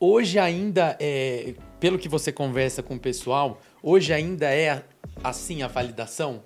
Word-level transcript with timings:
hoje 0.00 0.38
ainda 0.38 0.96
é, 1.00 1.54
pelo 1.80 1.98
que 1.98 2.08
você 2.08 2.32
conversa 2.32 2.82
com 2.82 2.94
o 2.94 2.98
pessoal, 2.98 3.60
hoje 3.82 4.12
ainda 4.12 4.46
é 4.46 4.84
assim 5.22 5.62
a 5.62 5.68
validação? 5.68 6.42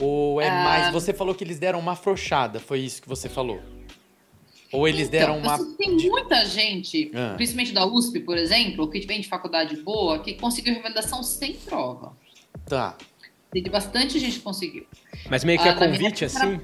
Ou 0.00 0.40
é 0.40 0.48
ah. 0.48 0.64
mais. 0.64 0.92
Você 0.92 1.12
falou 1.12 1.34
que 1.34 1.44
eles 1.44 1.58
deram 1.58 1.78
uma 1.78 1.92
afrouxada, 1.92 2.58
foi 2.58 2.80
isso 2.80 3.00
que 3.00 3.08
você 3.08 3.28
falou? 3.28 3.60
Ou 4.72 4.88
eles 4.88 5.06
então, 5.06 5.20
deram 5.20 5.38
uma. 5.38 5.58
Tem 5.76 5.96
muita 5.96 6.44
gente, 6.44 7.12
ah. 7.14 7.34
principalmente 7.36 7.72
da 7.72 7.86
USP, 7.86 8.20
por 8.20 8.36
exemplo, 8.36 8.90
que 8.90 9.00
vem 9.00 9.20
de 9.20 9.28
faculdade 9.28 9.76
boa, 9.76 10.18
que 10.18 10.34
conseguiu 10.34 10.74
revalidação 10.74 11.22
sem 11.22 11.52
prova. 11.54 12.16
Tá. 12.66 12.96
Tem 13.52 13.62
bastante 13.62 14.18
gente 14.18 14.38
que 14.38 14.42
conseguiu. 14.42 14.84
Mas 15.30 15.44
meio 15.44 15.60
que 15.60 15.68
ah, 15.68 15.72
a 15.72 15.76
convite, 15.76 16.24
assim? 16.24 16.60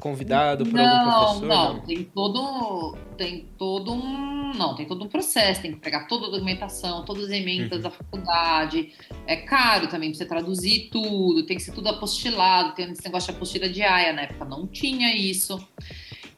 Convidado 0.00 0.64
por 0.64 0.74
não, 0.74 0.84
algum 0.84 1.40
professor? 1.40 1.46
Não, 1.46 1.74
não, 1.74 1.80
tem 1.80 2.04
todo, 2.04 2.96
tem 3.16 3.48
todo 3.56 3.92
um, 3.92 4.52
não, 4.54 4.74
tem 4.74 4.86
todo 4.86 5.04
um 5.04 5.08
processo, 5.08 5.62
tem 5.62 5.72
que 5.72 5.78
pegar 5.78 6.06
toda 6.06 6.26
a 6.26 6.30
documentação, 6.30 7.04
todas 7.04 7.24
as 7.24 7.30
emendas 7.30 7.78
uhum. 7.78 7.82
da 7.82 7.90
faculdade. 7.90 8.92
É 9.26 9.36
caro 9.36 9.88
também 9.88 10.10
para 10.10 10.18
você 10.18 10.26
traduzir 10.26 10.88
tudo, 10.90 11.46
tem 11.46 11.56
que 11.56 11.62
ser 11.62 11.72
tudo 11.72 11.88
apostilado, 11.88 12.74
tem 12.74 12.90
esse 12.90 13.04
negócio 13.04 13.32
de 13.32 13.36
apostila 13.36 13.68
diária, 13.68 14.12
na 14.12 14.22
época 14.22 14.44
não 14.44 14.66
tinha 14.66 15.14
isso. 15.14 15.64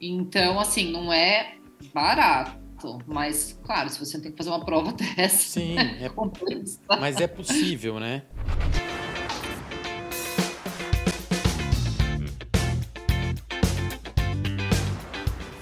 Então, 0.00 0.58
assim, 0.58 0.90
não 0.90 1.12
é 1.12 1.54
barato. 1.92 2.60
Mas, 3.06 3.58
claro, 3.62 3.88
se 3.88 3.98
você 3.98 4.20
tem 4.20 4.32
que 4.32 4.36
fazer 4.36 4.50
uma 4.50 4.64
prova 4.64 4.92
dessa. 5.16 5.60
Sim, 5.60 5.78
é, 5.78 6.06
é 6.06 6.98
mas 6.98 7.20
é 7.20 7.28
possível, 7.28 8.00
né? 8.00 8.22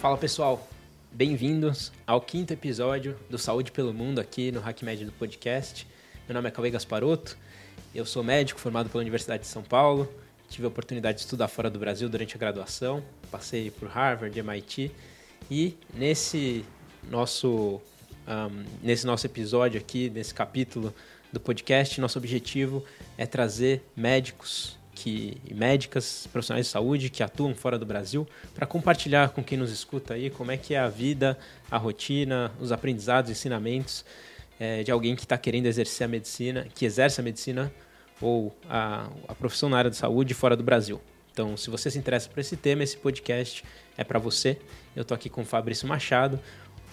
Fala 0.00 0.16
pessoal, 0.16 0.66
bem-vindos 1.12 1.92
ao 2.06 2.22
quinto 2.22 2.54
episódio 2.54 3.18
do 3.28 3.36
Saúde 3.36 3.70
pelo 3.70 3.92
Mundo 3.92 4.18
aqui 4.18 4.50
no 4.50 4.58
HackMed 4.58 5.04
do 5.04 5.12
podcast. 5.12 5.86
Meu 6.26 6.34
nome 6.34 6.48
é 6.48 6.50
Cauê 6.50 6.70
Gasparotto, 6.70 7.36
eu 7.94 8.06
sou 8.06 8.24
médico 8.24 8.58
formado 8.58 8.88
pela 8.88 9.02
Universidade 9.02 9.42
de 9.42 9.48
São 9.50 9.62
Paulo, 9.62 10.10
tive 10.48 10.64
a 10.64 10.68
oportunidade 10.68 11.18
de 11.18 11.24
estudar 11.24 11.48
fora 11.48 11.68
do 11.68 11.78
Brasil 11.78 12.08
durante 12.08 12.34
a 12.34 12.38
graduação, 12.38 13.04
passei 13.30 13.70
por 13.70 13.88
Harvard, 13.90 14.38
MIT 14.38 14.90
e 15.50 15.76
nesse 15.92 16.64
nosso, 17.10 17.78
um, 18.26 18.64
nesse 18.82 19.06
nosso 19.06 19.26
episódio 19.26 19.78
aqui, 19.78 20.08
nesse 20.08 20.32
capítulo 20.32 20.94
do 21.30 21.38
podcast, 21.38 22.00
nosso 22.00 22.16
objetivo 22.16 22.82
é 23.18 23.26
trazer 23.26 23.84
médicos 23.94 24.79
que, 25.02 25.38
e 25.48 25.54
médicas, 25.54 26.28
profissionais 26.30 26.66
de 26.66 26.72
saúde 26.72 27.08
que 27.08 27.22
atuam 27.22 27.54
fora 27.54 27.78
do 27.78 27.86
Brasil, 27.86 28.28
para 28.54 28.66
compartilhar 28.66 29.30
com 29.30 29.42
quem 29.42 29.56
nos 29.56 29.72
escuta 29.72 30.12
aí 30.12 30.28
como 30.28 30.50
é 30.50 30.58
que 30.58 30.74
é 30.74 30.78
a 30.78 30.88
vida, 30.88 31.38
a 31.70 31.78
rotina, 31.78 32.52
os 32.60 32.70
aprendizados, 32.70 33.30
ensinamentos 33.30 34.04
é, 34.58 34.82
de 34.82 34.90
alguém 34.90 35.16
que 35.16 35.22
está 35.22 35.38
querendo 35.38 35.64
exercer 35.64 36.04
a 36.04 36.08
medicina, 36.08 36.66
que 36.74 36.84
exerce 36.84 37.18
a 37.18 37.24
medicina 37.24 37.72
ou 38.20 38.54
a, 38.68 39.08
a 39.26 39.34
profissão 39.34 39.70
na 39.70 39.78
área 39.78 39.90
de 39.90 39.96
saúde 39.96 40.34
fora 40.34 40.54
do 40.54 40.62
Brasil. 40.62 41.00
Então, 41.32 41.56
se 41.56 41.70
você 41.70 41.90
se 41.90 41.98
interessa 41.98 42.28
por 42.28 42.38
esse 42.38 42.56
tema, 42.56 42.82
esse 42.82 42.98
podcast 42.98 43.64
é 43.96 44.04
para 44.04 44.18
você. 44.18 44.58
Eu 44.94 45.02
estou 45.02 45.14
aqui 45.14 45.30
com 45.30 45.40
o 45.40 45.44
Fabrício 45.46 45.88
Machado 45.88 46.38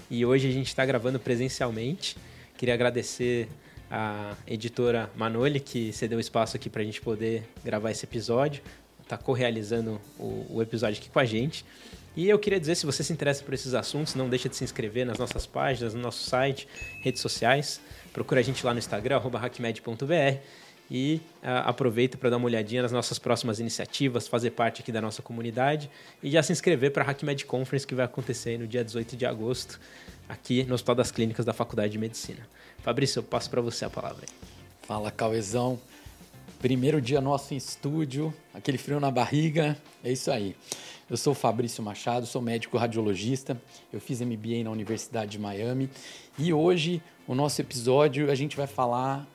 e 0.10 0.26
hoje 0.26 0.48
a 0.48 0.52
gente 0.52 0.68
está 0.68 0.86
gravando 0.86 1.20
presencialmente. 1.20 2.16
Queria 2.58 2.74
agradecer 2.74 3.50
a 3.90 4.36
editora 4.46 5.10
Manoli, 5.16 5.60
que 5.60 5.92
cedeu 5.94 6.20
espaço 6.20 6.56
aqui 6.56 6.70
para 6.70 6.82
a 6.82 6.86
gente 6.86 7.02
poder 7.02 7.44
gravar 7.64 7.92
esse 7.92 8.06
episódio. 8.06 8.62
Está 9.02 9.18
co-realizando 9.18 10.02
o, 10.20 10.46
o, 10.50 10.62
episódio 10.62 11.00
aqui 11.00 11.10
com 11.10 11.20
a 11.20 11.26
gente. 11.26 11.66
E 12.16 12.28
eu 12.28 12.38
queria 12.38 12.60
dizer, 12.60 12.76
se 12.76 12.86
você 12.86 13.04
se 13.04 13.14
interessa 13.14 13.44
por 13.44 13.54
esses 13.54 13.74
assuntos, 13.74 14.16
não 14.16 14.28
deixa 14.28 14.50
de 14.50 14.56
se 14.56 14.64
inscrever 14.64 15.06
nas 15.06 15.18
nossas 15.18 15.46
páginas, 15.46 15.94
no 15.94 16.02
nosso 16.02 16.28
site, 16.28 16.68
redes 17.02 17.22
sociais. 17.22 17.80
Procura 18.12 18.42
a 18.42 18.44
gente 18.44 18.66
lá 18.66 18.74
no 18.74 18.80
Instagram, 18.80 19.20
hackmed.br 19.20 20.40
e 20.90 21.22
uh, 21.44 21.66
aproveita 21.66 22.18
para 22.18 22.30
dar 22.30 22.38
uma 22.38 22.46
olhadinha 22.46 22.82
nas 22.82 22.92
nossas 22.92 23.20
próximas 23.20 23.60
iniciativas, 23.60 24.28
fazer 24.28 24.52
parte 24.52 24.82
aqui 24.82 24.92
da 24.92 25.02
nossa 25.02 25.22
comunidade 25.22 25.90
e 26.24 26.32
já 26.32 26.42
se 26.42 26.52
inscrever 26.52 26.92
para 26.92 27.04
a 27.04 27.10
HackMed 27.10 27.46
Conference 27.46 27.86
que 27.86 27.94
vai 27.94 28.06
acontecer 28.06 28.58
no 28.58 28.68
dia 28.68 28.84
18 28.84 29.16
de 29.18 29.26
agosto 29.26 29.80
aqui 30.28 30.64
no 30.64 30.76
Hospital 30.76 30.96
das 30.96 31.12
Clínicas 31.12 31.46
da 31.46 31.54
Faculdade 31.54 31.92
de 31.92 31.98
Medicina. 31.98 32.48
Fabrício, 32.80 33.20
eu 33.20 33.24
passo 33.24 33.50
para 33.50 33.62
você 33.62 33.86
a 33.86 33.90
palavra. 33.90 34.26
Fala, 34.84 35.12
Cauezão. 35.12 35.80
Primeiro 36.60 37.00
dia 37.00 37.22
nosso 37.22 37.54
em 37.54 37.58
estúdio, 37.58 38.34
aquele 38.52 38.80
frio 38.80 39.00
na 39.00 39.12
barriga, 39.12 39.78
é 40.04 40.12
isso 40.12 40.32
aí. 40.32 40.56
Eu 41.08 41.16
sou 41.16 41.36
Fabrício 41.36 41.84
Machado, 41.84 42.26
sou 42.26 42.42
médico 42.42 42.78
radiologista, 42.78 43.56
eu 43.94 44.02
fiz 44.02 44.20
MBA 44.22 44.64
na 44.64 44.72
Universidade 44.72 45.32
de 45.32 45.40
Miami 45.40 45.88
e 46.38 46.52
hoje 46.52 47.02
o 47.28 47.36
nosso 47.36 47.62
episódio 47.62 48.32
a 48.32 48.36
gente 48.36 48.58
vai 48.58 48.66
falar 48.66 49.28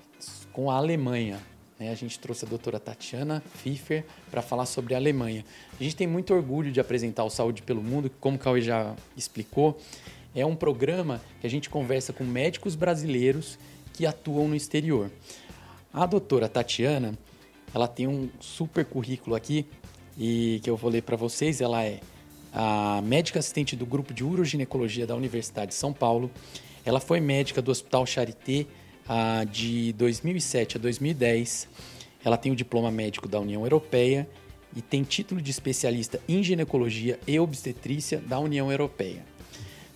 com 0.52 0.70
a 0.70 0.76
Alemanha. 0.76 1.40
Né? 1.78 1.90
A 1.90 1.94
gente 1.94 2.18
trouxe 2.18 2.44
a 2.44 2.48
doutora 2.48 2.78
Tatiana 2.78 3.42
Pfiffer 3.54 4.04
para 4.30 4.42
falar 4.42 4.66
sobre 4.66 4.94
a 4.94 4.98
Alemanha. 4.98 5.44
A 5.78 5.82
gente 5.82 5.96
tem 5.96 6.06
muito 6.06 6.32
orgulho 6.32 6.70
de 6.70 6.80
apresentar 6.80 7.24
o 7.24 7.30
Saúde 7.30 7.62
pelo 7.62 7.82
Mundo, 7.82 8.10
como 8.20 8.36
o 8.36 8.38
Cauê 8.38 8.60
já 8.60 8.94
explicou, 9.16 9.78
é 10.34 10.46
um 10.46 10.56
programa 10.56 11.20
que 11.40 11.46
a 11.46 11.50
gente 11.50 11.68
conversa 11.68 12.12
com 12.12 12.24
médicos 12.24 12.74
brasileiros 12.74 13.58
que 13.92 14.06
atuam 14.06 14.48
no 14.48 14.56
exterior. 14.56 15.10
A 15.92 16.06
doutora 16.06 16.48
Tatiana, 16.48 17.18
ela 17.74 17.86
tem 17.86 18.06
um 18.06 18.30
super 18.40 18.84
currículo 18.84 19.36
aqui 19.36 19.66
e 20.16 20.60
que 20.62 20.70
eu 20.70 20.76
vou 20.76 20.90
ler 20.90 21.02
para 21.02 21.16
vocês. 21.16 21.60
Ela 21.60 21.84
é 21.84 22.00
a 22.52 23.02
médica 23.02 23.38
assistente 23.38 23.76
do 23.76 23.84
grupo 23.84 24.14
de 24.14 24.24
uroginecologia 24.24 25.06
da 25.06 25.14
Universidade 25.14 25.68
de 25.68 25.74
São 25.74 25.92
Paulo. 25.92 26.30
Ela 26.84 26.98
foi 26.98 27.20
médica 27.20 27.60
do 27.60 27.70
Hospital 27.70 28.06
Charité 28.06 28.66
ah, 29.08 29.44
de 29.44 29.92
2007 29.94 30.76
a 30.76 30.80
2010. 30.80 31.68
Ela 32.24 32.36
tem 32.36 32.52
o 32.52 32.56
diploma 32.56 32.90
médico 32.90 33.28
da 33.28 33.40
União 33.40 33.62
Europeia 33.62 34.28
e 34.74 34.80
tem 34.80 35.02
título 35.02 35.40
de 35.40 35.50
especialista 35.50 36.20
em 36.28 36.42
ginecologia 36.42 37.18
e 37.26 37.38
obstetrícia 37.38 38.18
da 38.18 38.38
União 38.38 38.70
Europeia. 38.70 39.24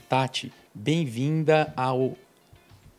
Tati, 0.09 0.53
bem-vinda 0.75 1.73
ao 1.77 2.17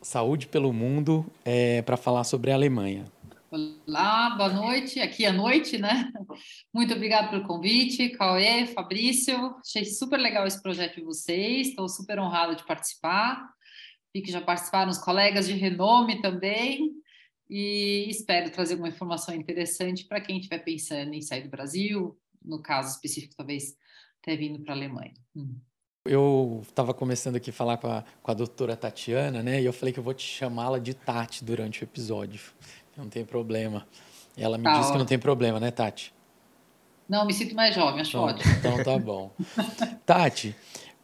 Saúde 0.00 0.46
pelo 0.46 0.72
Mundo 0.72 1.26
é, 1.44 1.82
para 1.82 1.96
falar 1.96 2.24
sobre 2.24 2.50
a 2.50 2.54
Alemanha. 2.54 3.04
Olá, 3.50 4.30
boa 4.36 4.50
noite. 4.50 5.00
Aqui 5.00 5.24
é 5.24 5.32
noite, 5.32 5.78
né? 5.78 6.12
Muito 6.72 6.92
obrigada 6.92 7.28
pelo 7.28 7.46
convite, 7.46 8.10
Cauê, 8.10 8.66
Fabrício. 8.66 9.56
Achei 9.64 9.86
super 9.86 10.18
legal 10.18 10.46
esse 10.46 10.60
projeto 10.62 10.96
de 10.96 11.02
vocês. 11.02 11.68
Estou 11.68 11.88
super 11.88 12.18
honrada 12.18 12.54
de 12.54 12.66
participar. 12.66 13.48
Vi 14.14 14.22
que 14.22 14.32
já 14.32 14.40
participaram 14.40 14.90
os 14.90 14.98
colegas 14.98 15.46
de 15.46 15.54
renome 15.54 16.20
também. 16.20 16.92
E 17.50 18.06
espero 18.10 18.50
trazer 18.50 18.74
uma 18.74 18.88
informação 18.88 19.34
interessante 19.34 20.04
para 20.04 20.20
quem 20.20 20.36
estiver 20.36 20.58
pensando 20.58 21.14
em 21.14 21.22
sair 21.22 21.42
do 21.42 21.48
Brasil, 21.48 22.18
no 22.44 22.62
caso 22.62 22.94
específico, 22.94 23.34
talvez 23.36 23.74
até 24.22 24.36
vindo 24.36 24.62
para 24.62 24.74
a 24.74 24.76
Alemanha. 24.76 25.14
Hum 25.34 25.58
eu 26.08 26.62
estava 26.66 26.94
começando 26.94 27.36
aqui 27.36 27.50
a 27.50 27.52
falar 27.52 27.76
com 27.76 27.86
a, 27.86 28.02
com 28.22 28.30
a 28.30 28.34
doutora 28.34 28.76
Tatiana, 28.76 29.42
né? 29.42 29.60
E 29.60 29.64
eu 29.64 29.72
falei 29.72 29.92
que 29.92 30.00
eu 30.00 30.04
vou 30.04 30.14
te 30.14 30.26
chamá-la 30.26 30.78
de 30.78 30.94
Tati 30.94 31.44
durante 31.44 31.82
o 31.82 31.84
episódio. 31.84 32.40
Não 32.96 33.08
tem 33.08 33.24
problema. 33.24 33.86
Ela 34.36 34.56
me 34.56 34.64
tá 34.64 34.78
disse 34.78 34.92
que 34.92 34.98
não 34.98 35.06
tem 35.06 35.18
problema, 35.18 35.60
né, 35.60 35.70
Tati? 35.70 36.14
Não, 37.08 37.26
me 37.26 37.32
sinto 37.32 37.54
mais 37.54 37.74
jovem, 37.74 38.00
acho 38.00 38.10
então, 38.10 38.24
ótimo. 38.24 38.52
Então 38.58 38.82
tá 38.82 38.98
bom. 38.98 39.32
Tati, 40.04 40.54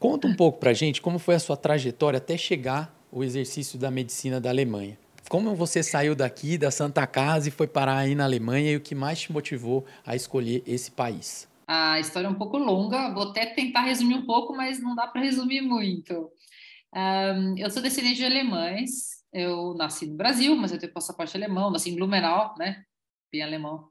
conta 0.05 0.29
um 0.29 0.35
pouco 0.35 0.59
pra 0.59 0.75
gente 0.75 1.01
como 1.01 1.19
foi 1.19 1.35
a 1.35 1.39
sua 1.39 1.57
trajetória 1.57 2.19
até 2.19 2.37
chegar 2.37 2.95
o 3.11 3.25
exercício 3.25 3.79
da 3.79 3.91
medicina 3.91 4.39
da 4.39 4.51
Alemanha. 4.51 4.99
Como 5.31 5.55
você 5.55 5.83
saiu 5.83 6.15
daqui, 6.15 6.59
da 6.59 6.71
Santa 6.71 7.07
Casa, 7.07 7.49
e 7.49 7.51
foi 7.51 7.67
parar 7.67 7.97
aí 7.97 8.15
na 8.15 8.25
Alemanha 8.25 8.73
e 8.73 8.77
o 8.77 8.83
que 8.83 8.95
mais 8.95 9.19
te 9.19 9.33
motivou 9.33 9.87
a 10.05 10.15
escolher 10.15 10.63
esse 10.67 10.91
país? 10.91 11.49
A 11.67 11.99
história 11.99 12.27
é 12.27 12.31
um 12.31 12.35
pouco 12.35 12.59
longa, 12.59 13.15
vou 13.15 13.31
até 13.31 13.47
tentar 13.47 13.81
resumir 13.81 14.17
um 14.17 14.27
pouco, 14.27 14.55
mas 14.55 14.79
não 14.79 14.95
dá 14.95 15.07
para 15.07 15.23
resumir 15.23 15.63
muito. 15.63 16.31
Um, 16.95 17.57
eu 17.57 17.71
sou 17.71 17.83
descendente 17.83 18.17
de 18.17 18.27
alemães, 18.27 19.25
eu 19.33 19.73
nasci 19.73 20.05
no 20.05 20.19
Brasil, 20.19 20.55
mas 20.55 20.71
eu 20.71 20.79
tenho 20.79 20.93
passaporte 20.93 21.35
alemão, 21.35 21.71
nasci 21.71 21.89
em 21.89 21.97
Blumenau, 21.97 22.55
né? 22.59 22.85
Bem 23.33 23.41
alemão. 23.41 23.89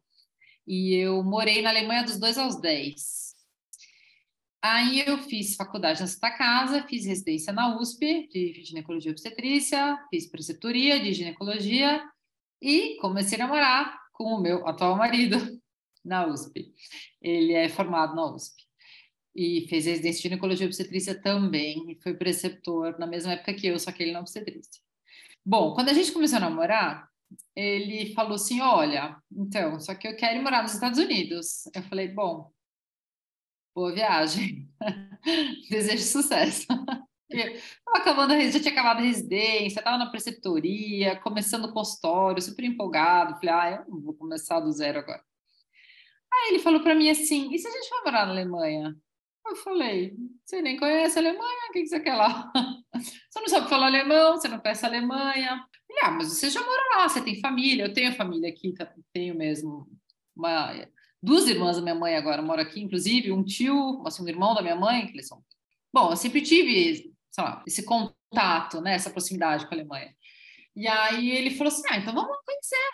E 0.67 0.93
eu 0.93 1.23
morei 1.23 1.63
na 1.63 1.71
Alemanha 1.71 2.03
dos 2.03 2.19
2 2.19 2.37
aos 2.37 2.61
10. 2.61 3.32
Aí 4.63 5.03
eu 5.05 5.17
fiz 5.17 5.57
faculdade 5.57 5.99
na 5.99 6.07
Santa 6.07 6.31
Casa, 6.31 6.87
fiz 6.87 7.05
residência 7.05 7.51
na 7.51 7.77
USP 7.77 8.29
de 8.29 8.63
ginecologia 8.63 9.11
e 9.11 9.11
obstetrícia, 9.11 9.99
fiz 10.09 10.25
preceptoria 10.25 11.01
de 11.01 11.11
ginecologia 11.11 12.01
e 12.61 12.95
comecei 13.01 13.37
a 13.37 13.45
namorar 13.45 13.99
com 14.13 14.23
o 14.23 14.41
meu 14.41 14.65
atual 14.65 14.95
marido, 14.95 15.35
na 16.03 16.25
USP. 16.27 16.73
Ele 17.21 17.51
é 17.51 17.67
formado 17.67 18.15
na 18.15 18.33
USP. 18.33 18.63
E 19.35 19.67
fez 19.67 19.85
residência 19.85 20.21
de 20.21 20.29
ginecologia 20.29 20.65
e 20.65 20.69
obstetrícia 20.69 21.21
também, 21.21 21.91
e 21.91 22.01
foi 22.01 22.13
preceptor 22.13 22.97
na 22.97 23.05
mesma 23.05 23.33
época 23.33 23.53
que 23.53 23.67
eu, 23.67 23.77
só 23.77 23.91
que 23.91 24.01
ele 24.01 24.13
na 24.13 24.21
obstetrícia. 24.21 24.81
Bom, 25.45 25.73
quando 25.73 25.89
a 25.89 25.93
gente 25.93 26.13
começou 26.13 26.37
a 26.37 26.41
namorar, 26.41 27.09
ele 27.53 28.13
falou 28.13 28.35
assim: 28.35 28.61
Olha, 28.61 29.17
então, 29.29 29.77
só 29.81 29.93
que 29.93 30.07
eu 30.07 30.15
quero 30.15 30.41
morar 30.41 30.61
nos 30.61 30.73
Estados 30.73 30.99
Unidos. 30.99 31.65
Eu 31.75 31.83
falei: 31.83 32.07
Bom, 32.07 32.49
boa 33.73 33.93
viagem, 33.93 34.69
desejo 35.69 36.03
sucesso. 36.03 36.67
Estava 37.29 37.97
acabando, 37.97 38.39
já 38.51 38.59
tinha 38.59 38.71
acabado 38.71 38.99
a 38.99 39.05
residência, 39.05 39.79
estava 39.79 39.97
na 39.97 40.09
preceptoria, 40.09 41.19
começando 41.19 41.65
o 41.65 41.73
consultório, 41.73 42.41
super 42.41 42.63
empolgado. 42.63 43.39
Falei, 43.39 43.49
ah, 43.49 43.85
eu 43.87 44.01
vou 44.01 44.13
começar 44.13 44.59
do 44.59 44.71
zero 44.71 44.99
agora. 44.99 45.23
Aí 46.31 46.49
ele 46.49 46.59
falou 46.59 46.81
para 46.81 46.95
mim 46.95 47.09
assim: 47.09 47.53
e 47.53 47.57
se 47.57 47.67
a 47.67 47.71
gente 47.71 47.89
for 47.89 48.03
morar 48.05 48.25
na 48.25 48.31
Alemanha? 48.31 48.95
Eu 49.45 49.55
falei: 49.57 50.15
você 50.45 50.61
nem 50.61 50.77
conhece 50.77 51.17
a 51.17 51.21
Alemanha, 51.21 51.69
o 51.69 51.73
que, 51.73 51.85
você 51.85 51.99
quer 51.99 52.15
lá? 52.15 52.51
Você 52.93 53.39
não 53.39 53.47
sabe 53.47 53.67
falar 53.67 53.87
alemão, 53.87 54.37
você 54.37 54.47
não 54.47 54.59
conhece 54.59 54.85
a 54.85 54.87
Alemanha. 54.87 55.67
Falei, 55.87 56.03
ah, 56.03 56.11
mas 56.11 56.27
você 56.27 56.51
já 56.51 56.61
mora 56.61 56.95
lá, 56.95 57.09
você 57.09 57.19
tem 57.21 57.41
família, 57.41 57.85
eu 57.85 57.93
tenho 57.93 58.13
família 58.13 58.47
aqui, 58.47 58.71
tá, 58.73 58.93
tenho 59.11 59.35
mesmo. 59.35 59.89
Uma, 60.35 60.71
duas 61.23 61.47
irmãs 61.47 61.77
da 61.77 61.81
minha 61.81 61.95
mãe 61.95 62.15
agora 62.15 62.41
moram 62.41 62.61
aqui, 62.61 62.81
inclusive, 62.81 63.31
um 63.31 63.43
tio, 63.43 64.03
assim, 64.05 64.23
um 64.23 64.27
irmão 64.27 64.53
da 64.53 64.61
minha 64.61 64.75
mãe, 64.75 65.07
que 65.07 65.13
eles 65.13 65.27
são. 65.27 65.43
Bom, 65.91 66.11
eu 66.11 66.15
sempre 66.15 66.41
tive 66.41 67.13
sei 67.33 67.43
lá, 67.43 67.63
esse 67.65 67.83
contato, 67.83 68.79
né, 68.79 68.93
essa 68.93 69.09
proximidade 69.09 69.65
com 69.67 69.73
a 69.73 69.77
Alemanha. 69.77 70.15
E 70.75 70.87
aí 70.87 71.31
ele 71.31 71.51
falou 71.51 71.73
assim: 71.73 71.83
ah, 71.89 71.97
então 71.97 72.13
vamos 72.13 72.37
conhecer, 72.45 72.89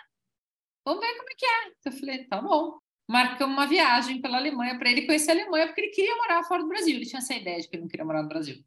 vamos 0.84 1.00
ver 1.00 1.14
como 1.16 1.30
é 1.30 1.34
que 1.36 1.46
é. 1.46 1.72
Eu 1.84 1.92
falei: 1.92 2.24
tá 2.24 2.40
bom. 2.40 2.78
Marcamos 3.06 3.56
uma 3.56 3.66
viagem 3.66 4.20
pela 4.20 4.38
Alemanha 4.38 4.78
para 4.78 4.88
ele 4.88 5.04
conhecer 5.04 5.32
a 5.32 5.34
Alemanha, 5.34 5.66
porque 5.66 5.80
ele 5.80 5.90
queria 5.90 6.14
morar 6.16 6.44
fora 6.44 6.62
do 6.62 6.68
Brasil. 6.68 6.94
Ele 6.94 7.04
tinha 7.04 7.18
essa 7.18 7.34
ideia 7.34 7.60
de 7.60 7.68
que 7.68 7.74
ele 7.74 7.82
não 7.82 7.88
queria 7.88 8.06
morar 8.06 8.22
no 8.22 8.28
Brasil. 8.28 8.64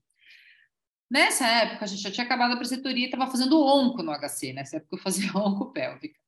Nessa 1.09 1.47
época, 1.47 1.85
a 1.85 1.87
gente 1.87 2.01
já 2.01 2.11
tinha 2.11 2.25
acabado 2.25 2.51
a 2.51 2.57
preceptoria 2.57 3.03
e 3.03 3.05
estava 3.05 3.31
fazendo 3.31 3.61
onco 3.61 4.03
no 4.03 4.11
HC. 4.11 4.51
Nessa 4.51 4.77
época, 4.77 4.97
eu 4.97 4.99
fazia 4.99 5.31
onco 5.37 5.71
pélvica. 5.71 6.19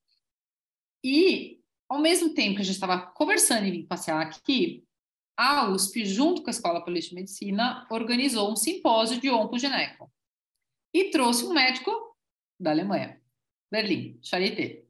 E, 1.03 1.59
ao 1.89 1.99
mesmo 1.99 2.33
tempo 2.33 2.55
que 2.55 2.61
a 2.61 2.65
gente 2.65 2.75
estava 2.75 2.99
conversando 2.99 3.65
e 3.65 3.71
vim 3.71 3.85
passear 3.85 4.21
aqui, 4.21 4.83
a 5.37 5.67
USP, 5.69 6.05
junto 6.05 6.41
com 6.41 6.49
a 6.49 6.51
Escola 6.51 6.83
Paulista 6.83 7.09
de 7.09 7.15
Medicina, 7.15 7.85
organizou 7.89 8.51
um 8.51 8.55
simpósio 8.55 9.19
de 9.19 9.29
oncogineco 9.29 10.11
e 10.93 11.09
trouxe 11.09 11.45
um 11.45 11.53
médico 11.53 11.91
da 12.59 12.71
Alemanha, 12.71 13.19
Berlim, 13.69 14.17
Charité. 14.21 14.83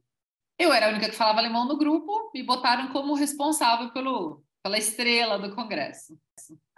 Eu 0.58 0.72
era 0.72 0.86
a 0.86 0.90
única 0.90 1.10
que 1.10 1.16
falava 1.16 1.40
alemão 1.40 1.68
no 1.68 1.78
grupo, 1.78 2.32
me 2.34 2.44
botaram 2.44 2.90
como 2.94 3.16
responsável 3.16 3.92
pelo, 3.92 4.44
pela 4.64 4.78
estrela 4.78 5.40
do 5.40 5.54
congresso. 5.54 6.18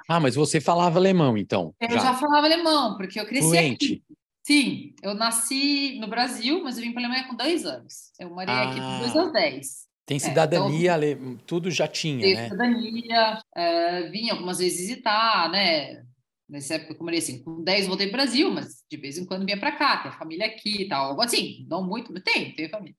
Ah, 0.07 0.19
mas 0.19 0.35
você 0.35 0.61
falava 0.61 0.97
alemão, 0.97 1.37
então? 1.37 1.75
Eu 1.79 1.91
já, 1.91 1.99
já 1.99 2.13
falava 2.13 2.47
alemão, 2.47 2.95
porque 2.95 3.19
eu 3.19 3.25
cresci 3.25 3.49
Fluente. 3.49 3.85
aqui. 3.85 4.03
Sim, 4.43 4.95
eu 5.03 5.13
nasci 5.13 5.99
no 5.99 6.07
Brasil, 6.07 6.63
mas 6.63 6.77
eu 6.77 6.83
vim 6.83 6.93
para 6.93 7.01
a 7.01 7.05
Alemanha 7.05 7.27
com 7.27 7.35
dois 7.35 7.65
anos. 7.65 8.13
Eu 8.17 8.29
morei 8.29 8.55
ah. 8.55 8.69
aqui 8.69 8.79
de 8.79 8.99
dois 8.99 9.15
aos 9.17 9.33
dez. 9.33 9.86
Tem 10.07 10.19
cidadania, 10.19 10.93
é, 10.93 11.11
então, 11.11 11.37
tudo 11.45 11.69
já 11.69 11.85
tinha, 11.85 12.21
tem 12.21 12.33
né? 12.33 12.47
cidadania, 12.47 13.41
é, 13.53 14.09
vim 14.09 14.29
algumas 14.29 14.59
vezes 14.59 14.79
visitar, 14.79 15.51
né? 15.51 16.01
Nessa 16.49 16.75
época, 16.75 16.95
como 16.95 17.09
eu 17.11 17.17
assim, 17.17 17.43
com 17.43 17.61
10 17.61 17.87
voltei 17.87 18.07
para 18.07 18.21
o 18.21 18.23
Brasil, 18.23 18.49
mas 18.49 18.85
de 18.89 18.95
vez 18.95 19.17
em 19.17 19.25
quando 19.25 19.45
vinha 19.45 19.59
para 19.59 19.73
cá, 19.73 19.97
tem 19.97 20.09
a 20.09 20.17
família 20.17 20.45
aqui 20.45 20.83
e 20.83 20.87
tal. 20.87 21.19
Assim, 21.19 21.67
não 21.69 21.85
muito, 21.85 22.13
mas 22.13 22.23
tem, 22.23 22.55
tem 22.55 22.69
família. 22.69 22.95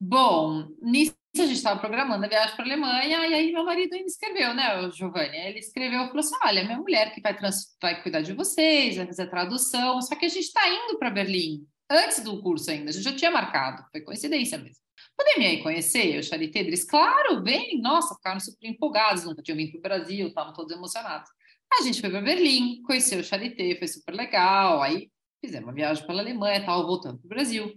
Bom, 0.00 0.68
nisso 0.80 1.14
a 1.36 1.42
gente 1.42 1.52
estava 1.52 1.78
programando 1.78 2.24
a 2.24 2.28
viagem 2.28 2.56
para 2.56 2.64
a 2.64 2.68
Alemanha, 2.68 3.26
e 3.26 3.34
aí 3.34 3.52
meu 3.52 3.64
marido 3.66 3.90
me 3.90 4.04
escreveu, 4.04 4.54
né, 4.54 4.80
o 4.80 4.90
Giovanni? 4.90 5.36
Ele 5.36 5.58
escreveu 5.58 6.00
e 6.00 6.06
falou 6.06 6.20
assim: 6.20 6.36
olha, 6.42 6.64
minha 6.64 6.78
mulher 6.78 7.12
que 7.14 7.20
vai, 7.20 7.36
trans, 7.36 7.76
vai 7.82 8.02
cuidar 8.02 8.22
de 8.22 8.32
vocês, 8.32 8.96
vai 8.96 9.06
fazer 9.06 9.24
a 9.24 9.30
tradução, 9.30 10.00
só 10.00 10.16
que 10.16 10.24
a 10.24 10.28
gente 10.30 10.46
está 10.46 10.66
indo 10.66 10.98
para 10.98 11.10
Berlim, 11.10 11.66
antes 11.90 12.24
do 12.24 12.40
curso 12.40 12.70
ainda, 12.70 12.88
a 12.88 12.92
gente 12.92 13.04
já 13.04 13.14
tinha 13.14 13.30
marcado, 13.30 13.84
foi 13.92 14.00
coincidência 14.00 14.56
mesmo. 14.56 14.87
Podem 15.18 15.38
me 15.40 15.62
conhecer, 15.64 16.16
o 16.20 16.22
Charité? 16.22 16.60
Eles, 16.60 16.84
claro, 16.84 17.42
vem. 17.42 17.80
Nossa, 17.80 18.14
ficaram 18.14 18.38
super 18.38 18.68
empolgados, 18.68 19.24
nunca 19.24 19.42
tinham 19.42 19.56
vindo 19.56 19.72
para 19.72 19.78
o 19.78 19.82
Brasil, 19.82 20.28
estavam 20.28 20.52
todos 20.52 20.72
emocionados. 20.72 21.28
A 21.76 21.82
gente 21.82 22.00
foi 22.00 22.08
para 22.08 22.20
Berlim, 22.22 22.80
conheceu 22.82 23.18
o 23.18 23.24
Charité, 23.24 23.76
foi 23.76 23.88
super 23.88 24.14
legal. 24.14 24.80
Aí 24.80 25.10
fizemos 25.44 25.66
uma 25.68 25.74
viagem 25.74 26.06
pela 26.06 26.22
Alemanha, 26.22 26.64
tal, 26.64 26.86
voltando 26.86 27.18
para 27.18 27.26
o 27.26 27.28
Brasil. 27.28 27.76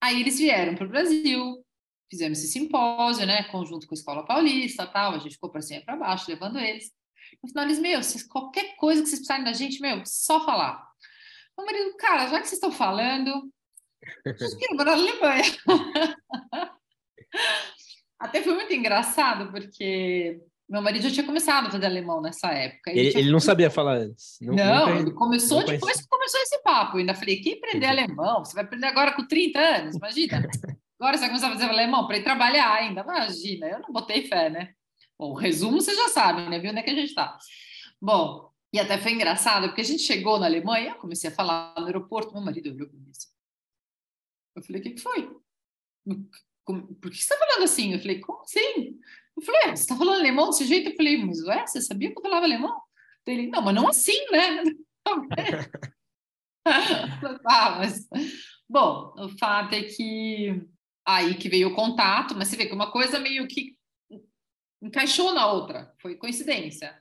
Aí 0.00 0.20
eles 0.20 0.38
vieram 0.38 0.76
para 0.76 0.86
o 0.86 0.88
Brasil, 0.88 1.64
fizemos 2.08 2.38
esse 2.38 2.52
simpósio, 2.52 3.26
né, 3.26 3.42
conjunto 3.44 3.86
com 3.88 3.94
a 3.94 3.98
Escola 3.98 4.24
Paulista, 4.24 4.86
tal, 4.86 5.14
a 5.14 5.18
gente 5.18 5.34
ficou 5.34 5.50
para 5.50 5.60
cima 5.60 5.80
e 5.80 5.84
para 5.84 5.96
baixo, 5.96 6.30
levando 6.30 6.58
eles. 6.58 6.92
No 7.42 7.48
final, 7.48 7.64
eles, 7.64 7.80
meu, 7.80 8.00
qualquer 8.28 8.76
coisa 8.76 9.02
que 9.02 9.08
vocês 9.08 9.20
precisarem 9.20 9.44
da 9.44 9.52
gente, 9.52 9.80
meu, 9.80 10.02
só 10.06 10.44
falar. 10.44 10.86
Meu 11.58 11.66
marido, 11.66 11.96
cara, 11.96 12.28
já 12.28 12.40
que 12.40 12.46
vocês 12.46 12.52
estão 12.52 12.70
falando, 12.70 13.50
Acho 14.26 14.56
que 14.58 14.74
na 14.74 14.92
Alemanha. 14.92 15.44
Até 18.18 18.42
foi 18.42 18.54
muito 18.54 18.72
engraçado, 18.72 19.50
porque 19.50 20.40
meu 20.68 20.80
marido 20.80 21.02
já 21.02 21.10
tinha 21.10 21.26
começado 21.26 21.66
a 21.66 21.70
fazer 21.70 21.86
alemão 21.86 22.22
nessa 22.22 22.48
época. 22.52 22.90
Ele, 22.90 23.00
ele, 23.08 23.18
ele 23.18 23.32
não 23.32 23.40
sabia 23.40 23.70
falar 23.70 23.98
antes. 23.98 24.38
Não, 24.40 24.54
não 24.54 24.98
ele 24.98 25.12
começou 25.12 25.60
não 25.60 25.66
depois 25.66 26.00
que 26.00 26.08
começou 26.08 26.40
esse 26.40 26.62
papo. 26.62 26.96
Eu 26.96 27.00
ainda 27.00 27.14
falei, 27.14 27.40
quem 27.40 27.54
aprender 27.54 27.86
alemão? 27.86 28.44
Você 28.44 28.54
vai 28.54 28.64
aprender 28.64 28.86
agora 28.86 29.12
com 29.12 29.26
30 29.26 29.58
anos, 29.58 29.96
imagina. 29.96 30.48
Agora 30.96 31.18
você 31.18 31.22
vai 31.22 31.30
começar 31.30 31.48
a 31.48 31.52
fazer 31.52 31.64
alemão 31.64 32.06
para 32.06 32.16
ir 32.16 32.22
trabalhar 32.22 32.72
ainda. 32.72 33.02
Imagina, 33.02 33.66
eu 33.66 33.80
não 33.80 33.92
botei 33.92 34.22
fé, 34.26 34.48
né? 34.48 34.70
Bom, 35.18 35.32
o 35.32 35.34
resumo 35.34 35.80
você 35.80 35.94
já 35.94 36.08
sabe, 36.08 36.48
né? 36.48 36.58
Viu 36.58 36.70
onde 36.70 36.78
é 36.78 36.82
que 36.82 36.90
a 36.90 36.94
gente 36.94 37.08
está. 37.08 37.36
Bom, 38.00 38.48
e 38.72 38.78
até 38.78 38.96
foi 38.96 39.12
engraçado, 39.12 39.66
porque 39.66 39.82
a 39.82 39.84
gente 39.84 40.02
chegou 40.02 40.38
na 40.38 40.46
Alemanha, 40.46 40.90
eu 40.90 40.94
comecei 40.96 41.28
a 41.28 41.32
falar 41.32 41.74
no 41.78 41.86
aeroporto, 41.86 42.32
meu 42.32 42.42
marido 42.42 42.70
olhou 42.70 42.88
para 42.88 42.98
mim 42.98 43.10
assim, 43.10 43.28
eu 44.54 44.62
falei, 44.62 44.80
o 44.80 44.84
que, 44.84 44.90
que 44.92 45.00
foi? 45.00 45.30
Por 46.64 47.10
que 47.10 47.16
você 47.16 47.22
está 47.22 47.36
falando 47.36 47.64
assim? 47.64 47.92
Eu 47.92 48.00
falei, 48.00 48.20
como 48.20 48.42
assim? 48.42 48.98
Eu 49.36 49.42
falei, 49.42 49.62
você 49.62 49.82
está 49.82 49.96
falando 49.96 50.18
alemão 50.18 50.50
desse 50.50 50.64
jeito? 50.66 50.90
Eu 50.90 50.96
falei, 50.96 51.16
mas 51.24 51.42
ué, 51.42 51.66
você 51.66 51.80
sabia 51.80 52.12
que 52.12 52.18
eu 52.18 52.22
falava 52.22 52.46
alemão? 52.46 52.80
Ele, 53.26 53.48
não, 53.48 53.62
mas 53.62 53.74
não 53.74 53.88
assim, 53.88 54.18
né? 54.30 54.62
ah, 57.46 57.78
mas... 57.78 58.08
Bom, 58.68 59.12
o 59.18 59.28
fato 59.38 59.74
é 59.74 59.82
que 59.82 60.66
aí 61.04 61.34
que 61.34 61.48
veio 61.48 61.68
o 61.68 61.74
contato, 61.74 62.34
mas 62.34 62.48
você 62.48 62.56
vê 62.56 62.66
que 62.66 62.74
uma 62.74 62.90
coisa 62.90 63.18
meio 63.18 63.46
que 63.46 63.76
encaixou 64.82 65.34
na 65.34 65.46
outra, 65.46 65.94
foi 66.00 66.16
coincidência. 66.16 66.98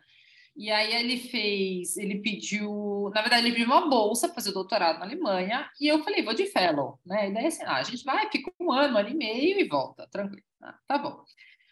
E 0.56 0.70
aí 0.70 0.94
ele 0.94 1.18
fez, 1.18 1.98
ele 1.98 2.20
pediu, 2.20 3.10
na 3.14 3.22
verdade, 3.22 3.48
ele 3.48 3.56
pediu 3.56 3.68
uma 3.68 3.90
bolsa 3.90 4.28
para 4.28 4.36
fazer 4.36 4.52
doutorado 4.52 5.00
na 5.00 5.06
Alemanha, 5.06 5.68
e 5.82 5.88
eu 5.88 6.04
falei, 6.04 6.24
vou 6.24 6.36
de 6.36 6.46
fellow, 6.46 7.00
né? 7.04 7.30
E 7.30 7.34
daí 7.34 7.48
assim, 7.48 7.64
ah, 7.64 7.78
a 7.78 7.84
gente 7.84 8.04
vai, 8.04 8.30
fica 8.30 8.52
um 8.60 8.72
ano, 8.72 8.94
um 8.94 8.98
ano 9.00 9.10
e 9.10 9.16
meio 9.16 9.60
e 9.60 9.68
volta, 9.68 10.08
tranquilo. 10.12 10.44
Ah, 10.62 10.76
tá 10.88 10.98
bom. 11.00 11.24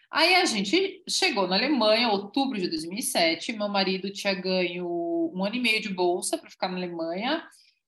Aí 0.10 0.36
a 0.36 0.46
gente 0.46 1.04
chegou 1.08 1.48
na 1.48 1.56
Alemanha, 1.56 2.10
outubro 2.10 2.60
de 2.60 2.68
2007, 2.68 3.54
meu 3.54 3.70
marido 3.70 4.12
tinha 4.12 4.34
ganho 4.34 5.32
um 5.34 5.46
ano 5.46 5.56
e 5.56 5.60
meio 5.60 5.82
de 5.82 5.90
bolsa 5.90 6.38
para 6.38 6.50
ficar 6.50 6.68
na 6.68 6.76
Alemanha, 6.78 7.44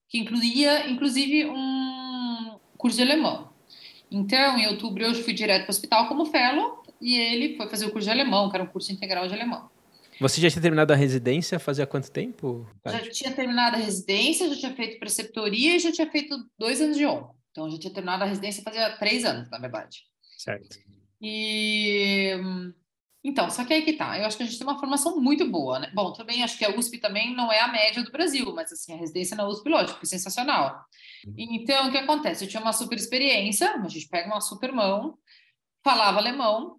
que 0.08 0.18
incluía, 0.18 0.88
inclusive, 0.88 1.44
um 1.46 2.58
curso 2.78 2.96
de 2.96 3.02
alemão. 3.02 3.52
Então, 4.10 4.56
em 4.56 4.68
outubro, 4.68 5.02
eu 5.02 5.14
fui 5.16 5.32
direto 5.32 5.62
para 5.62 5.70
o 5.72 5.74
hospital 5.74 6.08
como 6.08 6.24
fellow, 6.26 6.82
e 7.00 7.18
ele 7.18 7.56
foi 7.56 7.68
fazer 7.68 7.86
o 7.86 7.90
curso 7.90 8.06
de 8.06 8.12
alemão, 8.12 8.48
que 8.48 8.56
era 8.56 8.64
um 8.64 8.68
curso 8.68 8.92
integral 8.92 9.26
de 9.26 9.34
alemão. 9.34 9.68
Você 10.20 10.40
já 10.40 10.50
tinha 10.50 10.62
terminado 10.62 10.92
a 10.92 10.96
residência 10.96 11.58
fazia 11.58 11.86
quanto 11.86 12.10
tempo? 12.10 12.66
Já 12.86 13.00
tinha 13.10 13.32
terminado 13.32 13.76
a 13.76 13.78
residência, 13.78 14.48
já 14.48 14.56
tinha 14.56 14.74
feito 14.74 14.98
preceptoria 14.98 15.76
e 15.76 15.78
já 15.78 15.92
tinha 15.92 16.10
feito 16.10 16.36
dois 16.58 16.80
anos 16.80 16.96
de 16.96 17.06
honra. 17.06 17.30
Então, 17.50 17.70
já 17.70 17.78
tinha 17.78 17.92
terminado 17.92 18.24
a 18.24 18.26
residência 18.26 18.62
fazia 18.62 18.96
três 18.96 19.24
anos, 19.24 19.50
na 19.50 19.58
verdade. 19.58 19.98
Certo. 20.38 20.78
E... 21.20 22.32
Então, 23.22 23.48
só 23.48 23.64
que 23.64 23.72
aí 23.72 23.82
que 23.82 23.94
tá. 23.94 24.18
Eu 24.18 24.26
acho 24.26 24.36
que 24.36 24.42
a 24.42 24.46
gente 24.46 24.58
tem 24.58 24.66
uma 24.66 24.78
formação 24.78 25.18
muito 25.18 25.48
boa, 25.48 25.78
né? 25.78 25.90
Bom, 25.94 26.12
também 26.12 26.42
acho 26.42 26.58
que 26.58 26.64
a 26.64 26.76
USP 26.76 26.98
também 26.98 27.34
não 27.34 27.50
é 27.50 27.60
a 27.60 27.68
média 27.68 28.02
do 28.02 28.12
Brasil, 28.12 28.52
mas 28.54 28.70
assim, 28.70 28.92
a 28.92 28.96
residência 28.96 29.34
na 29.34 29.48
USP, 29.48 29.66
lógico, 29.68 29.98
foi 29.98 30.06
sensacional. 30.06 30.84
Então, 31.38 31.88
o 31.88 31.90
que 31.90 31.96
acontece? 31.96 32.44
Eu 32.44 32.48
tinha 32.48 32.60
uma 32.60 32.74
super 32.74 32.98
experiência, 32.98 33.72
a 33.72 33.88
gente 33.88 34.08
pega 34.08 34.28
uma 34.28 34.42
super 34.42 34.70
mão, 34.72 35.16
falava 35.82 36.18
alemão, 36.18 36.78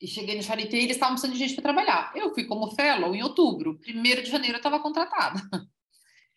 e 0.00 0.06
cheguei 0.06 0.36
no 0.36 0.42
Charité 0.42 0.76
e 0.76 0.84
eles 0.84 0.96
estavam 0.96 1.14
precisando 1.14 1.32
de 1.32 1.38
gente 1.38 1.54
para 1.54 1.62
trabalhar. 1.62 2.12
Eu 2.14 2.34
fui 2.34 2.44
como 2.44 2.70
fellow 2.74 3.14
em 3.14 3.22
outubro. 3.22 3.78
Primeiro 3.78 4.22
de 4.22 4.30
janeiro 4.30 4.54
eu 4.54 4.58
estava 4.58 4.78
contratada. 4.80 5.40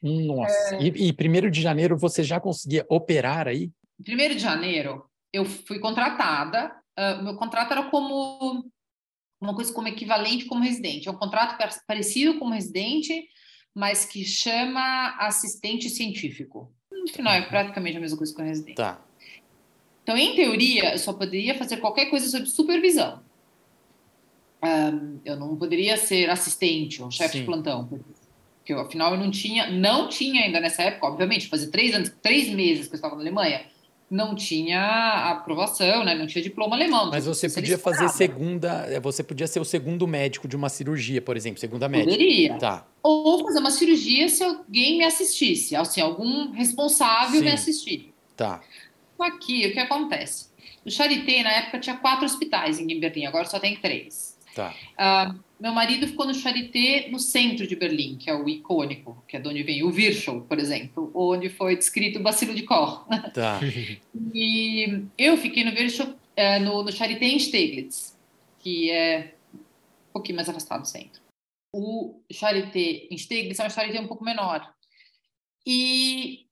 Nossa. 0.01 0.75
É... 0.75 0.83
E, 0.83 1.09
e 1.09 1.13
primeiro 1.13 1.51
de 1.51 1.61
janeiro 1.61 1.97
você 1.97 2.23
já 2.23 2.39
conseguia 2.39 2.85
operar 2.89 3.47
aí? 3.47 3.71
Primeiro 4.03 4.35
de 4.35 4.41
janeiro 4.41 5.05
eu 5.33 5.45
fui 5.45 5.79
contratada. 5.79 6.75
Uh, 6.97 7.23
meu 7.23 7.35
contrato 7.35 7.71
era 7.71 7.83
como 7.89 8.65
uma 9.41 9.55
coisa 9.55 9.73
como 9.73 9.87
equivalente 9.87 10.45
como 10.45 10.63
residente. 10.63 11.07
É 11.07 11.11
um 11.11 11.17
contrato 11.17 11.57
parecido 11.87 12.39
com 12.39 12.49
residente, 12.49 13.27
mas 13.73 14.05
que 14.05 14.25
chama 14.25 15.15
assistente 15.19 15.89
científico. 15.89 16.73
No 16.91 17.07
final 17.07 17.33
é 17.33 17.41
praticamente 17.41 17.97
a 17.97 18.01
mesma 18.01 18.17
coisa 18.17 18.35
que 18.35 18.41
residente. 18.41 18.75
Tá. 18.75 19.01
Então, 20.03 20.17
em 20.17 20.35
teoria, 20.35 20.93
eu 20.93 20.97
só 20.97 21.13
poderia 21.13 21.55
fazer 21.55 21.77
qualquer 21.77 22.07
coisa 22.07 22.27
sob 22.27 22.45
supervisão. 22.47 23.23
Um, 24.61 25.19
eu 25.23 25.37
não 25.37 25.55
poderia 25.55 25.95
ser 25.95 26.29
assistente 26.29 27.01
ou 27.01 27.09
chefe 27.09 27.39
de 27.39 27.45
plantão, 27.45 27.85
porque 27.85 28.73
eu, 28.73 28.79
afinal 28.79 29.13
eu 29.13 29.19
não 29.19 29.31
tinha, 29.31 29.71
não 29.71 30.09
tinha 30.09 30.43
ainda 30.43 30.59
nessa 30.59 30.83
época, 30.83 31.07
obviamente, 31.07 31.47
fazer 31.47 31.67
três 31.67 31.95
anos, 31.95 32.11
três 32.21 32.49
meses 32.49 32.87
que 32.87 32.93
eu 32.93 32.97
estava 32.97 33.15
na 33.15 33.21
Alemanha, 33.21 33.61
não 34.09 34.35
tinha 34.35 35.29
aprovação, 35.29 36.03
né? 36.03 36.15
Não 36.15 36.25
tinha 36.25 36.43
diploma 36.43 36.75
alemão. 36.75 37.11
Mas 37.11 37.25
você 37.25 37.47
podia 37.47 37.77
fazer 37.77 38.09
segunda, 38.09 38.85
é, 38.89 38.99
você 38.99 39.21
podia 39.21 39.45
ser 39.45 39.59
o 39.59 39.65
segundo 39.65 40.07
médico 40.07 40.47
de 40.47 40.55
uma 40.55 40.67
cirurgia, 40.67 41.21
por 41.21 41.37
exemplo, 41.37 41.59
segunda 41.59 41.87
médica. 41.87 42.11
Poderia. 42.11 42.57
Tá. 42.57 42.87
Ou 43.03 43.43
fazer 43.43 43.59
uma 43.59 43.71
cirurgia 43.71 44.27
se 44.27 44.43
alguém 44.43 44.97
me 44.97 45.03
assistisse, 45.03 45.75
assim, 45.75 46.01
algum 46.01 46.51
responsável 46.51 47.39
Sim. 47.39 47.45
me 47.45 47.51
assistir. 47.51 48.13
Tá. 48.35 48.61
Aqui, 49.19 49.67
o 49.67 49.73
que 49.73 49.79
acontece? 49.79 50.49
O 50.85 50.89
Charité, 50.89 51.43
na 51.43 51.51
época, 51.51 51.79
tinha 51.79 51.97
quatro 51.97 52.25
hospitais 52.25 52.79
em 52.79 52.99
Berlim, 52.99 53.25
agora 53.25 53.45
só 53.45 53.59
tem 53.59 53.75
três. 53.75 54.28
Tá. 54.56 54.74
Uh, 54.98 55.39
meu 55.60 55.74
marido 55.74 56.08
ficou 56.08 56.25
no 56.25 56.34
Charité, 56.34 57.10
no 57.10 57.20
centro 57.20 57.68
de 57.68 57.75
Berlim, 57.75 58.18
que 58.18 58.29
é 58.29 58.34
o 58.34 58.48
icônico, 58.48 59.24
que 59.27 59.36
é 59.36 59.39
de 59.39 59.48
onde 59.48 59.62
vem 59.62 59.84
o 59.84 59.91
Virchow, 59.91 60.41
por 60.41 60.58
exemplo, 60.58 61.12
onde 61.13 61.50
foi 61.50 61.75
descrito 61.75 62.20
o 62.20 62.24
bacilo 62.24 62.56
de 62.56 62.63
Koch. 62.63 63.06
Tá. 63.34 63.60
e 64.34 65.03
eu 65.18 65.38
fiquei 65.38 65.63
no 65.63 65.72
Virchow, 65.72 66.15
é, 66.36 66.60
no, 66.60 66.84
no 66.84 66.91
Charité 66.91 67.25
em 67.25 67.38
Steglitz, 67.38 68.18
que 68.60 68.89
é 68.89 69.36
um 69.53 70.13
pouquinho 70.13 70.38
mais 70.38 70.48
afastado 70.48 70.82
do 70.82 70.88
centro. 70.88 71.22
O 71.74 72.22
Charité 72.32 73.08
em 73.12 73.18
Steglitz 73.18 73.60
é 73.60 73.68
um 73.68 73.70
Charité 73.70 74.00
um 74.00 74.08
pouco 74.08 74.24
menor. 74.24 74.74
E 75.68 76.48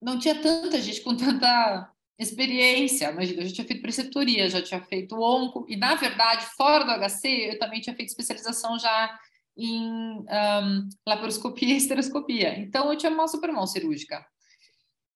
não 0.00 0.18
tinha 0.18 0.40
tanta 0.40 0.80
gente 0.80 1.00
com 1.00 1.16
tanta 1.16 1.92
experiência. 2.18 3.10
Imagina, 3.10 3.42
eu 3.42 3.46
já 3.46 3.54
tinha 3.54 3.66
feito 3.66 3.82
preceptoria, 3.82 4.50
já 4.50 4.60
tinha 4.60 4.82
feito 4.82 5.20
onco, 5.20 5.64
e 5.68 5.76
na 5.76 5.94
verdade, 5.94 6.46
fora 6.56 6.84
do 6.84 6.90
HC, 6.90 7.52
eu 7.52 7.58
também 7.58 7.80
tinha 7.80 7.94
feito 7.94 8.08
especialização 8.08 8.78
já 8.78 9.18
em 9.56 9.82
um, 9.82 10.88
laparoscopia 11.06 11.74
e 11.74 11.76
esteroscopia. 11.76 12.58
Então, 12.58 12.90
eu 12.90 12.98
tinha 12.98 13.12
uma 13.12 13.28
super 13.28 13.52
mão 13.52 13.66
cirúrgica. 13.66 14.24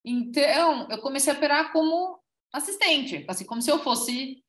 Então, 0.05 0.89
eu 0.91 0.99
comecei 0.99 1.33
a 1.33 1.37
operar 1.37 1.73
como 1.73 2.21
assistente, 2.53 3.25
assim, 3.29 3.45
como 3.45 3.63
se 3.63 3.71
eu 3.71 3.79
fosse, 3.79 4.43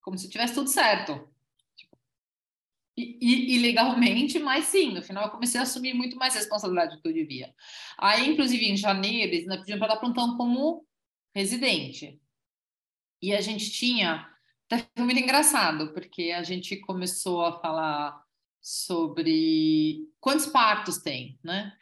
como 0.00 0.16
se 0.16 0.28
tivesse 0.28 0.54
tudo 0.54 0.68
certo. 0.68 1.28
E, 2.96 3.18
e, 3.20 3.54
e, 3.54 3.58
legalmente, 3.58 4.40
mas 4.40 4.66
sim, 4.66 4.92
no 4.92 5.02
final 5.02 5.24
eu 5.24 5.30
comecei 5.30 5.60
a 5.60 5.62
assumir 5.62 5.94
muito 5.94 6.16
mais 6.16 6.34
responsabilidade 6.34 6.96
do 6.96 7.02
que 7.02 7.08
eu 7.08 7.12
devia. 7.12 7.54
Aí, 7.96 8.28
inclusive, 8.28 8.64
em 8.66 8.76
janeiro, 8.76 9.32
eles 9.32 9.46
me 9.46 9.56
pediam 9.58 9.78
para 9.78 9.94
dar 9.94 10.00
plantão 10.00 10.36
como 10.36 10.84
residente. 11.34 12.20
E 13.20 13.34
a 13.34 13.40
gente 13.40 13.70
tinha. 13.70 14.28
Foi 14.96 15.04
muito 15.04 15.20
engraçado, 15.20 15.92
porque 15.92 16.30
a 16.30 16.42
gente 16.42 16.76
começou 16.80 17.44
a 17.44 17.60
falar 17.60 18.20
sobre 18.60 20.06
quantos 20.20 20.46
partos 20.46 20.98
tem, 20.98 21.38
né? 21.42 21.72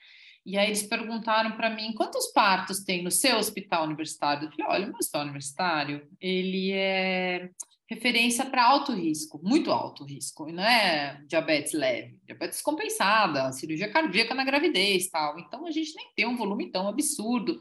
E 0.44 0.56
aí 0.56 0.68
eles 0.68 0.84
perguntaram 0.84 1.56
para 1.56 1.68
mim 1.68 1.92
quantos 1.92 2.28
partos 2.28 2.84
tem 2.84 3.02
no 3.02 3.10
seu 3.10 3.36
hospital 3.36 3.84
universitário. 3.84 4.46
Eu 4.46 4.50
falei, 4.52 4.66
olha, 4.68 4.84
o 4.84 4.88
meu 4.90 4.98
hospital 4.98 5.22
universitário, 5.22 6.08
ele 6.20 6.70
é 6.70 7.50
referência 7.88 8.46
para 8.46 8.64
alto 8.64 8.92
risco, 8.92 9.40
muito 9.42 9.72
alto 9.72 10.04
risco, 10.04 10.48
e 10.48 10.52
não 10.52 10.62
é 10.62 11.20
diabetes 11.26 11.72
leve, 11.72 12.20
diabetes 12.24 12.62
compensada, 12.62 13.50
cirurgia 13.52 13.90
cardíaca 13.90 14.34
na 14.34 14.44
gravidez, 14.44 15.08
tal. 15.08 15.38
Então 15.38 15.66
a 15.66 15.70
gente 15.72 15.94
nem 15.96 16.12
tem 16.14 16.26
um 16.26 16.36
volume 16.36 16.70
tão 16.70 16.86
absurdo 16.88 17.60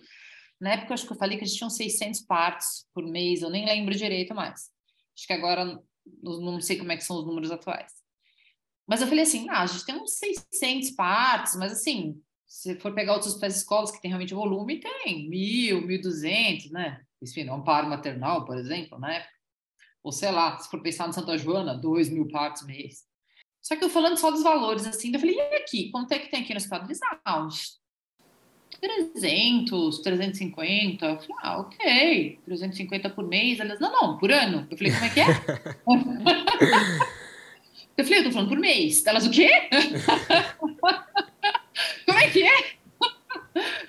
na 0.65 0.71
época, 0.71 0.95
acho 0.95 1.05
que 1.05 1.13
eu 1.13 1.17
falei 1.17 1.37
que 1.37 1.43
a 1.43 1.47
gente 1.47 1.59
tinha 1.59 1.69
600 1.69 2.21
partes 2.21 2.87
por 2.91 3.05
mês, 3.05 3.43
eu 3.43 3.51
nem 3.51 3.67
lembro 3.67 3.93
direito 3.93 4.33
mais. 4.33 4.71
Acho 5.15 5.27
que 5.27 5.33
agora 5.33 5.79
não 6.21 6.59
sei 6.59 6.79
como 6.79 6.91
é 6.91 6.97
que 6.97 7.03
são 7.03 7.19
os 7.19 7.25
números 7.25 7.51
atuais. 7.51 7.93
Mas 8.87 8.99
eu 8.99 9.07
falei 9.07 9.23
assim, 9.23 9.47
ah, 9.47 9.61
a 9.61 9.65
gente 9.67 9.85
tem 9.85 9.95
uns 9.95 10.17
600 10.17 10.89
partes, 10.91 11.55
mas 11.55 11.71
assim, 11.71 12.19
se 12.47 12.79
for 12.79 12.95
pegar 12.95 13.13
outras 13.13 13.35
escolas 13.55 13.91
que 13.91 14.01
tem 14.01 14.09
realmente 14.09 14.33
volume, 14.33 14.79
tem 14.79 15.29
1.000, 15.29 15.85
1.200, 15.85 16.71
né? 16.71 17.05
Enfim, 17.21 17.47
um 17.47 17.63
par 17.63 17.87
maternal, 17.87 18.43
por 18.43 18.57
exemplo, 18.57 18.97
né? 18.97 19.23
Ou 20.01 20.11
sei 20.11 20.31
lá, 20.31 20.57
se 20.57 20.67
for 20.67 20.81
pensar 20.81 21.05
no 21.05 21.13
Santa 21.13 21.37
Joana, 21.37 21.77
2 21.77 22.09
mil 22.09 22.27
partes 22.27 22.65
mês. 22.65 23.03
Só 23.61 23.75
que 23.75 23.83
eu 23.83 23.89
falando 23.89 24.17
só 24.17 24.31
dos 24.31 24.41
valores, 24.41 24.87
assim, 24.87 25.13
eu 25.13 25.19
falei, 25.19 25.35
e 25.35 25.55
aqui? 25.57 25.91
Quanto 25.91 26.11
é 26.11 26.17
que 26.17 26.31
tem 26.31 26.41
aqui 26.41 26.53
no 26.53 26.57
estado? 26.57 26.87
Eles, 26.87 26.99
ah, 27.03 27.49
300, 28.79 29.99
350. 29.99 31.05
Eu 31.05 31.17
falei, 31.17 31.35
ah, 31.41 31.59
ok, 31.59 32.39
350 32.45 33.09
por 33.09 33.27
mês. 33.27 33.59
Elas, 33.59 33.79
não, 33.79 33.91
não, 33.91 34.17
por 34.17 34.31
ano. 34.31 34.67
Eu 34.69 34.77
falei, 34.77 34.93
como 34.93 35.05
é 35.05 35.09
que 35.09 35.21
é? 35.21 35.25
eu 37.97 38.03
falei, 38.03 38.19
eu 38.19 38.23
tô 38.25 38.31
falando 38.31 38.49
por 38.49 38.59
mês. 38.59 39.03
Elas, 39.05 39.25
o 39.25 39.31
quê? 39.31 39.49
como 42.05 42.19
é 42.19 42.29
que 42.29 42.43
é? 42.43 42.75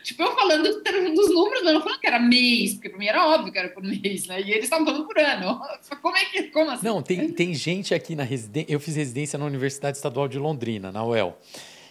tipo, 0.03 0.23
eu 0.23 0.35
falando 0.35 0.83
dos 1.15 1.35
números, 1.35 1.63
mas 1.65 1.75
não 1.75 1.83
falando 1.83 2.01
que 2.01 2.07
era 2.07 2.19
mês, 2.19 2.75
porque 2.75 2.89
para 2.89 2.99
mim 2.99 3.07
era 3.07 3.27
óbvio 3.27 3.53
que 3.53 3.59
era 3.59 3.69
por 3.69 3.83
mês, 3.83 4.27
né? 4.27 4.41
E 4.41 4.53
eles 4.53 4.65
estavam 4.65 4.87
falando 4.87 5.07
por 5.07 5.19
ano. 5.19 5.61
Como 6.01 6.17
é 6.17 6.25
que, 6.27 6.45
como 6.45 6.71
assim? 6.71 6.87
Não, 6.87 7.03
tem, 7.03 7.33
tem 7.33 7.55
gente 7.55 7.95
aqui 7.95 8.15
na 8.15 8.23
residência, 8.23 8.73
eu 8.73 8.79
fiz 8.79 8.97
residência 8.97 9.39
na 9.39 9.45
Universidade 9.45 9.97
Estadual 9.97 10.29
de 10.29 10.39
Londrina, 10.39 10.93
na 10.93 11.05
UEL. 11.05 11.37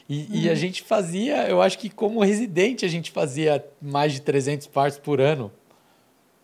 E, 0.08 0.20
uhum. 0.20 0.28
e, 0.32 0.50
a 0.50 0.56
gente 0.56 0.84
fazia, 0.84 1.48
eu 1.48 1.62
acho 1.62 1.80
que 1.80 1.90
como 1.90 2.24
residente 2.24 2.86
a 2.86 2.88
gente 2.88 3.10
fazia 3.10 3.66
mais 3.82 4.14
de 4.14 4.22
300 4.22 4.68
partes 4.68 5.00
por 5.00 5.20
ano. 5.20 5.52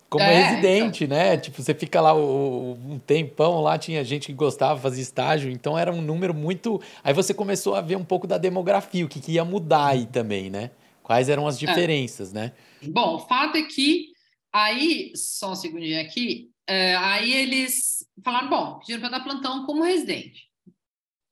Como 0.10 0.26
é, 0.26 0.44
residente, 0.44 1.06
então. 1.06 1.16
né? 1.16 1.38
Tipo, 1.38 1.62
você 1.62 1.74
fica 1.74 2.02
lá 2.02 2.14
o, 2.14 2.74
um 2.74 3.00
tempão 3.00 3.62
lá, 3.62 3.78
tinha 3.78 4.04
gente 4.04 4.26
que 4.26 4.34
gostava, 4.34 4.80
fazia 4.80 5.02
estágio, 5.02 5.50
então 5.50 5.78
era 5.78 5.94
um 5.94 6.02
número 6.02 6.34
muito. 6.34 6.82
Aí 7.04 7.14
você 7.14 7.34
começou 7.34 7.76
a 7.76 7.82
ver 7.82 7.96
um 7.96 8.04
pouco 8.04 8.28
da 8.28 8.38
demografia, 8.38 9.06
o 9.06 9.08
que, 9.08 9.22
que 9.22 9.34
ia 9.34 9.46
mudar 9.46 9.88
aí 9.88 10.06
também, 10.06 10.50
né? 10.50 10.72
Quais 11.02 11.30
eram 11.30 11.48
as 11.48 11.56
é. 11.56 11.66
diferenças, 11.66 12.32
é. 12.32 12.40
né? 12.40 12.52
Bom, 12.88 13.16
o 13.16 13.20
fato 13.20 13.58
é 13.58 13.62
que 13.62 14.08
aí, 14.52 15.14
só 15.16 15.52
um 15.52 15.56
segundinho 15.56 16.02
aqui, 16.02 16.50
é, 16.68 16.96
aí 16.96 17.32
eles 17.32 18.06
falaram: 18.24 18.50
bom, 18.50 18.80
pediram 18.80 19.00
para 19.00 19.18
dar 19.18 19.24
plantão 19.24 19.66
como 19.66 19.84
residente. 19.84 20.50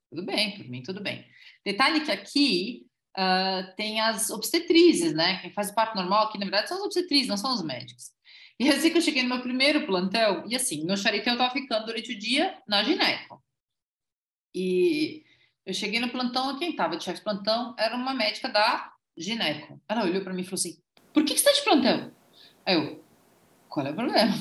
Tudo 0.09 0.25
bem, 0.25 0.55
por 0.55 0.67
mim, 0.69 0.81
tudo 0.81 1.01
bem. 1.01 1.25
Detalhe 1.65 2.01
que 2.01 2.11
aqui 2.11 2.85
uh, 3.17 3.75
tem 3.75 3.99
as 4.01 4.29
obstetrizes, 4.29 5.13
né? 5.13 5.39
Quem 5.41 5.51
faz 5.51 5.71
parto 5.71 5.95
normal 5.95 6.27
aqui, 6.27 6.37
na 6.37 6.45
verdade, 6.45 6.69
são 6.69 6.77
as 6.77 6.83
obstetrizes, 6.83 7.27
não 7.27 7.37
são 7.37 7.53
os 7.53 7.63
médicos. 7.63 8.11
E 8.59 8.69
assim 8.69 8.91
que 8.91 8.97
eu 8.97 9.01
cheguei 9.01 9.23
no 9.23 9.29
meu 9.29 9.41
primeiro 9.41 9.85
plantão, 9.85 10.43
e 10.47 10.55
assim, 10.55 10.85
meu 10.85 10.95
eu 10.95 11.23
tava 11.37 11.49
ficando 11.51 11.85
durante 11.85 12.11
o 12.11 12.19
dia 12.19 12.57
na 12.67 12.83
gineco. 12.83 13.41
E 14.53 15.23
eu 15.65 15.73
cheguei 15.73 15.99
no 15.99 16.09
plantão, 16.09 16.57
quem 16.57 16.75
tava 16.75 16.97
de 16.97 17.03
chefe 17.03 17.19
de 17.19 17.23
plantão 17.23 17.75
era 17.77 17.95
uma 17.95 18.13
médica 18.13 18.49
da 18.49 18.91
gineco. 19.17 19.79
Ela 19.87 20.03
olhou 20.03 20.21
para 20.21 20.33
mim 20.33 20.41
e 20.41 20.45
falou 20.45 20.55
assim: 20.55 20.81
Por 21.13 21.23
que, 21.23 21.33
que 21.33 21.39
você 21.39 21.45
tá 21.45 21.53
de 21.53 21.63
plantão? 21.63 22.11
Aí 22.65 22.75
eu, 22.75 23.03
qual 23.69 23.85
é 23.85 23.91
o 23.91 23.95
problema? 23.95 24.33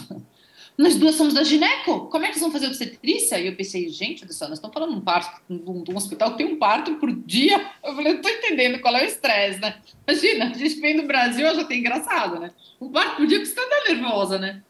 Nós 0.78 0.94
duas 0.94 1.16
somos 1.16 1.34
da 1.34 1.42
gineco, 1.42 2.08
como 2.08 2.24
é 2.24 2.28
que 2.28 2.34
eles 2.34 2.40
vão 2.40 2.52
fazer 2.52 2.68
obstetrícia? 2.68 3.40
E 3.40 3.48
eu 3.48 3.56
pensei, 3.56 3.88
gente 3.88 4.24
do 4.24 4.32
céu, 4.32 4.48
nós 4.48 4.58
estamos 4.58 4.72
falando 4.72 4.92
de 4.92 4.98
um 4.98 5.00
parto, 5.00 5.42
de 5.50 5.92
um, 5.92 5.96
hospital 5.96 6.30
que 6.30 6.38
tem 6.38 6.46
um 6.46 6.56
parto 6.56 6.94
por 7.00 7.12
dia. 7.12 7.56
Eu 7.82 7.96
falei, 7.96 8.12
não 8.12 8.20
estou 8.20 8.30
entendendo 8.30 8.80
qual 8.80 8.94
é 8.94 9.02
o 9.02 9.04
estresse, 9.04 9.58
né? 9.58 9.82
Imagina, 10.06 10.50
a 10.50 10.52
gente 10.52 10.80
vem 10.80 10.96
do 10.96 11.02
Brasil, 11.04 11.52
já 11.52 11.64
tem 11.64 11.80
engraçado, 11.80 12.38
né? 12.38 12.54
Um 12.80 12.92
parto 12.92 13.16
por 13.16 13.26
dia 13.26 13.40
que 13.40 13.46
você 13.46 13.60
está 13.60 13.92
nervosa, 13.92 14.38
né? 14.38 14.62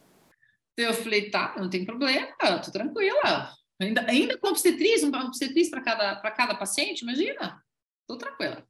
Então 0.73 0.87
eu 0.87 0.95
falei, 0.95 1.29
tá, 1.29 1.55
não 1.59 1.69
tem 1.69 1.85
problema, 1.85 2.33
tô 2.65 2.71
tranquila. 2.71 3.53
Ainda, 3.79 4.07
ainda 4.09 4.38
com 4.38 4.49
obstetriz, 4.49 5.05
um 5.05 5.15
obstetriz 5.15 5.69
para 5.69 5.83
cada, 5.83 6.17
cada 6.31 6.55
paciente, 6.55 7.03
imagina, 7.03 7.62
tô 8.07 8.17
tranquila. 8.17 8.67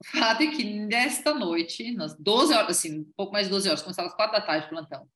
O 0.00 0.18
fato 0.18 0.44
é 0.44 0.46
que 0.46 0.64
nesta 0.64 1.34
noite, 1.34 1.92
nas 1.92 2.16
12 2.18 2.54
horas, 2.54 2.78
assim, 2.78 3.00
um 3.00 3.12
pouco 3.14 3.34
mais 3.34 3.48
de 3.48 3.52
12 3.52 3.68
horas, 3.68 3.82
começava 3.82 4.08
às 4.08 4.14
4 4.14 4.32
da 4.32 4.40
tarde 4.40 4.68
plantão 4.70 5.06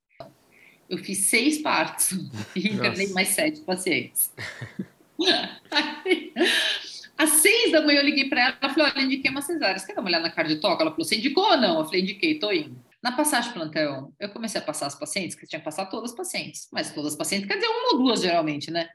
eu 0.88 0.98
fiz 0.98 1.18
seis 1.26 1.58
partos 1.58 2.12
e 2.54 2.68
internei 2.68 3.08
mais 3.08 3.28
sete 3.28 3.60
pacientes. 3.60 4.32
às 7.16 7.30
seis 7.30 7.72
da 7.72 7.80
manhã 7.82 8.00
eu 8.00 8.04
liguei 8.04 8.28
para 8.28 8.40
ela, 8.40 8.58
ela 8.60 8.74
falou, 8.74 8.90
olha, 8.94 9.02
indiquei 9.02 9.30
uma 9.30 9.42
cesárea, 9.42 9.78
você 9.78 9.86
quer 9.86 9.94
dar 9.94 10.00
uma 10.00 10.08
olhada 10.08 10.24
na 10.24 10.30
cardiotoca? 10.30 10.82
Ela 10.82 10.90
falou, 10.90 11.04
você 11.04 11.16
indicou 11.16 11.44
ou 11.44 11.56
não? 11.56 11.78
Eu 11.78 11.84
falei, 11.84 12.02
indiquei, 12.02 12.38
tô 12.38 12.50
indo. 12.52 12.76
Na 13.02 13.12
passagem 13.12 13.52
plantão, 13.52 14.12
eu 14.18 14.28
comecei 14.28 14.60
a 14.60 14.64
passar 14.64 14.86
as 14.86 14.94
pacientes, 14.94 15.34
que 15.36 15.46
tinha 15.46 15.58
que 15.58 15.64
passar 15.64 15.86
todas 15.86 16.10
as 16.10 16.16
pacientes, 16.16 16.68
mas 16.72 16.92
todas 16.92 17.12
as 17.12 17.18
pacientes, 17.18 17.48
quer 17.48 17.54
dizer, 17.54 17.66
uma 17.66 17.94
ou 17.94 17.98
duas 17.98 18.20
geralmente, 18.20 18.70
né? 18.70 18.88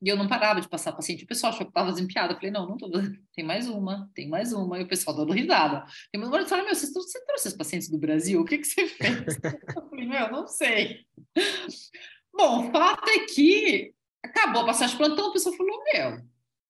E 0.00 0.08
eu 0.08 0.16
não 0.16 0.28
parava 0.28 0.60
de 0.60 0.68
passar 0.68 0.92
paciente. 0.92 1.24
O 1.24 1.26
pessoal 1.26 1.52
achou 1.52 1.66
que 1.66 1.70
estava 1.70 1.90
desempiada. 1.90 2.32
Eu 2.32 2.36
falei, 2.36 2.52
não, 2.52 2.68
não 2.68 2.76
tô. 2.76 2.88
Tem 3.34 3.44
mais 3.44 3.68
uma, 3.68 4.08
tem 4.14 4.28
mais 4.28 4.52
uma. 4.52 4.78
E 4.78 4.84
o 4.84 4.88
pessoal 4.88 5.16
dando 5.16 5.32
risada. 5.32 5.84
Tem 6.12 6.20
uma 6.20 6.32
hora 6.32 6.44
que 6.44 6.50
fala, 6.50 6.62
meu, 6.62 6.74
você, 6.74 6.92
trouxe 6.92 7.48
os 7.48 7.54
pacientes 7.54 7.88
do 7.88 7.98
Brasil? 7.98 8.40
O 8.40 8.44
que, 8.44 8.58
que 8.58 8.66
você 8.66 8.86
fez? 8.88 9.38
eu 9.76 9.88
falei, 9.88 10.06
meu, 10.06 10.30
não 10.30 10.46
sei. 10.46 11.04
Bom, 12.32 12.68
o 12.68 12.72
fato 12.72 13.08
é 13.10 13.26
que 13.26 13.92
acabou 14.22 14.62
a 14.62 14.66
passagem 14.66 14.96
de 14.96 15.02
plantão, 15.02 15.28
o 15.28 15.32
pessoal 15.32 15.56
falou, 15.56 15.82
meu, 15.92 16.22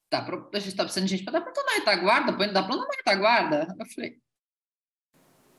pra, 0.09 0.49
a 0.55 0.59
gente 0.59 0.69
está 0.69 0.85
precisando 0.85 1.07
de 1.07 1.17
gente 1.17 1.25
para 1.25 1.39
dar 1.39 1.43
plantão 1.43 1.65
na 1.67 1.73
retaguarda, 1.73 2.33
põe 2.33 2.51
dar 2.51 2.63
plantão 2.63 2.89
na 2.89 2.97
retaguarda. 2.97 3.77
Eu 3.79 3.87
falei, 3.87 4.19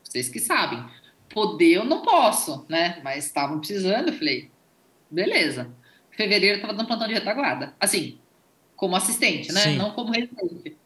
vocês 0.03 0.27
que 0.27 0.39
sabem. 0.39 0.83
Poder 1.31 1.73
eu 1.73 1.85
não 1.85 2.01
posso, 2.01 2.65
né? 2.67 2.99
Mas 3.03 3.27
estavam 3.27 3.59
precisando. 3.59 4.07
Eu 4.07 4.13
falei, 4.15 4.51
beleza 5.11 5.77
fevereiro 6.19 6.55
estava 6.55 6.73
dando 6.73 6.87
plantão 6.87 7.07
de 7.07 7.13
retaguarda. 7.13 7.73
Assim, 7.79 8.19
como 8.75 8.93
assistente, 8.97 9.53
né? 9.53 9.61
Sim. 9.61 9.77
Não 9.77 9.93
como 9.93 10.11
residente. 10.11 10.77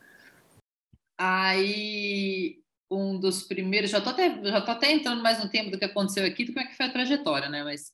Aí 1.18 2.60
um 2.92 3.20
dos 3.20 3.42
primeiros, 3.42 3.90
já 3.90 3.98
estou 3.98 4.14
até, 4.14 4.44
já 4.44 4.62
tô 4.62 4.70
até 4.70 4.92
entrando 4.92 5.24
mais 5.24 5.44
no 5.44 5.50
tempo 5.50 5.72
do 5.72 5.80
que 5.80 5.86
aconteceu 5.86 6.24
aqui, 6.24 6.46
do 6.46 6.54
como 6.54 6.64
é 6.64 6.70
que 6.70 6.78
foi 6.78 6.86
a 6.86 6.92
trajetória, 6.92 7.50
né? 7.50 7.64
Mas 7.64 7.92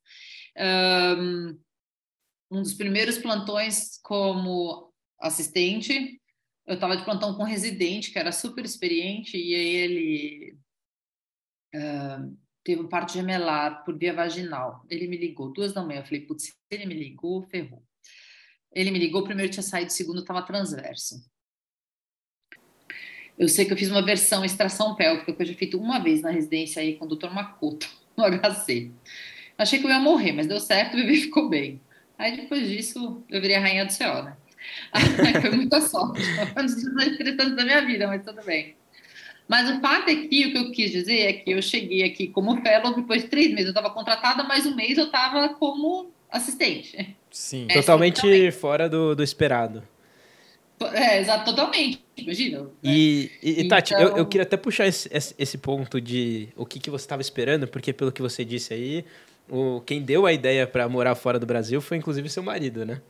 um, 1.18 1.58
um 2.52 2.62
dos 2.62 2.74
primeiros 2.74 3.18
plantões 3.18 3.98
como 4.04 4.92
assistente, 5.18 6.20
eu 6.68 6.76
estava 6.76 6.98
de 6.98 7.06
plantão 7.06 7.36
com 7.36 7.44
um 7.44 7.46
residente 7.46 8.12
que 8.12 8.20
era 8.20 8.34
super 8.34 8.66
experiente 8.66 9.38
e 9.38 9.56
aí 9.56 9.76
ele 9.76 10.58
uh, 11.76 12.38
teve 12.70 12.84
um 12.84 12.88
parto 12.88 13.14
gemelar 13.14 13.84
por 13.84 13.98
via 13.98 14.14
vaginal. 14.14 14.86
Ele 14.88 15.08
me 15.08 15.18
ligou 15.18 15.52
duas 15.52 15.74
da 15.74 15.82
manhã, 15.82 16.02
eu 16.02 16.06
falei, 16.06 16.22
putz, 16.22 16.54
ele 16.70 16.86
me 16.86 16.94
ligou, 16.94 17.42
ferrou. 17.42 17.82
Ele 18.72 18.92
me 18.92 19.00
ligou, 19.00 19.24
primeiro 19.24 19.52
tinha 19.52 19.64
saído, 19.64 19.92
segundo 19.92 20.20
estava 20.20 20.44
transverso. 20.44 21.16
Eu 23.40 23.48
sei 23.50 23.66
que 23.66 23.74
eu 23.74 23.78
fiz 23.78 23.90
uma 23.90 24.06
versão 24.06 24.46
extração 24.46 24.96
pélvica 24.96 25.34
que 25.34 25.42
eu 25.42 25.46
já 25.48 25.54
fiz 25.56 25.74
uma 25.74 25.98
vez 25.98 26.22
na 26.22 26.30
residência 26.30 26.80
aí 26.80 26.96
com 26.96 27.06
o 27.06 27.08
Dr. 27.08 27.32
Makoto, 27.32 27.90
no 28.16 28.24
HC. 28.24 28.92
Achei 29.58 29.80
que 29.80 29.86
eu 29.88 29.90
ia 29.90 30.00
morrer, 30.00 30.34
mas 30.34 30.46
deu 30.46 30.60
certo, 30.60 30.94
o 30.94 30.98
bebê 30.98 31.16
ficou 31.16 31.50
bem. 31.50 31.82
Aí 32.20 32.38
depois 32.38 32.70
disso, 32.70 33.24
eu 33.30 33.42
virei 33.42 33.56
a 33.56 33.62
rainha 33.62 33.86
do 33.86 33.92
céu, 33.92 34.22
né? 34.22 34.38
Foi 35.42 35.50
muita 35.50 35.82
sorte. 35.82 36.22
Foi 36.22 36.64
um 36.64 36.66
dos 36.68 36.94
mais 36.94 37.56
da 37.56 37.66
minha 37.66 37.84
vida, 37.84 38.06
mas 38.06 38.24
tudo 38.24 38.44
bem. 38.44 38.76
Mas 39.50 39.68
o 39.68 39.82
fato 39.82 40.08
é 40.10 40.16
que 40.16 40.46
o 40.46 40.52
que 40.52 40.58
eu 40.60 40.72
quis 40.72 40.92
dizer 40.92 41.22
é 41.22 41.34
que 41.34 41.50
eu 41.50 41.60
cheguei 41.60 42.04
aqui 42.04 42.28
como 42.28 42.62
fellow 42.62 42.94
depois 42.94 43.24
de 43.24 43.30
três 43.30 43.50
meses. 43.50 43.66
Eu 43.66 43.72
estava 43.72 43.90
contratada, 43.90 44.44
mais 44.44 44.68
um 44.68 44.76
mês 44.76 44.96
eu 44.96 45.06
estava 45.06 45.50
como 45.56 46.12
assistente. 46.32 47.18
Sim. 47.32 47.66
É, 47.68 47.74
totalmente 47.74 48.52
fora 48.52 48.88
do, 48.88 49.16
do 49.16 49.24
esperado. 49.24 49.82
É, 50.94 51.20
exato, 51.20 51.46
totalmente. 51.46 52.00
Imagina. 52.16 52.62
Né? 52.62 52.70
E, 52.84 53.32
e, 53.42 53.68
Tati, 53.68 53.94
eu, 53.94 54.00
eu 54.00 54.08
então 54.10 54.26
queria 54.26 54.44
até 54.44 54.56
puxar 54.56 54.86
esse, 54.86 55.10
esse 55.36 55.58
ponto 55.58 56.00
de 56.00 56.50
o 56.56 56.64
que, 56.64 56.80
que 56.80 56.92
você 56.92 57.06
estava 57.06 57.24
esperando, 57.24 57.68
porque 57.68 57.92
pelo 57.92 58.12
que 58.12 58.22
você 58.22 58.46
disse 58.46 58.72
aí, 58.72 59.04
o, 59.50 59.82
quem 59.82 60.00
deu 60.00 60.28
a 60.28 60.32
ideia 60.32 60.68
para 60.68 60.88
morar 60.88 61.16
fora 61.16 61.40
do 61.40 61.48
Brasil 61.48 61.82
foi 61.82 61.98
inclusive 61.98 62.30
seu 62.30 62.44
marido, 62.44 62.86
né? 62.86 63.02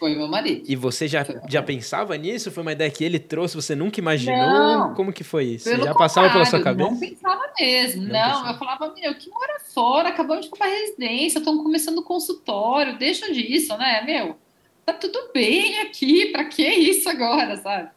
Foi 0.00 0.16
meu 0.16 0.26
marido. 0.26 0.64
E 0.66 0.74
você 0.74 1.06
já, 1.06 1.26
já 1.46 1.62
pensava 1.62 2.16
nisso? 2.16 2.50
Foi 2.50 2.62
uma 2.62 2.72
ideia 2.72 2.90
que 2.90 3.04
ele 3.04 3.18
trouxe, 3.18 3.54
você 3.54 3.74
nunca 3.74 4.00
imaginou? 4.00 4.34
Não, 4.34 4.94
Como 4.94 5.12
que 5.12 5.22
foi 5.22 5.44
isso? 5.44 5.70
já 5.76 5.94
passava 5.94 6.30
pela 6.30 6.46
sua 6.46 6.62
cabeça? 6.62 6.90
Não 6.90 6.98
pensava 6.98 7.52
mesmo. 7.60 8.02
Não, 8.04 8.42
não 8.42 8.50
eu 8.50 8.58
falava, 8.58 8.94
meu, 8.94 9.14
que 9.14 9.28
mora 9.28 9.60
fora, 9.60 10.08
acabamos 10.08 10.46
de 10.46 10.50
comprar 10.50 10.68
residência, 10.68 11.38
estão 11.38 11.62
começando 11.62 11.98
o 11.98 12.02
consultório, 12.02 12.98
deixa 12.98 13.30
disso, 13.30 13.76
né, 13.76 14.02
meu? 14.02 14.38
Tá 14.86 14.94
tudo 14.94 15.30
bem 15.34 15.80
aqui, 15.82 16.32
para 16.32 16.46
que 16.46 16.66
isso 16.66 17.08
agora, 17.08 17.58
sabe? 17.58 17.90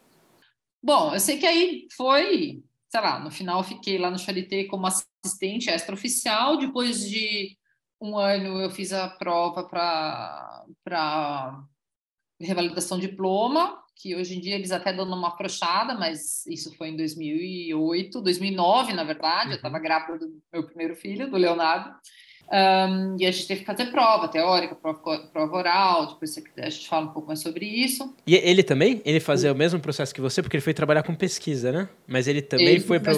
Bom, 0.83 1.13
eu 1.13 1.19
sei 1.21 1.37
que 1.37 1.45
aí 1.45 1.87
foi, 1.95 2.61
sei 2.89 3.01
lá, 3.01 3.17
no 3.17 3.31
final 3.31 3.61
eu 3.61 3.63
fiquei 3.63 3.97
lá 3.97 4.11
no 4.11 4.19
Charité 4.19 4.65
como 4.65 4.85
assistente 4.85 5.69
extraoficial, 5.69 6.57
depois 6.57 7.09
de 7.09 7.55
um 8.01 8.17
ano 8.17 8.59
eu 8.59 8.69
fiz 8.69 8.91
a 8.91 9.07
prova 9.07 9.63
para 9.63 10.65
revalidação 12.41 12.99
de 12.99 13.07
diploma, 13.07 13.77
que 13.95 14.15
hoje 14.15 14.37
em 14.37 14.41
dia 14.41 14.55
eles 14.55 14.71
até 14.71 14.91
dão 14.91 15.05
uma 15.05 15.29
afrouxada, 15.29 15.93
mas 15.93 16.45
isso 16.47 16.75
foi 16.75 16.89
em 16.89 16.97
2008, 16.97 18.21
2009, 18.21 18.93
na 18.93 19.03
verdade, 19.03 19.51
eu 19.51 19.55
estava 19.55 19.77
uhum. 19.77 19.83
grávida 19.83 20.19
do 20.19 20.41
meu 20.51 20.65
primeiro 20.65 20.95
filho, 20.95 21.29
do 21.29 21.37
Leonardo, 21.37 21.93
um, 22.51 23.15
e 23.19 23.25
a 23.25 23.31
gente 23.31 23.47
teve 23.47 23.61
que 23.61 23.65
fazer 23.65 23.85
prova 23.87 24.27
teórica, 24.27 24.75
prova, 24.75 24.99
prova 25.31 25.57
oral, 25.57 26.07
depois 26.07 26.37
a 26.57 26.69
gente 26.69 26.87
fala 26.87 27.05
um 27.05 27.13
pouco 27.13 27.27
mais 27.27 27.39
sobre 27.39 27.65
isso. 27.65 28.13
E 28.27 28.35
ele 28.35 28.63
também? 28.63 29.01
Ele 29.05 29.19
fazia 29.19 29.51
o 29.51 29.55
mesmo 29.55 29.79
processo 29.79 30.13
que 30.13 30.21
você? 30.21 30.41
Porque 30.41 30.57
ele 30.57 30.63
foi 30.63 30.73
trabalhar 30.73 31.03
com 31.03 31.15
pesquisa, 31.15 31.71
né? 31.71 31.89
Mas 32.05 32.27
ele 32.27 32.41
também 32.41 32.67
ele 32.67 32.79
foi 32.79 32.99
para 32.99 33.13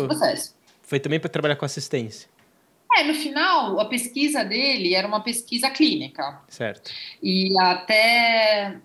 Foi 0.82 1.00
também 1.00 1.20
para 1.20 1.30
trabalhar 1.30 1.56
com 1.56 1.66
assistência. 1.66 2.30
É, 2.96 3.04
no 3.04 3.14
final, 3.14 3.80
a 3.80 3.86
pesquisa 3.86 4.44
dele 4.44 4.94
era 4.94 5.08
uma 5.08 5.22
pesquisa 5.22 5.70
clínica. 5.70 6.42
Certo. 6.48 6.92
E 7.22 7.60
até 7.60 8.80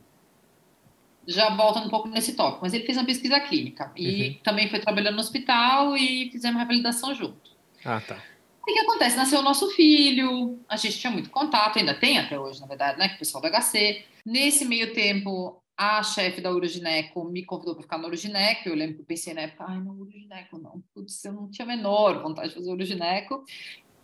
já 1.31 1.51
volta 1.51 1.81
um 1.81 1.89
pouco 1.89 2.09
nesse 2.09 2.35
tópico, 2.35 2.61
mas 2.63 2.75
ele 2.75 2.85
fez 2.85 2.99
uma 2.99 3.07
pesquisa 3.07 3.39
clínica 3.41 3.93
e 3.97 4.29
uhum. 4.29 4.37
também 4.43 4.69
foi 4.69 4.81
trabalhando 4.81 5.15
no 5.15 5.21
hospital 5.21 5.97
e 5.97 6.31
fizemos 6.31 6.57
uma 6.57 6.63
revalidação 6.63 7.15
junto. 7.15 7.51
Ah, 7.85 8.01
tá. 8.01 8.23
O 8.61 8.65
que 8.65 8.79
acontece? 8.81 9.17
Nasceu 9.17 9.41
o 9.41 9.43
nosso 9.43 9.71
filho, 9.71 10.59
a 10.69 10.77
gente 10.77 10.99
tinha 10.99 11.11
muito 11.11 11.31
contato, 11.31 11.79
ainda 11.79 11.95
tem 11.95 12.19
até 12.19 12.38
hoje, 12.38 12.61
na 12.61 12.66
verdade, 12.66 12.99
né, 12.99 13.09
com 13.09 13.14
o 13.16 13.19
pessoal 13.19 13.43
do 13.43 13.49
HC. 13.49 14.05
Nesse 14.25 14.64
meio 14.64 14.93
tempo, 14.93 15.61
a 15.77 16.03
chefe 16.03 16.43
da 16.43 16.53
Urogineco 16.53 17.25
me 17.25 17.43
convidou 17.43 17.75
para 17.75 17.83
ficar 17.83 17.97
no 17.97 18.07
Urogineco. 18.07 18.69
Eu 18.69 18.75
lembro 18.75 18.97
que 18.97 19.01
eu 19.01 19.07
pensei 19.07 19.33
na 19.33 19.43
época, 19.43 19.64
ai, 19.66 19.81
não, 19.81 19.93
Urogineco 19.93 20.59
não. 20.59 20.83
Putz, 20.95 21.25
eu 21.25 21.33
não 21.33 21.51
tinha 21.51 21.64
a 21.64 21.69
menor 21.69 22.23
vontade 22.23 22.51
de 22.51 22.55
fazer 22.57 22.71
Urogineco. 22.71 23.45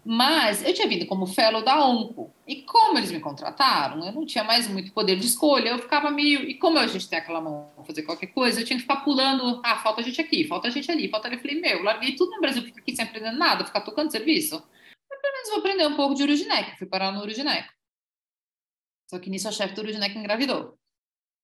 Mas 0.09 0.65
eu 0.65 0.73
tinha 0.73 0.87
vindo 0.87 1.05
como 1.05 1.27
fellow 1.27 1.65
da 1.65 1.85
ONCO. 1.85 2.33
E 2.47 2.63
como 2.63 2.97
eles 2.97 3.11
me 3.11 3.19
contrataram, 3.19 4.07
eu 4.07 4.13
não 4.13 4.25
tinha 4.25 4.45
mais 4.45 4.69
muito 4.69 4.93
poder 4.93 5.17
de 5.17 5.27
escolha. 5.27 5.71
Eu 5.71 5.81
ficava 5.81 6.13
meio. 6.13 6.49
E 6.49 6.55
como 6.55 6.79
a 6.79 6.87
gente 6.87 7.09
tem 7.09 7.19
aquela 7.19 7.41
mão 7.41 7.73
fazer 7.85 8.05
qualquer 8.05 8.29
coisa, 8.29 8.61
eu 8.61 8.65
tinha 8.65 8.77
que 8.77 8.83
ficar 8.83 8.99
pulando. 8.99 9.61
Ah, 9.65 9.79
falta 9.79 10.05
gente 10.05 10.21
aqui, 10.21 10.47
falta 10.47 10.71
gente 10.71 10.89
ali, 10.93 11.09
falta 11.09 11.27
ali. 11.27 11.35
Eu 11.35 11.41
falei, 11.41 11.61
meu, 11.61 11.83
larguei 11.83 12.15
tudo 12.15 12.31
no 12.31 12.41
Brasil, 12.41 12.63
fico 12.63 12.79
aqui 12.79 12.95
sem 12.95 13.05
aprender 13.05 13.33
nada, 13.33 13.65
ficar 13.65 13.81
tocando 13.81 14.13
serviço. 14.13 14.63
Mas 15.11 15.21
pelo 15.21 15.33
menos 15.33 15.49
vou 15.49 15.59
aprender 15.59 15.87
um 15.89 15.97
pouco 15.97 16.15
de 16.15 16.23
Urugineco. 16.23 16.79
Fui 16.79 16.87
parar 16.87 17.11
no 17.11 17.23
Urugineco. 17.23 17.73
Só 19.11 19.19
que 19.19 19.29
nisso 19.29 19.49
a 19.49 19.53
chefe 19.53 19.75
do 19.75 19.81
Urugineco 19.81 20.17
engravidou. 20.17 20.79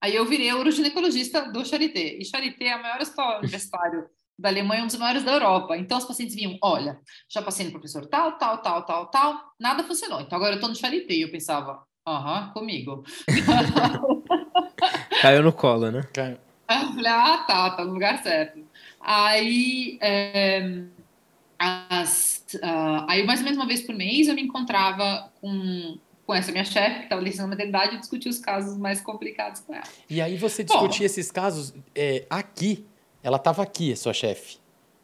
Aí 0.01 0.15
eu 0.15 0.25
virei 0.25 0.53
uroginecologista 0.53 1.51
do 1.51 1.65
Charité. 1.65 2.17
E 2.17 2.25
Charité 2.25 2.67
é 2.67 2.73
a 2.75 2.79
maior 2.79 3.01
escola 3.01 3.39
universitária 3.39 4.09
da 4.43 4.49
Alemanha 4.49 4.81
é 4.81 4.83
um 4.85 4.89
dos 4.89 4.97
maiores 4.97 5.23
da 5.23 5.33
Europa. 5.33 5.77
Então, 5.77 5.97
os 5.97 6.05
pacientes 6.05 6.35
vinham, 6.35 6.59
olha, 6.61 6.99
já 7.31 7.41
passei 7.41 7.65
no 7.65 7.71
professor 7.71 8.05
tal, 8.07 8.33
tal, 8.33 8.59
tal, 8.59 8.85
tal, 8.85 9.07
tal, 9.07 9.41
nada 9.59 9.85
funcionou. 9.85 10.21
Então, 10.21 10.37
agora 10.37 10.53
eu 10.53 10.57
estou 10.57 10.69
no 10.69 10.75
Charité. 10.75 11.15
E 11.15 11.23
eu 11.23 11.31
pensava, 11.31 11.85
aham, 12.07 12.51
comigo. 12.53 13.05
Caiu 15.23 15.45
no 15.45 15.53
colo, 15.53 15.93
né? 15.93 16.03
Caiu. 16.13 16.39
Eu 16.69 16.93
falei, 16.93 17.13
ah, 17.13 17.45
tá, 17.47 17.71
tá 17.71 17.85
no 17.85 17.93
lugar 17.93 18.21
certo. 18.21 18.61
Aí, 19.01 19.97
é, 20.01 20.83
as, 21.57 22.45
uh, 22.57 23.07
aí, 23.09 23.25
mais 23.25 23.39
ou 23.41 23.45
menos 23.45 23.59
uma 23.59 23.67
vez 23.67 23.83
por 23.83 23.95
mês, 23.95 24.27
eu 24.27 24.35
me 24.35 24.43
encontrava 24.43 25.31
com, 25.41 25.99
com 26.27 26.35
essa 26.35 26.51
minha 26.51 26.65
chefe, 26.65 26.99
que 26.99 27.05
estava 27.05 27.23
licença 27.23 27.47
maternidade, 27.47 27.95
e 27.95 27.99
discutia 28.01 28.31
os 28.31 28.41
casos 28.41 28.77
mais 28.77 29.01
complicados 29.01 29.61
com 29.61 29.73
ela. 29.73 29.85
E 30.11 30.21
aí 30.21 30.37
você 30.37 30.65
discutia 30.65 31.01
Bom, 31.01 31.07
esses 31.07 31.31
casos 31.31 31.73
é, 31.95 32.27
aqui 32.29 32.85
ela 33.23 33.37
estava 33.37 33.63
aqui, 33.63 33.93
a 33.93 33.97
sua 33.97 34.13
chefe. 34.13 34.59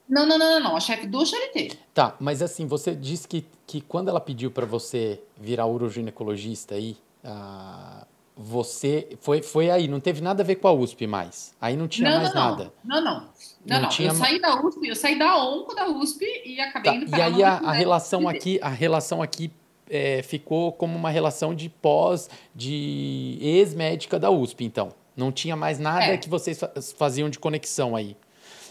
Não, 0.08 0.26
não, 0.26 0.38
não, 0.38 0.54
não, 0.54 0.70
não, 0.70 0.76
a 0.76 0.80
chefe 0.80 1.06
do 1.06 1.24
Charité. 1.24 1.76
Tá, 1.92 2.16
mas 2.18 2.40
assim, 2.40 2.66
você 2.66 2.94
disse 2.94 3.28
que, 3.28 3.46
que 3.66 3.80
quando 3.80 4.08
ela 4.08 4.20
pediu 4.20 4.50
para 4.50 4.64
você 4.64 5.20
virar 5.36 5.66
uroginecologista 5.66 6.74
aí, 6.74 6.96
ah, 7.22 8.06
você 8.34 9.18
foi, 9.20 9.42
foi 9.42 9.70
aí, 9.70 9.86
não 9.86 10.00
teve 10.00 10.22
nada 10.22 10.42
a 10.42 10.46
ver 10.46 10.56
com 10.56 10.68
a 10.68 10.72
USP 10.72 11.06
mais. 11.06 11.54
Aí 11.60 11.76
não 11.76 11.86
tinha 11.86 12.10
não, 12.10 12.18
mais 12.18 12.34
não, 12.34 12.40
nada. 12.40 12.72
Não, 12.82 13.00
não. 13.00 13.14
Não, 13.14 13.30
não. 13.66 13.82
não. 13.82 13.88
Tinha... 13.90 14.08
Eu 14.08 14.14
saí 14.14 14.40
da 14.40 14.64
USP, 14.64 14.88
eu 14.88 14.96
saí 14.96 15.18
da 15.18 15.36
ONCO 15.36 15.74
da 15.74 15.88
USP 15.88 16.24
e 16.46 16.60
acabei 16.60 16.92
tá, 16.92 16.96
indo 16.96 17.10
para 17.10 17.18
E 17.18 17.22
aí 17.22 17.42
a, 17.42 17.58
a 17.58 17.72
relação 17.72 18.26
aqui, 18.26 18.58
a 18.62 18.68
relação 18.68 19.20
aqui 19.20 19.52
é, 19.90 20.22
ficou 20.22 20.72
como 20.72 20.96
uma 20.96 21.10
relação 21.10 21.54
de 21.54 21.68
pós, 21.68 22.30
de 22.54 23.38
ex-médica 23.40 24.18
da 24.18 24.30
USP, 24.30 24.64
então. 24.64 24.92
Não 25.18 25.32
tinha 25.32 25.56
mais 25.56 25.80
nada 25.80 26.04
é. 26.04 26.16
que 26.16 26.28
vocês 26.28 26.60
faziam 26.96 27.28
de 27.28 27.40
conexão 27.40 27.96
aí. 27.96 28.16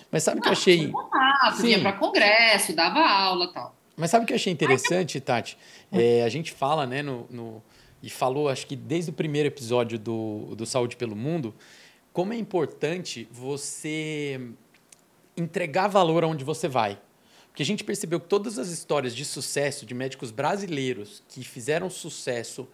Mas 0.10 0.24
sabe 0.24 0.40
o 0.40 0.42
que 0.42 0.48
eu 0.48 0.54
achei. 0.54 0.90
Contato, 0.90 1.68
ia 1.68 1.82
para 1.82 1.92
congresso, 1.92 2.74
dava 2.74 3.02
aula 3.02 3.52
tal. 3.52 3.76
Mas 3.98 4.12
sabe 4.12 4.24
o 4.24 4.26
que 4.26 4.32
eu 4.32 4.38
achei 4.38 4.54
interessante, 4.54 5.20
Tati? 5.20 5.58
É, 5.92 6.24
a 6.24 6.30
gente 6.30 6.54
fala, 6.54 6.86
né, 6.86 7.02
no, 7.02 7.28
no, 7.30 7.62
e 8.02 8.10
falou, 8.10 8.48
acho 8.48 8.66
que 8.66 8.78
desde 8.78 9.10
o 9.12 9.14
primeiro 9.14 9.48
episódio 9.48 10.00
do, 10.00 10.56
do 10.56 10.66
Saúde 10.66 10.96
pelo 10.96 11.18
Mundo, 11.18 11.54
como 12.14 12.32
é 12.32 12.38
importante 12.38 13.28
você 13.30 14.40
entregar 15.36 15.90
valor 15.90 16.24
aonde 16.24 16.46
você 16.46 16.70
vai. 16.70 16.98
Porque 17.50 17.62
a 17.62 17.66
gente 17.66 17.84
percebeu 17.84 18.22
que 18.22 18.28
todas 18.28 18.58
as 18.58 18.70
histórias 18.70 19.14
de 19.14 19.26
sucesso 19.26 19.86
de 19.86 19.94
médicos 19.94 20.32
brasileiros 20.32 21.24
que 21.28 21.44
fizeram 21.44 21.90
sucesso 21.90 22.70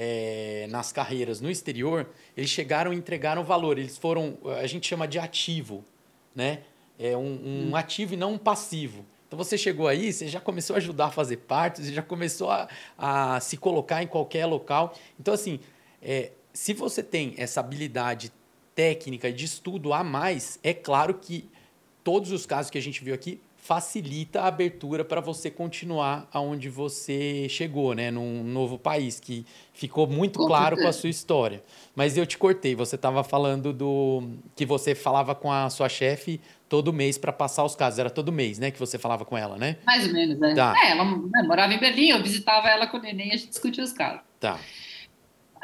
é, 0.00 0.68
nas 0.70 0.92
carreiras 0.92 1.40
no 1.40 1.50
exterior, 1.50 2.08
eles 2.36 2.48
chegaram 2.48 2.92
e 2.92 2.96
entregaram 2.96 3.42
valor. 3.42 3.76
Eles 3.78 3.98
foram, 3.98 4.38
a 4.62 4.66
gente 4.68 4.86
chama 4.86 5.08
de 5.08 5.18
ativo, 5.18 5.84
né? 6.32 6.60
É 6.96 7.16
um, 7.16 7.22
um 7.22 7.70
hum. 7.70 7.76
ativo 7.76 8.14
e 8.14 8.16
não 8.16 8.34
um 8.34 8.38
passivo. 8.38 9.04
Então 9.26 9.36
você 9.36 9.58
chegou 9.58 9.88
aí, 9.88 10.12
você 10.12 10.28
já 10.28 10.40
começou 10.40 10.74
a 10.74 10.76
ajudar 10.76 11.06
a 11.06 11.10
fazer 11.10 11.38
parte, 11.38 11.82
você 11.82 11.92
já 11.92 12.02
começou 12.02 12.48
a, 12.48 12.68
a 12.96 13.40
se 13.40 13.56
colocar 13.56 14.00
em 14.00 14.06
qualquer 14.06 14.46
local. 14.46 14.96
Então, 15.18 15.34
assim, 15.34 15.58
é, 16.00 16.30
se 16.52 16.72
você 16.72 17.02
tem 17.02 17.34
essa 17.36 17.58
habilidade 17.58 18.32
técnica 18.76 19.32
de 19.32 19.44
estudo 19.46 19.92
a 19.92 20.04
mais, 20.04 20.60
é 20.62 20.72
claro 20.72 21.14
que 21.14 21.50
todos 22.04 22.30
os 22.30 22.46
casos 22.46 22.70
que 22.70 22.78
a 22.78 22.82
gente 22.82 23.02
viu 23.02 23.14
aqui 23.14 23.40
facilita 23.58 24.42
a 24.42 24.46
abertura 24.46 25.04
para 25.04 25.20
você 25.20 25.50
continuar 25.50 26.26
aonde 26.32 26.70
você 26.70 27.46
chegou, 27.50 27.92
né, 27.94 28.10
num 28.10 28.42
novo 28.42 28.78
país 28.78 29.20
que 29.20 29.44
ficou 29.74 30.06
muito 30.06 30.38
claro 30.46 30.76
com 30.76 30.86
a 30.86 30.92
sua 30.92 31.10
história. 31.10 31.62
Mas 31.94 32.16
eu 32.16 32.24
te 32.24 32.38
cortei, 32.38 32.74
você 32.74 32.94
estava 32.94 33.22
falando 33.22 33.72
do 33.72 34.22
que 34.56 34.64
você 34.64 34.94
falava 34.94 35.34
com 35.34 35.52
a 35.52 35.68
sua 35.68 35.88
chefe 35.88 36.40
todo 36.68 36.92
mês 36.92 37.18
para 37.18 37.32
passar 37.32 37.64
os 37.64 37.74
casos. 37.74 37.98
Era 37.98 38.08
todo 38.08 38.32
mês, 38.32 38.58
né, 38.58 38.70
que 38.70 38.78
você 38.78 38.96
falava 38.98 39.24
com 39.24 39.36
ela, 39.36 39.58
né? 39.58 39.76
Mais 39.84 40.06
ou 40.06 40.12
menos, 40.12 40.38
né? 40.38 40.54
Tá. 40.54 40.74
É, 40.82 40.92
ela 40.92 41.04
né, 41.04 41.42
morava 41.46 41.74
em 41.74 41.78
Berlim, 41.78 42.08
eu 42.08 42.22
visitava 42.22 42.68
ela 42.68 42.86
com 42.86 42.96
o 42.96 43.00
neném 43.00 43.28
e 43.28 43.34
a 43.34 43.36
gente 43.36 43.50
discutia 43.50 43.84
os 43.84 43.92
casos. 43.92 44.20
Tá. 44.40 44.58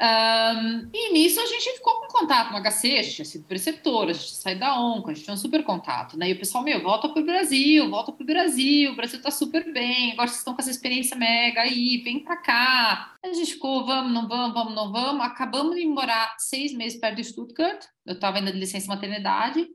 Um, 0.01 0.91
e 0.93 1.13
nisso 1.13 1.41
a 1.41 1.47
gente 1.47 1.75
ficou 1.75 2.01
com 2.01 2.09
contato 2.09 2.53
no 2.53 2.61
HC, 2.61 2.99
a 2.99 3.03
gente 3.03 3.15
tinha 3.15 3.25
sido 3.25 3.45
preceptora, 3.45 4.11
a 4.11 4.13
gente 4.13 4.35
saído 4.35 4.61
da 4.61 4.81
ONCO, 4.81 5.11
a 5.11 5.15
gente 5.15 5.25
tinha 5.25 5.35
um 5.35 5.39
super 5.39 5.63
contato, 5.63 6.17
né? 6.17 6.29
E 6.29 6.33
o 6.33 6.39
pessoal, 6.39 6.65
meu, 6.65 6.83
volta 6.83 7.09
pro 7.09 7.25
Brasil, 7.25 7.89
volta 7.89 8.13
pro 8.13 8.27
Brasil, 8.27 8.93
o 8.93 8.97
Brasil 8.97 9.23
tá 9.23 9.31
super 9.31 9.73
bem, 9.73 10.13
agora 10.13 10.29
vocês 10.29 10.39
estão 10.39 10.55
com 10.55 10.61
essa 10.61 10.71
experiência 10.71 11.17
mega 11.17 11.61
aí, 11.61 11.99
vem 11.99 12.21
pra 12.21 12.37
cá. 12.37 13.15
A 13.23 13.33
gente 13.33 13.53
ficou, 13.53 13.87
vamos, 13.87 14.13
não 14.13 14.29
vamos, 14.29 14.53
vamos, 14.53 14.75
não 14.75 14.93
vamos. 14.93 15.25
Acabamos 15.25 15.77
de 15.77 15.87
morar 15.87 16.35
seis 16.39 16.73
meses 16.73 16.99
perto 16.99 17.17
de 17.17 17.25
Stuttgart, 17.25 17.85
eu 18.07 18.19
tava 18.19 18.39
ainda 18.39 18.53
de 18.53 18.59
licença 18.59 18.89
maternidade, 18.89 19.69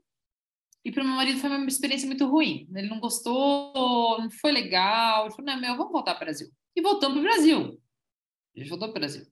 e 0.84 0.90
para 0.90 1.02
o 1.02 1.06
meu 1.06 1.14
marido 1.16 1.38
foi 1.38 1.50
uma 1.50 1.66
experiência 1.66 2.06
muito 2.06 2.26
ruim. 2.26 2.66
Ele 2.74 2.88
não 2.88 3.00
gostou, 3.00 4.18
não 4.18 4.30
foi 4.30 4.50
legal. 4.50 5.26
Ele 5.26 5.34
falou: 5.34 5.52
não, 5.52 5.60
meu, 5.60 5.76
vamos 5.76 5.92
voltar 5.92 6.14
para 6.14 6.22
o 6.22 6.26
Brasil. 6.26 6.48
E 6.74 6.80
voltamos 6.80 7.20
para 7.20 7.28
o 7.28 7.32
Brasil. 7.32 7.80
A 8.56 8.58
gente 8.58 8.68
voltou 8.68 8.88
para 8.88 8.96
o 8.96 9.00
Brasil. 9.00 9.26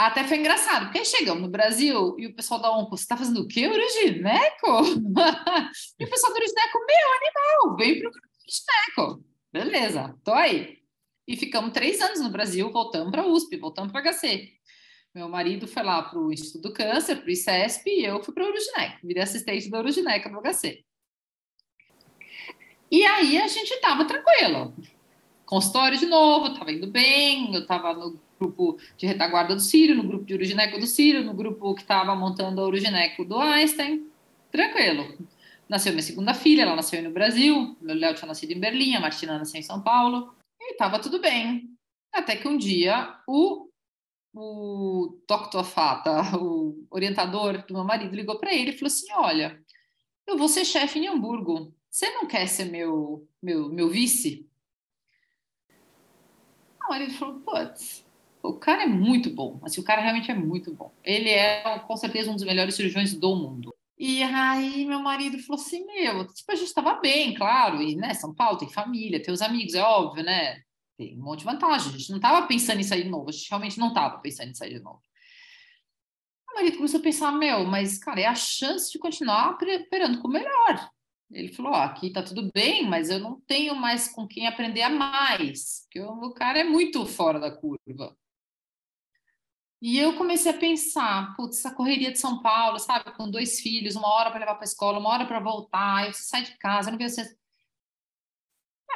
Até 0.00 0.24
foi 0.24 0.38
engraçado, 0.38 0.86
porque 0.86 1.04
chegamos 1.04 1.42
no 1.42 1.50
Brasil 1.50 2.16
e 2.18 2.26
o 2.26 2.34
pessoal 2.34 2.58
da 2.58 2.74
ONCO, 2.74 2.96
você 2.96 3.02
está 3.02 3.18
fazendo 3.18 3.42
o 3.42 3.46
quê? 3.46 3.68
Origineco? 3.68 4.66
e 6.00 6.04
o 6.06 6.08
pessoal 6.08 6.32
do 6.32 6.38
Origineco, 6.38 6.78
meu 6.86 7.12
animal, 7.18 7.76
vem 7.76 7.98
para 7.98 8.08
o 8.08 8.12
Origineco. 8.42 9.24
Beleza, 9.52 10.18
tô 10.24 10.32
aí. 10.32 10.78
E 11.28 11.36
ficamos 11.36 11.74
três 11.74 12.00
anos 12.00 12.18
no 12.18 12.30
Brasil, 12.30 12.72
voltamos 12.72 13.10
para 13.10 13.20
a 13.20 13.26
USP, 13.26 13.58
voltamos 13.58 13.92
para 13.92 14.10
HC. 14.10 14.48
Meu 15.14 15.28
marido 15.28 15.68
foi 15.68 15.82
lá 15.82 16.02
para 16.02 16.18
o 16.18 16.32
Instituto 16.32 16.70
do 16.70 16.72
Câncer, 16.72 17.16
para 17.16 17.26
o 17.26 17.30
ICESP, 17.30 17.90
e 17.90 18.06
eu 18.06 18.24
fui 18.24 18.32
para 18.32 18.44
o 18.44 18.48
Urugineca, 18.48 18.98
virei 19.04 19.22
assistente 19.22 19.68
da 19.68 19.80
Urugineca 19.80 20.30
no 20.30 20.40
HC. 20.40 20.82
E 22.90 23.04
aí 23.04 23.36
a 23.36 23.48
gente 23.48 23.70
estava 23.70 24.06
tranquilo. 24.06 24.74
Consultório 25.44 25.98
de 25.98 26.06
novo, 26.06 26.46
estava 26.46 26.72
indo 26.72 26.86
bem, 26.86 27.54
eu 27.54 27.60
estava 27.60 27.92
no 27.92 28.29
grupo 28.40 28.78
de 28.96 29.06
retaguarda 29.06 29.54
do 29.54 29.60
Sírio, 29.60 29.94
no 29.94 30.02
grupo 30.02 30.24
de 30.24 30.34
urugineco 30.34 30.78
do 30.78 30.86
Sírio, 30.86 31.22
no 31.22 31.34
grupo 31.34 31.74
que 31.74 31.82
estava 31.82 32.16
montando 32.16 32.60
a 32.60 32.64
urugineco 32.64 33.24
do 33.24 33.38
Einstein, 33.38 34.10
tranquilo. 34.50 35.18
Nasceu 35.68 35.92
minha 35.92 36.02
segunda 36.02 36.32
filha, 36.32 36.62
ela 36.62 36.74
nasceu 36.74 37.02
no 37.02 37.10
Brasil, 37.10 37.76
meu 37.80 37.94
Léo 37.94 38.14
tinha 38.14 38.26
nascido 38.26 38.52
em 38.52 38.58
Berlim, 38.58 38.96
a 38.96 39.00
Martina 39.00 39.38
nasceu 39.38 39.60
em 39.60 39.62
São 39.62 39.82
Paulo, 39.82 40.34
e 40.58 40.72
estava 40.72 40.98
tudo 40.98 41.20
bem. 41.20 41.70
Até 42.12 42.34
que 42.34 42.48
um 42.48 42.56
dia 42.56 43.14
o, 43.28 43.68
o 44.34 45.20
Dr. 45.28 45.62
Fata, 45.62 46.36
o 46.36 46.86
orientador 46.90 47.64
do 47.66 47.74
meu 47.74 47.84
marido, 47.84 48.16
ligou 48.16 48.38
para 48.38 48.52
ele 48.52 48.70
e 48.70 48.72
falou 48.72 48.86
assim: 48.86 49.12
Olha, 49.12 49.62
eu 50.26 50.36
vou 50.36 50.48
ser 50.48 50.64
chefe 50.64 50.98
em 50.98 51.06
Hamburgo, 51.06 51.72
você 51.88 52.10
não 52.10 52.26
quer 52.26 52.48
ser 52.48 52.64
meu, 52.64 53.28
meu, 53.40 53.68
meu 53.68 53.88
vice? 53.88 54.48
O 56.84 56.88
marido 56.88 57.12
falou: 57.12 57.38
Putz, 57.40 58.09
o 58.42 58.54
cara 58.54 58.82
é 58.84 58.86
muito 58.86 59.30
bom. 59.30 59.60
Assim, 59.62 59.80
o 59.80 59.84
cara 59.84 60.00
realmente 60.00 60.30
é 60.30 60.34
muito 60.34 60.74
bom. 60.74 60.92
Ele 61.04 61.30
é, 61.30 61.78
com 61.80 61.96
certeza, 61.96 62.30
um 62.30 62.34
dos 62.34 62.44
melhores 62.44 62.74
cirurgiões 62.74 63.14
do 63.14 63.34
mundo. 63.34 63.74
E 63.98 64.22
aí 64.22 64.86
meu 64.86 65.00
marido 65.00 65.38
falou 65.40 65.60
assim, 65.60 65.84
meu, 65.84 66.26
tipo, 66.32 66.50
a 66.50 66.54
gente 66.54 66.68
estava 66.68 66.94
bem, 66.94 67.34
claro, 67.34 67.82
e, 67.82 67.94
né, 67.96 68.14
São 68.14 68.34
Paulo 68.34 68.56
tem 68.56 68.68
família, 68.70 69.22
tem 69.22 69.32
os 69.32 69.42
amigos, 69.42 69.74
é 69.74 69.82
óbvio, 69.82 70.24
né? 70.24 70.62
Tem 70.96 71.18
um 71.18 71.22
monte 71.22 71.40
de 71.40 71.44
vantagem. 71.44 71.94
A 71.94 71.98
gente 71.98 72.08
não 72.08 72.16
estava 72.16 72.46
pensando 72.46 72.80
em 72.80 72.84
sair 72.84 73.02
de 73.02 73.10
novo, 73.10 73.28
a 73.28 73.32
gente 73.32 73.50
realmente 73.50 73.78
não 73.78 73.88
estava 73.88 74.18
pensando 74.18 74.48
em 74.50 74.54
sair 74.54 74.74
de 74.74 74.80
novo. 74.80 75.02
O 76.50 76.54
marido 76.54 76.78
começou 76.78 76.98
a 76.98 77.02
pensar, 77.02 77.30
meu, 77.32 77.64
mas, 77.66 77.98
cara, 77.98 78.20
é 78.20 78.26
a 78.26 78.34
chance 78.34 78.90
de 78.90 78.98
continuar 78.98 79.50
operando 79.50 80.20
com 80.20 80.28
o 80.28 80.30
melhor. 80.30 80.90
Ele 81.30 81.52
falou: 81.52 81.72
oh, 81.72 81.76
aqui 81.76 82.10
tá 82.10 82.22
tudo 82.22 82.50
bem, 82.52 82.86
mas 82.88 83.08
eu 83.08 83.18
não 83.18 83.40
tenho 83.42 83.74
mais 83.74 84.08
com 84.08 84.26
quem 84.26 84.46
aprender 84.46 84.82
a 84.82 84.90
mais, 84.90 85.82
porque 85.84 86.00
o 86.00 86.32
cara 86.32 86.58
é 86.58 86.64
muito 86.64 87.06
fora 87.06 87.38
da 87.38 87.50
curva. 87.50 88.16
E 89.80 89.98
eu 89.98 90.14
comecei 90.16 90.52
a 90.52 90.58
pensar, 90.58 91.34
putz, 91.36 91.58
essa 91.58 91.74
correria 91.74 92.12
de 92.12 92.18
São 92.18 92.42
Paulo, 92.42 92.78
sabe, 92.78 93.12
com 93.16 93.30
dois 93.30 93.60
filhos, 93.60 93.96
uma 93.96 94.08
hora 94.08 94.30
para 94.30 94.40
levar 94.40 94.54
para 94.54 94.64
a 94.64 94.64
escola, 94.64 94.98
uma 94.98 95.08
hora 95.08 95.26
para 95.26 95.40
voltar, 95.40 96.04
aí 96.04 96.12
você 96.12 96.22
sai 96.22 96.42
de 96.42 96.56
casa, 96.58 96.90
não 96.90 96.98
vê 96.98 97.08
você. 97.08 97.34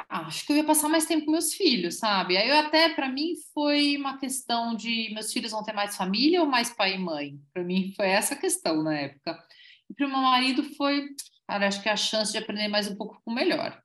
Ah, 0.07 0.27
acho 0.27 0.45
que 0.45 0.51
eu 0.51 0.57
ia 0.57 0.63
passar 0.63 0.87
mais 0.87 1.05
tempo 1.05 1.25
com 1.25 1.31
meus 1.31 1.53
filhos, 1.53 1.97
sabe? 1.97 2.37
Aí 2.37 2.47
eu 2.47 2.57
até, 2.57 2.89
para 2.89 3.09
mim, 3.09 3.33
foi 3.53 3.97
uma 3.97 4.19
questão 4.19 4.75
de 4.75 5.11
meus 5.13 5.33
filhos 5.33 5.51
vão 5.51 5.63
ter 5.63 5.73
mais 5.73 5.97
família 5.97 6.41
ou 6.41 6.47
mais 6.47 6.69
pai 6.69 6.93
e 6.93 6.99
mãe? 6.99 7.39
Para 7.51 7.63
mim 7.63 7.91
foi 7.95 8.09
essa 8.09 8.35
questão 8.35 8.83
na 8.83 8.93
época. 8.93 9.43
E 9.89 9.93
para 9.93 10.05
o 10.05 10.09
meu 10.09 10.19
marido 10.19 10.63
foi, 10.75 11.07
cara, 11.47 11.67
acho 11.67 11.81
que 11.81 11.89
a 11.89 11.95
chance 11.95 12.31
de 12.31 12.37
aprender 12.37 12.67
mais 12.67 12.87
um 12.87 12.95
pouco 12.95 13.19
com 13.25 13.33
melhor. 13.33 13.81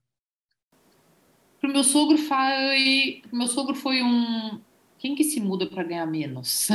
Para 1.60 1.70
o 1.70 1.72
meu 1.72 1.84
sogro 1.84 2.18
foi, 2.18 3.22
meu 3.32 3.46
sogro 3.46 3.74
foi 3.74 4.02
um 4.02 4.60
quem 5.00 5.14
que 5.14 5.24
se 5.24 5.40
muda 5.40 5.66
para 5.66 5.82
ganhar 5.82 6.04
menos? 6.04 6.68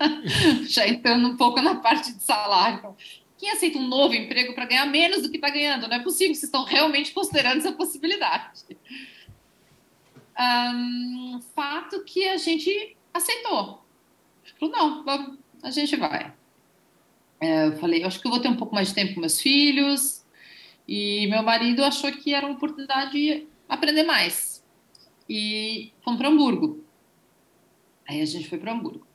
Já 0.68 0.88
entrando 0.88 1.28
um 1.28 1.36
pouco 1.36 1.60
na 1.60 1.76
parte 1.76 2.14
de 2.14 2.22
salário. 2.22 2.96
Quem 3.36 3.50
aceita 3.50 3.78
um 3.78 3.86
novo 3.86 4.14
emprego 4.14 4.54
para 4.54 4.64
ganhar 4.64 4.86
menos 4.86 5.22
do 5.22 5.30
que 5.30 5.36
está 5.36 5.50
ganhando? 5.50 5.86
Não 5.86 5.94
é 5.94 6.02
possível, 6.02 6.34
vocês 6.34 6.44
estão 6.44 6.64
realmente 6.64 7.12
considerando 7.12 7.58
essa 7.58 7.70
possibilidade. 7.70 8.64
Um, 10.40 11.40
fato 11.54 12.02
que 12.04 12.26
a 12.26 12.38
gente 12.38 12.96
aceitou. 13.12 13.84
Falou, 14.58 14.74
não, 14.74 15.38
a 15.62 15.70
gente 15.70 15.94
vai. 15.94 16.32
É, 17.38 17.66
eu 17.66 17.76
falei, 17.76 18.02
eu 18.02 18.06
acho 18.06 18.18
que 18.18 18.26
eu 18.26 18.30
vou 18.30 18.40
ter 18.40 18.48
um 18.48 18.56
pouco 18.56 18.74
mais 18.74 18.88
de 18.88 18.94
tempo 18.94 19.12
com 19.12 19.20
meus 19.20 19.42
filhos. 19.42 20.24
E 20.88 21.26
meu 21.26 21.42
marido 21.42 21.84
achou 21.84 22.10
que 22.10 22.32
era 22.32 22.46
uma 22.46 22.56
oportunidade 22.56 23.12
de 23.12 23.46
aprender 23.68 24.04
mais. 24.04 24.64
E 25.28 25.92
fomos 26.02 26.18
para 26.18 26.30
Hamburgo. 26.30 26.87
Aí 28.08 28.22
a 28.22 28.24
gente 28.24 28.48
foi 28.48 28.58
para 28.58 28.72
Hamburgo. 28.72 29.06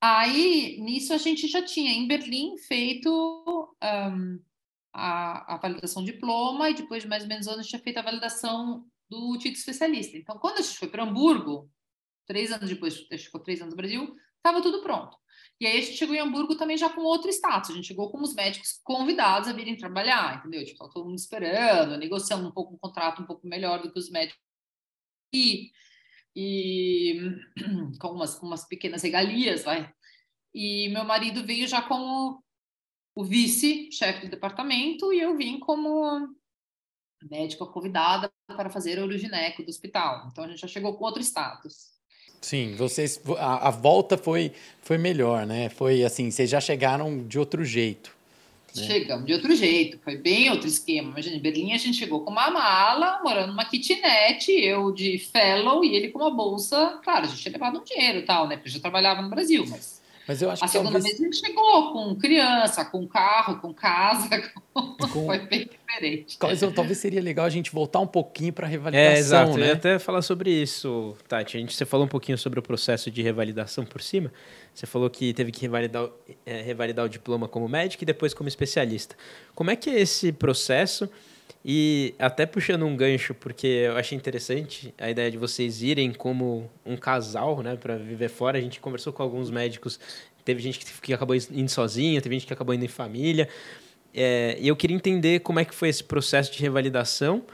Aí, 0.00 0.80
nisso, 0.80 1.12
a 1.12 1.18
gente 1.18 1.46
já 1.48 1.60
tinha 1.62 1.92
em 1.92 2.06
Berlim 2.06 2.56
feito 2.56 3.76
um, 3.82 4.40
a, 4.92 5.54
a, 5.54 5.58
validação 5.58 6.04
diploma 6.04 6.70
e 6.70 6.74
depois 6.74 7.02
de 7.02 7.08
mais 7.08 7.24
ou 7.24 7.28
menos 7.28 7.48
anos 7.48 7.66
tinha 7.66 7.80
feito 7.80 7.98
a 7.98 8.02
validação 8.02 8.86
do 9.10 9.36
título 9.36 9.58
especialista. 9.58 10.16
Então, 10.16 10.38
quando 10.38 10.58
a 10.58 10.62
gente 10.62 10.78
foi 10.78 10.88
para 10.88 11.02
Hamburgo, 11.02 11.70
três 12.26 12.52
anos 12.52 12.68
depois, 12.68 12.94
a 13.10 13.16
gente 13.16 13.26
ficou 13.26 13.42
três 13.42 13.60
anos 13.60 13.72
no 13.72 13.76
Brasil, 13.76 14.16
estava 14.36 14.62
tudo 14.62 14.82
pronto. 14.82 15.16
E 15.60 15.66
aí 15.66 15.78
a 15.78 15.80
gente 15.80 15.96
chegou 15.96 16.14
em 16.14 16.20
Hamburgo 16.20 16.56
também 16.56 16.78
já 16.78 16.88
com 16.88 17.00
outro 17.00 17.28
status. 17.30 17.70
A 17.70 17.74
gente 17.74 17.88
chegou 17.88 18.10
como 18.10 18.22
os 18.22 18.34
médicos 18.34 18.80
convidados 18.84 19.48
a 19.48 19.52
virem 19.52 19.76
trabalhar, 19.76 20.38
entendeu? 20.38 20.64
Tipo, 20.64 20.88
todo 20.88 21.06
mundo 21.06 21.18
esperando, 21.18 21.96
negociando 21.96 22.46
um 22.46 22.52
pouco 22.52 22.74
um 22.74 22.78
contrato 22.78 23.20
um 23.20 23.26
pouco 23.26 23.46
melhor 23.46 23.82
do 23.82 23.92
que 23.92 23.98
os 23.98 24.08
médicos. 24.10 24.40
E 25.34 25.72
e 26.34 27.20
com 28.00 28.08
umas, 28.08 28.38
umas 28.40 28.66
pequenas 28.66 29.02
regalias, 29.02 29.64
vai. 29.64 29.90
E 30.54 30.88
meu 30.88 31.04
marido 31.04 31.44
veio 31.44 31.66
já 31.68 31.82
como 31.82 32.42
o 33.14 33.24
vice-chefe 33.24 34.26
do 34.26 34.30
departamento 34.30 35.12
e 35.12 35.20
eu 35.20 35.36
vim 35.36 35.58
como 35.58 36.28
médica 37.28 37.66
convidada 37.66 38.32
para 38.46 38.70
fazer 38.70 38.98
urogineco 38.98 39.62
do 39.62 39.70
hospital. 39.70 40.28
Então 40.30 40.44
a 40.44 40.48
gente 40.48 40.60
já 40.60 40.68
chegou 40.68 40.96
com 40.96 41.04
outro 41.04 41.22
status. 41.22 41.98
Sim, 42.40 42.76
vocês 42.76 43.20
a, 43.38 43.68
a 43.68 43.70
volta 43.70 44.16
foi 44.16 44.52
foi 44.80 44.96
melhor, 44.96 45.44
né? 45.44 45.68
Foi 45.68 46.04
assim, 46.04 46.30
vocês 46.30 46.48
já 46.48 46.60
chegaram 46.60 47.26
de 47.26 47.38
outro 47.38 47.64
jeito. 47.64 48.16
Né? 48.76 48.86
Chegamos 48.86 49.26
de 49.26 49.32
outro 49.32 49.54
jeito, 49.54 49.98
foi 49.98 50.16
bem 50.16 50.50
outro 50.50 50.66
esquema. 50.66 51.10
Imagina, 51.10 51.36
em 51.36 51.40
Berlim 51.40 51.72
a 51.72 51.78
gente 51.78 51.96
chegou 51.96 52.20
com 52.20 52.30
uma 52.30 52.50
mala, 52.50 53.20
morando 53.22 53.48
numa 53.48 53.64
kitnet, 53.64 54.50
eu 54.50 54.92
de 54.92 55.18
fellow 55.18 55.84
e 55.84 55.94
ele 55.94 56.08
com 56.08 56.18
uma 56.18 56.30
bolsa. 56.30 56.98
Claro, 57.02 57.24
a 57.24 57.28
gente 57.28 57.40
tinha 57.40 57.52
levado 57.52 57.78
um 57.78 57.84
dinheiro 57.84 58.18
e 58.18 58.22
tal, 58.22 58.46
né? 58.46 58.56
Porque 58.56 58.68
eu 58.68 58.72
já 58.72 58.80
trabalhava 58.80 59.22
no 59.22 59.30
Brasil, 59.30 59.64
mas 59.68 59.97
mas 60.28 60.42
eu 60.42 60.50
acho 60.50 60.62
a 60.62 60.66
que 60.66 60.72
segunda 60.72 60.92
talvez... 60.92 61.16
vez 61.16 61.20
a 61.20 61.24
gente 61.24 61.36
chegou 61.38 61.92
com 61.94 62.14
criança, 62.14 62.84
com 62.84 63.08
carro, 63.08 63.58
com 63.60 63.72
casa, 63.72 64.28
com... 64.74 64.82
Com... 64.98 65.24
foi 65.24 65.38
bem 65.38 65.66
diferente. 65.66 66.38
Talvez, 66.38 66.60
talvez 66.74 66.98
seria 66.98 67.22
legal 67.22 67.46
a 67.46 67.48
gente 67.48 67.72
voltar 67.72 67.98
um 68.00 68.06
pouquinho 68.06 68.52
para 68.52 68.66
a 68.66 68.68
revalidação, 68.68 69.14
é, 69.14 69.18
exato. 69.18 69.56
né? 69.56 69.62
Eu 69.62 69.66
ia 69.68 69.72
até 69.72 69.98
falar 69.98 70.20
sobre 70.20 70.50
isso, 70.50 71.16
Tati. 71.26 71.56
A 71.56 71.60
gente, 71.60 71.74
você 71.74 71.86
falou 71.86 72.04
um 72.04 72.08
pouquinho 72.08 72.36
sobre 72.36 72.58
o 72.58 72.62
processo 72.62 73.10
de 73.10 73.22
revalidação 73.22 73.86
por 73.86 74.02
cima. 74.02 74.30
Você 74.74 74.84
falou 74.84 75.08
que 75.08 75.32
teve 75.32 75.50
que 75.50 75.62
revalidar, 75.62 76.06
é, 76.44 76.60
revalidar 76.60 77.06
o 77.06 77.08
diploma 77.08 77.48
como 77.48 77.66
médico 77.66 78.04
e 78.04 78.06
depois 78.06 78.34
como 78.34 78.48
especialista. 78.48 79.16
Como 79.54 79.70
é 79.70 79.76
que 79.76 79.88
é 79.88 79.98
esse 79.98 80.30
processo? 80.30 81.08
E 81.64 82.14
até 82.18 82.46
puxando 82.46 82.86
um 82.86 82.96
gancho, 82.96 83.34
porque 83.34 83.66
eu 83.66 83.96
achei 83.96 84.16
interessante 84.16 84.94
a 84.96 85.10
ideia 85.10 85.30
de 85.30 85.36
vocês 85.36 85.82
irem 85.82 86.12
como 86.12 86.70
um 86.86 86.96
casal, 86.96 87.62
né, 87.62 87.76
para 87.76 87.96
viver 87.96 88.28
fora. 88.28 88.58
A 88.58 88.60
gente 88.60 88.80
conversou 88.80 89.12
com 89.12 89.22
alguns 89.22 89.50
médicos, 89.50 89.98
teve 90.44 90.62
gente 90.62 90.78
que 91.02 91.12
acabou 91.12 91.36
indo 91.36 91.68
sozinha, 91.70 92.20
teve 92.22 92.36
gente 92.36 92.46
que 92.46 92.52
acabou 92.52 92.74
indo 92.74 92.84
em 92.84 92.88
família. 92.88 93.48
É, 94.14 94.56
e 94.58 94.68
eu 94.68 94.76
queria 94.76 94.96
entender 94.96 95.40
como 95.40 95.60
é 95.60 95.64
que 95.64 95.74
foi 95.74 95.88
esse 95.88 96.02
processo 96.02 96.50
de 96.52 96.60
revalidação, 96.60 97.44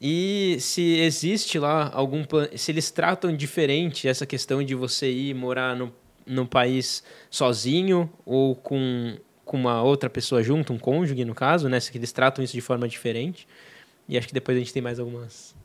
E 0.00 0.58
se 0.60 1.00
existe 1.00 1.58
lá 1.58 1.90
algum 1.92 2.22
se 2.56 2.70
eles 2.70 2.90
tratam 2.90 3.34
diferente 3.34 4.06
essa 4.06 4.24
questão 4.24 4.62
de 4.62 4.74
você 4.74 5.10
ir 5.10 5.34
morar 5.34 5.74
no, 5.74 5.92
no 6.24 6.46
país 6.46 7.02
sozinho 7.28 8.10
ou 8.24 8.54
com, 8.54 9.16
com 9.48 9.56
uma 9.56 9.82
outra 9.82 10.10
pessoa 10.10 10.42
junto, 10.42 10.72
um 10.72 10.78
cônjuge 10.78 11.24
no 11.24 11.34
caso, 11.34 11.68
né? 11.68 11.80
Se 11.80 11.96
eles 11.96 12.12
tratam 12.12 12.44
isso 12.44 12.52
de 12.52 12.60
forma 12.60 12.86
diferente. 12.86 13.48
E 14.06 14.16
acho 14.16 14.28
que 14.28 14.34
depois 14.34 14.56
a 14.56 14.60
gente 14.60 14.72
tem 14.72 14.82
mais 14.82 15.00
algumas, 15.00 15.56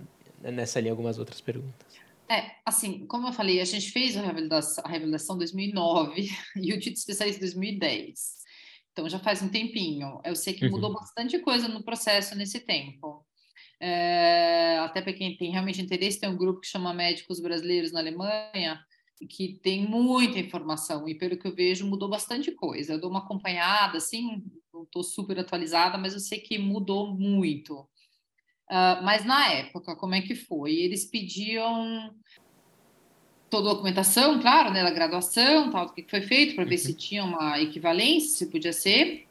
nessa 0.41 0.80
linha, 0.80 0.91
algumas 0.91 1.19
outras 1.19 1.41
perguntas. 1.41 1.93
É, 2.30 2.56
assim, 2.65 3.06
como 3.06 3.28
eu 3.28 3.34
falei, 3.34 3.60
a 3.60 3.65
gente 3.65 3.91
fez 3.91 4.17
a 4.17 4.22
revalidação, 4.22 5.36
em 5.36 5.38
2009 5.38 6.30
e 6.56 6.74
o 6.74 6.80
título 6.80 6.98
especialista 6.98 7.39
em 7.39 7.46
2010. 7.46 8.43
Então 8.91 9.10
já 9.10 9.19
faz 9.19 9.41
um 9.41 9.50
tempinho. 9.50 10.22
Eu 10.24 10.36
sei 10.36 10.54
que 10.54 10.69
mudou 10.69 10.89
uhum. 10.89 10.96
bastante 10.96 11.38
coisa 11.39 11.67
no 11.67 11.84
processo 11.84 12.36
nesse 12.36 12.62
tempo. 12.62 13.26
É, 13.80 14.78
até 14.80 15.02
para 15.02 15.13
quem 15.13 15.36
tem 15.36 15.52
realmente 15.52 15.82
interesse, 15.82 16.19
tem 16.19 16.30
um 16.30 16.38
grupo 16.38 16.62
que 16.62 16.67
chama 16.67 16.93
Médicos 16.93 17.41
Brasileiros 17.41 17.91
na 17.91 18.00
Alemanha, 18.00 18.80
que 19.30 19.60
tem 19.62 19.88
muita 19.88 20.39
informação, 20.39 21.08
e 21.08 21.15
pelo 21.15 21.38
que 21.38 21.47
eu 21.47 21.56
vejo, 21.56 21.88
mudou 21.88 22.10
bastante 22.10 22.52
coisa. 22.52 22.93
Eu 22.93 22.99
dou 22.99 23.10
uma 23.10 23.19
acompanhada, 23.19 23.97
assim, 23.97 24.43
não 24.73 24.84
estou 24.84 25.04
super 25.04 25.39
atualizada, 25.39 25.97
mas 25.97 26.13
eu 26.13 26.19
sei 26.19 26.39
que 26.39 26.58
mudou 26.58 27.13
muito. 27.15 27.80
Uh, 28.69 29.04
mas 29.04 29.26
na 29.26 29.52
época, 29.52 29.95
como 29.95 30.15
é 30.15 30.21
que 30.21 30.36
foi? 30.36 30.73
Eles 30.73 31.06
pediam 31.06 32.13
toda 33.49 33.69
a 33.69 33.73
documentação, 33.73 34.41
claro, 34.41 34.71
né, 34.71 34.84
da 34.84 34.89
graduação, 34.89 35.69
tal, 35.69 35.86
do 35.86 35.93
que 35.93 36.10
foi 36.10 36.21
feito, 36.21 36.56
para 36.56 36.65
ver 36.65 36.78
se 36.78 36.91
uhum. 36.91 36.97
tinha 36.97 37.23
uma 37.23 37.60
equivalência, 37.62 38.30
se 38.30 38.52
podia 38.52 38.73
ser, 38.73 39.28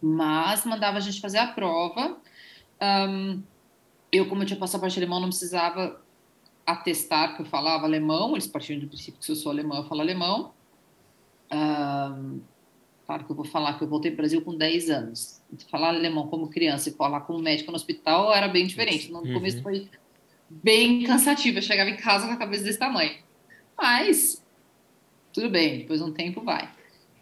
mas 0.00 0.64
mandava 0.64 0.98
a 0.98 1.00
gente 1.00 1.20
fazer 1.20 1.38
a 1.38 1.48
prova. 1.48 2.20
Um, 2.80 3.42
eu, 4.12 4.28
como 4.28 4.42
eu 4.42 4.46
tinha 4.46 4.58
passaporte 4.58 4.96
alemão, 4.96 5.18
não 5.18 5.28
precisava 5.28 6.00
atestar 6.72 7.34
que 7.34 7.42
eu 7.42 7.46
falava 7.46 7.84
alemão, 7.84 8.32
eles 8.32 8.46
partiam 8.46 8.78
do 8.78 8.86
princípio 8.86 9.18
que 9.18 9.24
se 9.24 9.32
eu 9.32 9.36
sou 9.36 9.50
alemão, 9.50 9.78
eu 9.78 9.84
falo 9.84 10.00
alemão. 10.00 10.52
Claro 13.06 13.24
que 13.24 13.32
eu 13.32 13.36
vou 13.36 13.44
falar 13.46 13.78
que 13.78 13.84
eu 13.84 13.88
voltei 13.88 14.10
para 14.10 14.16
o 14.16 14.22
Brasil 14.22 14.42
com 14.42 14.54
10 14.54 14.90
anos. 14.90 15.40
Falar 15.70 15.88
alemão 15.88 16.28
como 16.28 16.48
criança 16.48 16.90
e 16.90 16.92
falar 16.92 17.22
como 17.22 17.38
médico 17.38 17.70
no 17.70 17.76
hospital 17.76 18.34
era 18.34 18.48
bem 18.48 18.66
diferente. 18.66 19.10
No 19.10 19.20
uhum. 19.20 19.32
começo 19.32 19.62
foi 19.62 19.88
bem 20.50 21.04
cansativo. 21.04 21.56
Eu 21.56 21.62
chegava 21.62 21.88
em 21.88 21.96
casa 21.96 22.26
com 22.26 22.34
a 22.34 22.36
cabeça 22.36 22.64
desse 22.64 22.78
tamanho. 22.78 23.16
Mas, 23.74 24.44
tudo 25.32 25.48
bem, 25.48 25.78
depois 25.78 26.00
de 26.00 26.06
um 26.06 26.12
tempo 26.12 26.42
vai. 26.42 26.68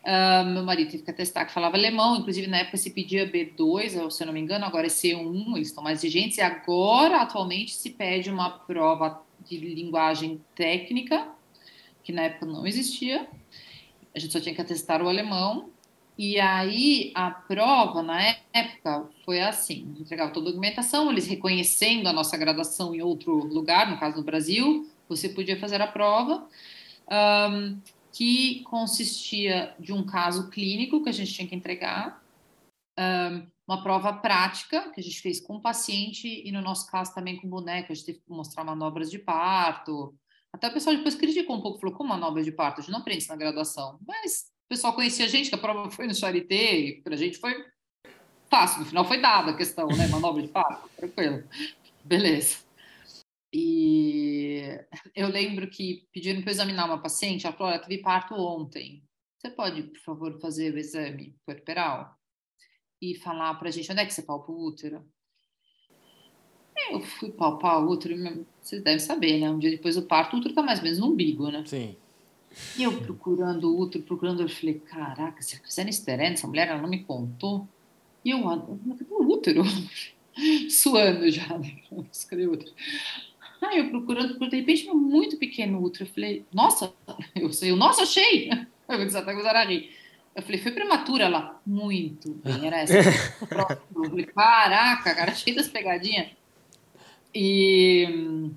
Uh, 0.07 0.45
meu 0.47 0.65
marido 0.65 0.91
teve 0.91 1.03
que 1.03 1.11
atestar 1.11 1.47
que 1.47 1.53
falava 1.53 1.77
alemão, 1.77 2.17
inclusive 2.17 2.47
na 2.47 2.59
época 2.59 2.77
se 2.77 2.91
pedia 2.91 3.29
B2, 3.29 4.09
se 4.09 4.23
eu 4.23 4.27
não 4.27 4.33
me 4.33 4.41
engano, 4.41 4.65
agora 4.65 4.87
é 4.87 4.89
C1, 4.89 5.57
eles 5.57 5.69
estão 5.69 5.83
mais 5.83 5.99
exigentes, 5.99 6.39
e 6.39 6.41
agora, 6.41 7.23
atualmente, 7.23 7.75
se 7.75 7.91
pede 7.91 8.31
uma 8.31 8.51
prova 8.51 9.21
de 9.49 9.57
linguagem 9.57 10.43
técnica, 10.55 11.29
que 12.03 12.13
na 12.13 12.23
época 12.23 12.47
não 12.47 12.67
existia, 12.67 13.29
a 14.15 14.19
gente 14.19 14.33
só 14.33 14.41
tinha 14.41 14.55
que 14.55 14.61
atestar 14.61 15.03
o 15.03 15.09
alemão, 15.09 15.71
e 16.19 16.41
aí 16.41 17.13
a 17.15 17.31
prova, 17.31 18.03
na 18.03 18.37
época, 18.53 19.09
foi 19.25 19.41
assim: 19.41 19.95
entregava 20.01 20.33
toda 20.33 20.49
a 20.49 20.51
documentação, 20.51 21.11
eles 21.11 21.27
reconhecendo 21.27 22.07
a 22.07 22.13
nossa 22.13 22.37
graduação 22.37 22.95
em 22.95 23.03
outro 23.03 23.33
lugar, 23.33 23.91
no 23.91 23.99
caso 23.99 24.17
no 24.17 24.25
Brasil, 24.25 24.89
você 25.09 25.29
podia 25.29 25.59
fazer 25.59 25.81
a 25.81 25.87
prova. 25.87 26.49
Um, 27.09 27.79
que 28.17 28.63
consistia 28.63 29.75
de 29.79 29.93
um 29.93 30.03
caso 30.03 30.49
clínico 30.49 31.03
que 31.03 31.11
a 31.11 31.13
gente 31.13 31.35
tinha 31.35 31.47
que 31.47 31.55
entregar, 31.55 32.25
uma 33.67 33.83
prova 33.83 34.13
prática 34.13 34.91
que 34.93 35.01
a 35.01 35.03
gente 35.03 35.21
fez 35.21 35.41
com 35.41 35.57
o 35.57 35.61
paciente 35.61 36.29
e 36.29 36.53
no 36.53 36.63
nosso 36.63 36.89
caso 36.91 37.13
também 37.13 37.37
com 37.37 37.49
boneco, 37.49 37.91
a 37.91 37.95
gente 37.95 38.07
teve 38.07 38.21
que 38.21 38.31
mostrar 38.31 38.63
manobras 38.65 39.11
de 39.11 39.19
parto. 39.19 40.15
Até 40.53 40.69
o 40.69 40.73
pessoal 40.73 40.97
depois 40.97 41.17
criticou 41.17 41.57
um 41.57 41.61
pouco, 41.61 41.81
falou, 41.81 41.97
como 41.97 42.11
manobras 42.11 42.45
de 42.45 42.53
parto? 42.53 42.79
A 42.79 42.83
gente 42.83 42.93
não 42.93 43.01
aprende 43.01 43.23
isso 43.23 43.29
na 43.29 43.37
graduação. 43.37 43.99
Mas 44.07 44.47
o 44.67 44.69
pessoal 44.69 44.95
conhecia 44.95 45.27
a 45.27 45.29
gente, 45.29 45.49
que 45.49 45.55
a 45.55 45.59
prova 45.59 45.91
foi 45.91 46.07
no 46.07 46.15
Charité, 46.15 46.79
e 46.79 47.03
para 47.03 47.15
a 47.15 47.19
gente 47.19 47.39
foi 47.39 47.55
fácil, 48.49 48.81
no 48.81 48.87
final 48.87 49.05
foi 49.05 49.21
dada 49.21 49.51
a 49.51 49.57
questão, 49.57 49.89
né? 49.89 50.07
Manobra 50.09 50.43
de 50.43 50.49
parto, 50.49 50.89
tranquilo. 50.97 51.45
Beleza. 52.05 52.65
E 53.53 54.63
eu 55.15 55.29
lembro 55.29 55.69
que 55.69 56.07
pediram 56.13 56.43
para 56.43 56.51
examinar 56.51 56.87
uma 56.87 57.03
paciente, 57.03 57.47
ela 57.47 57.57
falou: 57.57 57.73
Olha, 57.73 57.83
tive 57.83 57.99
parto 57.99 58.35
ontem. 58.35 59.03
Você 59.39 59.51
pode, 59.51 59.83
por 59.85 60.01
favor, 60.01 60.41
fazer 60.41 60.75
o 60.75 60.79
exame 60.79 61.37
puerperal? 61.45 62.16
E 63.01 63.15
falar 63.15 63.55
para 63.55 63.69
a 63.69 63.71
gente 63.71 63.91
onde 63.91 64.01
é 64.01 64.07
que 64.07 64.13
você 64.13 64.23
palpa 64.23 64.51
o 64.51 64.67
útero? 64.67 65.05
Eu 66.91 67.01
fui 67.01 67.31
palpar 67.31 67.83
o 67.83 67.91
útero, 67.91 68.17
vocês 68.61 68.83
devem 68.83 68.99
saber, 68.99 69.41
né? 69.41 69.51
Um 69.51 69.59
dia 69.59 69.71
depois 69.71 69.97
do 69.97 70.03
parto, 70.03 70.35
o 70.35 70.39
útero 70.39 70.53
está 70.53 70.63
mais 70.63 70.79
ou 70.79 70.85
menos 70.85 70.99
no 70.99 71.07
umbigo, 71.07 71.51
né? 71.51 71.65
Sim. 71.67 71.97
E 72.79 72.83
eu 72.83 73.01
procurando 73.01 73.71
o 73.71 73.81
útero, 73.81 74.05
procurando, 74.05 74.43
eu 74.43 74.49
falei: 74.49 74.81
Caraca, 74.81 75.43
se 75.43 75.61
você 75.63 75.83
não 75.83 75.91
esterene, 75.91 76.35
essa 76.35 76.47
mulher, 76.47 76.69
ela 76.69 76.81
não 76.81 76.89
me 76.89 77.03
contou. 77.03 77.69
E 78.25 78.31
eu, 78.31 78.39
o 78.39 79.33
útero? 79.33 79.63
Suando 80.71 81.31
já, 81.31 81.59
né? 81.59 81.81
Cadê 82.29 82.47
o 82.47 82.53
útero? 82.53 82.73
Aí 83.63 83.79
eu 83.79 83.91
procurando, 83.91 84.39
de 84.39 84.57
repente, 84.57 84.87
muito 84.89 85.37
pequeno 85.39 85.83
útero. 85.83 86.05
Eu 86.05 86.13
falei, 86.13 86.45
nossa, 86.53 86.93
eu 87.35 87.53
sei, 87.53 87.75
nossa, 87.75 88.03
achei! 88.03 88.51
Eu 88.89 89.05
disse 89.05 89.17
até 89.17 89.33
a 89.33 89.65
rir. 89.65 89.91
Eu 90.37 90.43
falei, 90.43 90.59
foi 90.59 90.73
prematura 90.73 91.25
ela? 91.25 91.63
Muito 91.65 92.35
bem, 92.35 92.67
era 92.67 92.81
essa. 92.81 92.93
eu 93.97 94.05
falei, 94.11 94.27
caraca, 94.27 95.15
cara, 95.15 95.33
cheio 95.35 95.57
das 95.57 95.67
pegadinhas. 95.67 96.31
E 97.35 98.51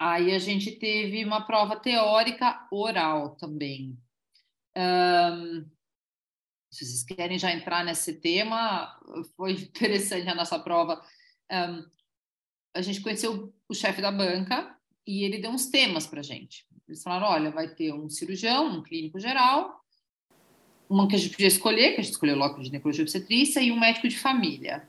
aí 0.00 0.32
a 0.32 0.38
gente 0.38 0.70
teve 0.70 1.24
uma 1.24 1.44
prova 1.44 1.74
teórica 1.74 2.68
oral 2.70 3.34
também. 3.34 3.98
Um, 4.76 5.68
se 6.72 6.86
vocês 6.86 7.02
querem 7.02 7.36
já 7.36 7.50
entrar 7.50 7.84
nesse 7.84 8.20
tema, 8.20 8.96
foi 9.36 9.52
interessante 9.52 10.28
a 10.28 10.36
nossa 10.36 10.56
prova. 10.56 11.04
Um, 11.50 11.84
a 12.76 12.80
gente 12.80 13.00
conheceu 13.00 13.52
o 13.68 13.74
chefe 13.74 14.00
da 14.00 14.12
banca 14.12 14.78
e 15.04 15.24
ele 15.24 15.38
deu 15.38 15.50
uns 15.50 15.66
temas 15.66 16.06
para 16.06 16.22
gente. 16.22 16.64
Eles 16.86 17.02
falaram: 17.02 17.26
olha, 17.26 17.50
vai 17.50 17.74
ter 17.74 17.92
um 17.92 18.08
cirurgião, 18.08 18.78
um 18.78 18.82
clínico 18.84 19.18
geral, 19.18 19.77
uma 20.88 21.06
que 21.06 21.16
a 21.16 21.18
gente 21.18 21.30
podia 21.30 21.48
escolher, 21.48 21.94
que 21.94 22.00
a 22.00 22.02
gente 22.02 22.12
escolheu 22.12 22.36
logo 22.36 22.58
de 22.58 22.66
ginecologia 22.66 23.02
obstetrícia, 23.02 23.60
e 23.60 23.70
um 23.70 23.78
médico 23.78 24.08
de 24.08 24.18
família. 24.18 24.88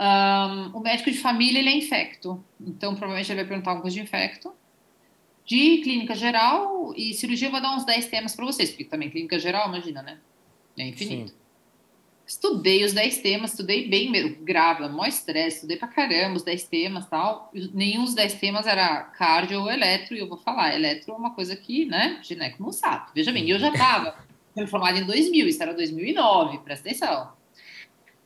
Um, 0.00 0.78
o 0.78 0.80
médico 0.80 1.10
de 1.10 1.18
família 1.18 1.60
ele 1.60 1.68
é 1.68 1.76
infecto, 1.76 2.42
então 2.60 2.94
provavelmente 2.94 3.30
ele 3.30 3.40
vai 3.40 3.48
perguntar 3.48 3.70
alguma 3.70 3.82
coisa 3.82 3.96
de 3.96 4.02
infecto. 4.02 4.52
De 5.46 5.78
clínica 5.82 6.14
geral 6.14 6.94
e 6.96 7.12
cirurgia, 7.12 7.48
eu 7.48 7.52
vou 7.52 7.60
dar 7.60 7.76
uns 7.76 7.84
10 7.84 8.06
temas 8.06 8.34
para 8.34 8.44
vocês, 8.46 8.70
porque 8.70 8.84
também 8.84 9.10
clínica 9.10 9.38
geral, 9.38 9.68
imagina, 9.68 10.02
né? 10.02 10.18
É 10.76 10.88
infinito. 10.88 11.30
Sim. 11.30 11.36
Estudei 12.26 12.82
os 12.82 12.94
10 12.94 13.18
temas, 13.18 13.50
estudei 13.50 13.86
bem 13.86 14.10
mesmo, 14.10 14.36
grava, 14.42 14.88
mó 14.88 15.04
estresse, 15.04 15.56
estudei 15.56 15.76
pra 15.76 15.86
caramba 15.86 16.36
os 16.36 16.42
10 16.42 16.64
temas 16.64 17.06
tal. 17.06 17.52
Nenhum 17.74 18.04
dos 18.04 18.14
10 18.14 18.34
temas 18.34 18.66
era 18.66 19.02
cardio 19.02 19.60
ou 19.60 19.70
eletro, 19.70 20.16
e 20.16 20.20
eu 20.20 20.26
vou 20.26 20.38
falar, 20.38 20.74
eletro 20.74 21.12
é 21.12 21.16
uma 21.16 21.34
coisa 21.34 21.54
que, 21.54 21.84
né, 21.84 22.18
gineco 22.22 22.62
não 22.62 22.72
sabe. 22.72 23.10
Veja 23.14 23.30
bem, 23.30 23.48
eu 23.48 23.58
já 23.58 23.70
tava 23.70 24.16
formada 24.68 24.98
em 24.98 25.04
2000, 25.04 25.48
isso 25.48 25.62
era 25.62 25.74
2009, 25.74 26.58
presta 26.58 26.88
atenção. 26.88 27.32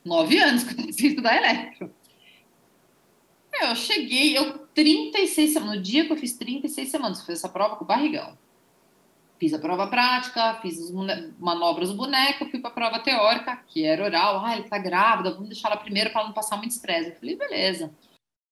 Nove 0.03 0.37
anos 0.39 0.63
que 0.65 0.71
eu 0.71 0.75
comecei 0.77 1.07
a 1.07 1.09
estudar 1.09 1.37
eletro. 1.37 1.93
Eu 3.61 3.75
cheguei, 3.75 4.37
eu 4.37 4.59
36 4.73 5.53
semanas, 5.53 5.75
no 5.77 5.81
dia 5.81 6.05
que 6.05 6.13
eu 6.13 6.17
fiz 6.17 6.33
36 6.33 6.89
semanas, 6.89 7.19
fiz 7.21 7.39
essa 7.39 7.49
prova 7.49 7.75
com 7.75 7.83
o 7.83 7.87
barrigão. 7.87 8.37
Fiz 9.39 9.53
a 9.53 9.59
prova 9.59 9.87
prática, 9.87 10.55
fiz 10.61 10.77
as 10.81 10.91
manobras 11.39 11.89
do 11.89 11.95
boneco, 11.95 12.45
fui 12.45 12.59
para 12.59 12.69
a 12.69 12.73
prova 12.73 12.99
teórica, 12.99 13.57
que 13.67 13.85
era 13.85 14.03
oral. 14.03 14.43
Ah, 14.43 14.53
ele 14.53 14.63
está 14.63 14.77
grávida, 14.77 15.31
vamos 15.31 15.47
deixar 15.47 15.69
ela 15.69 15.77
primeiro 15.77 16.11
para 16.11 16.25
não 16.25 16.33
passar 16.33 16.57
muito 16.57 16.71
estresse. 16.71 17.11
Eu 17.11 17.15
falei, 17.15 17.37
beleza. 17.37 17.91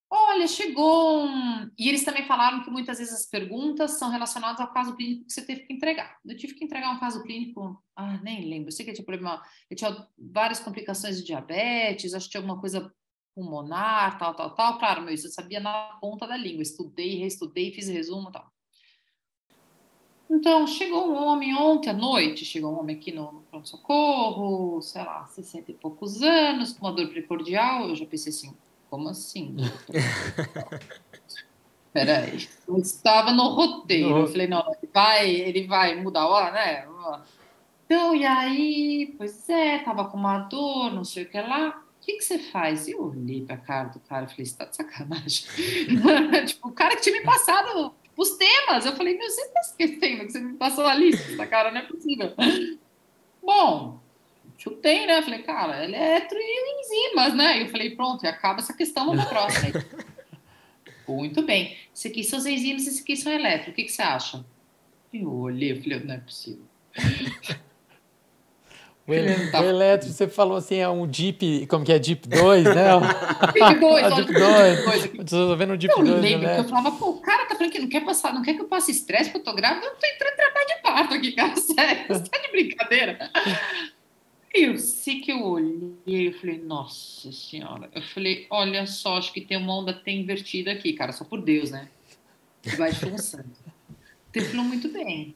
Olha, 0.10 0.48
chegou 0.48 1.26
um... 1.26 1.70
E 1.78 1.90
eles 1.90 2.06
também 2.06 2.26
falaram 2.26 2.64
que 2.64 2.70
muitas 2.70 2.98
vezes 2.98 3.14
as 3.14 3.26
perguntas 3.26 3.92
são 4.00 4.10
relacionadas 4.10 4.62
ao 4.62 4.72
caso 4.72 4.96
clínico 4.96 5.26
que 5.26 5.34
você 5.34 5.46
teve 5.46 5.62
que 5.62 5.74
entregar. 5.74 6.18
Eu 6.26 6.38
tive 6.38 6.54
que 6.54 6.64
entregar 6.64 6.92
um 6.92 7.00
caso 7.00 7.22
clínico, 7.24 7.82
ah, 7.96 8.18
nem 8.24 8.50
lembro, 8.50 8.70
eu 8.70 8.72
sei 8.72 8.86
que 8.86 8.92
eu 8.92 8.96
tinha 8.96 9.06
problema, 9.06 9.42
eu 9.70 9.76
tinha 9.76 10.08
várias 10.18 10.60
complicações 10.60 11.18
de 11.18 11.26
diabetes, 11.26 12.14
acho 12.14 12.26
que 12.26 12.32
tinha 12.32 12.42
alguma 12.42 12.60
coisa 12.60 12.94
pulmonar, 13.36 14.18
tal, 14.18 14.34
tal, 14.34 14.56
tal. 14.56 14.80
Claro, 14.80 15.02
meu, 15.02 15.14
isso 15.14 15.28
eu 15.28 15.32
sabia 15.32 15.60
na 15.60 15.98
ponta 16.00 16.26
da 16.26 16.38
língua, 16.38 16.64
estudei, 16.64 17.20
reestudei, 17.20 17.74
fiz 17.74 17.90
resumo, 17.90 18.32
tal. 18.32 18.50
Então, 20.30 20.68
chegou 20.68 21.10
um 21.10 21.16
homem 21.16 21.56
ontem 21.56 21.90
à 21.90 21.94
noite, 21.94 22.44
chegou 22.44 22.74
um 22.74 22.80
homem 22.80 22.98
aqui 22.98 23.12
no 23.12 23.44
pronto-socorro, 23.50 24.82
sei 24.82 25.04
lá, 25.04 25.26
60 25.26 25.72
e 25.72 25.74
poucos 25.74 26.22
anos, 26.22 26.74
com 26.74 26.86
uma 26.86 26.94
dor 26.94 27.08
precordial. 27.10 27.88
Eu 27.88 27.96
já 27.96 28.06
pensei 28.06 28.32
assim, 28.32 28.54
como 28.90 29.10
assim? 29.10 29.56
Peraí, 31.94 32.48
eu 32.68 32.78
estava 32.78 33.32
no 33.32 33.50
roteiro. 33.50 34.18
Eu 34.18 34.28
falei, 34.28 34.48
não, 34.48 34.60
ele 34.60 34.92
vai, 34.94 35.30
ele 35.30 35.68
vai 35.68 35.96
mudar 35.96 36.22
a 36.22 36.28
hora, 36.28 36.52
né? 36.52 36.88
Então, 37.86 38.16
e 38.16 38.26
aí, 38.26 39.16
pois 39.18 39.48
é, 39.50 39.80
tava 39.80 40.06
com 40.06 40.18
uma 40.18 40.40
dor, 40.40 40.94
não 40.94 41.04
sei 41.04 41.24
o 41.24 41.30
que 41.30 41.40
lá. 41.40 41.82
que, 42.02 42.18
que 42.18 42.24
você 42.24 42.38
faz? 42.38 42.88
E 42.88 42.92
eu 42.92 43.04
olhei 43.04 43.46
pra 43.46 43.58
cara 43.58 43.90
do 43.90 44.00
cara 44.02 44.26
e 44.26 44.30
falei, 44.30 44.46
você 44.46 44.58
tá 44.58 44.66
de 44.66 44.76
sacanagem. 44.76 45.46
tipo, 46.46 46.68
o 46.68 46.72
cara 46.72 46.96
que 46.96 47.02
tinha 47.02 47.18
me 47.18 47.26
passado 47.26 47.94
os 48.18 48.32
temas. 48.32 48.86
Eu 48.86 48.96
falei, 48.96 49.18
meu, 49.18 49.30
você 49.30 49.48
tá 49.50 49.62
esquecendo 49.62 50.26
que 50.26 50.32
você 50.32 50.40
me 50.40 50.54
passou 50.54 50.86
a 50.86 50.96
lista 50.96 51.48
cara, 51.48 51.72
não 51.72 51.80
é 51.80 51.84
possível. 51.84 52.34
Bom, 53.42 54.00
chutei, 54.58 55.06
né? 55.06 55.22
Falei, 55.22 55.44
cara, 55.44 55.84
eletro 55.84 56.38
e 56.38 56.82
enzimas, 56.82 57.34
né? 57.36 57.58
E 57.58 57.62
eu 57.62 57.70
falei, 57.70 57.96
pronto, 57.96 58.26
e 58.26 58.28
acaba 58.28 58.60
essa 58.60 58.74
questão 58.74 59.14
na 59.14 59.26
próxima. 59.26 59.84
Muito 61.08 61.42
bem. 61.44 61.78
Esse 61.96 62.10
aqui 62.10 62.24
são 62.24 62.40
as 62.40 62.46
enzimas, 62.46 62.86
esse 62.86 63.02
aqui 63.02 63.16
são 63.16 63.32
eletro. 63.32 63.72
O 63.72 63.74
que, 63.74 63.84
que 63.84 63.92
você 63.92 64.02
acha? 64.02 64.46
Eu 65.14 65.32
olhei, 65.32 65.72
eu 65.72 65.82
falei, 65.82 66.00
não 66.00 66.16
é 66.16 66.18
possível. 66.18 66.66
O, 69.08 69.14
ele, 69.14 69.50
tá. 69.52 69.62
o 69.62 69.64
elétrico, 69.64 70.14
você 70.14 70.28
falou 70.28 70.58
assim, 70.58 70.76
é 70.76 70.90
um 70.90 71.10
Jeep, 71.10 71.66
como 71.68 71.86
que 71.86 71.94
é? 71.94 72.04
Jeep 72.04 72.28
2, 72.28 72.64
né? 72.66 72.92
Jeep 73.56 73.80
2, 73.80 74.04
ah, 74.04 74.10
Jeep 74.10 74.34
2. 74.34 75.06
Estou 75.24 75.56
vendo 75.56 75.74
o 75.74 75.80
Jeep 75.80 75.94
eu 75.98 76.04
2. 76.04 76.10
Eu 76.10 76.22
lembro 76.22 76.50
que 76.50 76.60
eu 76.60 76.64
falava, 76.66 76.92
pô, 76.92 77.12
o 77.12 77.22
cara 77.22 77.46
tá 77.46 77.56
falando 77.56 77.72
que 77.72 77.80
não 77.80 77.88
quer 77.88 78.04
passar, 78.04 78.34
não 78.34 78.42
quer 78.42 78.56
que 78.56 78.62
eu 78.62 78.68
passe 78.68 78.92
estresse, 78.92 79.30
porque 79.30 79.38
eu 79.38 79.44
tô 79.46 79.56
grávida, 79.56 79.86
eu 79.86 79.96
tô 79.96 80.06
entrando 80.06 80.34
em 80.34 80.36
trabalho 80.36 80.68
de 80.68 80.82
parto 80.82 81.14
aqui, 81.14 81.32
cara, 81.32 81.56
sério, 81.56 82.06
você 82.10 82.30
tá 82.30 82.38
de 82.38 82.52
brincadeira? 82.52 83.32
Eu 84.60 84.76
sei 84.80 85.22
que 85.22 85.32
eu 85.32 85.44
olhei 85.44 86.30
e 86.30 86.34
falei, 86.34 86.58
nossa 86.58 87.32
senhora. 87.32 87.92
Eu 87.94 88.02
falei, 88.02 88.48
olha 88.50 88.88
só, 88.88 89.18
acho 89.18 89.32
que 89.32 89.42
tem 89.42 89.56
uma 89.56 89.76
onda 89.76 89.92
até 89.92 90.10
invertida 90.12 90.72
aqui, 90.72 90.94
cara, 90.94 91.12
só 91.12 91.24
por 91.24 91.44
Deus, 91.44 91.70
né? 91.70 91.92
Vai 92.76 92.92
funcionando. 92.92 93.56
Ele 94.34 94.46
falou, 94.46 94.66
muito 94.66 94.90
bem. 94.90 95.36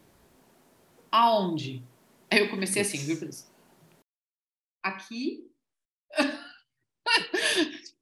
Aonde? 1.11 1.83
Aí 2.31 2.39
eu 2.39 2.49
comecei 2.49 2.81
assim, 2.81 2.97
viu, 2.97 3.29
aqui. 4.81 5.47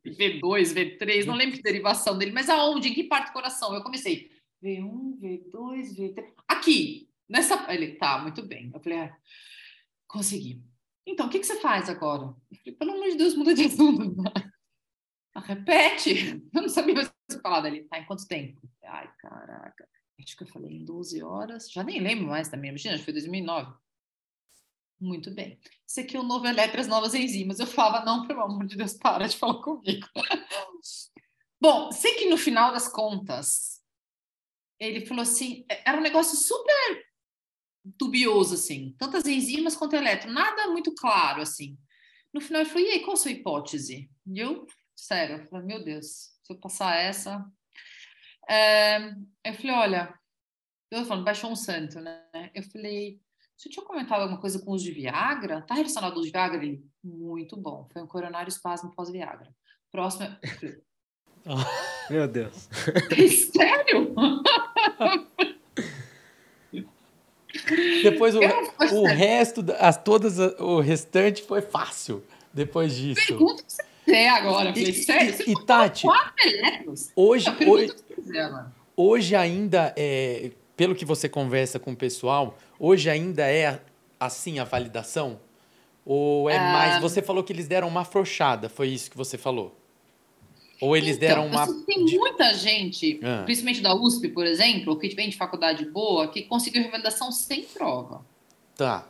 V2, 0.05 0.73
V3, 0.73 1.25
não 1.25 1.35
lembro 1.35 1.57
que 1.57 1.61
derivação 1.63 2.17
dele, 2.17 2.31
mas 2.31 2.49
aonde? 2.49 2.87
Em 2.87 2.93
que 2.93 3.03
parte 3.03 3.27
do 3.27 3.33
coração? 3.33 3.73
Eu 3.73 3.83
comecei. 3.83 4.31
V1, 4.63 5.19
V2, 5.19 5.95
V3. 5.97 6.33
Aqui! 6.47 7.09
Nessa. 7.27 7.65
Ele, 7.71 7.95
tá, 7.95 8.19
muito 8.19 8.41
bem. 8.41 8.71
Eu 8.73 8.79
falei, 8.79 8.99
ah, 8.99 9.17
consegui. 10.07 10.61
Então, 11.05 11.27
o 11.27 11.29
que, 11.29 11.39
que 11.39 11.45
você 11.45 11.59
faz 11.59 11.89
agora? 11.89 12.35
Eu 12.51 12.57
falei, 12.57 12.75
pelo 12.77 12.91
amor 12.91 13.09
de 13.09 13.17
Deus, 13.17 13.35
muda 13.35 13.53
de 13.53 13.65
assunto. 13.65 14.15
Ah, 15.35 15.41
repete. 15.41 16.41
Eu 16.53 16.63
não 16.63 16.69
sabia 16.69 16.95
mais 16.95 17.13
falar 17.41 17.61
dele. 17.61 17.83
Tá, 17.83 17.99
em 17.99 18.05
quanto 18.05 18.27
tempo? 18.27 18.67
Ai, 18.83 19.09
caraca. 19.19 19.87
Acho 20.19 20.35
que 20.35 20.43
eu 20.43 20.47
falei 20.47 20.71
em 20.71 20.83
12 20.83 21.23
horas. 21.23 21.71
Já 21.71 21.83
nem 21.83 21.99
lembro 22.01 22.27
mais 22.27 22.49
também. 22.49 22.69
Imagina, 22.69 22.95
acho 22.95 23.03
que 23.03 23.05
foi 23.05 23.13
2009. 23.13 23.71
Muito 24.99 25.31
bem. 25.31 25.57
Isso 25.87 26.01
aqui 26.01 26.17
é 26.17 26.19
o 26.19 26.23
novo 26.23 26.45
Eletras 26.45 26.87
Novas 26.87 27.13
Enzimas. 27.13 27.59
Eu 27.59 27.67
falava, 27.67 28.03
não, 28.03 28.27
pelo 28.27 28.41
amor 28.41 28.65
de 28.65 28.75
Deus, 28.75 28.95
para 28.95 29.27
de 29.27 29.37
falar 29.37 29.61
comigo. 29.61 30.07
Bom, 31.61 31.91
sei 31.91 32.15
que 32.15 32.29
no 32.29 32.37
final 32.37 32.73
das 32.73 32.87
contas, 32.87 33.81
ele 34.79 35.05
falou 35.05 35.21
assim, 35.21 35.65
é, 35.69 35.89
era 35.89 35.97
um 35.97 36.03
negócio 36.03 36.37
super 36.37 37.05
dubioso, 37.83 38.55
assim. 38.55 38.95
Tantas 38.97 39.25
enzimas 39.25 39.75
quanto 39.75 39.95
eletro, 39.95 40.31
nada 40.31 40.67
muito 40.67 40.93
claro, 40.95 41.41
assim. 41.41 41.77
No 42.33 42.41
final 42.41 42.61
ele 42.61 42.69
falou, 42.69 42.87
e 42.87 42.91
aí, 42.91 42.99
qual 43.01 43.13
a 43.13 43.17
sua 43.17 43.31
hipótese? 43.31 44.09
E 44.27 44.39
eu, 44.39 44.67
sério, 44.95 45.37
eu 45.37 45.45
falei, 45.47 45.65
meu 45.65 45.83
Deus, 45.83 46.05
se 46.43 46.53
eu 46.53 46.59
passar 46.59 46.95
essa... 46.95 47.45
É, 48.49 49.11
eu 49.45 49.53
falei, 49.53 49.71
olha, 49.71 50.19
eu 50.91 51.05
falando, 51.05 51.25
baixou 51.25 51.51
um 51.51 51.55
santo, 51.55 51.99
né? 51.99 52.51
Eu 52.53 52.63
falei, 52.63 53.21
você 53.55 53.69
tinha 53.69 53.85
comentado 53.85 54.21
alguma 54.21 54.39
coisa 54.39 54.57
com 54.59 54.71
o 54.71 54.73
uso 54.73 54.85
de 54.85 54.91
Viagra? 54.91 55.61
Tá 55.61 55.75
relacionado 55.75 56.13
ao 56.13 56.17
uso 56.17 56.27
de 56.27 56.31
Viagra? 56.31 56.63
Ele, 56.63 56.83
muito 57.03 57.57
bom. 57.57 57.87
Foi 57.91 58.01
um 58.01 58.07
coronário 58.07 58.49
espasmo 58.49 58.95
pós-Viagra. 58.95 59.53
Próximo. 59.91 60.29
Meu 62.09 62.27
Deus. 62.27 62.69
Sério? 63.53 64.15
Depois 68.03 68.35
o, 68.35 68.39
o 68.39 69.05
resto, 69.05 69.65
as, 69.79 69.97
todas, 69.97 70.37
o 70.59 70.79
restante 70.79 71.43
foi 71.43 71.61
fácil 71.61 72.23
depois 72.53 72.95
disso. 72.95 73.25
Pergunta 73.27 73.63
que 73.63 74.11
você 74.11 74.25
agora. 74.25 74.73
Falei, 74.73 74.93
sério? 74.93 75.35
E, 75.47 75.51
e 75.51 75.65
Tati, 75.65 76.07
hoje, 77.15 77.45
hoje, 77.67 77.95
hoje 78.95 79.35
ainda, 79.35 79.93
é, 79.95 80.51
pelo 80.75 80.95
que 80.95 81.05
você 81.05 81.29
conversa 81.29 81.77
com 81.79 81.91
o 81.91 81.95
pessoal, 81.95 82.57
Hoje 82.79 83.09
ainda 83.09 83.43
é 83.45 83.81
assim 84.17 84.57
a 84.57 84.63
validação? 84.63 85.41
Ou 86.05 86.49
é 86.49 86.55
ah. 86.55 86.71
mais. 86.71 87.01
Você 87.01 87.21
falou 87.21 87.43
que 87.43 87.51
eles 87.51 87.67
deram 87.67 87.89
uma 87.89 88.01
afrouxada, 88.01 88.69
foi 88.69 88.87
isso 88.87 89.11
que 89.11 89.17
você 89.17 89.37
falou? 89.37 89.77
Ou 90.81 90.95
eles 90.95 91.17
então, 91.17 91.27
deram 91.27 91.47
uma. 91.47 91.67
Tem 91.85 92.05
muita 92.05 92.53
gente, 92.53 93.19
ah. 93.23 93.43
principalmente 93.43 93.81
da 93.81 93.93
USP, 93.93 94.29
por 94.29 94.45
exemplo, 94.45 94.97
que 94.97 95.09
vem 95.09 95.29
de 95.29 95.35
faculdade 95.35 95.85
boa, 95.85 96.27
que 96.27 96.43
conseguiu 96.43 96.81
revalidação 96.81 97.31
sem 97.31 97.63
prova. 97.63 98.25
Tá. 98.77 99.07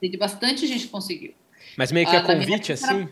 Tem 0.00 0.16
bastante 0.16 0.66
gente 0.66 0.86
que 0.86 0.92
conseguiu. 0.92 1.34
Mas 1.76 1.90
meio 1.90 2.08
que 2.08 2.14
a 2.14 2.20
ah, 2.20 2.22
convite, 2.22 2.72
assim? 2.72 3.08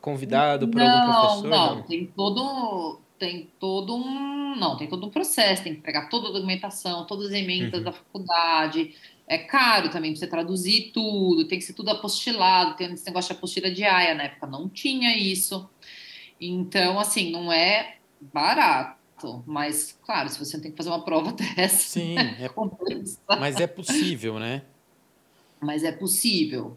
Convidado 0.00 0.68
por 0.68 0.78
não, 0.78 0.88
algum 0.88 1.12
professor? 1.12 1.48
Não, 1.48 1.74
não, 1.76 1.82
tem 1.82 2.06
todo 2.06 3.00
tem 3.18 3.50
todo 3.58 3.96
um 3.96 4.56
não 4.56 4.76
tem 4.76 4.88
todo 4.88 5.04
um 5.04 5.10
processo 5.10 5.64
tem 5.64 5.74
que 5.74 5.80
pegar 5.80 6.08
toda 6.08 6.28
a 6.28 6.32
documentação 6.32 7.04
todas 7.04 7.26
as 7.26 7.32
emendas 7.32 7.80
uhum. 7.80 7.84
da 7.84 7.92
faculdade 7.92 8.94
é 9.26 9.38
caro 9.38 9.90
também 9.90 10.12
para 10.12 10.20
você 10.20 10.26
traduzir 10.28 10.92
tudo 10.94 11.46
tem 11.48 11.58
que 11.58 11.64
ser 11.64 11.72
tudo 11.72 11.90
apostilado 11.90 12.76
tem 12.76 12.92
esse 12.92 13.04
negócio 13.04 13.32
de 13.32 13.36
apostila 13.36 13.70
diária 13.70 14.14
na 14.14 14.22
época 14.22 14.46
não 14.46 14.68
tinha 14.68 15.16
isso 15.16 15.68
então 16.40 16.98
assim 16.98 17.30
não 17.30 17.52
é 17.52 17.96
barato 18.20 19.42
mas 19.46 19.98
claro 20.04 20.28
se 20.28 20.38
você 20.38 20.60
tem 20.60 20.70
que 20.70 20.76
fazer 20.76 20.90
uma 20.90 21.04
prova 21.04 21.32
dessa 21.54 21.76
sim 21.76 22.16
é, 22.18 22.50
mas 23.38 23.56
é 23.60 23.66
possível 23.66 24.38
né 24.38 24.62
mas 25.60 25.82
é 25.82 25.92
possível. 25.92 26.76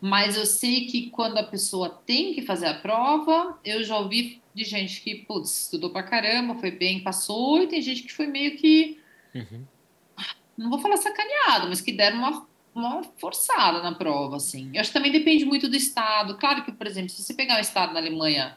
mas 0.00 0.36
eu 0.36 0.46
sei 0.46 0.86
que 0.86 1.10
quando 1.10 1.38
a 1.38 1.42
pessoa 1.42 1.90
tem 2.06 2.34
que 2.34 2.42
fazer 2.42 2.66
a 2.66 2.74
prova, 2.74 3.58
eu 3.64 3.82
já 3.82 3.98
ouvi 3.98 4.40
de 4.54 4.64
gente 4.64 5.00
que, 5.02 5.14
putz, 5.16 5.64
estudou 5.64 5.90
pra 5.90 6.02
caramba, 6.02 6.54
foi 6.54 6.70
bem, 6.70 7.02
passou, 7.02 7.62
e 7.62 7.66
tem 7.66 7.82
gente 7.82 8.02
que 8.04 8.12
foi 8.12 8.26
meio 8.26 8.56
que. 8.56 9.00
Uhum. 9.34 9.64
Não 10.56 10.70
vou 10.70 10.78
falar 10.78 10.96
sacaneado, 10.96 11.68
mas 11.68 11.80
que 11.80 11.92
deram 11.92 12.18
uma, 12.18 12.46
uma 12.74 13.02
forçada 13.18 13.82
na 13.82 13.94
prova, 13.94 14.36
assim. 14.36 14.70
Eu 14.72 14.80
acho 14.80 14.90
que 14.90 14.94
também 14.94 15.12
depende 15.12 15.44
muito 15.44 15.68
do 15.68 15.76
estado. 15.76 16.38
Claro 16.38 16.64
que, 16.64 16.72
por 16.72 16.86
exemplo, 16.86 17.10
se 17.10 17.22
você 17.22 17.34
pegar 17.34 17.56
um 17.56 17.60
estado 17.60 17.92
na 17.92 18.00
Alemanha, 18.00 18.56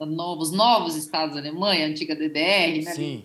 novos, 0.00 0.52
novos 0.52 0.96
estados 0.96 1.34
da 1.34 1.40
Alemanha, 1.40 1.86
antiga 1.86 2.14
DDR, 2.14 2.84
né? 2.84 2.94
Sim. 2.94 3.24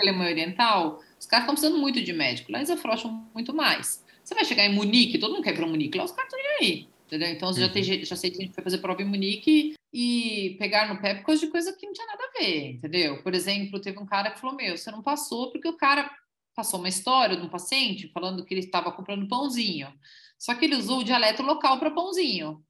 Alemanha 0.00 0.30
Oriental, 0.30 1.00
os 1.18 1.26
caras 1.26 1.44
estão 1.44 1.54
precisando 1.54 1.80
muito 1.80 2.02
de 2.02 2.12
médico. 2.12 2.52
Lá 2.52 2.58
eles 2.58 2.70
afrouxam 2.70 3.28
muito 3.34 3.54
mais. 3.54 4.04
Você 4.22 4.34
vai 4.34 4.44
chegar 4.44 4.64
em 4.64 4.74
Munique, 4.74 5.18
todo 5.18 5.32
mundo 5.32 5.42
quer 5.42 5.54
ir 5.54 5.56
para 5.56 5.66
Munique, 5.66 5.98
lá 5.98 6.04
os 6.04 6.12
caras 6.12 6.32
estão 6.32 6.56
aí. 6.60 6.88
Entendeu? 7.06 7.28
Então, 7.28 7.48
uhum. 7.48 7.54
já, 7.54 7.68
tem, 7.68 7.82
já 7.82 8.16
sei 8.16 8.30
que 8.30 8.36
a 8.36 8.40
gente 8.42 8.54
foi 8.54 8.62
fazer 8.62 8.78
prova 8.78 9.00
em 9.00 9.06
Munique 9.06 9.74
e 9.92 10.56
pegar 10.58 10.92
no 10.92 11.00
pé 11.00 11.14
por 11.14 11.26
causa 11.26 11.40
de 11.40 11.50
coisa 11.50 11.72
que 11.72 11.86
não 11.86 11.92
tinha 11.94 12.06
nada 12.06 12.22
a 12.22 12.38
ver, 12.38 12.72
entendeu? 12.72 13.22
Por 13.22 13.34
exemplo, 13.34 13.80
teve 13.80 13.98
um 13.98 14.04
cara 14.04 14.30
que 14.30 14.38
falou: 14.38 14.54
Meu, 14.54 14.76
você 14.76 14.90
não 14.90 15.02
passou 15.02 15.50
porque 15.50 15.66
o 15.66 15.76
cara 15.76 16.10
passou 16.54 16.78
uma 16.78 16.88
história 16.88 17.36
de 17.36 17.42
um 17.42 17.48
paciente 17.48 18.08
falando 18.08 18.44
que 18.44 18.52
ele 18.52 18.60
estava 18.60 18.92
comprando 18.92 19.26
pãozinho. 19.26 19.90
Só 20.38 20.54
que 20.54 20.66
ele 20.66 20.76
usou 20.76 20.98
o 20.98 21.04
dialeto 21.04 21.42
local 21.42 21.78
para 21.78 21.90
pãozinho. 21.90 22.62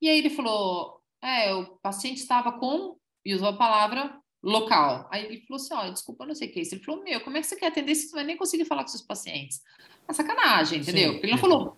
E 0.00 0.08
aí 0.08 0.18
ele 0.18 0.30
falou: 0.30 1.01
É, 1.22 1.54
o 1.54 1.66
paciente 1.82 2.18
estava 2.18 2.52
com. 2.52 2.96
E 3.24 3.34
usou 3.34 3.48
a 3.48 3.56
palavra 3.56 4.18
local. 4.42 5.08
Aí 5.10 5.24
ele 5.24 5.44
falou 5.46 5.62
assim: 5.62 5.74
Olha, 5.74 5.92
desculpa, 5.92 6.26
não 6.26 6.34
sei 6.34 6.48
o 6.48 6.52
que 6.52 6.58
é 6.58 6.62
isso. 6.62 6.74
Ele 6.74 6.84
falou: 6.84 7.04
Meu, 7.04 7.20
como 7.20 7.36
é 7.36 7.40
que 7.40 7.46
você 7.46 7.56
quer 7.56 7.68
atender 7.68 7.94
se 7.94 8.08
você 8.08 8.16
vai 8.16 8.24
nem 8.24 8.36
conseguir 8.36 8.64
falar 8.64 8.82
com 8.82 8.88
seus 8.88 9.02
pacientes? 9.02 9.60
É 10.08 10.12
sacanagem, 10.12 10.80
entendeu? 10.80 11.12
Sim. 11.12 11.18
Ele 11.22 11.32
não 11.32 11.38
falou 11.38 11.76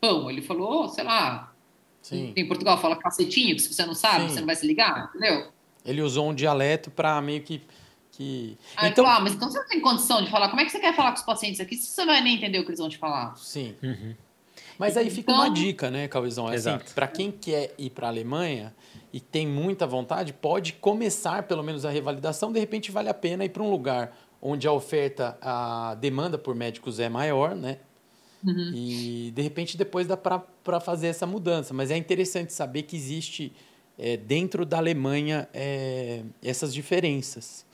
pão, 0.00 0.30
ele 0.30 0.42
falou, 0.42 0.88
sei 0.88 1.04
lá, 1.04 1.52
Sim. 2.02 2.32
Em 2.36 2.46
Portugal 2.46 2.78
fala 2.78 2.94
cacetinho, 2.94 3.56
que 3.56 3.62
se 3.62 3.74
você 3.74 3.84
não 3.84 3.94
sabe, 3.94 4.28
Sim. 4.28 4.28
você 4.28 4.38
não 4.38 4.46
vai 4.46 4.54
se 4.54 4.64
ligar, 4.64 5.08
entendeu? 5.08 5.50
Ele 5.84 6.00
usou 6.00 6.30
um 6.30 6.34
dialeto 6.34 6.88
para 6.88 7.20
meio 7.20 7.42
que. 7.42 7.60
que... 8.12 8.56
Aí 8.76 8.90
então... 8.90 9.04
Falou, 9.04 9.18
ah, 9.18 9.20
mas 9.24 9.34
então 9.34 9.50
você 9.50 9.58
não 9.58 9.66
tem 9.66 9.80
condição 9.80 10.22
de 10.22 10.30
falar. 10.30 10.48
Como 10.48 10.60
é 10.60 10.64
que 10.64 10.70
você 10.70 10.78
quer 10.78 10.94
falar 10.94 11.10
com 11.10 11.18
os 11.18 11.24
pacientes 11.24 11.58
aqui 11.58 11.74
se 11.74 11.88
você 11.88 12.06
vai 12.06 12.20
nem 12.20 12.36
entender 12.36 12.60
o 12.60 12.62
que 12.62 12.68
eles 12.68 12.78
vão 12.78 12.88
te 12.88 12.96
falar? 12.96 13.34
Sim. 13.34 13.74
Uhum. 13.82 14.14
Mas 14.78 14.96
aí 14.96 15.10
fica 15.10 15.32
então... 15.32 15.44
uma 15.44 15.52
dica, 15.52 15.90
né, 15.90 16.08
Calvizão? 16.08 16.46
Assim, 16.46 16.70
para 16.94 17.06
quem 17.06 17.30
quer 17.30 17.74
ir 17.78 17.90
para 17.90 18.06
a 18.06 18.10
Alemanha 18.10 18.74
e 19.12 19.20
tem 19.20 19.46
muita 19.46 19.86
vontade, 19.86 20.32
pode 20.32 20.74
começar 20.74 21.44
pelo 21.44 21.62
menos 21.62 21.84
a 21.84 21.90
revalidação. 21.90 22.52
De 22.52 22.60
repente 22.60 22.90
vale 22.90 23.08
a 23.08 23.14
pena 23.14 23.44
ir 23.44 23.48
para 23.48 23.62
um 23.62 23.70
lugar 23.70 24.16
onde 24.40 24.68
a 24.68 24.72
oferta, 24.72 25.36
a 25.40 25.94
demanda 25.94 26.36
por 26.36 26.54
médicos 26.54 27.00
é 27.00 27.08
maior, 27.08 27.54
né? 27.54 27.78
Uhum. 28.44 28.72
E 28.74 29.32
de 29.34 29.42
repente 29.42 29.76
depois 29.76 30.06
dá 30.06 30.16
para 30.16 30.80
fazer 30.80 31.08
essa 31.08 31.26
mudança. 31.26 31.72
Mas 31.72 31.90
é 31.90 31.96
interessante 31.96 32.52
saber 32.52 32.82
que 32.82 32.96
existe 32.96 33.52
é, 33.98 34.16
dentro 34.16 34.64
da 34.66 34.76
Alemanha 34.76 35.48
é, 35.52 36.22
essas 36.42 36.72
diferenças. 36.72 37.64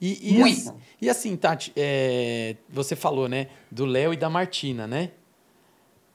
E, 0.00 0.36
e, 0.36 0.42
as, 0.42 0.72
e 1.00 1.10
assim, 1.10 1.36
Tati, 1.36 1.72
é, 1.76 2.56
você 2.68 2.94
falou 2.94 3.28
né, 3.28 3.48
do 3.70 3.84
Léo 3.84 4.12
e 4.12 4.16
da 4.16 4.30
Martina, 4.30 4.86
né? 4.86 5.10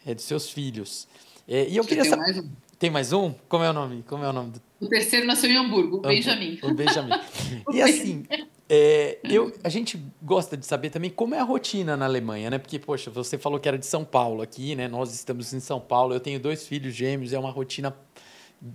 É, 0.08 0.16
dos 0.16 0.24
seus 0.24 0.50
filhos. 0.50 1.06
É, 1.46 1.68
e 1.68 1.76
eu 1.76 1.84
queria 1.84 2.06
saber. 2.06 2.46
Tem 2.80 2.90
mais 2.90 3.12
um? 3.12 3.34
Como 3.50 3.64
é 3.64 3.70
o 3.70 3.74
nome? 3.74 4.04
Como 4.08 4.24
é 4.24 4.30
o 4.30 4.34
nome? 4.34 4.52
Do... 4.52 4.62
O 4.80 4.88
terceiro 4.88 5.26
nasceu 5.26 5.50
em 5.50 5.58
Hamburgo, 5.58 5.98
o 5.98 6.02
Benjamin. 6.02 6.60
O 6.64 6.74
Benjamin. 6.74 7.12
e 7.74 7.82
assim, 7.82 8.24
é, 8.70 9.18
eu, 9.24 9.52
a 9.64 9.70
gente 9.70 10.02
gosta 10.22 10.56
de 10.56 10.66
saber 10.66 10.92
também 10.92 11.10
como 11.10 11.36
é 11.36 11.40
a 11.40 11.44
rotina 11.44 11.98
na 11.98 12.06
Alemanha, 12.06 12.50
né? 12.50 12.58
Porque, 12.58 12.80
poxa, 12.80 13.12
você 13.12 13.38
falou 13.38 13.60
que 13.60 13.68
era 13.68 13.78
de 13.78 13.86
São 13.86 14.06
Paulo 14.06 14.42
aqui, 14.42 14.76
né? 14.76 14.88
Nós 14.88 15.14
estamos 15.14 15.54
em 15.54 15.60
São 15.60 15.80
Paulo, 15.80 16.14
eu 16.14 16.20
tenho 16.20 16.40
dois 16.40 16.68
filhos 16.68 16.94
gêmeos, 16.94 17.34
é 17.34 17.40
uma 17.40 17.52
rotina 17.52 17.94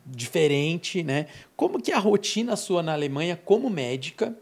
diferente, 0.04 1.02
né? 1.02 1.26
Como 1.56 1.80
que 1.80 1.92
é 1.92 1.94
a 1.94 1.98
rotina 1.98 2.56
sua 2.56 2.82
na 2.82 2.92
Alemanha 2.92 3.40
como 3.42 3.70
médica 3.70 4.36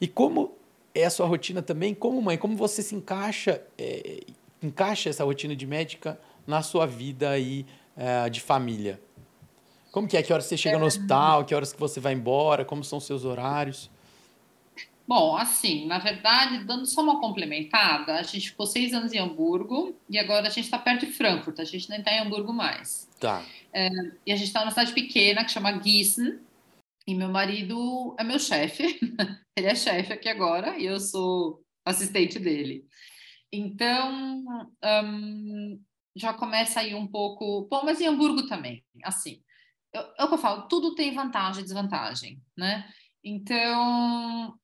e 0.00 0.08
como 0.08 0.56
é 0.94 1.04
a 1.04 1.10
sua 1.10 1.26
rotina 1.26 1.60
também 1.62 1.94
como 1.94 2.20
mãe? 2.22 2.38
Como 2.38 2.56
você 2.56 2.82
se 2.82 2.94
encaixa, 2.94 3.62
é, 3.76 4.20
encaixa 4.66 5.10
essa 5.10 5.24
rotina 5.24 5.54
de 5.54 5.66
médica 5.66 6.18
na 6.46 6.62
sua 6.62 6.86
vida 6.86 7.30
aí 7.30 7.66
é, 7.96 8.28
de 8.28 8.40
família? 8.40 9.00
Como 9.92 10.08
que 10.08 10.16
é? 10.16 10.22
Que 10.22 10.32
horas 10.32 10.46
você 10.46 10.56
chega 10.56 10.78
no 10.78 10.86
hospital? 10.86 11.44
Que 11.44 11.54
horas 11.54 11.72
que 11.72 11.78
você 11.78 12.00
vai 12.00 12.12
embora? 12.12 12.64
Como 12.64 12.82
são 12.82 12.98
os 12.98 13.04
seus 13.04 13.24
horários? 13.24 13.90
Bom, 15.06 15.36
assim, 15.36 15.86
na 15.86 15.98
verdade, 15.98 16.64
dando 16.64 16.86
só 16.86 17.02
uma 17.02 17.20
complementada, 17.20 18.14
a 18.14 18.22
gente 18.22 18.50
ficou 18.50 18.66
seis 18.66 18.94
anos 18.94 19.12
em 19.12 19.18
Hamburgo 19.18 19.94
e 20.08 20.18
agora 20.18 20.46
a 20.46 20.50
gente 20.50 20.64
está 20.64 20.78
perto 20.78 21.04
de 21.04 21.12
Frankfurt, 21.12 21.60
a 21.60 21.64
gente 21.64 21.90
nem 21.90 21.98
está 21.98 22.10
em 22.10 22.20
Hamburgo 22.20 22.52
mais. 22.54 23.08
Tá. 23.20 23.44
É, 23.72 23.88
e 24.26 24.32
a 24.32 24.36
gente 24.36 24.46
está 24.46 24.60
numa 24.60 24.70
cidade 24.70 24.94
pequena 24.94 25.44
que 25.44 25.52
chama 25.52 25.78
Gießen 25.80 26.40
e 27.06 27.14
meu 27.14 27.28
marido 27.28 28.16
é 28.18 28.24
meu 28.24 28.38
chefe, 28.38 28.82
ele 29.56 29.66
é 29.66 29.74
chefe 29.74 30.12
aqui 30.12 30.28
agora 30.28 30.78
e 30.78 30.86
eu 30.86 30.98
sou 30.98 31.62
assistente 31.84 32.38
dele. 32.38 32.86
Então, 33.56 34.44
já 36.16 36.34
começa 36.34 36.80
aí 36.80 36.94
um 36.94 37.06
pouco. 37.06 37.68
Bom, 37.70 37.84
mas 37.84 38.00
em 38.00 38.06
Hamburgo 38.06 38.46
também, 38.46 38.84
assim. 39.04 39.42
É 39.92 40.24
o 40.24 40.28
que 40.28 40.34
eu 40.34 40.38
falo, 40.38 40.66
tudo 40.66 40.94
tem 40.96 41.14
vantagem 41.14 41.60
e 41.60 41.64
desvantagem, 41.64 42.42
né? 42.56 42.92
Então, 43.22 44.58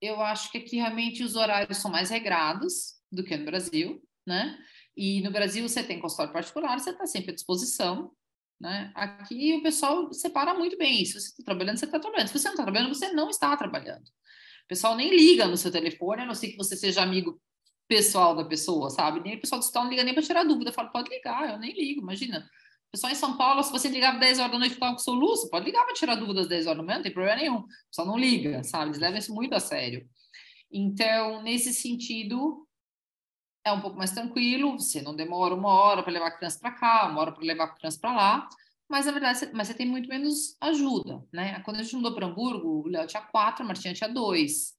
eu 0.00 0.20
acho 0.20 0.52
que 0.52 0.58
aqui 0.58 0.76
realmente 0.76 1.24
os 1.24 1.34
horários 1.34 1.78
são 1.78 1.90
mais 1.90 2.10
regrados 2.10 2.94
do 3.10 3.24
que 3.24 3.36
no 3.36 3.44
Brasil, 3.44 4.00
né? 4.24 4.56
E 4.96 5.20
no 5.22 5.32
Brasil 5.32 5.68
você 5.68 5.82
tem 5.82 5.98
consultório 5.98 6.32
particular, 6.32 6.78
você 6.78 6.90
está 6.90 7.06
sempre 7.06 7.32
à 7.32 7.34
disposição, 7.34 8.12
né? 8.60 8.92
Aqui 8.94 9.54
o 9.54 9.62
pessoal 9.62 10.12
separa 10.12 10.54
muito 10.54 10.78
bem 10.78 11.02
isso. 11.02 11.18
Se 11.18 11.30
você 11.30 11.32
está 11.32 11.44
trabalhando, 11.44 11.78
você 11.78 11.84
está 11.84 11.98
trabalhando. 11.98 12.28
Se 12.28 12.38
você 12.38 12.44
não 12.44 12.52
está 12.54 12.62
trabalhando, 12.62 12.94
você 12.94 13.12
não 13.12 13.28
está 13.28 13.56
trabalhando. 13.56 14.04
O 14.06 14.68
pessoal 14.68 14.94
nem 14.94 15.10
liga 15.10 15.48
no 15.48 15.56
seu 15.56 15.72
telefone, 15.72 16.22
a 16.22 16.26
não 16.26 16.34
ser 16.34 16.48
que 16.48 16.56
você 16.56 16.76
seja 16.76 17.02
amigo 17.02 17.40
pessoal 17.92 18.34
da 18.34 18.42
pessoa, 18.42 18.88
sabe? 18.88 19.20
Nem 19.20 19.36
o 19.36 19.40
pessoal 19.40 19.58
do 19.58 19.64
hospital 19.64 19.84
não 19.84 19.90
liga 19.90 20.02
nem 20.02 20.14
para 20.14 20.22
tirar 20.22 20.44
dúvida. 20.44 20.72
Fala, 20.72 20.88
pode 20.88 21.10
ligar, 21.10 21.50
eu 21.50 21.58
nem 21.58 21.74
ligo, 21.74 22.00
imagina. 22.00 22.48
Pessoal 22.90 23.12
em 23.12 23.16
São 23.16 23.36
Paulo, 23.36 23.62
se 23.62 23.70
você 23.70 23.88
ligava 23.88 24.18
10 24.18 24.38
horas 24.38 24.50
da 24.50 24.58
noite 24.58 24.72
e 24.72 24.74
ficava 24.74 24.92
com 24.92 24.98
soluço, 24.98 25.50
pode 25.50 25.66
ligar 25.66 25.84
para 25.84 25.92
tirar 25.92 26.14
dúvidas 26.14 26.44
às 26.44 26.48
10 26.48 26.66
horas 26.66 26.78
da 26.78 26.82
manhã, 26.84 26.96
não 26.96 27.02
tem 27.02 27.12
problema 27.12 27.36
nenhum. 27.36 27.66
Só 27.90 28.06
não 28.06 28.16
liga, 28.16 28.64
sabe? 28.64 28.86
Eles 28.86 28.98
levam 28.98 29.18
isso 29.18 29.34
muito 29.34 29.54
a 29.54 29.60
sério. 29.60 30.08
Então, 30.70 31.42
nesse 31.42 31.74
sentido, 31.74 32.66
é 33.62 33.70
um 33.70 33.80
pouco 33.82 33.98
mais 33.98 34.10
tranquilo, 34.12 34.78
você 34.78 35.02
não 35.02 35.14
demora 35.14 35.54
uma 35.54 35.68
hora 35.68 36.02
para 36.02 36.12
levar 36.12 36.28
a 36.28 36.36
criança 36.36 36.58
para 36.58 36.72
cá, 36.72 37.08
uma 37.10 37.20
hora 37.20 37.32
para 37.32 37.44
levar 37.44 37.64
a 37.64 37.74
criança 37.74 37.98
para 38.00 38.14
lá, 38.14 38.48
mas 38.88 39.04
na 39.04 39.12
verdade, 39.12 39.38
você, 39.38 39.50
mas 39.52 39.68
você 39.68 39.74
tem 39.74 39.86
muito 39.86 40.08
menos 40.08 40.56
ajuda, 40.62 41.22
né? 41.30 41.60
Quando 41.60 41.76
a 41.76 41.82
gente 41.82 41.94
mudou 41.96 42.14
para 42.14 42.26
Hamburgo, 42.26 42.86
o 42.86 42.88
Léo 42.88 43.06
tinha 43.06 43.22
quatro, 43.22 43.62
a 43.62 43.66
Martinha 43.66 43.92
tinha 43.92 44.08
dois. 44.08 44.74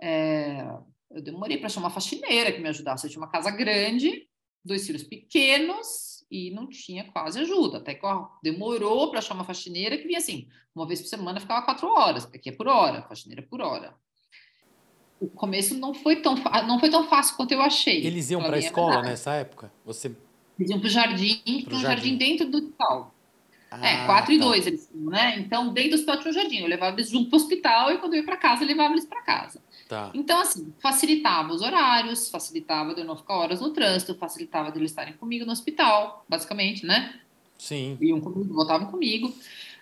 É, 0.00 0.64
eu 1.10 1.22
demorei 1.22 1.58
para 1.58 1.68
chamar 1.68 1.88
uma 1.88 1.94
faxineira 1.94 2.52
que 2.52 2.60
me 2.60 2.68
ajudasse. 2.68 3.06
Eu 3.06 3.10
tinha 3.10 3.22
uma 3.22 3.30
casa 3.30 3.50
grande, 3.50 4.28
dois 4.64 4.86
filhos 4.86 5.02
pequenos, 5.02 6.18
e 6.30 6.50
não 6.50 6.68
tinha 6.68 7.10
quase 7.10 7.40
ajuda. 7.40 7.78
Até 7.78 7.94
que 7.94 8.04
ó, 8.04 8.28
demorou 8.42 9.10
para 9.10 9.18
achar 9.18 9.34
uma 9.34 9.44
faxineira 9.44 9.96
que 9.96 10.06
vinha 10.06 10.18
assim, 10.18 10.48
uma 10.74 10.86
vez 10.86 11.00
por 11.00 11.08
semana 11.08 11.40
ficava 11.40 11.64
quatro 11.64 11.88
horas, 11.88 12.26
porque 12.26 12.50
é 12.50 12.52
por 12.52 12.68
hora, 12.68 13.02
faxineira 13.02 13.42
por 13.42 13.60
hora. 13.60 13.94
O 15.20 15.28
começo 15.28 15.76
não 15.76 15.92
foi 15.92 16.16
tão, 16.16 16.36
não 16.66 16.78
foi 16.78 16.90
tão 16.90 17.08
fácil 17.08 17.36
quanto 17.36 17.52
eu 17.52 17.60
achei. 17.60 18.06
Eles 18.06 18.30
iam 18.30 18.40
para 18.40 18.56
a 18.56 18.60
escola 18.60 19.02
nessa 19.02 19.34
época? 19.34 19.72
Você... 19.84 20.14
Eles 20.58 20.70
iam 20.70 20.78
para 20.78 20.86
o 20.86 20.90
jardim, 20.90 21.64
para 21.64 21.76
um 21.76 21.80
jardim 21.80 22.16
dentro 22.16 22.48
do 22.48 22.58
hospital. 22.58 23.14
Ah, 23.70 23.86
é, 23.86 24.06
quatro 24.06 24.28
tá. 24.28 24.32
e 24.32 24.38
dois 24.38 24.66
eles 24.66 24.88
né? 24.94 25.36
Então, 25.38 25.72
dentro 25.72 25.90
do 25.90 25.94
hospital 25.96 26.18
tinha 26.18 26.30
um 26.30 26.34
jardim. 26.34 26.58
Eu 26.58 26.68
levava 26.68 26.96
eles 26.96 27.10
junto 27.10 27.28
para 27.28 27.36
o 27.36 27.40
hospital 27.40 27.92
e 27.92 27.98
quando 27.98 28.14
eu 28.14 28.20
ia 28.20 28.24
para 28.24 28.36
casa, 28.36 28.62
eu 28.62 28.68
levava 28.68 28.94
eles 28.94 29.04
para 29.04 29.22
casa. 29.22 29.60
Tá. 29.88 30.10
Então, 30.14 30.40
assim, 30.40 30.72
facilitava 30.80 31.52
os 31.52 31.62
horários, 31.62 32.30
facilitava 32.30 32.94
de 32.94 33.00
eu 33.00 33.06
não 33.06 33.16
ficar 33.16 33.34
horas 33.34 33.60
no 33.60 33.70
trânsito, 33.70 34.14
facilitava 34.14 34.70
de 34.70 34.78
eles 34.78 34.90
estarem 34.90 35.14
comigo 35.14 35.46
no 35.46 35.52
hospital, 35.52 36.24
basicamente, 36.28 36.84
né? 36.84 37.14
Sim. 37.56 37.96
Iam 38.00 38.20
comigo, 38.20 38.52
voltavam 38.54 38.88
comigo. 38.88 39.28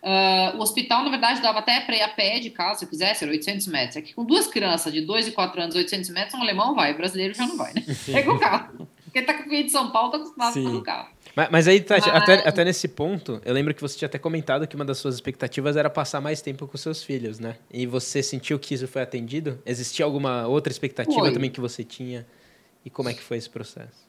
Uh, 0.03 0.57
o 0.57 0.61
hospital, 0.61 1.03
na 1.03 1.11
verdade, 1.11 1.43
dava 1.43 1.59
até 1.59 1.80
para 1.80 1.97
ir 1.97 2.03
a 2.03 2.09
pé 2.09 2.39
de 2.39 2.51
casa, 2.51 2.78
se 2.78 2.84
eu 2.84 2.89
quisesse, 2.89 3.24
era 3.24 3.32
800 3.32 3.66
metros. 3.66 3.97
Aqui, 3.97 4.14
com 4.14 4.24
duas 4.24 4.47
crianças 4.47 4.93
de 4.93 5.01
2 5.01 5.28
e 5.28 5.32
4 5.32 5.61
anos, 5.61 5.74
800 5.74 6.11
metros, 6.11 6.34
um 6.34 6.43
alemão 6.43 6.74
vai, 6.74 6.93
o 6.93 6.97
brasileiro 6.97 7.34
já 7.34 7.47
não 7.47 7.57
vai, 7.57 7.74
né? 7.74 7.82
Pega 8.07 8.32
o 8.32 8.39
carro. 8.39 8.89
Porque 9.05 9.22
tá 9.22 9.34
com 9.34 9.49
de 9.49 9.70
São 9.70 9.91
Paulo, 9.91 10.12
tá 10.12 10.18
acostumado 10.18 10.53
Sim. 10.55 10.64
com 10.64 10.76
o 10.76 10.82
carro. 10.82 11.15
Mas, 11.37 11.51
mas 11.51 11.68
aí, 11.68 11.82
Tati, 11.82 12.09
mas... 12.09 12.22
Até, 12.22 12.49
até 12.49 12.64
nesse 12.64 12.89
ponto, 12.89 13.43
eu 13.45 13.53
lembro 13.53 13.74
que 13.74 13.82
você 13.82 13.99
tinha 13.99 14.07
até 14.07 14.18
comentado 14.18 14.66
que 14.66 14.74
uma 14.74 14.87
das 14.87 14.97
suas 14.97 15.14
expectativas 15.14 15.76
era 15.76 15.91
passar 15.91 16.18
mais 16.18 16.41
tempo 16.41 16.66
com 16.66 16.78
seus 16.78 17.03
filhos, 17.03 17.39
né? 17.39 17.59
E 17.70 17.87
você 17.87 18.22
sentiu 18.22 18.59
que 18.59 18.72
isso 18.72 18.89
foi 18.89 19.03
atendido? 19.03 19.61
Existia 19.66 20.07
alguma 20.07 20.47
outra 20.47 20.72
expectativa 20.72 21.20
foi. 21.20 21.32
também 21.34 21.51
que 21.51 21.61
você 21.61 21.84
tinha? 21.84 22.26
E 22.82 22.89
como 22.89 23.11
é 23.11 23.14
que 23.14 23.22
foi 23.22 23.37
esse 23.37 23.51
processo? 23.51 24.07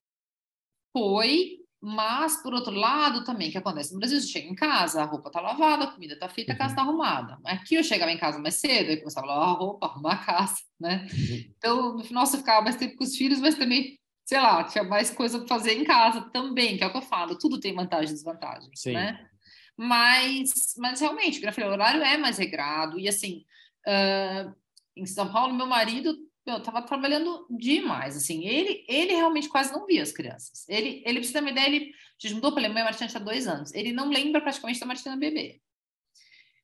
Foi, 0.96 1.58
mas 1.82 2.42
por 2.42 2.54
outro 2.54 2.74
lado 2.74 3.26
também, 3.26 3.50
o 3.50 3.52
que 3.52 3.58
acontece? 3.58 3.92
No 3.92 4.00
Brasil, 4.00 4.22
você 4.22 4.28
chega 4.28 4.48
em 4.48 4.56
casa, 4.56 5.02
a 5.02 5.06
roupa 5.06 5.30
tá 5.30 5.42
lavada, 5.42 5.84
a 5.84 5.92
comida 5.92 6.18
tá 6.18 6.30
feita, 6.30 6.54
a 6.54 6.58
casa 6.58 6.70
uhum. 6.70 6.76
tá 6.78 6.82
arrumada. 6.84 7.38
Aqui 7.44 7.76
eu 7.76 7.84
chegava 7.84 8.10
em 8.10 8.18
casa 8.18 8.40
mais 8.40 8.56
cedo, 8.56 8.92
e 8.92 8.98
começava 8.98 9.28
a 9.28 9.30
lavar 9.32 9.50
a 9.50 9.60
roupa, 9.60 9.86
arrumar 9.86 10.14
a 10.14 10.26
casa, 10.26 10.62
né? 10.80 11.06
Uhum. 11.12 11.54
Então, 11.58 11.98
no 11.98 12.04
final 12.06 12.26
você 12.26 12.38
ficava 12.38 12.62
mais 12.62 12.78
tempo 12.78 12.96
com 12.96 13.04
os 13.04 13.18
filhos, 13.18 13.40
mas 13.42 13.56
também 13.56 14.00
sei 14.28 14.42
lá, 14.42 14.62
tinha 14.66 14.84
mais 14.84 15.10
coisa 15.10 15.40
para 15.40 15.48
fazer 15.48 15.72
em 15.72 15.86
casa 15.86 16.30
também, 16.32 16.78
que 16.78 16.84
é 16.84 16.88
o 16.88 16.92
que 16.92 16.98
eu 16.98 17.02
falo, 17.02 17.38
tudo 17.38 17.62
tem 17.62 17.74
vantagens 17.74 18.12
e 18.12 18.14
desvantagens, 18.14 18.78
Sim. 18.78 18.92
né? 18.92 19.26
Mas, 19.78 20.76
mas 20.78 21.00
realmente, 21.00 21.42
eu 21.42 21.54
falei, 21.54 21.70
o 21.70 21.74
horário 21.74 22.04
é 22.04 22.18
mais 22.18 22.38
regrado, 22.38 23.00
e 23.00 23.08
assim, 23.08 23.46
uh, 23.88 24.54
em 24.98 25.06
São 25.06 25.32
Paulo, 25.32 25.54
meu 25.54 25.66
marido 25.66 26.14
eu 26.46 26.62
tava 26.62 26.82
trabalhando 26.82 27.46
demais, 27.50 28.18
assim, 28.18 28.46
ele, 28.46 28.86
ele 28.90 29.14
realmente 29.14 29.48
quase 29.48 29.72
não 29.72 29.86
via 29.86 30.04
as 30.04 30.14
crianças. 30.14 30.68
Ele, 30.68 31.04
ele 31.06 31.20
precisa 31.20 31.40
ter 31.40 31.46
uma 31.46 31.52
ideia, 31.52 31.68
ele, 31.68 31.92
a 31.92 32.28
gente 32.28 32.36
mudou 32.36 32.52
para 32.52 32.62
a 32.62 32.66
Alemanha, 32.66 32.86
a 32.86 32.90
Martina 32.90 33.10
tinha 33.10 33.24
dois 33.24 33.48
anos, 33.48 33.74
ele 33.74 33.94
não 33.94 34.10
lembra 34.10 34.42
praticamente 34.42 34.80
da 34.80 34.86
Martina 34.86 35.16
bebê. 35.16 35.62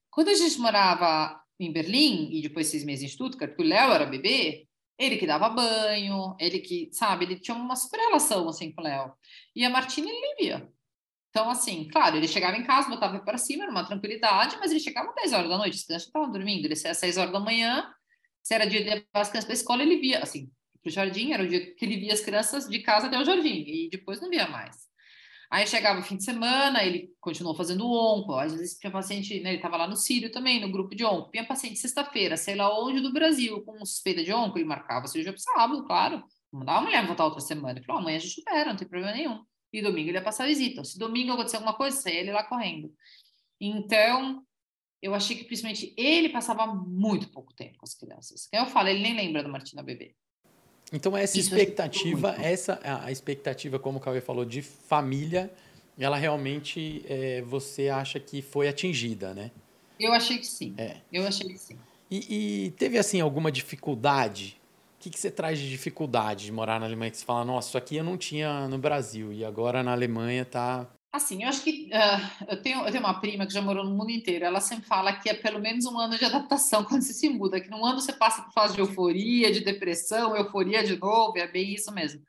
Quando 0.10 0.30
a 0.30 0.34
gente 0.34 0.60
morava 0.60 1.42
em 1.58 1.72
Berlim, 1.72 2.30
e 2.34 2.42
depois 2.42 2.68
seis 2.68 2.84
meses 2.84 3.06
em 3.06 3.08
Stuttgart, 3.08 3.52
porque 3.52 3.64
o 3.64 3.68
Léo 3.68 3.92
era 3.92 4.06
bebê, 4.06 4.68
ele 4.98 5.18
que 5.18 5.28
dava 5.28 5.50
banho, 5.50 6.36
ele 6.40 6.60
que, 6.60 6.90
sabe, 6.92 7.26
ele 7.26 7.40
tinha 7.40 7.56
uma 7.56 7.76
super 7.76 7.98
relação, 8.00 8.48
assim, 8.48 8.72
com 8.72 8.82
o 8.82 8.84
Léo. 8.84 9.14
E 9.56 9.66
a 9.66 9.70
Martina, 9.70 10.08
ele 10.10 10.36
via. 10.40 10.70
Então, 11.30 11.50
assim, 11.50 11.88
claro, 11.88 12.16
ele 12.16 12.28
chegava 12.28 12.56
em 12.58 12.64
casa, 12.64 12.90
botava 12.90 13.20
para 13.20 13.40
cima, 13.40 13.66
numa 13.66 13.84
tranquilidade, 13.86 14.56
mas 14.60 14.70
ele 14.70 14.80
chegava 14.80 15.10
às 15.10 15.16
10 15.16 15.34
horas 15.34 15.50
da 15.50 15.58
noite, 15.58 15.78
as 15.78 15.84
crianças 15.84 16.08
estavam 16.08 16.32
dormindo, 16.32 16.66
ele 16.66 16.76
saía 16.76 16.92
às 16.92 17.00
6 17.00 17.18
horas 17.18 17.34
da 17.34 17.40
manhã, 17.40 17.92
se 18.44 18.54
era 18.54 18.68
dia 18.68 18.84
de 18.84 19.08
as 19.14 19.30
crianças 19.30 19.46
para 19.46 19.54
a 19.54 19.58
escola, 19.58 19.82
ele 19.82 19.98
via, 19.98 20.20
assim, 20.20 20.52
para 20.82 20.90
o 20.90 20.92
jardim, 20.92 21.32
era 21.32 21.44
o 21.44 21.48
dia 21.48 21.74
que 21.74 21.84
ele 21.86 21.98
via 21.98 22.14
as 22.14 22.22
crianças 22.22 22.70
de 22.70 22.80
casa 22.80 23.08
até 23.08 23.18
o 23.18 23.26
jardim, 23.26 23.64
e 23.66 23.90
depois 23.90 24.22
não 24.22 24.30
via 24.30 24.48
mais. 24.48 24.93
Aí 25.54 25.68
chegava 25.68 26.00
o 26.00 26.04
fim 26.04 26.18
de 26.18 26.24
semana, 26.24 26.84
ele 26.84 27.14
continuou 27.22 27.54
fazendo 27.54 27.86
onco. 27.86 28.34
Às 28.34 28.54
vezes 28.54 28.76
tinha 28.80 28.92
paciente, 28.92 29.40
né, 29.40 29.52
ele 29.52 29.58
estava 29.58 29.78
lá 29.78 29.88
no 29.88 29.96
Sírio 29.96 30.32
também, 30.32 30.60
no 30.60 30.72
grupo 30.72 30.96
de 30.96 31.06
onco. 31.06 31.30
Tinha 31.30 31.46
paciente 31.46 31.78
sexta-feira, 31.78 32.36
sei 32.36 32.56
lá 32.56 32.76
onde 32.76 33.00
do 33.02 33.14
Brasil, 33.14 33.62
com 33.64 33.86
suspeita 33.86 34.24
de 34.24 34.34
onco, 34.34 34.58
ele 34.58 34.66
marcava 34.66 35.06
cirurgia 35.08 35.32
para 35.32 35.40
sábado, 35.40 35.86
claro. 35.86 36.24
Mandava 36.52 36.80
a 36.80 36.82
mulher 36.82 37.06
voltar 37.06 37.26
outra 37.26 37.40
semana. 37.40 37.78
Ele 37.78 37.86
falou: 37.86 38.02
amanhã 38.02 38.18
a 38.18 38.20
gente 38.20 38.40
espera, 38.40 38.72
não 38.72 38.78
tem 38.78 38.88
problema 38.88 39.16
nenhum. 39.16 39.46
E 39.72 39.80
domingo 39.80 40.10
ele 40.10 40.18
ia 40.18 40.24
passar 40.24 40.46
a 40.46 40.48
visita. 40.48 40.84
Se 40.84 40.98
domingo 40.98 41.34
acontecer 41.34 41.58
alguma 41.58 41.76
coisa, 41.76 42.02
saia 42.02 42.22
ele 42.22 42.32
lá 42.32 42.44
correndo. 42.44 42.92
Então, 43.62 44.44
eu 45.04 45.14
achei 45.14 45.38
que 45.38 45.44
principalmente 45.44 45.94
ele 45.96 46.30
passava 46.30 46.66
muito 46.66 47.30
pouco 47.30 47.54
tempo 47.54 47.78
com 47.78 47.86
as 47.86 47.94
crianças. 47.94 48.50
Eu 48.52 48.66
falo, 48.66 48.88
ele 48.88 49.04
nem 49.04 49.16
lembra 49.16 49.44
da 49.44 49.50
Martina 49.50 49.84
Bebê. 49.84 50.16
Então 50.92 51.16
essa 51.18 51.38
Isso 51.40 51.56
expectativa, 51.56 52.36
essa 52.40 52.80
a 52.84 53.12
expectativa, 53.12 53.80
como 53.80 53.98
o 53.98 54.02
Cauê 54.02 54.22
falou, 54.22 54.46
de 54.46 54.62
família, 54.62 55.52
ela 55.98 56.18
realmente 56.18 57.04
é, 57.08 57.42
você 57.42 57.90
acha 57.90 58.20
que 58.20 58.42
foi 58.42 58.68
atingida, 58.68 59.34
né? 59.34 59.52
Eu 60.00 60.12
achei 60.12 60.38
que 60.38 60.48
sim. 60.48 60.74
É. 60.78 60.98
Eu 61.12 61.26
achei 61.26 61.48
que 61.48 61.58
sim. 61.58 61.78
E, 62.10 62.66
e 62.66 62.72
teve 62.72 62.98
assim 62.98 63.22
alguma 63.22 63.52
dificuldade? 63.52 64.60
O 65.00 65.04
que, 65.04 65.10
que 65.10 65.20
você 65.20 65.32
traz 65.32 65.60
de 65.60 65.70
dificuldade 65.70 66.46
de 66.46 66.52
morar 66.52 66.80
na 66.80 66.86
Alemanha? 66.86 67.12
Que 67.12 67.18
você 67.18 67.26
fala, 67.26 67.44
nossa, 67.44 67.70
isso 67.70 67.78
aqui 67.78 67.98
eu 67.98 68.04
não 68.04 68.18
tinha 68.18 68.68
no 68.68 68.78
Brasil 68.78 69.34
e 69.34 69.44
agora 69.44 69.84
na 69.84 69.92
Alemanha 69.92 70.46
tá 70.46 70.88
Assim, 71.14 71.44
eu 71.44 71.50
acho 71.50 71.64
que 71.64 71.92
uh, 71.94 72.46
eu, 72.50 72.60
tenho, 72.60 72.80
eu 72.80 72.92
tenho 72.92 73.04
uma 73.04 73.22
prima 73.22 73.46
que 73.46 73.54
já 73.54 73.62
morou 73.62 73.86
no 73.86 73.96
mundo 73.96 74.10
inteiro. 74.10 74.46
Ela 74.46 74.60
sempre 74.60 74.88
fala 74.88 75.14
que 75.14 75.30
é 75.30 75.36
pelo 75.36 75.60
menos 75.60 75.86
um 75.86 76.00
ano 76.00 76.18
de 76.18 76.26
adaptação 76.26 76.84
quando 76.90 77.04
você 77.04 77.14
se 77.14 77.30
muda, 77.30 77.62
que 77.62 77.70
num 77.70 77.86
ano 77.86 78.02
você 78.02 78.12
passa 78.12 78.42
por 78.42 78.52
fase 78.52 78.74
de 78.74 78.82
euforia, 78.82 79.52
de 79.52 79.60
depressão, 79.60 80.36
euforia 80.36 80.84
de 80.84 80.98
novo, 80.98 81.38
é 81.38 81.48
bem 81.48 81.72
isso 81.72 81.94
mesmo. 81.94 82.20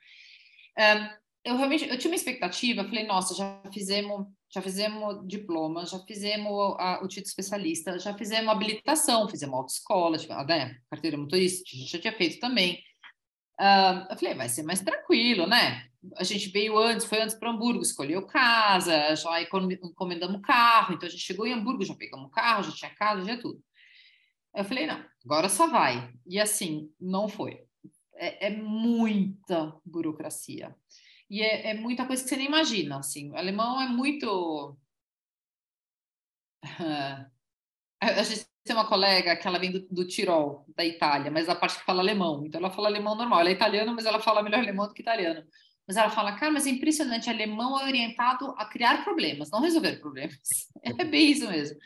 Uh, 0.79 1.25
eu 1.43 1.57
realmente 1.57 1.89
eu 1.89 1.97
tinha 1.97 2.11
uma 2.11 2.17
expectativa, 2.17 2.85
falei, 2.85 3.07
nossa, 3.07 3.35
já 3.35 3.63
fizemos, 3.73 4.27
já 4.53 4.61
fizemos 4.61 5.27
diploma, 5.27 5.87
já 5.87 5.99
fizemos 6.01 6.77
a, 6.79 7.01
o 7.03 7.09
título 7.09 7.29
especialista, 7.29 7.99
já 7.99 8.13
fizemos 8.13 8.51
habilitação, 8.51 9.27
fizemos 9.31 9.55
autoescola, 9.55 10.19
tipo, 10.19 10.35
né, 10.45 10.77
carteira 10.91 11.17
motorista, 11.17 11.65
a 11.73 11.79
gente 11.79 11.91
já 11.91 11.99
tinha 11.99 12.13
feito 12.13 12.39
também. 12.39 12.83
Uh, 13.61 14.11
eu 14.11 14.17
falei, 14.17 14.35
vai 14.35 14.49
ser 14.49 14.63
mais 14.63 14.81
tranquilo, 14.81 15.47
né? 15.47 15.89
A 16.17 16.25
gente 16.25 16.49
veio 16.49 16.77
antes, 16.79 17.07
foi 17.07 17.21
antes 17.21 17.35
para 17.35 17.51
Hamburgo, 17.51 17.83
escolheu 17.83 18.27
casa, 18.27 19.15
já 19.15 19.41
encomendamos 19.41 20.43
carro, 20.43 20.95
então 20.95 21.07
a 21.07 21.11
gente 21.11 21.23
chegou 21.23 21.47
em 21.47 21.53
Hamburgo, 21.53 21.85
já 21.85 21.95
pegamos 21.95 22.31
carro, 22.33 22.65
já 22.65 22.73
tinha 22.73 22.95
casa, 22.95 23.25
já 23.25 23.41
tudo. 23.41 23.63
Eu 24.55 24.65
falei, 24.65 24.87
não, 24.87 25.05
agora 25.25 25.49
só 25.49 25.67
vai. 25.69 26.13
E 26.27 26.39
assim, 26.39 26.93
não 27.01 27.29
foi. 27.29 27.65
É, 28.15 28.47
é 28.47 28.51
muita 28.51 29.75
burocracia. 29.85 30.75
E 31.29 31.43
é, 31.43 31.71
é, 31.71 31.75
muita 31.75 32.07
coisa 32.07 32.23
que 32.23 32.29
você 32.29 32.37
nem 32.37 32.47
imagina, 32.47 32.99
assim. 32.99 33.31
O 33.31 33.37
alemão 33.37 33.81
é 33.81 33.89
muito... 33.89 34.77
a 38.01 38.23
gente 38.23 38.47
tem 38.65 38.75
uma 38.75 38.89
colega 38.89 39.37
que 39.37 39.47
ela 39.47 39.59
vem 39.59 39.71
do, 39.71 39.87
do, 39.91 40.07
Tirol, 40.07 40.65
da 40.75 40.85
Itália, 40.85 41.31
mas 41.31 41.49
a 41.49 41.55
parte 41.55 41.79
que 41.79 41.85
fala 41.85 42.01
alemão. 42.01 42.45
Então 42.47 42.59
ela 42.59 42.71
fala 42.71 42.89
alemão 42.89 43.15
normal. 43.15 43.41
Ela 43.41 43.51
é 43.51 43.53
italiana, 43.53 43.93
mas 43.93 44.07
ela 44.07 44.19
fala 44.21 44.43
melhor 44.43 44.61
alemão 44.61 44.89
do 44.89 44.95
que 44.95 45.03
italiano. 45.03 45.45
Mas 45.87 45.99
ela 45.99 46.09
fala, 46.09 46.35
cara, 46.37 46.51
mas 46.51 46.67
é 46.67 46.71
impressionante, 46.71 47.29
alemão 47.29 47.79
é 47.79 47.85
orientado 47.85 48.55
a 48.57 48.65
criar 48.65 49.05
problemas, 49.05 49.51
não 49.51 49.61
resolver 49.61 50.01
problemas. 50.01 50.39
É 50.83 51.05
bem 51.05 51.31
isso 51.31 51.49
mesmo. 51.49 51.79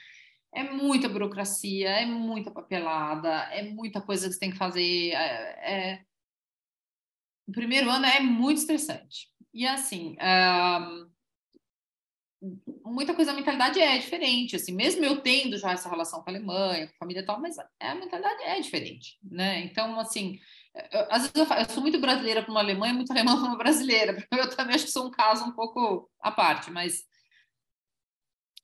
É 0.54 0.62
muita 0.62 1.08
burocracia, 1.08 1.90
é 1.90 2.06
muita 2.06 2.50
papelada, 2.50 3.28
é 3.52 3.62
muita 3.62 4.00
coisa 4.00 4.28
que 4.28 4.34
você 4.34 4.40
tem 4.40 4.50
que 4.50 4.56
fazer. 4.56 5.10
É, 5.10 5.94
é... 5.94 6.04
O 7.48 7.52
primeiro 7.52 7.90
ano 7.90 8.06
é 8.06 8.20
muito 8.20 8.58
estressante. 8.58 9.28
E 9.52 9.66
assim, 9.66 10.16
muita 12.90 13.14
coisa, 13.14 13.30
a 13.30 13.34
mentalidade 13.34 13.80
é 13.80 13.98
diferente, 13.98 14.56
assim, 14.56 14.72
mesmo 14.72 15.04
eu 15.04 15.20
tendo 15.20 15.56
já 15.58 15.72
essa 15.72 15.88
relação 15.88 16.22
com 16.22 16.30
a 16.30 16.32
Alemanha, 16.32 16.86
com 16.86 16.94
a 16.94 16.98
família 16.98 17.20
e 17.20 17.24
tal, 17.24 17.40
mas 17.40 17.56
a 17.58 17.94
mentalidade 17.94 18.42
é 18.42 18.60
diferente, 18.60 19.18
né? 19.22 19.60
Então, 19.60 19.98
assim, 20.00 20.38
eu, 20.92 21.00
às 21.10 21.22
vezes 21.22 21.34
eu, 21.34 21.46
falo, 21.46 21.60
eu, 21.62 21.68
sou 21.70 21.82
muito 21.82 22.00
brasileira 22.00 22.42
para 22.42 22.50
uma 22.50 22.60
Alemanha, 22.60 22.94
muito 22.94 23.10
alemã 23.10 23.36
para 23.36 23.48
uma 23.48 23.58
brasileira, 23.58 24.16
eu 24.32 24.50
também 24.50 24.74
acho 24.74 24.86
que 24.86 24.90
sou 24.90 25.06
um 25.06 25.10
caso 25.10 25.44
um 25.44 25.52
pouco 25.52 26.10
à 26.20 26.30
parte, 26.30 26.70
mas 26.70 27.04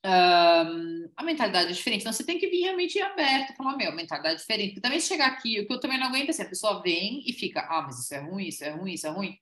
um, 0.04 1.10
a 1.16 1.22
mentalidade 1.22 1.70
é 1.70 1.72
diferente, 1.72 2.02
então 2.02 2.12
você 2.12 2.24
tem 2.24 2.38
que 2.38 2.48
vir 2.48 2.62
realmente 2.62 3.00
aberto, 3.00 3.56
falar, 3.56 3.76
meu, 3.76 3.90
mentalidade 3.92 4.34
é 4.34 4.38
diferente, 4.38 4.68
porque 4.70 4.80
também 4.82 5.00
chegar 5.00 5.28
aqui, 5.28 5.60
o 5.60 5.66
que 5.66 5.72
eu 5.72 5.80
também 5.80 5.98
não 5.98 6.08
aguento 6.08 6.28
é 6.28 6.30
assim, 6.30 6.42
a 6.42 6.48
pessoa 6.48 6.82
vem 6.82 7.22
e 7.26 7.32
fica, 7.32 7.66
ah, 7.68 7.82
mas 7.82 7.98
isso 7.98 8.14
é 8.14 8.18
ruim, 8.18 8.48
isso 8.48 8.64
é 8.64 8.70
ruim, 8.70 8.92
isso 8.92 9.06
é 9.06 9.10
ruim, 9.10 9.38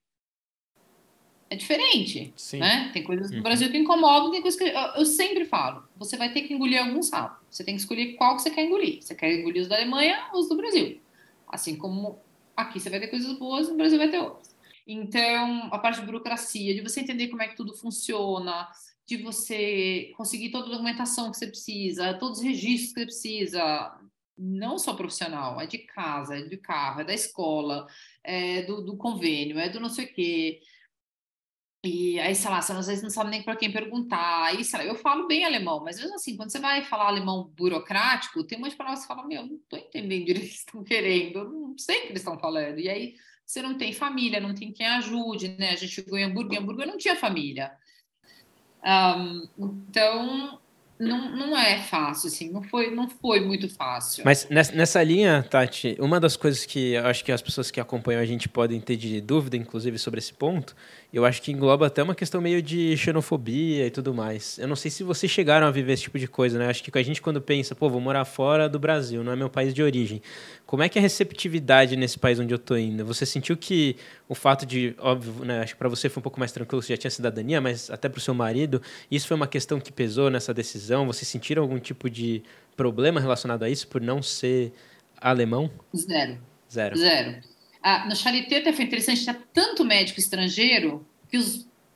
é 1.52 1.56
diferente, 1.56 2.32
Sim. 2.34 2.60
né? 2.60 2.90
Tem 2.94 3.02
coisas 3.02 3.30
no 3.30 3.36
uhum. 3.36 3.42
Brasil 3.42 3.70
que 3.70 3.76
incomodam, 3.76 4.30
tem 4.30 4.40
coisas 4.40 4.58
que 4.58 4.66
eu, 4.66 4.80
eu, 4.96 5.04
sempre 5.04 5.44
falo. 5.44 5.84
Você 5.96 6.16
vai 6.16 6.32
ter 6.32 6.42
que 6.42 6.54
engolir 6.54 6.80
algum 6.80 7.02
sapo. 7.02 7.44
Você 7.50 7.62
tem 7.62 7.74
que 7.74 7.82
escolher 7.82 8.14
qual 8.14 8.36
que 8.36 8.42
você 8.42 8.50
quer 8.50 8.64
engolir. 8.64 9.02
Você 9.02 9.14
quer 9.14 9.38
engolir 9.38 9.60
os 9.60 9.68
da 9.68 9.76
Alemanha 9.76 10.28
ou 10.32 10.40
os 10.40 10.48
do 10.48 10.56
Brasil. 10.56 10.98
Assim 11.46 11.76
como 11.76 12.18
aqui 12.56 12.80
você 12.80 12.88
vai 12.88 13.00
ter 13.00 13.08
coisas 13.08 13.38
boas, 13.38 13.68
no 13.68 13.76
Brasil 13.76 13.98
vai 13.98 14.08
ter 14.08 14.18
outras. 14.18 14.54
Então, 14.86 15.68
a 15.70 15.78
parte 15.78 16.00
de 16.00 16.06
burocracia, 16.06 16.74
de 16.74 16.80
você 16.80 17.00
entender 17.00 17.28
como 17.28 17.42
é 17.42 17.48
que 17.48 17.56
tudo 17.56 17.74
funciona, 17.74 18.66
de 19.06 19.18
você 19.18 20.10
conseguir 20.16 20.50
toda 20.50 20.68
a 20.68 20.70
documentação 20.70 21.30
que 21.30 21.36
você 21.36 21.46
precisa, 21.46 22.14
todos 22.14 22.38
os 22.38 22.44
registros 22.44 22.94
que 22.94 23.00
você 23.00 23.04
precisa, 23.04 24.00
não 24.38 24.78
só 24.78 24.94
profissional, 24.94 25.60
é 25.60 25.66
de 25.66 25.78
casa, 25.78 26.38
é 26.38 26.42
de 26.42 26.56
carro, 26.56 27.02
é 27.02 27.04
da 27.04 27.12
escola, 27.12 27.86
é 28.24 28.62
do, 28.62 28.80
do 28.80 28.96
convênio, 28.96 29.58
é 29.58 29.68
do 29.68 29.78
não 29.78 29.90
sei 29.90 30.06
o 30.06 30.14
quê. 30.14 30.60
E 31.84 32.20
aí, 32.20 32.34
sei 32.34 32.48
lá, 32.48 32.62
você 32.62 32.72
às 32.72 32.86
vezes 32.86 33.02
não 33.02 33.10
sabe 33.10 33.30
nem 33.30 33.42
para 33.42 33.56
quem 33.56 33.72
perguntar. 33.72 34.44
Aí, 34.44 34.64
sei 34.64 34.78
lá, 34.78 34.84
eu 34.84 34.94
falo 34.94 35.26
bem 35.26 35.44
alemão, 35.44 35.82
mas 35.82 35.96
mesmo 35.98 36.14
assim, 36.14 36.36
quando 36.36 36.50
você 36.50 36.60
vai 36.60 36.84
falar 36.84 37.08
alemão 37.08 37.50
burocrático, 37.56 38.44
tem 38.44 38.56
umas 38.56 38.74
palavras 38.74 39.00
que 39.00 39.06
você 39.08 39.14
fala, 39.14 39.26
meu, 39.26 39.44
não 39.44 39.56
estou 39.56 39.78
entendendo 39.78 40.36
o 40.36 40.40
que 40.40 40.46
estão 40.46 40.84
querendo, 40.84 41.44
não 41.44 41.76
sei 41.76 41.98
o 41.98 42.00
que 42.02 42.08
eles 42.08 42.20
estão 42.20 42.38
falando. 42.38 42.78
E 42.78 42.88
aí, 42.88 43.14
você 43.44 43.60
não 43.60 43.76
tem 43.76 43.92
família, 43.92 44.40
não 44.40 44.54
tem 44.54 44.72
quem 44.72 44.86
ajude, 44.86 45.56
né? 45.58 45.70
A 45.70 45.76
gente 45.76 45.92
chegou 45.92 46.16
em 46.16 46.24
Hamburgo, 46.24 46.54
em 46.54 46.58
Hamburgo 46.58 46.82
eu 46.82 46.86
não 46.86 46.96
tinha 46.96 47.16
família. 47.16 47.72
Um, 48.84 49.48
então, 49.58 50.60
não, 50.98 51.36
não 51.36 51.58
é 51.58 51.82
fácil, 51.82 52.28
assim, 52.28 52.50
não 52.50 52.62
foi, 52.62 52.94
não 52.94 53.08
foi 53.08 53.40
muito 53.40 53.68
fácil. 53.68 54.24
Mas 54.24 54.48
nessa 54.48 55.02
linha, 55.02 55.42
Tati, 55.42 55.96
uma 55.98 56.20
das 56.20 56.36
coisas 56.36 56.64
que 56.64 56.92
eu 56.92 57.06
acho 57.06 57.24
que 57.24 57.32
as 57.32 57.42
pessoas 57.42 57.70
que 57.70 57.80
acompanham 57.80 58.20
a 58.20 58.24
gente 58.24 58.48
podem 58.48 58.80
ter 58.80 58.96
de 58.96 59.20
dúvida, 59.20 59.56
inclusive, 59.56 59.98
sobre 59.98 60.18
esse 60.18 60.32
ponto, 60.32 60.76
eu 61.12 61.26
acho 61.26 61.42
que 61.42 61.52
engloba 61.52 61.86
até 61.86 62.02
uma 62.02 62.14
questão 62.14 62.40
meio 62.40 62.62
de 62.62 62.96
xenofobia 62.96 63.86
e 63.86 63.90
tudo 63.90 64.14
mais. 64.14 64.58
Eu 64.58 64.66
não 64.66 64.74
sei 64.74 64.90
se 64.90 65.04
vocês 65.04 65.30
chegaram 65.30 65.66
a 65.66 65.70
viver 65.70 65.92
esse 65.92 66.04
tipo 66.04 66.18
de 66.18 66.26
coisa, 66.26 66.58
né? 66.58 66.68
Acho 66.68 66.82
que 66.82 66.98
a 66.98 67.02
gente, 67.02 67.20
quando 67.20 67.40
pensa, 67.40 67.74
pô, 67.74 67.90
vou 67.90 68.00
morar 68.00 68.24
fora 68.24 68.66
do 68.66 68.78
Brasil, 68.78 69.22
não 69.22 69.32
é 69.32 69.36
meu 69.36 69.50
país 69.50 69.74
de 69.74 69.82
origem. 69.82 70.22
Como 70.64 70.82
é 70.82 70.88
que 70.88 70.98
é 70.98 71.00
a 71.00 71.02
receptividade 71.02 71.96
nesse 71.96 72.18
país 72.18 72.40
onde 72.40 72.54
eu 72.54 72.58
tô 72.58 72.76
indo? 72.76 73.04
Você 73.04 73.26
sentiu 73.26 73.58
que 73.58 73.96
o 74.26 74.34
fato 74.34 74.64
de, 74.64 74.94
óbvio, 74.98 75.44
né? 75.44 75.60
Acho 75.60 75.74
que 75.74 75.78
para 75.78 75.88
você 75.88 76.08
foi 76.08 76.20
um 76.20 76.22
pouco 76.22 76.40
mais 76.40 76.50
tranquilo, 76.50 76.80
você 76.80 76.94
já 76.94 76.96
tinha 76.96 77.10
cidadania, 77.10 77.60
mas 77.60 77.90
até 77.90 78.08
para 78.08 78.18
o 78.18 78.20
seu 78.20 78.32
marido, 78.32 78.80
isso 79.10 79.28
foi 79.28 79.36
uma 79.36 79.46
questão 79.46 79.78
que 79.78 79.92
pesou 79.92 80.30
nessa 80.30 80.54
decisão? 80.54 81.06
Vocês 81.06 81.28
sentiram 81.28 81.62
algum 81.62 81.78
tipo 81.78 82.08
de 82.08 82.42
problema 82.74 83.20
relacionado 83.20 83.64
a 83.64 83.68
isso 83.68 83.86
por 83.86 84.00
não 84.00 84.22
ser 84.22 84.72
alemão? 85.20 85.70
Zero. 85.94 86.38
Zero. 86.72 86.96
Zero. 86.96 87.51
Ah, 87.82 88.06
no 88.06 88.14
Charité 88.14 88.58
até 88.58 88.72
foi 88.72 88.84
interessante, 88.84 89.22
tinha 89.22 89.38
tanto 89.52 89.84
médico 89.84 90.20
estrangeiro 90.20 91.04
que 91.30 91.38
o 91.38 91.44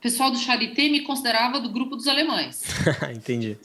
pessoal 0.01 0.31
do 0.31 0.37
Charité 0.37 0.89
me 0.89 1.01
considerava 1.01 1.59
do 1.59 1.69
grupo 1.69 1.95
dos 1.95 2.07
alemães. 2.07 2.63
Entendi. 3.15 3.57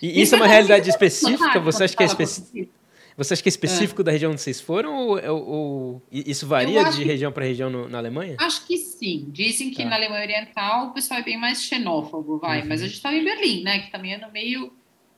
E 0.00 0.22
isso 0.22 0.34
é 0.34 0.38
uma 0.38 0.46
realidade 0.46 0.88
específica? 0.88 1.58
Você 1.60 1.84
acha 1.84 1.96
que 1.96 2.02
é 2.02 2.06
específico? 2.06 2.78
Você 3.16 3.34
acha 3.34 3.42
que 3.42 3.48
é 3.48 3.50
específico 3.50 4.00
é. 4.02 4.04
da 4.04 4.12
região 4.12 4.30
onde 4.30 4.40
vocês 4.40 4.60
foram 4.60 4.94
ou, 4.94 5.18
ou 5.26 6.02
isso 6.12 6.46
varia 6.46 6.84
de 6.84 7.02
região 7.02 7.32
para 7.32 7.44
região 7.44 7.68
no, 7.68 7.88
na 7.88 7.98
Alemanha? 7.98 8.36
Acho 8.38 8.64
que 8.64 8.78
sim. 8.78 9.26
Dizem 9.32 9.70
que 9.70 9.82
tá. 9.82 9.88
na 9.88 9.96
Alemanha 9.96 10.22
Oriental 10.22 10.86
o 10.86 10.92
pessoal 10.92 11.18
é 11.18 11.24
bem 11.24 11.36
mais 11.36 11.64
xenófobo, 11.64 12.38
vai. 12.38 12.60
Uhum. 12.60 12.68
Mas 12.68 12.80
a 12.80 12.86
gente 12.86 12.94
estava 12.94 13.16
em 13.16 13.24
Berlim, 13.24 13.64
né? 13.64 13.80
Que 13.80 13.90
também 13.90 14.14
é 14.14 14.18
no 14.18 14.30
meio. 14.30 14.72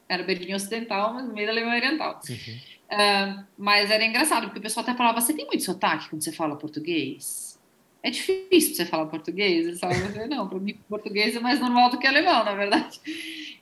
Era 0.09 0.23
Berlim 0.23 0.55
Ocidental, 0.55 1.13
mas 1.13 1.29
no 1.29 1.35
meio 1.35 1.47
da 1.47 1.53
Alemanha 1.53 1.77
Oriental. 1.77 2.21
Uhum. 2.27 2.59
Uh, 2.93 3.45
mas 3.57 3.91
era 3.91 4.05
engraçado, 4.05 4.47
porque 4.47 4.59
o 4.59 4.63
pessoal 4.63 4.83
até 4.83 4.95
falava: 4.95 5.21
você 5.21 5.33
tem 5.33 5.47
muito 5.47 5.63
sotaque 5.63 6.09
quando 6.09 6.23
você 6.23 6.33
fala 6.33 6.57
português? 6.57 7.51
É 8.03 8.11
difícil 8.11 8.75
você 8.75 8.87
falar 8.87 9.07
português? 9.07 9.67
Eles 9.67 9.79
falavam, 9.79 10.27
não, 10.27 10.49
para 10.49 10.59
mim 10.59 10.79
português 10.89 11.37
é 11.37 11.41
mais 11.41 11.61
normal 11.61 11.91
do 11.91 11.99
que 11.99 12.07
alemão, 12.07 12.45
na 12.45 12.55
verdade. 12.55 12.99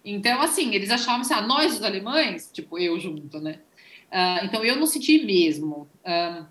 Então, 0.04 0.40
assim, 0.40 0.74
eles 0.74 0.90
achavam 0.90 1.22
assim, 1.22 1.34
ah, 1.34 1.42
nós 1.42 1.74
os 1.74 1.82
alemães, 1.82 2.48
tipo, 2.52 2.78
eu 2.78 2.98
junto, 3.00 3.40
né? 3.40 3.58
Uh, 4.10 4.44
então, 4.44 4.64
eu 4.64 4.76
não 4.76 4.86
senti 4.86 5.24
mesmo. 5.24 5.88
Uh, 6.04 6.46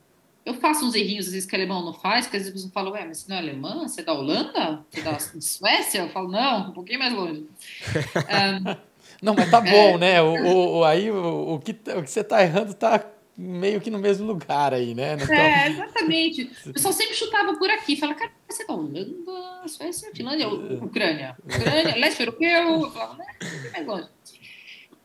eu 0.46 0.54
faço 0.56 0.86
uns 0.86 0.96
errinhos, 0.96 1.28
às 1.28 1.34
vezes, 1.34 1.50
que 1.50 1.56
alemão 1.56 1.84
não 1.84 1.94
faz, 1.94 2.28
que 2.28 2.36
às 2.36 2.44
vezes 2.44 2.52
a 2.52 2.56
pessoa 2.56 2.72
fala, 2.74 2.92
ué, 2.92 3.06
mas 3.06 3.20
você 3.20 3.30
não 3.30 3.38
é 3.38 3.40
alemã? 3.40 3.88
Você 3.88 4.02
é 4.02 4.04
da 4.04 4.14
Holanda? 4.14 4.86
Você 4.90 5.00
é 5.00 5.04
da 5.04 5.20
Suécia? 5.20 6.00
Eu 6.00 6.10
falo, 6.10 6.30
não, 6.30 6.70
um 6.70 6.74
pouquinho 6.74 7.00
mais 7.00 7.14
longe. 7.14 7.42
Uh, 7.42 8.78
Não, 9.22 9.34
mas 9.34 9.50
tá 9.50 9.62
bom, 9.62 9.96
é. 9.96 9.98
né? 9.98 10.22
O, 10.22 10.78
o, 10.78 10.84
aí 10.84 11.10
o, 11.12 11.56
o, 11.56 11.60
que, 11.60 11.72
o 11.72 12.04
que 12.04 12.10
você 12.10 12.24
tá 12.24 12.42
errando 12.42 12.74
tá 12.74 13.04
meio 13.38 13.80
que 13.80 13.92
no 13.92 14.00
mesmo 14.00 14.26
lugar 14.26 14.74
aí, 14.74 14.96
né? 14.96 15.14
Então... 15.14 15.36
É, 15.36 15.70
exatamente. 15.70 16.52
O 16.68 16.74
pessoal 16.74 16.94
sempre 16.94 17.14
chutava 17.14 17.56
por 17.56 17.70
aqui, 17.70 17.96
fala, 17.96 18.16
cara, 18.16 18.32
você 18.50 18.66
tá 18.66 18.74
Holanda, 18.74 19.68
Suécia, 19.68 20.12
Finlândia, 20.16 20.48
Ucrânia. 20.50 21.38
Ucrânia, 21.44 21.96
leste 21.96 22.22
europeu, 22.22 22.82
eu 22.82 22.92
falava, 22.92 23.18
né? 23.18 23.26
Mais 23.74 23.86
longe. 23.86 24.08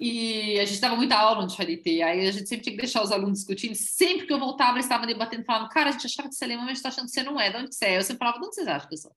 E 0.00 0.58
a 0.58 0.64
gente 0.64 0.80
dava 0.80 0.96
muita 0.96 1.14
aula 1.14 1.42
no 1.42 1.50
Charité, 1.50 2.02
aí 2.02 2.26
a 2.26 2.32
gente 2.32 2.48
sempre 2.48 2.64
tinha 2.64 2.74
que 2.74 2.80
deixar 2.82 3.02
os 3.02 3.12
alunos 3.12 3.38
discutindo. 3.38 3.74
Sempre 3.76 4.26
que 4.26 4.32
eu 4.32 4.38
voltava, 4.38 4.72
eles 4.72 4.86
estavam 4.86 5.06
debatendo, 5.06 5.44
falando, 5.44 5.68
cara, 5.68 5.90
a 5.90 5.92
gente 5.92 6.06
achava 6.06 6.28
que 6.28 6.34
você 6.34 6.44
é 6.44 6.46
alemão, 6.46 6.64
mas 6.64 6.72
a 6.72 6.74
gente 6.74 6.82
tá 6.82 6.88
achando 6.88 7.04
que 7.04 7.12
você 7.12 7.22
não 7.22 7.38
é. 7.38 7.50
De 7.50 7.56
onde 7.58 7.74
você 7.74 7.84
é? 7.84 7.98
Eu 7.98 8.02
sempre 8.02 8.18
falava, 8.18 8.40
de 8.40 8.46
onde 8.46 8.54
vocês 8.54 8.66
acham 8.66 8.96
sou? 8.96 9.12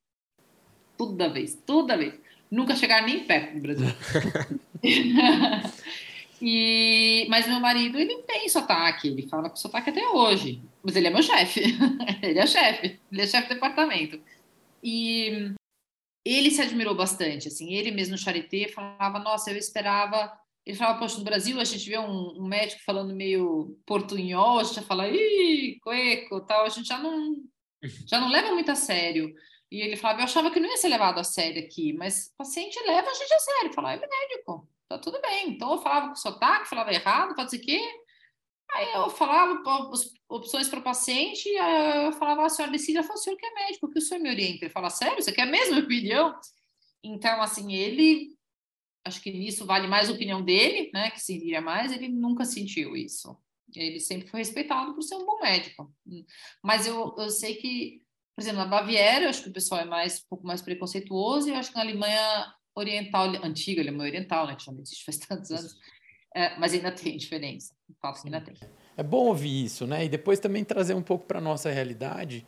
Toda 0.95 1.27
vez, 1.27 1.57
toda 1.65 1.97
vez 1.97 2.13
nunca 2.51 2.75
chegar 2.75 3.01
nem 3.01 3.23
perto 3.23 3.55
do 3.55 3.61
Brasil. 3.61 3.87
e, 6.41 7.25
mas 7.29 7.47
meu 7.47 7.59
marido, 7.59 7.97
ele 7.97 8.23
tem 8.23 8.47
sotaque, 8.49 9.07
ele 9.07 9.27
fala 9.27 9.49
com 9.49 9.55
sotaque 9.55 9.89
até 9.89 10.07
hoje. 10.09 10.61
Mas 10.83 10.95
ele 10.95 11.07
é 11.07 11.09
meu 11.09 11.23
chefe. 11.23 11.61
ele 12.21 12.39
é 12.39 12.47
chefe, 12.47 12.99
ele 13.11 13.21
é 13.21 13.27
chefe 13.27 13.47
do 13.47 13.53
departamento. 13.55 14.21
E 14.83 15.53
ele 16.23 16.51
se 16.51 16.61
admirou 16.61 16.95
bastante, 16.95 17.47
assim, 17.47 17.73
ele 17.73 17.91
mesmo 17.91 18.13
no 18.13 18.17
Charité 18.17 18.67
falava, 18.67 19.19
nossa, 19.19 19.51
eu 19.51 19.57
esperava... 19.57 20.31
Ele 20.65 20.75
falava, 20.75 20.97
poxa, 20.97 21.19
no 21.19 21.23
Brasil 21.23 21.59
a 21.59 21.63
gente 21.63 21.87
vê 21.87 21.99
um, 21.99 22.39
um 22.39 22.47
médico 22.47 22.81
falando 22.83 23.13
meio 23.13 23.79
portunhol, 23.85 24.57
a 24.57 24.63
gente 24.63 24.77
já 24.77 24.81
fala, 24.81 25.07
ih, 25.07 25.77
cueco, 25.83 26.41
tal, 26.41 26.65
a 26.65 26.69
gente 26.69 26.87
já 26.87 26.97
não, 26.97 27.35
já 28.07 28.19
não 28.19 28.29
leva 28.29 28.51
muito 28.51 28.71
a 28.71 28.75
sério. 28.75 29.31
E 29.71 29.81
ele 29.81 29.95
falava, 29.95 30.21
eu 30.21 30.23
achava 30.23 30.49
que 30.49 30.59
não 30.59 30.69
ia 30.69 30.77
ser 30.77 30.87
levado 30.87 31.19
a 31.19 31.23
sério 31.23 31.63
aqui, 31.63 31.93
mas 31.93 32.33
paciente 32.37 32.79
leva 32.85 33.09
a 33.09 33.13
gente 33.13 33.33
a 33.33 33.39
sério. 33.39 33.73
Falava, 33.73 34.03
é 34.03 34.07
médico, 34.07 34.67
tá 34.89 34.97
tudo 34.97 35.21
bem. 35.21 35.51
Então 35.51 35.71
eu 35.71 35.81
falava 35.81 36.09
com 36.09 36.15
sotaque, 36.15 36.69
falava 36.69 36.93
errado, 36.93 37.35
pode 37.35 37.51
ser 37.51 37.59
que 37.59 37.79
Aí 38.73 38.93
eu 38.93 39.09
falava 39.09 39.61
opções 40.27 40.67
para 40.67 40.79
o 40.79 40.83
paciente, 40.83 41.47
eu 41.47 42.11
falava, 42.13 42.45
a 42.45 42.49
senhora 42.49 42.71
decide, 42.71 42.97
ela 42.97 43.07
falou, 43.07 43.19
o 43.19 43.23
senhor 43.23 43.37
que 43.37 43.45
é 43.45 43.53
médico, 43.53 43.85
o 43.85 43.89
que 43.89 43.99
o 43.99 44.01
senhor 44.01 44.21
me 44.21 44.29
orienta? 44.29 44.65
Ele 44.65 44.73
fala, 44.73 44.89
sério, 44.89 45.21
você 45.21 45.31
quer 45.31 45.43
a 45.43 45.51
mesma 45.51 45.79
opinião? 45.79 46.37
Então, 47.03 47.41
assim, 47.41 47.73
ele, 47.73 48.35
acho 49.05 49.21
que 49.21 49.31
nisso 49.31 49.65
vale 49.65 49.87
mais 49.87 50.09
a 50.09 50.13
opinião 50.13 50.43
dele, 50.43 50.89
né, 50.93 51.11
que 51.11 51.21
serviria 51.21 51.61
mais, 51.61 51.91
ele 51.91 52.09
nunca 52.09 52.43
sentiu 52.43 52.95
isso. 52.95 53.37
Ele 53.73 53.99
sempre 53.99 54.27
foi 54.27 54.39
respeitado 54.39 54.93
por 54.93 55.01
ser 55.01 55.15
um 55.15 55.25
bom 55.25 55.39
médico. 55.39 55.93
Mas 56.61 56.85
eu, 56.85 57.15
eu 57.17 57.29
sei 57.29 57.55
que, 57.55 58.01
por 58.35 58.41
exemplo, 58.41 58.59
na 58.59 58.65
Baviera, 58.65 59.29
acho 59.29 59.43
que 59.43 59.49
o 59.49 59.53
pessoal 59.53 59.81
é 59.81 59.85
mais, 59.85 60.19
um 60.19 60.29
pouco 60.29 60.45
mais 60.45 60.61
preconceituoso, 60.61 61.47
e 61.47 61.51
eu 61.51 61.57
acho 61.57 61.69
que 61.69 61.75
na 61.75 61.83
Alemanha 61.83 62.53
oriental, 62.75 63.27
antiga 63.43 63.81
Alemanha 63.81 64.09
oriental, 64.09 64.47
né, 64.47 64.55
que 64.55 64.65
já 64.65 64.71
não 64.71 64.81
existe 64.81 65.05
faz 65.05 65.17
tantos 65.17 65.51
anos, 65.51 65.77
é, 66.35 66.57
mas 66.59 66.73
ainda 66.73 66.91
tem 66.91 67.17
diferença. 67.17 67.73
Fato 68.01 68.21
que 68.21 68.27
ainda 68.27 68.41
tem. 68.41 68.53
É 68.97 69.03
bom 69.03 69.27
ouvir 69.27 69.65
isso, 69.65 69.87
né? 69.87 70.05
E 70.05 70.09
depois 70.09 70.39
também 70.39 70.63
trazer 70.63 70.93
um 70.93 71.01
pouco 71.01 71.25
para 71.25 71.39
nossa 71.39 71.69
realidade 71.69 72.45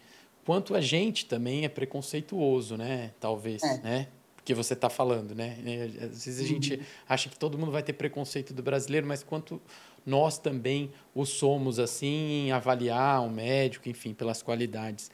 quanto 0.47 0.75
a 0.75 0.80
gente 0.80 1.25
também 1.25 1.65
é 1.65 1.69
preconceituoso, 1.69 2.78
né? 2.78 3.11
Talvez, 3.19 3.61
é. 3.63 3.82
né? 3.82 4.07
Porque 4.38 4.53
você 4.53 4.73
está 4.73 4.89
falando, 4.89 5.36
né? 5.36 5.57
É, 5.65 6.05
às 6.05 6.23
vezes 6.23 6.39
a 6.39 6.41
uhum. 6.43 6.47
gente 6.47 6.82
acha 7.07 7.28
que 7.28 7.38
todo 7.38 7.57
mundo 7.57 7.69
vai 7.69 7.84
ter 7.84 7.91
preconceito 7.91 8.53
do 8.53 8.63
brasileiro, 8.63 9.05
mas 9.05 9.23
quanto 9.23 9.61
nós 10.05 10.39
também 10.39 10.89
o 11.13 11.25
somos 11.25 11.80
assim 11.80 12.45
em 12.45 12.51
avaliar 12.53 13.21
um 13.21 13.30
médico, 13.30 13.89
enfim, 13.89 14.13
pelas 14.13 14.41
qualidades. 14.41 15.11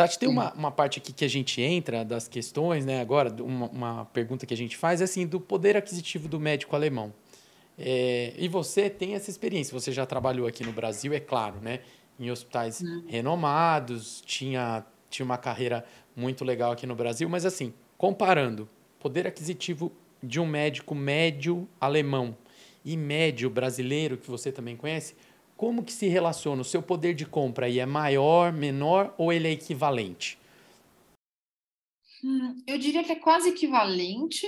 Tati, 0.00 0.18
tem 0.18 0.30
uma, 0.30 0.50
uma 0.54 0.70
parte 0.70 0.98
aqui 0.98 1.12
que 1.12 1.26
a 1.26 1.28
gente 1.28 1.60
entra 1.60 2.02
das 2.02 2.26
questões, 2.26 2.86
né? 2.86 3.02
Agora, 3.02 3.30
uma, 3.42 3.66
uma 3.68 4.04
pergunta 4.06 4.46
que 4.46 4.54
a 4.54 4.56
gente 4.56 4.74
faz 4.74 5.02
é 5.02 5.04
assim, 5.04 5.26
do 5.26 5.38
poder 5.38 5.76
aquisitivo 5.76 6.26
do 6.26 6.40
médico 6.40 6.74
alemão. 6.74 7.12
É, 7.78 8.32
e 8.38 8.48
você 8.48 8.88
tem 8.88 9.14
essa 9.14 9.28
experiência, 9.28 9.78
você 9.78 9.92
já 9.92 10.06
trabalhou 10.06 10.46
aqui 10.46 10.64
no 10.64 10.72
Brasil, 10.72 11.12
é 11.12 11.20
claro, 11.20 11.60
né? 11.60 11.80
Em 12.18 12.30
hospitais 12.30 12.82
renomados, 13.08 14.22
tinha, 14.24 14.86
tinha 15.10 15.24
uma 15.24 15.36
carreira 15.36 15.84
muito 16.16 16.46
legal 16.46 16.72
aqui 16.72 16.86
no 16.86 16.94
Brasil, 16.94 17.28
mas 17.28 17.44
assim, 17.44 17.74
comparando 17.98 18.66
poder 18.98 19.26
aquisitivo 19.26 19.92
de 20.22 20.40
um 20.40 20.46
médico 20.46 20.94
médio 20.94 21.68
alemão 21.78 22.34
e 22.82 22.96
médio 22.96 23.50
brasileiro, 23.50 24.16
que 24.16 24.30
você 24.30 24.50
também 24.50 24.76
conhece, 24.76 25.14
como 25.60 25.84
que 25.84 25.92
se 25.92 26.08
relaciona? 26.08 26.62
O 26.62 26.64
seu 26.64 26.82
poder 26.82 27.12
de 27.12 27.26
compra 27.26 27.66
aí 27.66 27.80
é 27.80 27.84
maior, 27.84 28.50
menor 28.50 29.14
ou 29.18 29.30
ele 29.30 29.46
é 29.46 29.50
equivalente? 29.50 30.38
Hum, 32.24 32.56
eu 32.66 32.78
diria 32.78 33.04
que 33.04 33.12
é 33.12 33.16
quase 33.16 33.50
equivalente 33.50 34.46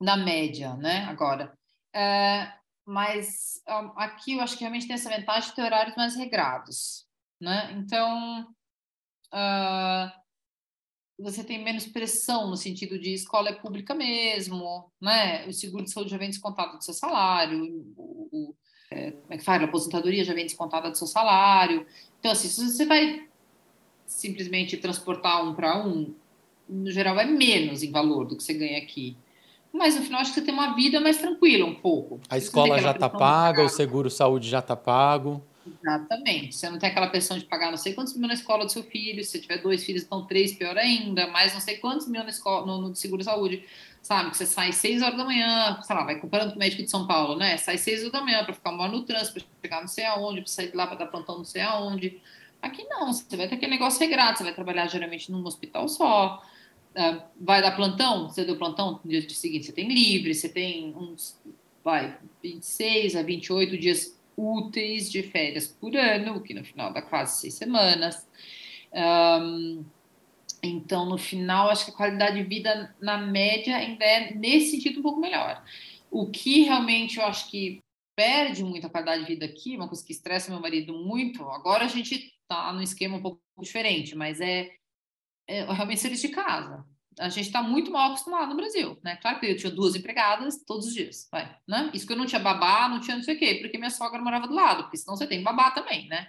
na 0.00 0.16
média, 0.16 0.76
né? 0.76 0.98
Agora, 1.06 1.58
é, 1.92 2.52
mas 2.86 3.60
aqui 3.96 4.34
eu 4.34 4.42
acho 4.42 4.54
que 4.56 4.60
realmente 4.60 4.86
tem 4.86 4.94
essa 4.94 5.10
vantagem 5.10 5.50
de 5.50 5.56
ter 5.56 5.62
horários 5.62 5.96
mais 5.96 6.14
regrados, 6.14 7.04
né? 7.40 7.72
Então, 7.72 8.42
uh, 9.32 10.08
você 11.18 11.42
tem 11.42 11.64
menos 11.64 11.84
pressão 11.84 12.48
no 12.48 12.56
sentido 12.56 12.96
de 12.96 13.12
escola 13.12 13.48
é 13.48 13.52
pública 13.52 13.92
mesmo, 13.92 14.88
né? 15.00 15.44
O 15.48 15.52
seguro 15.52 15.82
de 15.82 15.90
saúde 15.90 16.12
já 16.12 16.16
vem 16.16 16.30
descontado 16.30 16.78
do 16.78 16.84
seu 16.84 16.94
salário, 16.94 17.60
o, 17.96 18.28
o 18.30 18.56
é, 18.90 19.10
como 19.12 19.34
é 19.34 19.38
que 19.38 19.44
fala? 19.44 19.62
A 19.62 19.64
aposentadoria 19.64 20.24
já 20.24 20.34
vem 20.34 20.46
descontada 20.46 20.90
do 20.90 20.96
seu 20.96 21.06
salário. 21.06 21.86
Então, 22.18 22.32
assim, 22.32 22.48
se 22.48 22.64
você 22.64 22.84
vai 22.84 23.26
simplesmente 24.06 24.76
transportar 24.76 25.44
um 25.44 25.54
para 25.54 25.84
um, 25.84 26.14
no 26.68 26.90
geral 26.90 27.18
é 27.18 27.24
menos 27.24 27.82
em 27.82 27.90
valor 27.90 28.26
do 28.26 28.36
que 28.36 28.42
você 28.42 28.54
ganha 28.54 28.78
aqui 28.78 29.16
mas 29.74 29.96
no 29.96 30.02
final 30.02 30.20
acho 30.20 30.32
que 30.32 30.38
você 30.38 30.46
tem 30.46 30.54
uma 30.54 30.72
vida 30.76 31.00
mais 31.00 31.18
tranquila 31.18 31.66
um 31.66 31.74
pouco. 31.74 32.20
A 32.30 32.38
escola 32.38 32.78
já 32.78 32.92
está 32.92 33.10
paga, 33.10 33.64
o 33.64 33.68
seguro 33.68 34.08
saúde 34.08 34.48
já 34.48 34.60
está 34.60 34.76
pago. 34.76 35.44
Exatamente. 35.66 36.54
Você 36.54 36.70
não 36.70 36.78
tem 36.78 36.90
aquela 36.90 37.08
pressão 37.08 37.36
de 37.36 37.44
pagar 37.44 37.70
não 37.70 37.76
sei 37.76 37.92
quantos 37.92 38.16
mil 38.16 38.28
na 38.28 38.34
escola 38.34 38.64
do 38.64 38.70
seu 38.70 38.84
filho, 38.84 39.24
se 39.24 39.30
você 39.30 39.40
tiver 39.40 39.58
dois 39.58 39.82
filhos, 39.82 40.04
então 40.04 40.24
três, 40.26 40.52
pior 40.52 40.78
ainda, 40.78 41.26
mais 41.26 41.52
não 41.52 41.60
sei 41.60 41.78
quantos 41.78 42.06
mil 42.06 42.22
na 42.22 42.30
escola, 42.30 42.64
no, 42.64 42.88
no 42.88 42.94
seguro 42.94 43.24
saúde, 43.24 43.64
sabe? 44.04 44.30
Que 44.30 44.36
você 44.36 44.46
sai 44.46 44.70
seis 44.70 45.02
horas 45.02 45.16
da 45.16 45.24
manhã, 45.24 45.80
sei 45.82 45.96
lá, 45.96 46.04
vai 46.04 46.20
comparando 46.20 46.50
com 46.50 46.56
o 46.56 46.58
médico 46.58 46.82
de 46.82 46.90
São 46.90 47.06
Paulo, 47.06 47.36
né? 47.36 47.56
Sai 47.56 47.78
seis 47.78 48.00
horas 48.00 48.12
da 48.12 48.20
manhã 48.20 48.44
para 48.44 48.52
ficar 48.52 48.70
uma 48.70 48.86
no 48.86 49.02
trânsito, 49.02 49.40
para 49.40 49.42
chegar 49.62 49.80
não 49.80 49.88
sei 49.88 50.04
aonde, 50.04 50.42
para 50.42 50.50
sair 50.50 50.70
de 50.70 50.76
lá 50.76 50.86
para 50.86 50.98
dar 50.98 51.06
plantão 51.06 51.38
não 51.38 51.44
sei 51.44 51.62
aonde. 51.62 52.20
Aqui 52.60 52.84
não, 52.84 53.12
você 53.12 53.34
vai 53.34 53.48
ter 53.48 53.54
aquele 53.54 53.72
negócio 53.72 53.98
regrado, 53.98 54.36
você 54.36 54.44
vai 54.44 54.54
trabalhar 54.54 54.86
geralmente 54.88 55.32
num 55.32 55.44
hospital 55.44 55.88
só, 55.88 56.42
uh, 56.94 57.22
vai 57.40 57.62
dar 57.62 57.72
plantão, 57.72 58.28
você 58.28 58.44
deu 58.44 58.56
plantão 58.56 59.00
no 59.02 59.10
dia 59.10 59.26
seguinte, 59.30 59.66
você 59.66 59.72
tem 59.72 59.88
livre, 59.88 60.34
você 60.34 60.50
tem 60.50 60.94
uns, 60.94 61.40
vai, 61.82 62.18
26 62.42 63.16
a 63.16 63.22
28 63.22 63.78
dias 63.78 64.20
úteis 64.36 65.10
de 65.10 65.22
férias 65.22 65.66
por 65.66 65.96
ano, 65.96 66.42
que 66.42 66.52
no 66.52 66.64
final 66.64 66.92
dá 66.92 67.00
quase 67.00 67.40
seis 67.40 67.54
semanas. 67.54 68.26
Um, 68.92 69.82
então, 70.66 71.06
no 71.06 71.18
final, 71.18 71.70
acho 71.70 71.86
que 71.86 71.90
a 71.90 71.96
qualidade 71.96 72.36
de 72.36 72.48
vida, 72.48 72.94
na 73.00 73.18
média, 73.18 73.76
ainda 73.76 74.04
é, 74.04 74.34
nesse 74.34 74.72
sentido, 74.72 75.00
um 75.00 75.02
pouco 75.02 75.20
melhor. 75.20 75.64
O 76.10 76.30
que 76.30 76.62
realmente 76.62 77.18
eu 77.18 77.24
acho 77.24 77.50
que 77.50 77.80
perde 78.16 78.62
muito 78.62 78.86
a 78.86 78.90
qualidade 78.90 79.22
de 79.22 79.28
vida 79.28 79.44
aqui, 79.46 79.76
uma 79.76 79.88
coisa 79.88 80.04
que 80.04 80.12
estressa 80.12 80.50
meu 80.50 80.60
marido 80.60 80.94
muito, 80.94 81.42
agora 81.50 81.84
a 81.84 81.88
gente 81.88 82.14
está 82.14 82.72
num 82.72 82.82
esquema 82.82 83.16
um 83.16 83.22
pouco 83.22 83.40
diferente, 83.58 84.14
mas 84.14 84.40
é 84.40 84.70
é, 85.46 85.64
realmente 85.64 86.00
serviço 86.00 86.28
de 86.28 86.34
casa. 86.34 86.84
A 87.18 87.28
gente 87.28 87.46
está 87.46 87.62
muito 87.62 87.92
mal 87.92 88.08
acostumado 88.08 88.50
no 88.50 88.56
Brasil, 88.56 88.98
né? 89.02 89.16
Claro 89.16 89.38
que 89.38 89.46
eu 89.46 89.56
tinha 89.56 89.70
duas 89.70 89.94
empregadas 89.94 90.64
todos 90.64 90.86
os 90.86 90.94
dias, 90.94 91.28
vai, 91.30 91.56
né? 91.66 91.90
Isso 91.94 92.06
que 92.06 92.12
eu 92.12 92.16
não 92.16 92.26
tinha 92.26 92.40
babá, 92.40 92.88
não 92.88 93.00
tinha 93.00 93.16
não 93.16 93.22
sei 93.22 93.36
o 93.36 93.38
quê, 93.38 93.58
porque 93.60 93.78
minha 93.78 93.90
sogra 93.90 94.20
morava 94.20 94.48
do 94.48 94.54
lado, 94.54 94.84
porque 94.84 94.96
senão 94.96 95.16
você 95.16 95.26
tem 95.26 95.42
babá 95.42 95.70
também, 95.70 96.08
né? 96.08 96.28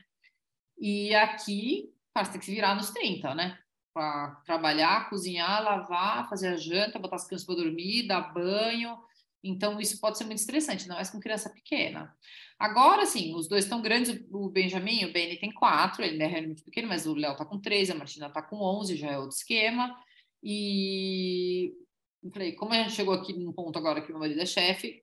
E 0.78 1.16
aqui, 1.16 1.92
você 2.16 2.32
tem 2.32 2.40
que 2.40 2.46
se 2.46 2.54
virar 2.54 2.76
nos 2.76 2.92
30, 2.92 3.34
né? 3.34 3.58
Para 3.96 4.42
trabalhar, 4.46 5.10
cozinhar, 5.10 5.64
lavar, 5.64 6.28
fazer 6.28 6.50
a 6.50 6.58
janta, 6.58 7.00
botar 7.00 7.16
as 7.16 7.26
crianças 7.26 7.46
para 7.46 7.56
dormir, 7.56 8.06
dar 8.06 8.34
banho. 8.34 8.98
Então, 9.42 9.80
isso 9.80 10.02
pode 10.02 10.18
ser 10.18 10.26
muito 10.26 10.40
estressante, 10.40 10.86
não 10.86 11.00
é 11.00 11.06
com 11.06 11.18
criança 11.18 11.50
pequena. 11.50 12.14
Agora, 12.60 13.06
sim, 13.06 13.34
os 13.34 13.48
dois 13.48 13.64
estão 13.64 13.82
grandes. 13.82 14.22
O 14.30 14.50
Benjamin, 14.50 15.06
o 15.06 15.14
Benny 15.14 15.38
tem 15.38 15.50
quatro, 15.50 16.04
ele 16.04 16.22
é 16.22 16.28
realmente 16.28 16.62
pequeno, 16.62 16.90
mas 16.90 17.06
o 17.06 17.14
Léo 17.14 17.32
está 17.32 17.46
com 17.46 17.58
três, 17.58 17.90
a 17.90 17.96
Martina 17.96 18.28
está 18.28 18.42
com 18.42 18.58
onze, 18.58 18.98
já 18.98 19.12
é 19.12 19.18
outro 19.18 19.38
esquema. 19.38 19.96
E 20.44 21.74
eu 22.22 22.32
falei, 22.32 22.52
como 22.52 22.74
a 22.74 22.78
gente 22.78 22.92
chegou 22.92 23.14
aqui 23.14 23.32
num 23.32 23.54
ponto 23.54 23.80
agora 23.80 24.02
que 24.02 24.12
meu 24.12 24.20
marido 24.20 24.42
é 24.42 24.46
chefe, 24.46 25.02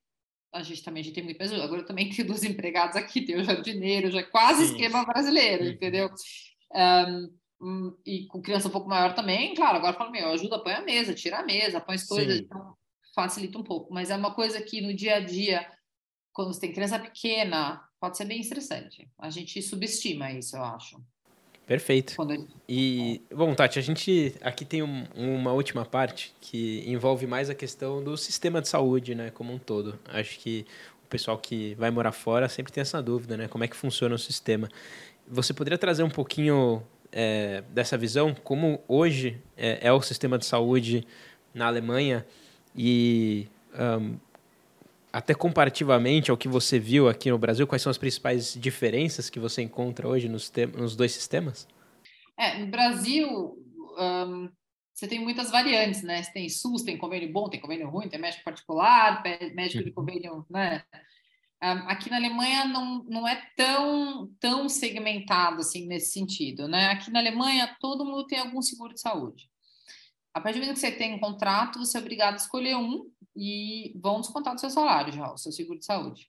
a 0.53 0.63
gente 0.63 0.83
também 0.83 1.01
a 1.01 1.05
gente 1.05 1.15
tem 1.15 1.25
muito 1.25 1.39
mais. 1.39 1.53
Agora 1.53 1.81
eu 1.81 1.87
também 1.87 2.11
tenho 2.15 2.29
duas 2.29 2.45
empregados 2.45 2.97
aqui, 2.97 3.23
tem 3.23 3.37
o 3.37 3.45
jardineiro, 3.45 4.11
já 4.11 4.21
é 4.21 4.25
quase 4.25 4.67
sim. 4.67 4.73
esquema 4.73 5.05
brasileiro, 5.05 5.65
uhum. 5.65 5.71
entendeu? 5.71 6.11
Um, 6.75 7.42
e 8.05 8.27
com 8.27 8.43
criança 8.43 8.69
um 8.69 8.73
pouco 8.73 8.89
maior 8.89 9.15
também, 9.15 9.55
claro, 9.55 9.79
agora 9.79 9.97
falo, 9.97 10.11
meu, 10.11 10.29
ajuda, 10.31 10.63
põe 10.63 10.73
a 10.73 10.83
mesa, 10.83 11.15
tira 11.15 11.39
a 11.39 11.45
mesa, 11.45 11.81
põe 11.81 11.95
as 11.95 12.05
coisas, 12.05 12.41
então 12.41 12.75
facilita 13.15 13.59
um 13.59 13.63
pouco. 13.63 13.93
Mas 13.93 14.11
é 14.11 14.17
uma 14.17 14.35
coisa 14.35 14.61
que 14.61 14.81
no 14.81 14.95
dia 14.95 15.17
a 15.17 15.21
dia 15.21 15.67
quando 16.33 16.53
você 16.53 16.61
tem 16.61 16.73
criança 16.73 16.99
pequena, 16.99 17.83
pode 18.01 18.17
ser 18.17 18.25
bem 18.25 18.41
estressante. 18.41 19.09
A 19.19 19.31
gente 19.31 19.61
subestima 19.63 20.33
isso, 20.33 20.57
eu 20.57 20.65
acho. 20.65 21.01
Perfeito. 21.67 22.17
E, 22.69 23.23
bom, 23.31 23.55
Tati, 23.55 23.79
a 23.79 23.83
gente 23.83 24.35
aqui 24.41 24.65
tem 24.65 24.83
um, 24.83 25.05
uma 25.15 25.53
última 25.53 25.85
parte 25.85 26.35
que 26.41 26.83
envolve 26.87 27.27
mais 27.27 27.49
a 27.49 27.55
questão 27.55 28.03
do 28.03 28.17
sistema 28.17 28.61
de 28.61 28.69
saúde, 28.69 29.15
né, 29.15 29.31
como 29.31 29.53
um 29.53 29.59
todo. 29.59 29.99
Acho 30.07 30.39
que 30.41 30.67
o 31.05 31.09
pessoal 31.09 31.39
que 31.39 31.75
vai 31.77 31.91
morar 31.91 32.13
fora 32.13 32.49
sempre 32.49 32.73
tem 32.73 32.81
essa 32.81 33.01
dúvida, 33.01 33.37
né, 33.37 33.47
como 33.47 33.63
é 33.63 33.69
que 33.69 33.77
funciona 33.77 34.15
o 34.15 34.19
sistema. 34.19 34.69
Você 35.29 35.55
poderia 35.55 35.79
trazer 35.79 36.03
um 36.03 36.11
pouquinho 36.11 36.83
é, 37.13 37.63
dessa 37.71 37.97
visão, 37.97 38.35
como 38.35 38.83
hoje 38.89 39.41
é, 39.57 39.87
é, 39.87 39.93
o 39.93 40.01
sistema 40.01 40.39
de 40.39 40.47
saúde 40.47 41.07
na 41.55 41.67
Alemanha 41.67 42.27
e 42.75 43.47
um, 44.01 44.17
até 45.13 45.35
comparativamente 45.35 46.31
ao 46.31 46.37
que 46.37 46.49
você 46.49 46.79
viu 46.79 47.09
aqui 47.09 47.31
no 47.31 47.39
Brasil, 47.39 47.67
quais 47.67 47.83
são 47.83 47.91
as 47.91 47.99
principais 47.99 48.55
diferenças 48.59 49.29
que 49.29 49.39
você 49.39 49.61
encontra 49.61 50.09
hoje 50.09 50.29
nos, 50.29 50.51
nos 50.75 50.97
dois 50.97 51.13
sistemas? 51.13 51.69
É, 52.39 52.59
no 52.59 52.67
Brasil, 52.69 53.59
um, 53.99 54.49
você 54.95 55.07
tem 55.07 55.21
muitas 55.21 55.51
variantes, 55.51 56.03
né? 56.03 56.23
Você 56.23 56.33
tem 56.33 56.49
SUS, 56.49 56.83
tem 56.83 56.97
convênio 56.97 57.31
bom, 57.31 57.49
tem 57.49 57.61
convênio 57.61 57.91
ruim, 57.91 58.09
tem 58.09 58.19
médico 58.19 58.45
particular, 58.45 59.23
médico 59.55 59.85
de 59.85 59.91
convênio, 59.91 60.47
né? 60.49 60.83
Um, 61.63 61.89
aqui 61.89 62.11
na 62.11 62.17
Alemanha 62.17 62.65
não, 62.65 63.05
não 63.05 63.29
é 63.29 63.41
tão, 63.57 64.29
tão 64.41 64.69
segmentado 64.69 65.61
assim 65.61 65.87
nesse 65.87 66.13
sentido, 66.13 66.67
né? 66.67 66.87
Aqui 66.87 67.11
na 67.11 67.21
Alemanha 67.21 67.77
todo 67.81 68.05
mundo 68.05 68.27
tem 68.27 68.41
algum 68.41 68.61
seguro 68.61 68.93
de 68.93 69.01
saúde. 69.01 69.49
A 70.35 70.41
partir 70.41 70.59
do 70.59 70.63
momento 70.63 70.81
que 70.81 70.81
você 70.81 70.91
tem 70.91 71.15
um 71.15 71.21
contrato, 71.21 71.79
você 71.79 71.99
é 71.99 72.01
obrigado 72.01 72.35
a 72.35 72.37
escolher 72.37 72.77
um 72.77 73.09
e 73.37 73.93
vão 74.03 74.21
descontar 74.21 74.55
do 74.55 74.61
seu 74.61 74.71
salário 74.71 75.13
já, 75.13 75.33
o 75.33 75.39
seu 75.39 75.53
seguro 75.53 75.79
de 75.79 75.85
saúde. 75.85 76.29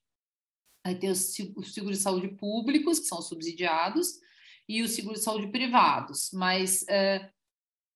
Aí 0.86 0.96
tem 0.96 1.10
os 1.10 1.34
seguros 1.74 1.98
de 1.98 2.04
saúde 2.04 2.28
públicos, 2.36 3.00
que 3.00 3.06
são 3.06 3.22
subsidiados, 3.22 4.20
e 4.68 4.82
os 4.82 4.92
seguros 4.92 5.20
de 5.20 5.26
saúde 5.26 5.48
privados. 5.48 6.30
Mas 6.34 6.86
é, 6.88 7.32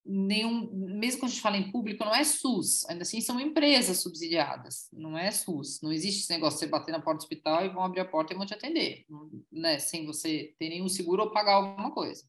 nenhum, 0.07 0.69
mesmo 0.71 1.19
quando 1.19 1.31
a 1.31 1.33
gente 1.33 1.41
fala 1.41 1.57
em 1.57 1.71
público, 1.71 2.05
não 2.05 2.15
é 2.15 2.23
SUS, 2.23 2.85
ainda 2.89 3.01
assim 3.01 3.19
são 3.19 3.39
empresas 3.39 3.97
subsidiadas, 3.97 4.87
não 4.93 5.17
é 5.17 5.29
SUS. 5.31 5.81
Não 5.81 5.91
existe 5.91 6.21
esse 6.21 6.31
negócio 6.31 6.59
de 6.59 6.65
você 6.65 6.71
bater 6.71 6.91
na 6.91 7.01
porta 7.01 7.19
do 7.19 7.23
hospital 7.23 7.65
e 7.65 7.69
vão 7.69 7.83
abrir 7.83 7.99
a 7.99 8.05
porta 8.05 8.33
e 8.33 8.37
vão 8.37 8.45
te 8.45 8.53
atender, 8.53 9.05
né? 9.51 9.79
Sem 9.79 10.05
você 10.05 10.53
ter 10.57 10.69
nenhum 10.69 10.87
seguro 10.87 11.23
ou 11.23 11.31
pagar 11.31 11.55
alguma 11.55 11.91
coisa. 11.91 12.23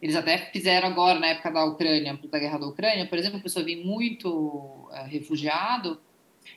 Eles 0.00 0.16
até 0.16 0.38
fizeram 0.38 0.88
agora, 0.88 1.18
na 1.18 1.28
época 1.28 1.50
da 1.50 1.64
Ucrânia, 1.64 2.18
da 2.30 2.38
guerra 2.38 2.58
da 2.58 2.66
Ucrânia, 2.66 3.08
por 3.08 3.18
exemplo, 3.18 3.38
a 3.38 3.42
pessoa 3.42 3.64
vem 3.64 3.84
muito 3.84 4.28
uh, 4.28 5.04
refugiado, 5.06 6.00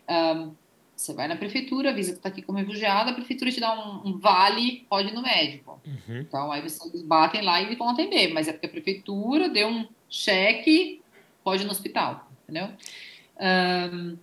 um, 0.10 0.56
você 1.02 1.14
vai 1.14 1.28
na 1.28 1.36
prefeitura, 1.36 1.90
avisa 1.90 2.12
que 2.12 2.20
está 2.20 2.30
aqui 2.30 2.42
como 2.42 2.60
refugiado, 2.60 3.10
a 3.10 3.14
prefeitura 3.14 3.52
te 3.52 3.60
dá 3.60 3.74
um, 3.74 4.10
um 4.10 4.18
vale, 4.20 4.86
pode 4.88 5.10
ir 5.10 5.14
no 5.14 5.22
médico. 5.22 5.82
Uhum. 5.86 6.20
Então, 6.20 6.52
aí 6.52 6.62
vocês 6.62 7.02
batem 7.02 7.42
lá 7.42 7.62
e 7.62 7.76
vão 7.76 7.90
atender, 7.90 8.32
mas 8.32 8.48
é 8.48 8.54
porque 8.54 8.68
a 8.68 8.70
prefeitura 8.70 9.50
deu 9.50 9.68
um 9.68 9.88
cheque, 10.08 11.02
pode 11.44 11.64
ir 11.64 11.66
no 11.66 11.72
hospital, 11.72 12.30
entendeu? 12.44 12.70
Um, 13.40 14.18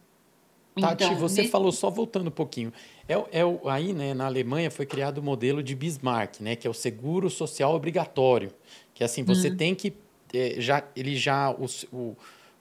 Tati, 0.80 1.04
então, 1.04 1.16
você 1.16 1.40
nesse... 1.40 1.50
falou, 1.50 1.72
só 1.72 1.90
voltando 1.90 2.28
um 2.28 2.32
pouquinho, 2.32 2.72
é, 3.08 3.14
é, 3.14 3.42
aí 3.68 3.92
né, 3.92 4.14
na 4.14 4.26
Alemanha 4.26 4.70
foi 4.70 4.86
criado 4.86 5.18
o 5.18 5.22
modelo 5.22 5.60
de 5.60 5.74
Bismarck, 5.74 6.40
né, 6.40 6.54
que 6.54 6.68
é 6.68 6.70
o 6.70 6.74
seguro 6.74 7.28
social 7.28 7.74
obrigatório, 7.74 8.52
que 8.94 9.02
assim, 9.02 9.24
você 9.24 9.48
uhum. 9.48 9.56
tem 9.56 9.74
que, 9.74 9.92
é, 10.32 10.54
já, 10.58 10.84
ele 10.94 11.16
já, 11.16 11.50
o, 11.50 11.66
o 11.92 12.16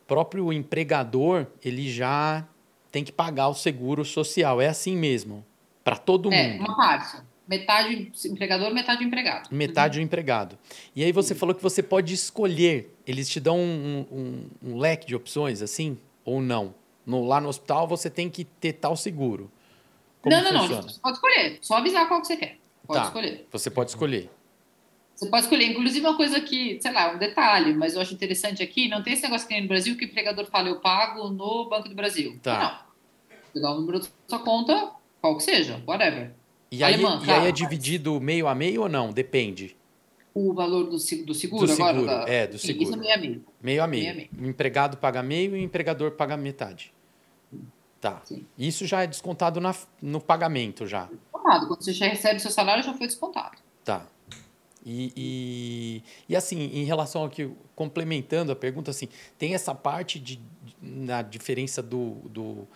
próprio 0.08 0.52
empregador, 0.52 1.46
ele 1.64 1.88
já 1.92 2.48
tem 2.98 3.04
que 3.04 3.12
pagar 3.12 3.48
o 3.48 3.54
seguro 3.54 4.04
social. 4.04 4.60
É 4.60 4.68
assim 4.68 4.98
mesmo, 4.98 5.46
para 5.84 5.96
todo 5.96 6.34
é, 6.34 6.48
mundo. 6.48 6.64
É, 6.64 6.66
uma 6.66 6.76
parte. 6.76 7.18
Metade 7.48 8.12
empregador, 8.26 8.74
metade 8.74 9.04
empregado. 9.04 9.50
Metade 9.52 10.00
uhum. 10.00 10.04
o 10.04 10.06
empregado. 10.06 10.58
E 10.96 11.04
aí 11.04 11.12
você 11.12 11.36
falou 11.36 11.54
que 11.54 11.62
você 11.62 11.84
pode 11.84 12.14
escolher. 12.14 12.94
Eles 13.06 13.30
te 13.30 13.40
dão 13.40 13.58
um, 13.58 14.06
um, 14.12 14.72
um 14.72 14.78
leque 14.78 15.06
de 15.06 15.16
opções, 15.16 15.62
assim, 15.62 15.98
ou 16.26 16.42
não? 16.42 16.74
No, 17.06 17.26
lá 17.26 17.40
no 17.40 17.48
hospital 17.48 17.88
você 17.88 18.10
tem 18.10 18.30
que 18.30 18.44
ter 18.44 18.74
tal 18.74 18.98
seguro. 18.98 19.50
Como 20.22 20.36
não, 20.36 20.44
não, 20.44 20.62
funciona? 20.62 20.82
não. 20.82 20.90
Você 20.90 21.00
pode 21.00 21.16
escolher. 21.18 21.60
Só 21.62 21.78
avisar 21.78 22.08
qual 22.08 22.20
que 22.20 22.28
você 22.28 22.36
quer. 22.36 22.58
Pode 22.86 23.00
tá. 23.00 23.06
escolher. 23.06 23.48
Você 23.52 23.70
pode 23.70 23.92
escolher. 23.92 24.30
Você 25.16 25.30
pode 25.30 25.44
escolher, 25.44 25.66
inclusive 25.66 26.06
uma 26.06 26.18
coisa 26.18 26.42
que, 26.42 26.80
sei 26.82 26.92
lá, 26.92 27.14
um 27.14 27.18
detalhe, 27.18 27.74
mas 27.74 27.96
eu 27.96 28.02
acho 28.02 28.14
interessante 28.14 28.62
aqui, 28.62 28.88
não 28.88 29.02
tem 29.02 29.14
esse 29.14 29.24
negócio 29.24 29.48
que 29.48 29.54
tem 29.54 29.64
no 29.64 29.68
Brasil 29.68 29.96
que 29.96 30.06
o 30.06 30.08
empregador 30.08 30.46
fala, 30.46 30.70
eu 30.70 30.80
pago 30.80 31.30
no 31.30 31.68
Banco 31.68 31.90
do 31.90 31.96
Brasil. 31.96 32.40
Tá. 32.44 32.82
Não 32.82 32.87
pegar 33.54 33.72
o 33.72 33.76
número 33.76 34.00
da 34.00 34.08
sua 34.28 34.40
conta, 34.40 34.92
qual 35.22 35.38
que 35.38 35.44
seja, 35.44 35.82
whatever. 35.88 36.32
E 36.72 36.84
aí, 36.84 36.94
Alemã, 36.96 37.22
e 37.26 37.32
aí 37.32 37.48
é 37.48 37.52
dividido 37.52 38.20
meio 38.20 38.48
a 38.48 38.56
meio 38.56 38.82
ou 38.82 38.90
não? 38.90 39.12
Depende. 39.12 39.76
O 40.34 40.54
valor 40.54 40.84
do, 40.84 40.92
do 40.92 41.00
seguro 41.00 41.26
do 41.26 41.34
seguro, 41.34 41.66
agora? 41.66 42.06
Da... 42.06 42.32
É, 42.32 42.48
do 42.48 42.60
seguro. 42.60 42.84
Isso 42.84 42.94
é 42.94 42.98
meio 42.98 43.14
a 43.14 43.18
meio. 43.18 43.46
Meio 43.62 43.84
a 43.84 43.88
meio. 43.88 44.04
meio, 44.04 44.14
a 44.14 44.16
meio. 44.16 44.30
O 44.40 44.50
empregado 44.50 44.98
paga 44.98 45.24
meio 45.24 45.56
e 45.56 45.60
o 45.60 45.64
empregador 45.64 46.12
paga 46.12 46.38
metade. 46.38 46.94
Tá. 48.00 48.22
Sim. 48.24 48.46
Isso 48.58 48.86
já 48.86 49.04
é 49.04 49.08
descontado 49.08 49.60
na, 49.60 49.74
no 50.02 50.22
pagamento 50.22 50.86
já. 50.86 51.06
Descontado. 51.06 51.68
Quando 51.68 51.84
você 51.84 51.94
já 51.94 52.08
recebe 52.08 52.40
seu 52.40 52.52
salário, 52.52 52.84
já 52.84 52.94
foi 52.94 53.08
descontado. 53.08 53.58
Tá. 53.84 54.06
E, 54.86 55.12
e, 55.18 56.04
e, 56.30 56.36
assim, 56.36 56.60
em 56.60 56.86
relação 56.86 57.24
ao 57.24 57.30
que, 57.30 57.50
complementando 57.76 58.52
a 58.52 58.56
pergunta, 58.56 58.92
assim, 58.92 59.10
tem 59.38 59.54
essa 59.54 59.76
parte 59.76 60.18
de, 60.18 60.40
na 60.82 61.22
diferença 61.22 61.82
do, 61.82 62.12
do 62.30 62.68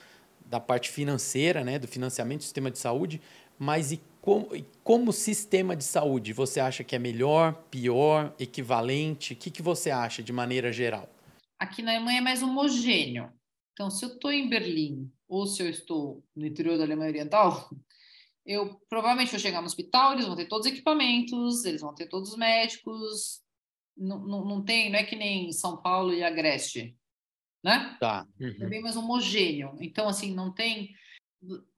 da 0.52 0.60
parte 0.60 0.90
financeira, 0.90 1.64
né, 1.64 1.80
do 1.80 1.88
financiamento 1.88 2.40
do 2.40 2.44
sistema 2.44 2.70
de 2.70 2.78
saúde, 2.78 3.22
mas 3.58 3.94
e 3.94 4.02
como, 4.20 4.50
como 4.84 5.14
sistema 5.14 5.78
de 5.78 5.84
saúde, 5.86 6.34
você 6.34 6.60
acha 6.60 6.84
que 6.84 6.94
é 6.94 7.00
melhor, 7.00 7.54
pior, 7.72 8.36
equivalente? 8.38 9.32
O 9.32 9.36
que, 9.38 9.50
que 9.50 9.62
você 9.62 9.90
acha 9.90 10.22
de 10.22 10.34
maneira 10.34 10.70
geral? 10.74 11.10
Aqui 11.58 11.82
na 11.82 11.96
Alemanha 11.96 12.18
é 12.18 12.22
mais 12.22 12.44
homogêneo. 12.44 13.32
Então, 13.72 13.90
se 13.90 14.04
eu 14.04 14.10
estou 14.10 14.30
em 14.30 14.50
Berlim 14.50 15.10
ou 15.26 15.48
se 15.48 15.64
eu 15.64 15.70
estou 15.70 16.22
no 16.36 16.46
interior 16.46 16.78
da 16.78 16.84
Alemanha 16.84 17.12
Oriental, 17.12 17.70
eu 18.46 18.78
provavelmente 18.90 19.32
vou 19.32 19.40
chegar 19.40 19.62
no 19.62 19.68
hospital, 19.68 20.14
eles 20.14 20.26
vão 20.26 20.36
ter 20.36 20.48
todos 20.48 20.68
os 20.68 20.74
equipamentos, 20.74 21.64
eles 21.64 21.80
vão 21.80 21.96
ter 21.96 22.08
todos 22.08 22.32
os 22.32 22.38
médicos. 22.38 23.40
Não, 23.96 24.20
não, 24.20 24.44
não 24.44 24.66
tem, 24.66 24.92
não 24.92 25.00
é 25.00 25.04
que 25.04 25.16
nem 25.16 25.50
São 25.54 25.82
Paulo 25.82 26.14
e 26.14 26.22
Agreste, 26.24 26.94
né? 27.64 27.96
Tá. 28.00 28.28
Uhum. 28.40 28.56
É 28.60 28.68
bem 28.68 28.82
mais 28.82 28.96
homogêneo. 28.96 29.78
Então, 29.80 30.08
assim, 30.08 30.34
não 30.34 30.52
tem. 30.52 30.96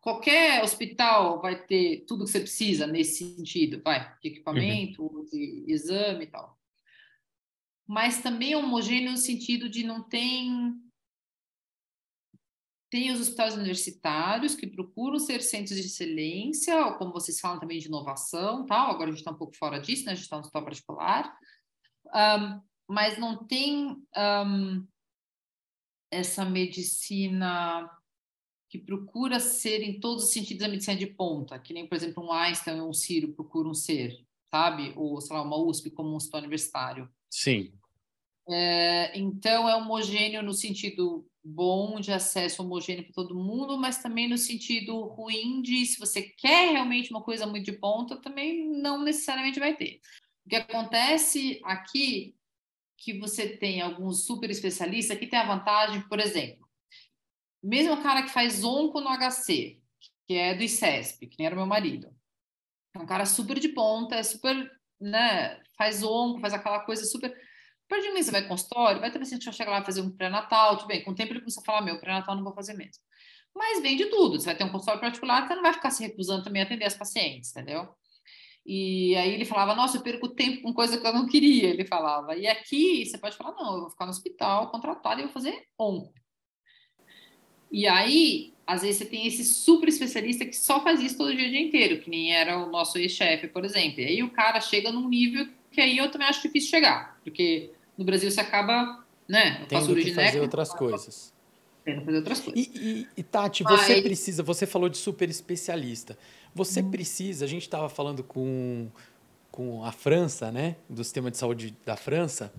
Qualquer 0.02 0.64
hospital 0.64 1.42
vai 1.42 1.66
ter 1.66 2.06
tudo 2.06 2.26
que 2.26 2.32
você 2.32 2.40
precisa 2.40 2.86
nesse 2.86 3.36
sentido, 3.36 3.82
vai, 3.84 4.14
de 4.20 4.30
equipamento, 4.30 5.04
uhum. 5.04 5.26
de 5.26 5.66
exame 5.68 6.26
e 6.26 6.28
tal. 6.28 6.58
Mas 7.88 8.22
também 8.22 8.54
é 8.54 8.58
homogêneo 8.58 9.12
no 9.12 9.18
sentido 9.18 9.70
de 9.70 9.84
não 9.84 10.02
tem. 10.04 10.74
Tem 12.90 13.12
os 13.12 13.20
hospitais 13.20 13.56
universitários 13.56 14.54
que 14.54 14.68
procuram 14.68 15.18
ser 15.18 15.42
centros 15.42 15.80
de 15.80 15.88
excelência, 15.88 16.86
ou 16.86 16.94
como 16.94 17.12
vocês 17.12 17.40
falam 17.40 17.60
também 17.60 17.80
de 17.80 17.88
inovação, 17.88 18.68
tal. 18.68 18.92
Agora 18.92 19.06
a 19.06 19.12
gente 19.12 19.20
está 19.20 19.32
um 19.32 19.38
pouco 19.38 19.56
fora 19.58 19.80
disso, 19.80 20.06
né? 20.06 20.12
A 20.12 20.16
gente 20.16 20.26
está 20.26 20.36
no 20.36 20.44
hospital 20.44 20.64
particular. 20.64 21.38
Um, 22.14 22.62
mas 22.88 23.18
não 23.18 23.48
tem 23.48 23.98
um, 24.16 24.88
essa 26.14 26.46
medicina 26.46 27.90
que 28.70 28.80
procura 28.80 29.40
ser 29.40 29.84
em 29.84 30.00
todos 30.00 30.24
os 30.24 30.34
sentidos 30.34 30.64
a 30.64 30.68
medicina 30.68 30.98
de 30.98 31.08
ponta, 31.08 31.60
que 31.60 31.74
nem, 31.74 31.88
por 31.88 31.96
exemplo, 31.96 32.24
um 32.24 32.32
Einstein 32.32 32.80
ou 32.80 32.90
um 32.90 32.94
Ciro 32.94 33.34
procuram 33.34 33.74
ser, 33.74 34.26
sabe? 34.50 34.94
Ou, 34.96 35.22
sei 35.22 35.36
lá, 35.36 35.44
uma 35.44 35.58
USP 35.58 35.92
como 35.92 36.10
um 36.10 36.16
hospital 36.16 36.42
universitário. 36.42 37.08
Sim. 37.30 37.72
É, 38.50 39.18
então, 39.18 39.70
é 39.70 39.76
homogêneo 39.76 40.42
no 40.42 40.54
sentido 40.54 41.26
bom 41.44 42.00
de 42.00 42.12
acesso 42.12 42.64
homogêneo 42.64 43.04
para 43.04 43.14
todo 43.14 43.36
mundo, 43.36 43.78
mas 43.78 44.02
também 44.02 44.28
no 44.28 44.38
sentido 44.38 45.00
ruim 45.04 45.62
de 45.62 45.86
se 45.86 46.00
você 46.00 46.22
quer 46.22 46.72
realmente 46.72 47.12
uma 47.12 47.22
coisa 47.22 47.46
muito 47.46 47.66
de 47.66 47.74
ponta, 47.74 48.18
também 48.18 48.68
não 48.82 49.04
necessariamente 49.04 49.60
vai 49.60 49.76
ter. 49.76 50.00
O 50.46 50.50
que 50.50 50.56
acontece 50.56 51.60
aqui 51.64 52.36
que 53.04 53.20
você 53.20 53.58
tem 53.58 53.82
alguns 53.82 54.26
super 54.26 54.50
especialistas 54.50 55.18
que 55.18 55.28
tem 55.28 55.38
a 55.38 55.46
vantagem, 55.46 56.08
por 56.08 56.20
exemplo, 56.20 56.68
mesmo 57.62 57.94
o 57.94 58.02
cara 58.02 58.24
que 58.24 58.30
faz 58.30 58.64
onco 58.64 59.02
no 59.02 59.10
HC, 59.10 59.82
que 60.26 60.36
é 60.36 60.56
do 60.56 60.64
ICESP, 60.64 61.28
que 61.28 61.36
nem 61.38 61.48
era 61.48 61.56
meu 61.56 61.66
marido, 61.66 62.08
é 62.96 63.00
um 63.00 63.06
cara 63.06 63.26
super 63.26 63.60
de 63.60 63.70
ponta, 63.70 64.16
é 64.16 64.24
super, 64.24 64.72
né, 65.02 65.62
faz 65.78 66.02
onco, 66.02 66.40
faz 66.40 66.54
aquela 66.54 66.80
coisa 66.80 67.06
super... 67.06 67.36
Partir 67.90 68.10
do 68.10 68.16
você 68.16 68.32
vai 68.32 68.48
consultório, 68.48 69.02
vai 69.02 69.12
ter 69.12 69.20
paciente 69.20 69.46
que 69.46 69.52
chegar 69.52 69.72
lá 69.72 69.84
fazer 69.84 70.02
um 70.02 70.10
pré-natal, 70.10 70.78
tudo 70.78 70.88
bem, 70.88 71.04
com 71.04 71.12
o 71.12 71.16
tempo 71.16 71.34
ele 71.34 71.42
começa 71.42 71.60
a 71.60 71.64
falar, 71.64 71.82
meu, 71.82 72.00
pré-natal 72.00 72.36
não 72.36 72.44
vou 72.44 72.54
fazer 72.54 72.74
mesmo. 72.74 73.04
Mas 73.54 73.82
vem 73.82 73.98
de 73.98 74.06
tudo, 74.06 74.40
você 74.40 74.46
vai 74.46 74.56
ter 74.56 74.64
um 74.64 74.72
consultório 74.72 75.02
particular, 75.02 75.46
você 75.46 75.56
não 75.56 75.62
vai 75.62 75.74
ficar 75.74 75.92
se 75.92 76.04
recusando 76.04 76.44
também 76.44 76.62
a 76.62 76.66
atender 76.66 76.86
as 76.86 76.96
pacientes, 76.96 77.52
entendeu? 77.52 77.94
E 78.66 79.16
aí 79.16 79.34
ele 79.34 79.46
falava, 79.46 79.76
nossa, 79.76 79.98
eu 79.98 80.02
perco 80.02 80.30
tempo 80.30 80.62
com 80.62 80.74
coisa 80.74 80.98
que 80.98 81.06
eu 81.06 81.14
não 81.14 81.28
queria, 81.28 81.70
ele 81.70 81.86
falava. 81.86 82.36
E 82.36 82.48
aqui 82.48 83.06
você 83.06 83.18
pode 83.18 83.36
falar, 83.36 83.54
não, 83.56 83.76
eu 83.76 83.82
vou 83.82 83.90
ficar 83.90 84.06
no 84.06 84.12
hospital, 84.12 84.72
contratado 84.72 85.20
e 85.20 85.24
vou 85.24 85.34
fazer 85.34 85.66
onco. 85.78 86.14
E 87.70 87.88
aí, 87.88 88.54
às 88.66 88.84
vezes 88.84 88.98
você 88.98 89.06
tem 89.06 89.28
esse 89.28 89.44
super 89.44 89.90
especialista 89.90 90.46
que 90.46 90.56
só 90.56 90.82
faz 90.82 91.02
isso 91.02 91.18
todo 91.18 91.36
dia, 91.36 91.48
o 91.48 91.50
dia 91.50 91.62
inteiro, 91.62 92.00
que 92.00 92.10
nem 92.10 92.34
era 92.34 92.58
o 92.58 92.70
nosso 92.70 92.98
ex-chefe, 92.98 93.48
por 93.48 93.66
exemplo. 93.66 94.00
E 94.00 94.06
aí 94.06 94.24
o 94.24 94.30
cara 94.30 94.62
chega 94.62 94.92
num 94.92 95.10
nível 95.10 95.48
que 95.72 95.82
aí 95.82 95.98
eu 95.98 96.10
também 96.10 96.28
acho 96.28 96.44
difícil 96.44 96.70
chegar, 96.70 97.20
porque 97.24 97.72
no 97.98 98.06
Brasil 98.06 98.30
você 98.30 98.40
acaba, 98.40 99.04
né, 99.28 99.62
eu 99.64 99.80
faço 99.80 99.96
que 99.96 100.14
fazer 100.14 100.40
outras 100.40 100.72
coisas. 100.72 101.34
Tendo 101.84 102.06
fazer 102.06 102.18
outras 102.18 102.40
coisas. 102.40 102.66
E, 102.66 102.72
e, 102.78 103.08
e 103.18 103.24
Tati, 103.24 103.64
você 103.64 104.02
precisa, 104.02 104.42
você 104.42 104.66
falou 104.66 104.88
de 104.88 104.98
super 104.98 105.30
especialista. 105.30 106.18
Você 106.56 106.82
hum. 106.82 106.92
precisa, 106.92 107.46
a 107.46 107.48
gente 107.48 107.64
estava 107.64 107.90
falando 107.90 108.24
com, 108.24 108.88
com 109.52 109.84
a 109.84 109.92
França, 109.92 110.52
né, 110.52 110.76
do 110.90 111.04
sistema 111.04 111.32
de 111.32 111.38
saúde 111.38 111.76
da 111.86 111.96
França, 111.96 112.54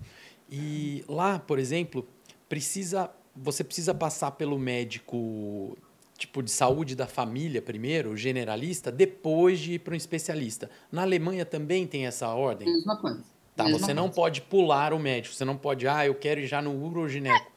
e 0.49 1.03
lá, 1.07 1.39
por 1.39 1.57
exemplo, 1.57 2.07
precisa, 2.47 3.09
você 3.35 3.63
precisa 3.63 3.93
passar 3.93 4.31
pelo 4.31 4.59
médico 4.59 5.77
tipo 6.17 6.41
de 6.41 6.49
saúde 6.49 6.95
da 6.95 7.05
família 7.05 7.61
primeiro, 7.61 8.15
generalista, 8.15 8.91
depois 8.91 9.59
de 9.59 9.73
ir 9.73 9.79
para 9.79 9.93
um 9.93 9.97
especialista. 9.97 10.69
Na 10.91 11.01
Alemanha 11.01 11.45
também 11.45 11.85
tem 11.85 12.05
essa 12.05 12.29
ordem? 12.29 12.67
Mesma 12.67 12.95
coisa. 12.97 13.23
Tá, 13.55 13.65
Mesma 13.65 13.79
você 13.79 13.93
não 13.93 14.09
pode 14.09 14.41
pular 14.41 14.93
o 14.93 14.99
médico, 14.99 15.35
você 15.35 15.45
não 15.45 15.57
pode, 15.57 15.87
ah, 15.87 16.05
eu 16.05 16.15
quero 16.15 16.41
ir 16.41 16.47
já 16.47 16.61
no 16.61 16.71
urogineco. 16.85 17.51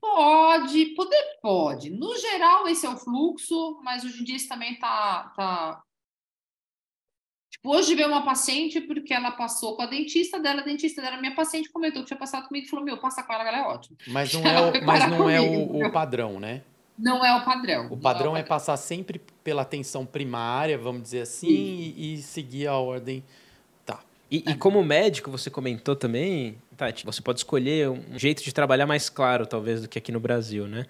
Pode, 0.00 0.86
poder 0.94 1.38
pode. 1.40 1.90
No 1.90 2.16
geral, 2.16 2.66
esse 2.68 2.86
é 2.86 2.88
o 2.88 2.96
fluxo, 2.96 3.80
mas 3.82 4.04
hoje 4.04 4.20
em 4.20 4.24
dia 4.24 4.36
isso 4.36 4.48
também 4.48 4.78
tá, 4.78 5.32
tá... 5.36 5.82
Tipo, 7.50 7.70
hoje 7.70 7.94
veio 7.94 8.08
uma 8.08 8.24
paciente 8.24 8.80
porque 8.80 9.14
ela 9.14 9.30
passou 9.32 9.76
com 9.76 9.82
a 9.82 9.86
dentista 9.86 10.38
dela, 10.38 10.60
a 10.60 10.64
dentista 10.64 11.00
dela, 11.00 11.16
minha 11.16 11.34
paciente, 11.34 11.70
comentou 11.70 12.02
que 12.02 12.08
tinha 12.08 12.18
passado 12.18 12.46
comigo 12.48 12.66
e 12.66 12.70
falou: 12.70 12.84
Meu, 12.84 12.98
passa 12.98 13.22
com 13.22 13.32
ela, 13.32 13.42
ela 13.48 13.58
é 13.58 13.62
ótima. 13.62 13.96
Mas 14.08 14.32
não 14.34 14.46
é 14.46 14.60
o, 14.60 14.86
mas 14.86 15.10
não 15.10 15.30
é 15.30 15.40
o, 15.40 15.86
o 15.86 15.92
padrão, 15.92 16.38
né? 16.38 16.62
Não 16.98 17.24
é 17.24 17.32
o 17.36 17.44
padrão. 17.44 17.86
O 17.90 17.96
padrão 17.96 18.36
é, 18.36 18.40
é, 18.40 18.42
passar 18.42 18.76
sempre 18.76 19.20
pela 19.44 19.62
atenção 19.62 20.04
primária, 20.04 20.76
vamos 20.76 21.02
dizer 21.02 21.20
assim, 21.20 21.48
e, 21.48 22.14
e, 22.14 22.18
seguir 22.18 22.66
a 22.66 22.76
ordem. 22.76 23.22
E, 24.30 24.44
e, 24.46 24.54
como 24.54 24.82
médico, 24.84 25.30
você 25.30 25.48
comentou 25.48 25.96
também, 25.96 26.58
Tati, 26.76 27.04
você 27.04 27.22
pode 27.22 27.40
escolher 27.40 27.88
um 27.88 28.18
jeito 28.18 28.42
de 28.42 28.52
trabalhar 28.52 28.86
mais 28.86 29.08
claro, 29.08 29.46
talvez, 29.46 29.80
do 29.80 29.88
que 29.88 29.98
aqui 29.98 30.12
no 30.12 30.20
Brasil, 30.20 30.66
né? 30.66 30.84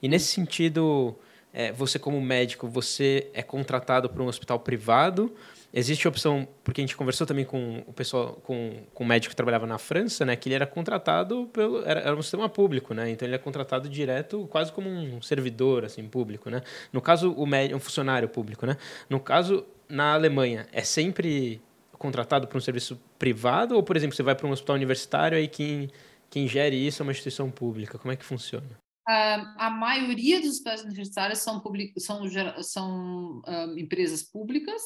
E 0.00 0.08
nesse 0.08 0.26
sentido, 0.26 1.16
é, 1.52 1.72
você 1.72 1.98
como 1.98 2.20
médico, 2.20 2.68
você 2.68 3.28
é 3.34 3.42
contratado 3.42 4.08
por 4.08 4.22
um 4.22 4.26
hospital 4.26 4.60
privado 4.60 5.34
Existe 5.76 6.06
a 6.06 6.10
opção, 6.10 6.46
porque 6.62 6.80
a 6.80 6.84
gente 6.84 6.96
conversou 6.96 7.26
também 7.26 7.44
com 7.44 7.82
o 7.84 7.92
pessoal, 7.92 8.40
com, 8.44 8.84
com 8.94 9.02
o 9.02 9.06
médico 9.06 9.30
que 9.30 9.36
trabalhava 9.36 9.66
na 9.66 9.76
França, 9.76 10.24
né? 10.24 10.36
Que 10.36 10.48
ele 10.48 10.54
era 10.54 10.68
contratado 10.68 11.50
pelo. 11.52 11.84
Era, 11.84 11.98
era 11.98 12.14
um 12.14 12.22
sistema 12.22 12.48
público, 12.48 12.94
né? 12.94 13.10
Então 13.10 13.26
ele 13.26 13.34
é 13.34 13.38
contratado 13.38 13.88
direto, 13.88 14.46
quase 14.52 14.70
como 14.70 14.88
um 14.88 15.20
servidor, 15.20 15.84
assim, 15.84 16.06
público, 16.06 16.48
né? 16.48 16.62
No 16.92 17.00
caso, 17.00 17.32
o 17.32 17.44
médico, 17.44 17.76
um 17.76 17.80
funcionário 17.80 18.28
público, 18.28 18.64
né? 18.64 18.76
No 19.10 19.18
caso, 19.18 19.66
na 19.88 20.14
Alemanha, 20.14 20.64
é 20.70 20.82
sempre 20.82 21.60
contratado 22.06 22.46
por 22.46 22.56
um 22.56 22.60
serviço 22.60 23.00
privado? 23.18 23.74
Ou, 23.74 23.82
por 23.82 23.96
exemplo, 23.96 24.14
você 24.14 24.22
vai 24.22 24.34
para 24.34 24.46
um 24.46 24.52
hospital 24.52 24.76
universitário 24.76 25.38
e 25.38 25.48
quem, 25.48 25.90
quem 26.30 26.46
gere 26.46 26.76
isso 26.76 27.02
é 27.02 27.04
uma 27.04 27.12
instituição 27.12 27.50
pública? 27.50 27.98
Como 27.98 28.12
é 28.12 28.16
que 28.16 28.24
funciona? 28.24 28.78
Uh, 29.08 29.44
a 29.58 29.70
maioria 29.70 30.40
dos 30.40 30.50
hospitais 30.50 30.82
universitários 30.82 31.40
são, 31.40 31.60
public, 31.60 31.98
são, 32.00 32.22
são 32.62 33.40
uh, 33.40 33.78
empresas 33.78 34.22
públicas, 34.22 34.82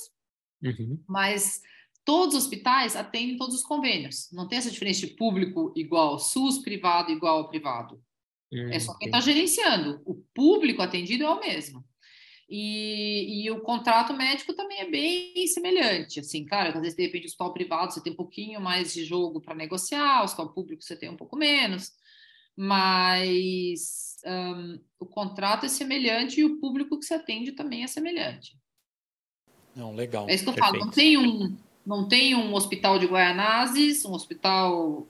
Uhum. 0.63 1.03
Mas 1.07 1.61
todos 2.05 2.35
os 2.35 2.45
hospitais 2.45 2.97
atendem 2.97 3.37
todos 3.37 3.57
os 3.57 3.63
convênios. 3.63 4.29
Não 4.33 4.49
tem 4.49 4.59
essa 4.59 4.71
diferença 4.71 5.07
de 5.07 5.15
público 5.15 5.73
igual 5.77 6.19
SUS, 6.19 6.59
privado 6.59 7.11
igual 7.11 7.39
ao 7.39 7.49
privado. 7.49 8.01
Uhum. 8.53 8.71
É 8.71 8.81
só 8.81 8.97
quem 8.97 9.09
está 9.09 9.21
gerenciando. 9.21 10.01
O 10.05 10.15
público 10.35 10.83
atendido 10.83 11.25
é 11.25 11.31
o 11.31 11.41
mesmo. 11.41 11.85
E, 12.49 13.45
e, 13.45 13.51
o 13.51 13.61
contrato 13.61 14.15
médico 14.15 14.55
também 14.55 14.79
é 14.79 14.91
bem 14.91 15.47
semelhante. 15.47 16.21
Assim, 16.21 16.47
claro, 16.47 16.69
às 16.69 16.81
vezes, 16.81 16.97
de 16.97 17.03
repente, 17.03 17.25
o 17.25 17.27
hospital 17.27 17.53
privado 17.53 17.93
você 17.93 18.03
tem 18.03 18.13
um 18.13 18.17
pouquinho 18.17 18.59
mais 18.59 18.95
de 18.95 19.05
jogo 19.05 19.39
para 19.39 19.55
negociar, 19.55 20.23
o 20.23 20.25
hospital 20.25 20.49
público 20.55 20.83
você 20.83 20.97
tem 20.97 21.11
um 21.11 21.17
pouco 21.17 21.37
menos, 21.37 21.93
mas 22.57 24.17
um, 24.25 24.81
o 24.99 25.05
contrato 25.05 25.67
é 25.67 25.69
semelhante 25.69 26.41
e 26.41 26.45
o 26.45 26.59
público 26.59 26.99
que 26.99 27.05
você 27.05 27.15
atende 27.15 27.53
também 27.53 27.83
é 27.83 27.87
semelhante. 27.87 28.57
Não, 29.77 29.95
legal. 29.95 30.27
É 30.27 30.35
isso 30.35 30.45
que 30.45 30.51
eu 30.51 30.55
Perfeito. 30.55 30.73
falo. 30.73 30.87
Não 30.87 30.91
tem 30.91 31.19
um, 31.19 31.57
não 31.85 32.09
tem 32.09 32.35
um 32.35 32.55
hospital 32.55 32.99
de 32.99 33.07
Guaianazes, 33.07 34.07
um 34.07 34.13
hospital, 34.13 35.07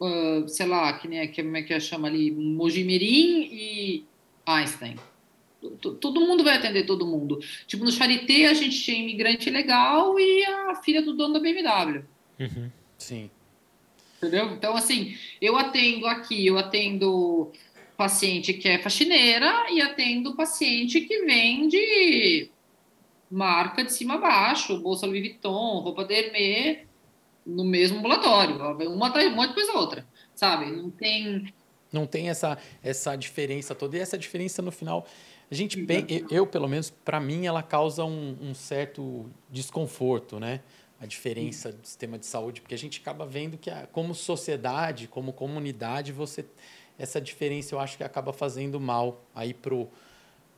uh, 0.00 0.48
sei 0.48 0.66
lá, 0.66 0.92
que 0.92 1.08
nem 1.08 1.32
como 1.32 1.56
é 1.56 1.62
que 1.62 1.78
chama 1.80 2.06
ali, 2.06 2.30
Mojimirim 2.30 3.48
e 3.52 4.06
Einstein. 4.46 4.96
Todo 6.00 6.20
mundo 6.20 6.42
vai 6.42 6.56
atender 6.56 6.84
todo 6.84 7.06
mundo. 7.06 7.38
Tipo, 7.66 7.84
no 7.84 7.92
Charité 7.92 8.46
a 8.46 8.54
gente 8.54 8.80
tinha 8.82 8.98
imigrante 8.98 9.50
legal 9.50 10.18
e 10.18 10.44
a 10.44 10.74
filha 10.76 11.02
do 11.02 11.14
dono 11.14 11.34
da 11.34 11.40
BMW. 11.40 12.04
Uhum. 12.38 12.70
Sim. 12.96 13.30
Entendeu? 14.16 14.52
Então, 14.52 14.76
assim, 14.76 15.16
eu 15.40 15.56
atendo 15.56 16.06
aqui, 16.06 16.46
eu 16.46 16.58
atendo 16.58 17.50
paciente 17.96 18.54
que 18.54 18.68
é 18.68 18.78
faxineira 18.78 19.70
e 19.70 19.80
atendo 19.80 20.34
paciente 20.34 21.02
que 21.02 21.24
vende 21.24 22.50
marca 23.30 23.84
de 23.84 23.92
cima 23.92 24.14
a 24.14 24.18
baixo, 24.18 24.80
bolsa 24.80 25.06
Louis 25.06 25.20
Vuitton, 25.20 25.80
roupa 25.80 26.04
de 26.04 26.14
Hermès, 26.14 26.78
no 27.46 27.64
mesmo 27.64 27.98
ambulatório. 27.98 28.56
Uma 28.90 29.10
tá 29.10 29.20
uma 29.20 29.46
depois 29.46 29.68
a 29.68 29.78
outra, 29.78 30.06
sabe? 30.34 30.66
Não 30.70 30.90
tem... 30.90 31.52
Não 31.92 32.06
tem 32.06 32.28
essa, 32.28 32.56
essa 32.82 33.16
diferença 33.16 33.74
toda. 33.74 33.96
E 33.96 34.00
essa 34.00 34.16
diferença, 34.16 34.62
no 34.62 34.70
final, 34.70 35.06
a 35.50 35.54
gente 35.54 35.82
bem, 35.82 36.06
eu, 36.30 36.46
pelo 36.46 36.68
menos, 36.68 36.90
para 36.90 37.18
mim, 37.18 37.46
ela 37.46 37.62
causa 37.62 38.04
um, 38.04 38.36
um, 38.40 38.54
certo 38.54 39.28
desconforto, 39.50 40.38
né? 40.38 40.60
A 41.00 41.06
diferença 41.06 41.72
do 41.72 41.84
sistema 41.84 42.18
de 42.18 42.26
saúde, 42.26 42.60
porque 42.60 42.74
a 42.74 42.78
gente 42.78 43.00
acaba 43.00 43.26
vendo 43.26 43.58
que, 43.58 43.68
a, 43.68 43.86
como 43.90 44.14
sociedade, 44.14 45.08
como 45.08 45.32
comunidade, 45.32 46.12
você 46.12 46.44
essa 46.98 47.18
diferença 47.18 47.74
eu 47.74 47.80
acho 47.80 47.96
que 47.96 48.04
acaba 48.04 48.30
fazendo 48.30 48.78
mal 48.78 49.24
aí 49.34 49.54
pro 49.54 49.88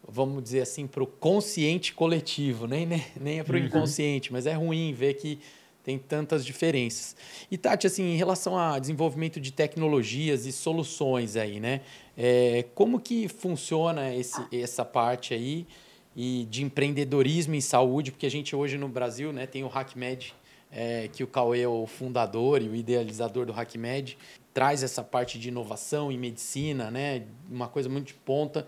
vamos 0.06 0.42
dizer 0.42 0.62
assim, 0.62 0.88
para 0.88 1.02
o 1.02 1.06
consciente 1.06 1.94
coletivo, 1.94 2.66
nem, 2.66 2.84
nem, 2.84 3.04
nem 3.20 3.38
é 3.38 3.44
para 3.44 3.56
o 3.56 3.60
uhum. 3.60 3.66
inconsciente, 3.66 4.32
mas 4.32 4.46
é 4.46 4.52
ruim 4.52 4.92
ver 4.92 5.14
que 5.14 5.38
tem 5.82 5.98
tantas 5.98 6.44
diferenças. 6.44 7.16
E, 7.50 7.58
Tati, 7.58 7.86
assim, 7.86 8.04
em 8.04 8.16
relação 8.16 8.56
a 8.56 8.78
desenvolvimento 8.78 9.40
de 9.40 9.52
tecnologias 9.52 10.46
e 10.46 10.52
soluções 10.52 11.36
aí, 11.36 11.58
né? 11.58 11.80
É, 12.16 12.64
como 12.74 13.00
que 13.00 13.28
funciona 13.28 14.14
esse, 14.14 14.40
essa 14.52 14.84
parte 14.84 15.34
aí 15.34 15.66
e 16.14 16.46
de 16.50 16.62
empreendedorismo 16.62 17.54
em 17.54 17.60
saúde? 17.60 18.12
Porque 18.12 18.26
a 18.26 18.30
gente 18.30 18.54
hoje 18.54 18.78
no 18.78 18.88
Brasil 18.88 19.32
né, 19.32 19.46
tem 19.46 19.64
o 19.64 19.68
HackMed, 19.68 20.34
é, 20.70 21.08
que 21.08 21.24
o 21.24 21.26
Cauê 21.26 21.62
é 21.62 21.68
o 21.68 21.86
fundador 21.86 22.62
e 22.62 22.68
o 22.68 22.74
idealizador 22.74 23.44
do 23.44 23.52
HackMed, 23.52 24.16
traz 24.54 24.82
essa 24.82 25.02
parte 25.02 25.38
de 25.38 25.48
inovação 25.48 26.12
em 26.12 26.18
medicina, 26.18 26.90
né? 26.90 27.24
Uma 27.50 27.68
coisa 27.68 27.88
muito 27.88 28.08
de 28.08 28.14
ponta. 28.14 28.66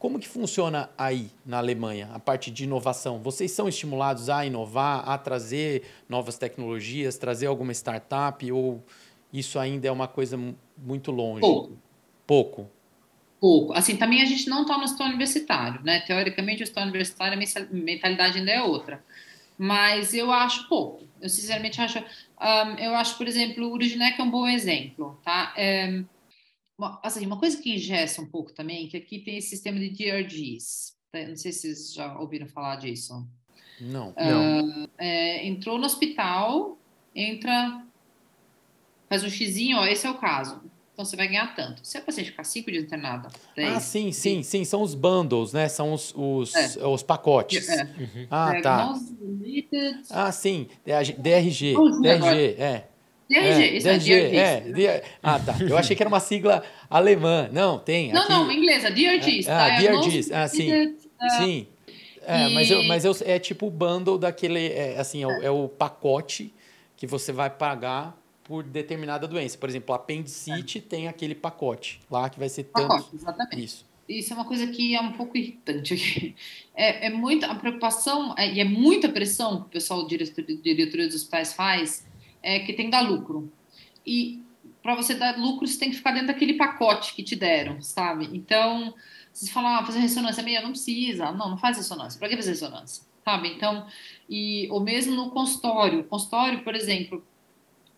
Como 0.00 0.18
que 0.18 0.26
funciona 0.26 0.88
aí 0.96 1.30
na 1.44 1.58
Alemanha 1.58 2.08
a 2.14 2.18
parte 2.18 2.50
de 2.50 2.64
inovação? 2.64 3.18
Vocês 3.18 3.50
são 3.50 3.68
estimulados 3.68 4.30
a 4.30 4.46
inovar, 4.46 5.06
a 5.06 5.18
trazer 5.18 5.82
novas 6.08 6.38
tecnologias, 6.38 7.18
trazer 7.18 7.48
alguma 7.48 7.70
startup 7.72 8.50
ou 8.50 8.82
isso 9.30 9.58
ainda 9.58 9.86
é 9.86 9.92
uma 9.92 10.08
coisa 10.08 10.40
muito 10.74 11.10
longe? 11.10 11.42
Pouco. 11.42 11.76
Pouco. 12.26 12.70
Pouco. 13.38 13.72
Assim, 13.74 13.94
também 13.94 14.22
a 14.22 14.24
gente 14.24 14.48
não 14.48 14.62
está 14.62 14.78
no 14.78 14.88
setor 14.88 15.04
universitário, 15.04 15.82
né? 15.84 16.00
Teoricamente, 16.00 16.62
o 16.62 16.66
setor 16.66 16.84
universitário, 16.84 17.34
a 17.34 17.66
mentalidade 17.70 18.38
ainda 18.38 18.52
é 18.52 18.62
outra. 18.62 19.04
Mas 19.58 20.14
eu 20.14 20.32
acho 20.32 20.66
pouco. 20.66 21.04
Eu, 21.20 21.28
sinceramente, 21.28 21.78
acho... 21.78 21.98
Um, 21.98 22.78
eu 22.78 22.94
acho, 22.94 23.18
por 23.18 23.28
exemplo, 23.28 23.66
o 23.66 23.72
Uruginec 23.72 24.18
é 24.18 24.24
um 24.24 24.30
bom 24.30 24.48
exemplo, 24.48 25.20
tá? 25.22 25.52
É, 25.58 26.02
uma, 26.80 26.98
assim, 27.02 27.26
uma 27.26 27.38
coisa 27.38 27.60
que 27.60 27.74
ingessa 27.74 28.22
um 28.22 28.26
pouco 28.26 28.52
também, 28.52 28.88
que 28.88 28.96
aqui 28.96 29.18
tem 29.18 29.36
esse 29.36 29.50
sistema 29.50 29.78
de 29.78 29.90
DRGs. 29.90 30.94
Tá? 31.12 31.20
Não 31.26 31.36
sei 31.36 31.52
se 31.52 31.60
vocês 31.60 31.92
já 31.92 32.18
ouviram 32.18 32.48
falar 32.48 32.76
disso. 32.76 33.26
Não. 33.80 34.10
Uh, 34.10 34.14
não. 34.18 34.88
É, 34.98 35.46
entrou 35.46 35.78
no 35.78 35.84
hospital, 35.84 36.78
entra, 37.14 37.84
faz 39.08 39.22
um 39.22 39.28
xizinho, 39.28 39.78
ó, 39.78 39.86
esse 39.86 40.06
é 40.06 40.10
o 40.10 40.18
caso. 40.18 40.62
Então 40.92 41.04
você 41.04 41.16
vai 41.16 41.28
ganhar 41.28 41.54
tanto. 41.54 41.86
Se 41.86 41.96
a 41.96 42.00
paciente 42.00 42.30
ficar 42.30 42.44
cinco 42.44 42.70
dias 42.70 42.84
internada, 42.84 43.30
10, 43.56 43.74
Ah, 43.74 43.80
sim, 43.80 44.12
sim, 44.12 44.42
sim. 44.42 44.64
São 44.64 44.82
os 44.82 44.94
bundles, 44.94 45.52
né? 45.52 45.66
São 45.68 45.94
os, 45.94 46.12
os, 46.14 46.54
é. 46.54 46.86
os 46.86 47.02
pacotes. 47.02 47.68
É. 47.70 47.84
Uhum. 47.84 48.26
Ah, 48.30 48.60
tá. 48.60 48.94
Ah, 50.10 50.30
sim. 50.30 50.68
DRG. 50.84 51.14
DRG, 51.14 52.56
é. 52.58 52.89
DRG, 53.30 53.62
é, 53.62 53.76
isso 53.76 53.86
DRG, 53.86 54.12
é 54.12 54.60
DRG. 54.60 54.86
É, 54.86 55.04
ah, 55.22 55.38
tá. 55.38 55.56
Eu 55.60 55.78
achei 55.78 55.94
que 55.94 56.02
era 56.02 56.08
uma 56.08 56.18
sigla 56.18 56.64
alemã. 56.90 57.48
Não, 57.52 57.78
tem. 57.78 58.12
Não, 58.12 58.22
aqui. 58.22 58.32
não, 58.32 58.50
inglesa, 58.50 58.90
DRGs. 58.90 59.48
Ah, 59.48 59.68
tá? 59.68 59.80
DRGs, 59.80 60.32
ah, 60.32 60.48
sim. 60.48 60.96
Sim. 61.38 61.66
É, 62.26 62.48
e... 62.48 62.54
mas, 62.54 62.70
eu, 62.70 62.82
mas 62.84 63.04
eu, 63.04 63.16
é 63.24 63.38
tipo 63.38 63.68
o 63.68 63.70
bundle 63.70 64.18
daquele, 64.18 64.66
é, 64.66 64.98
assim, 64.98 65.22
é 65.22 65.26
o, 65.28 65.42
é 65.42 65.50
o, 65.50 65.68
pacote 65.68 66.52
que 66.96 67.06
você 67.06 67.30
vai 67.30 67.48
pagar 67.48 68.20
por 68.42 68.64
determinada 68.64 69.28
doença. 69.28 69.56
Por 69.56 69.68
exemplo, 69.68 69.94
apendicite 69.94 70.78
é. 70.78 70.80
tem 70.80 71.06
aquele 71.06 71.36
pacote 71.36 72.00
lá 72.10 72.28
que 72.28 72.38
vai 72.38 72.48
ser 72.48 72.64
tanto. 72.64 72.88
Pacote, 72.88 73.14
exatamente. 73.14 73.64
Isso. 73.64 73.90
Isso 74.08 74.32
é 74.32 74.36
uma 74.36 74.44
coisa 74.44 74.66
que 74.66 74.96
é 74.96 75.00
um 75.00 75.12
pouco 75.12 75.36
irritante. 75.36 76.34
É, 76.74 77.08
é 77.08 77.10
muita 77.10 77.46
a 77.46 77.54
preocupação 77.54 78.34
é, 78.38 78.54
e 78.54 78.58
é 78.58 78.64
muita 78.64 79.08
pressão 79.08 79.60
que 79.60 79.66
o 79.66 79.70
pessoal, 79.70 80.06
diretoria, 80.06 80.56
diretoria 80.56 81.06
dos 81.06 81.16
hospitais 81.16 81.52
faz 81.52 82.06
é, 82.42 82.60
que 82.60 82.72
tem 82.72 82.86
que 82.86 82.92
dar 82.92 83.00
lucro. 83.00 83.52
E 84.06 84.42
para 84.82 84.94
você 84.94 85.14
dar 85.14 85.38
lucro, 85.38 85.66
você 85.66 85.78
tem 85.78 85.90
que 85.90 85.96
ficar 85.96 86.12
dentro 86.12 86.28
daquele 86.28 86.54
pacote 86.54 87.14
que 87.14 87.22
te 87.22 87.36
deram, 87.36 87.82
sabe? 87.82 88.28
Então, 88.32 88.94
você 89.32 89.50
fala, 89.50 89.78
ah, 89.78 89.84
fazer 89.84 90.00
ressonância 90.00 90.42
meia, 90.42 90.62
não 90.62 90.70
precisa. 90.70 91.30
Não, 91.32 91.50
não 91.50 91.58
faz 91.58 91.76
ressonância. 91.76 92.18
Para 92.18 92.28
que 92.28 92.36
fazer 92.36 92.50
ressonância? 92.50 93.04
Sabe? 93.24 93.48
Então, 93.48 93.86
e, 94.28 94.68
ou 94.70 94.80
mesmo 94.80 95.14
no 95.14 95.30
consultório. 95.30 96.04
Consultório, 96.04 96.64
por 96.64 96.74
exemplo, 96.74 97.24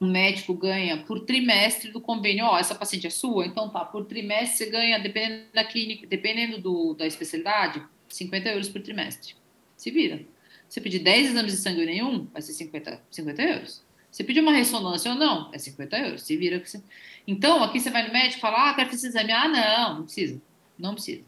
o 0.03 0.07
médico 0.07 0.53
ganha 0.53 0.99
por 1.05 1.21
trimestre 1.21 1.93
do 1.93 2.01
convênio. 2.01 2.45
Ó, 2.45 2.55
oh, 2.55 2.59
essa 2.59 2.75
paciente 2.75 3.07
é 3.07 3.11
sua? 3.11 3.47
Então 3.47 3.71
tá, 3.71 3.85
por 3.85 4.05
trimestre 4.05 4.59
você 4.59 4.71
ganha, 4.71 4.99
dependendo 4.99 5.45
da 5.55 5.65
clínica, 5.65 6.07
dependendo 6.07 6.61
do, 6.61 6.95
da 6.95 7.07
especialidade, 7.07 7.83
50 8.09 8.49
euros 8.49 8.69
por 8.69 8.83
trimestre. 8.83 9.35
Se 9.77 9.91
vira. 9.91 10.21
Se 10.69 10.81
pedir 10.81 11.01
10 11.01 11.31
exames 11.31 11.53
de 11.53 11.59
sangue 11.59 11.87
nenhum, 11.87 12.27
vai 12.33 12.43
ser 12.43 12.53
50, 12.53 13.01
50 13.11 13.43
euros. 13.43 13.85
Você 14.13 14.23
pediu 14.23 14.43
uma 14.43 14.53
ressonância 14.53 15.11
ou 15.11 15.17
não? 15.17 15.51
É 15.55 15.59
50 15.59 15.99
euros. 15.99 16.23
Se 16.23 16.37
vira 16.37 16.61
que 16.61 16.69
você... 16.69 16.83
Então, 17.27 17.65
aqui 17.65 17.81
você 17.81 17.91
vai 17.91 18.07
no 18.07 18.13
médico 18.13 18.37
e 18.37 18.41
fala, 18.41 18.71
ah, 18.71 18.75
quero 18.75 18.91
fazer 18.91 19.09
exame. 19.09 19.33
Ah, 19.33 19.49
não, 19.49 19.95
não 19.97 20.03
precisa. 20.05 20.43
Não 20.79 20.93
precisa. 20.93 21.25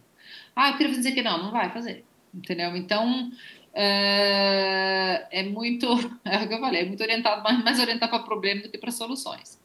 Ah, 0.55 0.71
eu 0.71 0.77
queria 0.77 0.95
fazer 0.95 1.13
que 1.13 1.23
não, 1.23 1.43
não 1.43 1.51
vai 1.51 1.73
fazer. 1.73 2.05
Entendeu? 2.35 2.77
Então, 2.77 3.33
é, 3.73 5.27
é 5.31 5.43
muito, 5.45 5.87
é 6.25 6.45
o 6.45 6.49
que 6.49 6.55
eu 6.55 6.61
falei, 6.61 6.83
é 6.83 6.85
muito 6.85 7.03
orientado, 7.03 7.43
mais, 7.43 7.65
mais 7.65 7.81
orientado 7.81 8.11
para 8.11 8.23
problema 8.23 8.63
do 8.63 8.71
que 8.71 8.77
para 8.77 8.91
soluções. 8.91 9.59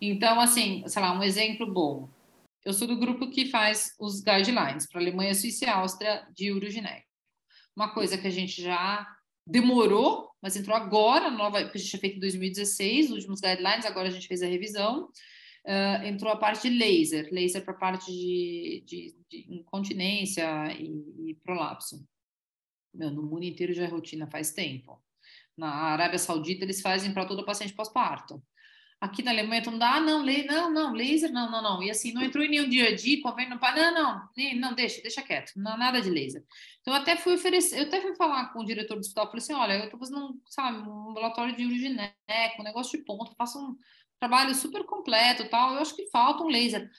Então, 0.00 0.38
assim, 0.38 0.84
sei 0.86 1.02
lá, 1.02 1.12
um 1.12 1.22
exemplo 1.22 1.66
bom. 1.66 2.08
Eu 2.64 2.74
sou 2.74 2.86
do 2.86 2.98
grupo 2.98 3.30
que 3.30 3.46
faz 3.46 3.94
os 3.98 4.20
guidelines 4.20 4.86
para 4.86 5.00
Alemanha, 5.00 5.34
Suíça 5.34 5.64
e 5.64 5.68
Áustria 5.68 6.26
de 6.34 6.52
uroginético. 6.52 7.08
Uma 7.74 7.94
coisa 7.94 8.18
que 8.18 8.26
a 8.26 8.30
gente 8.30 8.60
já 8.60 9.06
demorou, 9.48 10.30
mas 10.42 10.56
entrou 10.56 10.76
agora, 10.76 11.30
nova, 11.30 11.58
a 11.58 11.62
gente 11.76 11.88
tinha 11.88 12.00
feito 12.00 12.16
em 12.16 12.20
2016, 12.20 13.06
os 13.06 13.12
últimos 13.12 13.40
guidelines, 13.40 13.86
agora 13.86 14.08
a 14.08 14.10
gente 14.10 14.28
fez 14.28 14.42
a 14.42 14.46
revisão. 14.46 15.08
Uh, 15.64 16.06
entrou 16.06 16.32
a 16.32 16.36
parte 16.36 16.68
de 16.68 16.78
laser, 16.78 17.28
laser 17.32 17.64
para 17.64 17.74
parte 17.74 18.10
de, 18.10 18.84
de, 18.86 19.16
de, 19.28 19.54
incontinência 19.54 20.46
e, 20.72 21.30
e 21.30 21.34
prolapso. 21.42 22.06
Meu, 22.94 23.10
no 23.10 23.22
mundo 23.22 23.44
inteiro 23.44 23.72
já 23.72 23.84
é 23.84 23.86
rotina 23.86 24.26
faz 24.26 24.52
tempo. 24.52 25.02
Na 25.56 25.68
Arábia 25.68 26.18
Saudita, 26.18 26.64
eles 26.64 26.80
fazem 26.80 27.12
para 27.12 27.26
todo 27.26 27.44
paciente 27.44 27.74
pós-parto. 27.74 28.42
Aqui 29.00 29.22
na 29.22 29.30
Alemanha, 29.30 29.62
todo 29.62 29.74
mundo, 29.74 29.82
ah, 29.84 30.00
não, 30.00 30.22
le 30.24 30.44
não, 30.44 30.70
não, 30.70 30.92
laser, 30.92 31.32
não, 31.32 31.48
não, 31.48 31.62
não. 31.62 31.82
E 31.82 31.90
assim, 31.90 32.12
não 32.12 32.22
entrou 32.22 32.44
em 32.44 32.48
nenhum 32.48 32.68
dia 32.68 32.88
a 32.88 32.96
dia, 32.96 33.22
convênio, 33.22 33.56
não, 33.56 33.60
não, 33.60 34.28
não, 34.36 34.56
não, 34.56 34.74
deixa, 34.74 35.00
deixa 35.00 35.22
quieto, 35.22 35.52
não, 35.54 35.76
nada 35.78 36.00
de 36.00 36.10
laser. 36.10 36.44
Então, 36.80 36.92
eu 36.92 37.00
até 37.00 37.16
fui 37.16 37.34
oferecer, 37.34 37.78
eu 37.78 37.86
até 37.86 38.00
fui 38.00 38.16
falar 38.16 38.52
com 38.52 38.58
o 38.58 38.64
diretor 38.64 38.94
do 38.94 39.00
hospital, 39.00 39.26
falei 39.26 39.38
assim, 39.38 39.52
olha, 39.54 39.74
eu 39.74 39.84
estou 39.84 40.00
fazendo, 40.00 40.18
um, 40.18 40.40
sabe, 40.48 40.78
um 40.78 41.10
ambulatório 41.10 41.54
de 41.54 41.64
urogineco, 41.64 42.14
um 42.58 42.64
negócio 42.64 42.98
de 42.98 43.04
ponto, 43.04 43.36
faço 43.36 43.58
um 43.60 43.76
trabalho 44.18 44.52
super 44.54 44.84
completo 44.84 45.48
tal, 45.48 45.74
eu 45.74 45.80
acho 45.80 45.94
que 45.94 46.10
falta 46.10 46.42
um 46.42 46.48
laser. 46.48 46.90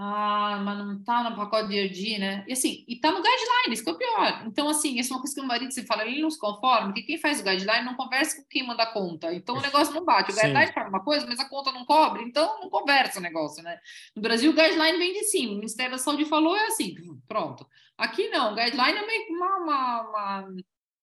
Ah, 0.00 0.62
mas 0.64 0.78
não 0.78 1.02
tá 1.02 1.28
no 1.28 1.34
pacote 1.34 1.70
de 1.70 1.76
ERD, 1.76 2.18
né? 2.20 2.44
E 2.46 2.52
assim, 2.52 2.84
e 2.86 3.00
tá 3.00 3.10
no 3.10 3.16
guideline, 3.16 3.72
isso 3.72 3.82
que 3.82 3.90
é 3.90 3.92
o 3.92 3.98
pior. 3.98 4.44
Então, 4.46 4.68
assim, 4.68 4.96
essa 5.00 5.12
é 5.12 5.16
uma 5.16 5.20
coisa 5.20 5.34
que 5.34 5.40
o 5.40 5.44
marido 5.44 5.72
se 5.72 5.84
fala, 5.84 6.06
ele 6.06 6.22
não 6.22 6.30
se 6.30 6.38
conforma, 6.38 6.86
porque 6.86 7.02
quem 7.02 7.18
faz 7.18 7.40
o 7.40 7.42
guideline 7.42 7.84
não 7.84 7.96
conversa 7.96 8.36
com 8.36 8.48
quem 8.48 8.64
manda 8.64 8.84
a 8.84 8.92
conta. 8.92 9.34
Então 9.34 9.56
o 9.56 9.60
negócio 9.60 9.92
não 9.92 10.04
bate. 10.04 10.30
O 10.30 10.34
guideline 10.36 10.72
fala 10.72 10.88
uma 10.88 11.02
coisa, 11.02 11.26
mas 11.26 11.40
a 11.40 11.48
conta 11.48 11.72
não 11.72 11.84
cobre, 11.84 12.22
então 12.22 12.60
não 12.60 12.70
conversa 12.70 13.18
o 13.18 13.22
negócio, 13.22 13.60
né? 13.60 13.76
No 14.14 14.22
Brasil, 14.22 14.52
o 14.52 14.54
guideline 14.54 14.98
vem 14.98 15.14
de 15.14 15.24
cima, 15.24 15.54
o 15.54 15.56
Ministério 15.56 15.90
da 15.90 15.98
Saúde 15.98 16.24
falou, 16.26 16.56
é 16.56 16.66
assim, 16.66 16.94
pronto. 17.26 17.66
Aqui 17.96 18.28
não, 18.28 18.52
o 18.52 18.54
guideline 18.54 18.98
é 18.98 19.04
meio 19.04 19.26
que 19.26 19.32
uma, 19.32 19.56
uma, 19.56 20.02
uma, 20.02 20.48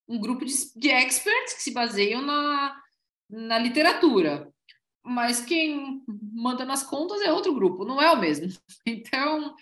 um 0.08 0.18
grupo 0.18 0.42
de, 0.42 0.54
de 0.74 0.88
experts 0.88 1.52
que 1.52 1.62
se 1.62 1.74
baseiam 1.74 2.22
na, 2.22 2.74
na 3.28 3.58
literatura 3.58 4.50
mas 5.06 5.40
quem 5.40 6.02
manda 6.32 6.64
nas 6.64 6.82
contas 6.82 7.20
é 7.20 7.32
outro 7.32 7.54
grupo, 7.54 7.84
não 7.84 8.02
é 8.02 8.10
o 8.10 8.18
mesmo. 8.18 8.48
Então, 8.84 9.54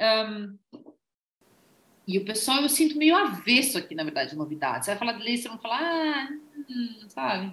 um, 0.00 0.58
e 2.06 2.18
o 2.18 2.24
pessoal 2.24 2.62
eu 2.62 2.68
sinto 2.68 2.98
meio 2.98 3.16
avesso 3.16 3.78
aqui, 3.78 3.94
na 3.94 4.04
verdade, 4.04 4.36
novidades. 4.36 4.86
Você 4.86 4.92
vai 4.92 4.98
falar 4.98 5.12
de 5.12 5.24
lei, 5.24 5.36
você 5.36 5.48
vai 5.48 5.58
falar, 5.58 5.80
ah, 5.80 6.28
hum, 6.68 7.08
sabe? 7.08 7.46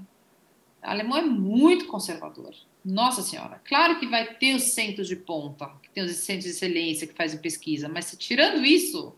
O 0.81 0.87
alemão 0.87 1.17
é 1.17 1.21
muito 1.21 1.85
conservador. 1.85 2.53
Nossa 2.83 3.21
Senhora, 3.21 3.61
claro 3.65 3.99
que 3.99 4.07
vai 4.07 4.33
ter 4.35 4.55
os 4.55 4.73
centros 4.73 5.07
de 5.07 5.15
ponta, 5.15 5.67
que 5.83 5.89
tem 5.89 6.03
os 6.03 6.11
centros 6.15 6.45
de 6.45 6.51
excelência 6.51 7.05
que 7.05 7.13
fazem 7.13 7.39
pesquisa, 7.39 7.89
mas 7.89 8.15
tirando 8.17 8.63
isso, 8.65 9.13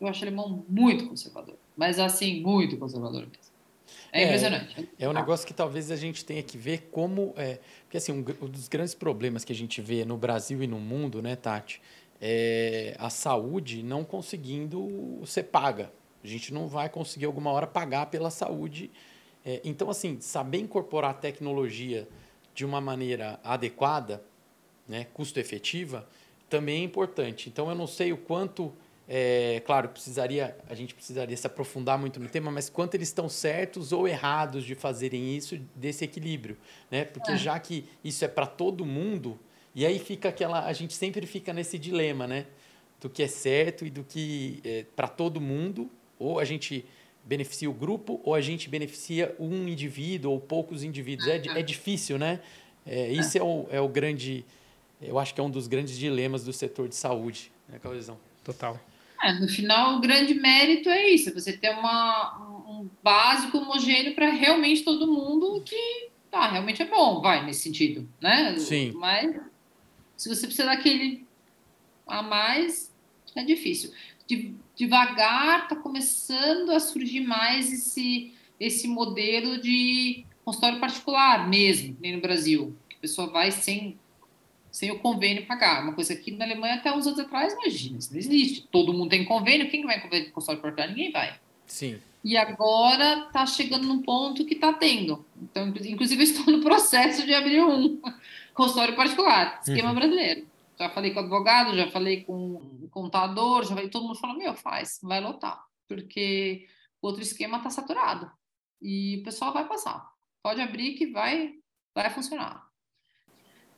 eu 0.00 0.08
acho 0.08 0.24
o 0.24 0.26
alemão 0.26 0.64
muito 0.68 1.06
conservador. 1.08 1.58
Mas 1.76 1.98
assim, 1.98 2.40
muito 2.40 2.76
conservador 2.78 3.26
mesmo. 3.26 3.55
É, 4.12 4.22
é 4.22 4.24
impressionante. 4.24 4.88
É 4.98 5.08
um 5.08 5.12
negócio 5.12 5.46
que 5.46 5.54
talvez 5.54 5.90
a 5.90 5.96
gente 5.96 6.24
tenha 6.24 6.42
que 6.42 6.56
ver 6.56 6.88
como. 6.90 7.34
É, 7.36 7.58
porque, 7.84 7.96
assim, 7.96 8.12
um, 8.12 8.18
um, 8.18 8.48
dos 8.48 8.68
grandes 8.68 8.94
problemas 8.94 9.44
que 9.44 9.52
a 9.52 9.56
gente 9.56 9.80
vê 9.80 10.04
no 10.04 10.16
Brasil 10.16 10.62
e 10.62 10.66
no 10.66 10.78
mundo, 10.78 11.22
né, 11.22 11.36
Tati, 11.36 11.80
é 12.20 12.96
a 12.98 13.10
saúde 13.10 13.82
não 13.82 14.04
conseguindo 14.04 15.22
ser 15.26 15.44
paga. 15.44 15.92
A 16.22 16.26
gente 16.26 16.52
não 16.52 16.66
vai 16.66 16.88
conseguir 16.88 17.26
alguma 17.26 17.50
hora 17.52 17.66
pagar 17.66 18.06
pela 18.06 18.30
saúde. 18.30 18.90
É, 19.44 19.60
então, 19.64 19.88
assim, 19.88 20.20
saber 20.20 20.58
incorporar 20.58 21.10
a 21.10 21.14
tecnologia 21.14 22.08
de 22.54 22.64
uma 22.64 22.80
maneira 22.80 23.38
adequada, 23.44 24.22
né, 24.88 25.06
custo 25.12 25.38
efetiva, 25.38 26.08
também 26.48 26.80
é 26.80 26.84
importante. 26.84 27.48
Então, 27.48 27.68
eu 27.68 27.74
não 27.74 27.86
sei 27.86 28.12
o 28.12 28.16
quanto 28.16 28.72
é, 29.08 29.62
claro, 29.64 29.88
precisaria, 29.88 30.56
a 30.68 30.74
gente 30.74 30.92
precisaria 30.92 31.36
se 31.36 31.46
aprofundar 31.46 31.96
muito 31.96 32.18
no 32.18 32.28
tema, 32.28 32.50
mas 32.50 32.68
quanto 32.68 32.94
eles 32.94 33.08
estão 33.08 33.28
certos 33.28 33.92
ou 33.92 34.08
errados 34.08 34.64
de 34.64 34.74
fazerem 34.74 35.36
isso, 35.36 35.56
desse 35.76 36.04
equilíbrio, 36.04 36.56
né? 36.90 37.04
Porque 37.04 37.32
é. 37.32 37.36
já 37.36 37.58
que 37.60 37.84
isso 38.02 38.24
é 38.24 38.28
para 38.28 38.46
todo 38.46 38.84
mundo, 38.84 39.38
e 39.74 39.86
aí 39.86 39.98
fica 40.00 40.28
aquela, 40.30 40.66
a 40.66 40.72
gente 40.72 40.92
sempre 40.94 41.24
fica 41.24 41.52
nesse 41.52 41.78
dilema, 41.78 42.26
né? 42.26 42.46
Do 43.00 43.08
que 43.08 43.22
é 43.22 43.28
certo 43.28 43.86
e 43.86 43.90
do 43.90 44.02
que 44.02 44.60
é 44.64 44.84
para 44.96 45.06
todo 45.06 45.40
mundo, 45.40 45.88
ou 46.18 46.40
a 46.40 46.44
gente 46.44 46.84
beneficia 47.24 47.70
o 47.70 47.74
grupo, 47.74 48.20
ou 48.24 48.34
a 48.34 48.40
gente 48.40 48.68
beneficia 48.68 49.36
um 49.38 49.68
indivíduo 49.68 50.32
ou 50.32 50.40
poucos 50.40 50.82
indivíduos. 50.82 51.28
É, 51.28 51.36
é 51.36 51.62
difícil, 51.62 52.18
né? 52.18 52.40
É, 52.84 53.08
isso 53.12 53.38
é 53.38 53.42
o, 53.42 53.66
é 53.70 53.80
o 53.80 53.88
grande, 53.88 54.44
eu 55.00 55.18
acho 55.18 55.32
que 55.32 55.40
é 55.40 55.44
um 55.44 55.50
dos 55.50 55.68
grandes 55.68 55.96
dilemas 55.96 56.44
do 56.44 56.52
setor 56.52 56.88
de 56.88 56.96
saúde, 56.96 57.52
né, 57.68 57.78
Claudizão? 57.80 58.18
Total. 58.42 58.80
É, 59.22 59.32
no 59.34 59.48
final, 59.48 59.96
o 59.96 60.00
grande 60.00 60.34
mérito 60.34 60.88
é 60.88 61.08
isso: 61.10 61.30
é 61.30 61.32
você 61.32 61.52
ter 61.52 61.70
uma, 61.70 62.38
um 62.68 62.88
básico 63.02 63.58
homogêneo 63.58 64.14
para 64.14 64.28
realmente 64.30 64.82
todo 64.84 65.06
mundo 65.06 65.62
que 65.64 66.10
tá, 66.30 66.48
realmente 66.48 66.82
é 66.82 66.86
bom, 66.86 67.20
vai 67.20 67.44
nesse 67.44 67.62
sentido, 67.62 68.08
né? 68.20 68.56
Sim. 68.58 68.92
Mas 68.96 69.36
se 70.16 70.28
você 70.28 70.46
precisa 70.46 70.66
daquele 70.66 71.26
a 72.06 72.22
mais, 72.22 72.94
é 73.34 73.44
difícil. 73.44 73.92
De, 74.26 74.54
devagar 74.74 75.64
está 75.64 75.76
começando 75.76 76.70
a 76.70 76.80
surgir 76.80 77.20
mais 77.20 77.72
esse, 77.72 78.34
esse 78.60 78.86
modelo 78.86 79.60
de 79.60 80.24
consultório 80.44 80.78
particular 80.78 81.48
mesmo, 81.48 81.96
nem 82.00 82.14
no 82.14 82.20
Brasil. 82.20 82.76
Que 82.88 82.96
a 82.96 83.00
pessoa 83.00 83.28
vai 83.28 83.50
sem 83.50 83.98
sem 84.76 84.90
o 84.90 84.98
convênio 84.98 85.46
pagar. 85.46 85.82
Uma 85.82 85.94
coisa 85.94 86.14
que 86.14 86.30
na 86.30 86.44
Alemanha 86.44 86.74
até 86.74 86.92
uns 86.92 87.06
anos 87.06 87.18
atrás, 87.18 87.54
imagina, 87.54 87.96
isso 87.96 88.12
não 88.12 88.18
existe. 88.18 88.68
Todo 88.70 88.92
mundo 88.92 89.08
tem 89.08 89.24
convênio, 89.24 89.70
quem 89.70 89.86
vai 89.86 90.02
convênio 90.02 90.26
de 90.26 90.32
consultório 90.32 90.60
particular? 90.60 90.88
Ninguém 90.90 91.10
vai. 91.10 91.40
Sim. 91.64 91.98
E 92.22 92.36
agora 92.36 93.24
está 93.26 93.46
chegando 93.46 93.88
num 93.88 94.02
ponto 94.02 94.44
que 94.44 94.52
está 94.52 94.74
tendo. 94.74 95.24
Então, 95.40 95.68
inclusive, 95.68 96.22
eu 96.22 96.24
estou 96.28 96.52
no 96.52 96.60
processo 96.62 97.24
de 97.24 97.32
abrir 97.32 97.64
um 97.64 98.02
consultório 98.52 98.94
particular, 98.94 99.60
esquema 99.66 99.88
uhum. 99.88 99.94
brasileiro. 99.94 100.46
Já 100.78 100.90
falei 100.90 101.10
com 101.12 101.20
o 101.20 101.22
advogado, 101.22 101.74
já 101.74 101.90
falei 101.90 102.24
com 102.24 102.56
o 102.82 102.88
contador, 102.90 103.62
já 103.62 103.70
falei, 103.70 103.88
todo 103.88 104.06
mundo 104.06 104.18
falou, 104.18 104.36
meu, 104.36 104.52
faz, 104.52 105.00
vai 105.02 105.22
lotar. 105.22 105.58
Porque 105.88 106.66
o 107.00 107.06
outro 107.06 107.22
esquema 107.22 107.56
está 107.56 107.70
saturado. 107.70 108.30
E 108.82 109.20
o 109.20 109.24
pessoal 109.24 109.54
vai 109.54 109.66
passar. 109.66 110.06
Pode 110.42 110.60
abrir 110.60 110.96
que 110.96 111.06
vai, 111.06 111.54
vai 111.94 112.10
funcionar. 112.10 112.66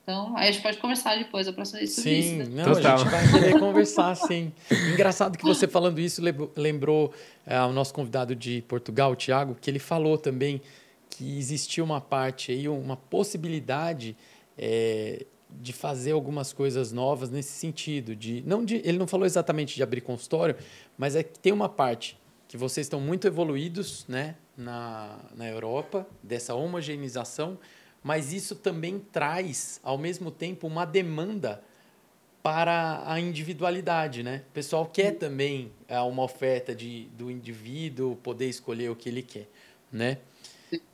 Então, 0.09 0.35
aí 0.39 0.49
a 0.49 0.53
gente 0.53 0.63
pode 0.63 0.79
conversar 0.79 1.19
depois, 1.19 1.47
a 1.47 1.53
próxima 1.53 1.81
vez 1.81 1.93
sobre 1.93 2.23
sim, 2.23 2.41
isso. 2.41 2.51
Né? 2.51 2.65
Não, 2.65 2.73
Total. 2.73 2.95
a 2.95 2.97
gente 2.97 3.11
vai 3.11 3.31
querer 3.31 3.59
conversar, 3.61 4.15
sim. 4.15 4.51
Engraçado 4.95 5.37
que 5.37 5.45
você 5.45 5.69
falando 5.69 6.01
isso 6.01 6.23
lembrou 6.57 7.13
é, 7.45 7.61
o 7.61 7.73
nosso 7.75 7.93
convidado 7.93 8.35
de 8.35 8.63
Portugal, 8.63 9.13
o 9.13 9.15
Tiago, 9.15 9.55
que 9.61 9.69
ele 9.69 9.79
falou 9.79 10.17
também 10.17 10.63
que 11.11 11.37
existia 11.37 11.85
uma 11.85 12.01
parte 12.01 12.51
aí, 12.51 12.67
uma 12.67 12.97
possibilidade 12.97 14.17
é, 14.57 15.27
de 15.51 15.75
fazer 15.75 16.13
algumas 16.13 16.55
coisas 16.55 16.91
novas 16.91 17.29
nesse 17.29 17.53
sentido. 17.53 18.17
De, 18.17 18.43
não 18.47 18.65
de, 18.65 18.77
ele 18.77 18.97
não 18.97 19.07
falou 19.07 19.27
exatamente 19.27 19.77
de 19.77 19.83
abrir 19.83 20.01
consultório, 20.01 20.57
mas 20.97 21.17
é 21.17 21.23
que 21.23 21.39
tem 21.39 21.53
uma 21.53 21.69
parte 21.69 22.19
que 22.49 22.57
vocês 22.57 22.87
estão 22.87 22.99
muito 22.99 23.27
evoluídos 23.27 24.07
né, 24.09 24.37
na, 24.57 25.19
na 25.37 25.47
Europa, 25.47 26.07
dessa 26.23 26.55
homogeneização, 26.55 27.59
mas 28.03 28.33
isso 28.33 28.55
também 28.55 28.99
traz, 28.99 29.81
ao 29.83 29.99
mesmo 29.99 30.31
tempo, 30.31 30.67
uma 30.67 30.85
demanda 30.85 31.63
para 32.43 33.03
a 33.05 33.21
individualidade, 33.21 34.23
né? 34.23 34.43
O 34.49 34.53
pessoal 34.53 34.87
quer 34.87 35.13
também 35.13 35.71
é, 35.89 36.01
uma 36.01 36.23
oferta 36.23 36.75
de, 36.75 37.05
do 37.17 37.31
indivíduo 37.31 38.17
poder 38.17 38.49
escolher 38.49 38.91
o 38.91 38.97
que 38.97 39.09
ele 39.09 39.23
quer, 39.23 39.49
né? 39.93 40.19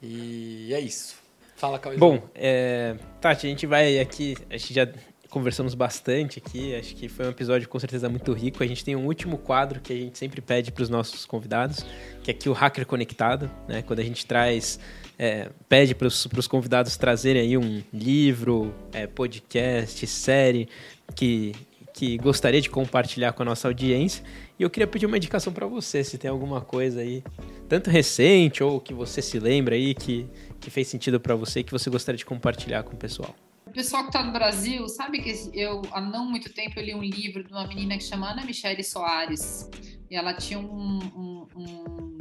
E 0.02 0.72
é 0.72 0.80
isso. 0.80 1.16
Fala, 1.56 1.78
Cauê. 1.78 1.96
Bom, 1.96 2.22
é, 2.34 2.96
Tati, 3.20 3.46
a 3.46 3.50
gente 3.50 3.66
vai 3.66 3.98
aqui, 3.98 4.36
a 4.50 4.56
gente 4.56 4.74
já 4.74 4.88
conversamos 5.30 5.74
bastante 5.74 6.38
aqui, 6.38 6.74
acho 6.76 6.94
que 6.94 7.08
foi 7.08 7.26
um 7.26 7.30
episódio 7.30 7.68
com 7.68 7.78
certeza 7.78 8.08
muito 8.08 8.32
rico. 8.32 8.62
A 8.62 8.66
gente 8.66 8.84
tem 8.84 8.94
um 8.94 9.06
último 9.06 9.36
quadro 9.36 9.80
que 9.80 9.92
a 9.92 9.96
gente 9.96 10.16
sempre 10.16 10.40
pede 10.40 10.70
para 10.70 10.82
os 10.82 10.88
nossos 10.88 11.26
convidados, 11.26 11.84
que 12.22 12.30
é 12.30 12.34
aqui 12.34 12.48
o 12.48 12.52
Hacker 12.52 12.86
Conectado, 12.86 13.50
né? 13.66 13.82
Quando 13.82 13.98
a 13.98 14.04
gente 14.04 14.24
traz 14.26 14.78
é, 15.18 15.50
pede 15.68 15.94
para 15.94 16.06
os 16.06 16.48
convidados 16.48 16.96
trazerem 16.96 17.42
aí 17.42 17.56
um 17.56 17.82
livro, 17.92 18.74
é, 18.92 19.06
podcast, 19.06 20.06
série 20.06 20.68
que, 21.14 21.54
que 21.92 22.16
gostaria 22.18 22.60
de 22.60 22.68
compartilhar 22.68 23.32
com 23.32 23.42
a 23.42 23.46
nossa 23.46 23.68
audiência. 23.68 24.24
E 24.58 24.62
eu 24.62 24.70
queria 24.70 24.86
pedir 24.86 25.06
uma 25.06 25.16
indicação 25.16 25.52
para 25.52 25.66
você, 25.66 26.02
se 26.04 26.18
tem 26.18 26.30
alguma 26.30 26.60
coisa 26.60 27.00
aí, 27.00 27.22
tanto 27.68 27.90
recente 27.90 28.62
ou 28.62 28.80
que 28.80 28.94
você 28.94 29.20
se 29.20 29.38
lembra 29.38 29.74
aí 29.74 29.94
que, 29.94 30.28
que 30.60 30.70
fez 30.70 30.88
sentido 30.88 31.20
para 31.20 31.34
você 31.34 31.60
e 31.60 31.64
que 31.64 31.72
você 31.72 31.90
gostaria 31.90 32.18
de 32.18 32.24
compartilhar 32.24 32.82
com 32.82 32.94
o 32.94 32.96
pessoal. 32.96 33.34
O 33.66 33.72
pessoal 33.72 34.02
que 34.02 34.10
está 34.10 34.22
no 34.22 34.32
Brasil, 34.32 34.88
sabe 34.88 35.20
que 35.20 35.50
eu, 35.52 35.82
há 35.90 36.00
não 36.00 36.24
muito 36.30 36.52
tempo, 36.52 36.78
eu 36.78 36.84
li 36.84 36.94
um 36.94 37.02
livro 37.02 37.42
de 37.42 37.50
uma 37.50 37.66
menina 37.66 37.96
que 37.96 38.04
chama 38.04 38.30
Ana 38.30 38.44
Michele 38.44 38.84
Soares. 38.84 39.68
E 40.08 40.14
ela 40.14 40.34
tinha 40.34 40.60
um, 40.60 40.98
um, 40.98 41.48
um 41.56 42.18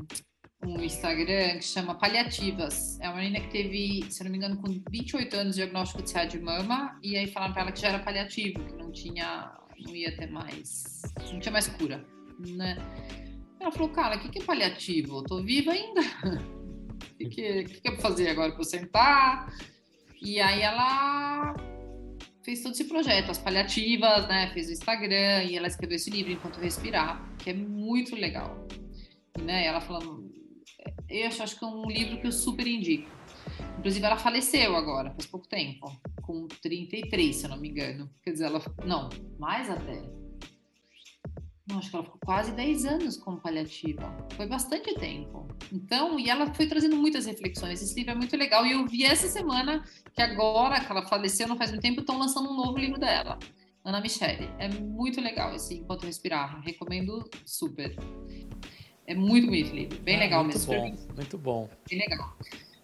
um 0.66 0.82
Instagram 0.82 1.57
que 1.57 1.66
chama 1.66 1.95
Paliativas. 1.95 2.99
É 2.99 3.09
uma 3.09 3.18
menina 3.18 3.39
que 3.39 3.49
teve, 3.49 4.05
se 4.09 4.24
não 4.24 4.32
me 4.32 4.38
engano, 4.38 4.57
com 4.57 4.82
28 4.89 5.36
anos 5.36 5.55
de 5.55 5.61
diagnóstico 5.61 6.01
de 6.01 6.11
CA 6.11 6.26
de 6.26 6.39
mama, 6.39 6.97
e 7.03 7.18
aí 7.18 7.28
falaram 7.28 7.53
para 7.53 7.61
ela 7.64 7.72
que 7.72 7.82
já 7.82 7.89
era 7.89 7.99
paliativo, 7.99 8.64
que 8.64 8.74
não 8.74 8.91
tinha, 8.91 9.53
não 9.80 9.95
ia 9.95 10.16
ter 10.16 10.30
mais, 10.32 11.01
não 11.32 11.39
tinha 11.39 11.51
mais 11.51 11.68
cura, 11.68 12.05
né? 12.39 12.78
Ela 13.59 13.72
falou, 13.72 13.89
cara, 13.89 14.18
o 14.18 14.20
que, 14.20 14.30
que 14.30 14.39
é 14.39 14.43
paliativo? 14.43 15.18
Eu 15.18 15.24
tô 15.24 15.41
viva 15.41 15.72
ainda. 15.72 16.01
O 16.01 17.16
que, 17.18 17.26
que, 17.30 17.64
que, 17.64 17.82
que 17.82 18.01
fazer 18.01 18.30
agora? 18.30 18.51
Pra 18.51 18.61
eu 18.61 18.66
sentar? 18.66 19.53
E 20.22 20.39
aí 20.39 20.61
ela 20.61 21.53
fez 22.43 22.61
todo 22.61 22.74
esse 22.74 22.84
projeto, 22.86 23.32
as 23.32 23.38
paliativas, 23.38 24.28
né? 24.28 24.51
Fez 24.53 24.68
o 24.68 24.74
Instagram 24.74 25.43
e 25.43 25.57
ela 25.57 25.68
escreveu 25.68 25.95
esse 25.95 26.09
livro 26.09 26.34
Enquanto 26.34 26.59
Respirar, 26.59 27.24
que 27.38 27.49
é 27.49 27.53
muito 27.53 28.16
legal. 28.16 28.68
E, 29.38 29.41
né, 29.41 29.66
ela 29.66 29.80
falando, 29.82 30.22
eu 31.10 31.28
acho, 31.28 31.58
que 31.58 31.64
é 31.64 31.68
um 31.68 31.86
livro 31.86 32.20
que 32.20 32.28
eu 32.28 32.32
super 32.32 32.68
indico. 32.68 33.10
Inclusive, 33.78 34.06
ela 34.06 34.18
faleceu 34.18 34.76
agora, 34.76 35.12
faz 35.12 35.26
pouco 35.26 35.48
tempo, 35.48 35.92
com 36.22 36.48
33, 36.48 37.36
se 37.36 37.46
eu 37.46 37.50
não 37.50 37.58
me 37.58 37.70
engano. 37.70 38.10
Quer 38.24 38.32
dizer, 38.32 38.46
ela. 38.46 38.62
Não, 38.86 39.10
mais 39.38 39.70
até. 39.70 40.04
Não, 41.66 41.80
acho 41.80 41.90
que 41.90 41.96
ela 41.96 42.04
ficou 42.04 42.20
quase 42.26 42.52
10 42.52 42.86
anos 42.86 43.18
como 43.18 43.40
paliativa. 43.40 44.04
Foi 44.36 44.46
bastante 44.46 44.94
tempo. 44.96 45.48
Então, 45.72 46.20
e 46.20 46.30
ela 46.30 46.54
foi 46.54 46.68
trazendo 46.68 46.98
muitas 46.98 47.26
reflexões. 47.26 47.82
Esse 47.82 47.96
livro 47.96 48.12
é 48.12 48.16
muito 48.16 48.36
legal. 48.36 48.66
E 48.66 48.74
eu 48.74 48.86
vi 48.86 49.06
essa 49.06 49.28
semana 49.28 49.84
que 50.14 50.22
agora 50.22 50.82
que 50.82 50.92
ela 50.92 51.06
faleceu, 51.06 51.48
não 51.48 51.58
faz 51.58 51.72
muito 51.72 51.82
tempo, 51.82 52.02
estão 52.02 52.18
lançando 52.18 52.50
um 52.50 52.56
novo 52.56 52.78
livro 52.78 53.00
dela. 53.00 53.40
Ana 53.84 54.02
Michele. 54.02 54.50
É 54.60 54.70
muito 54.70 55.20
legal 55.22 55.54
esse 55.56 55.76
Enquanto 55.76 56.06
Respirar. 56.06 56.62
Recomendo 56.62 57.30
super. 57.46 57.96
É 59.06 59.14
muito 59.14 59.47
bonito 59.47 59.72
o 59.72 59.76
livro. 59.76 59.99
Bem 60.01 60.16
ah, 60.16 60.20
legal 60.20 60.43
muito 60.43 60.58
mesmo. 60.58 60.74
Bom, 60.74 61.16
muito 61.16 61.38
bom. 61.38 61.70
Bem 61.89 61.99
legal. 61.99 62.38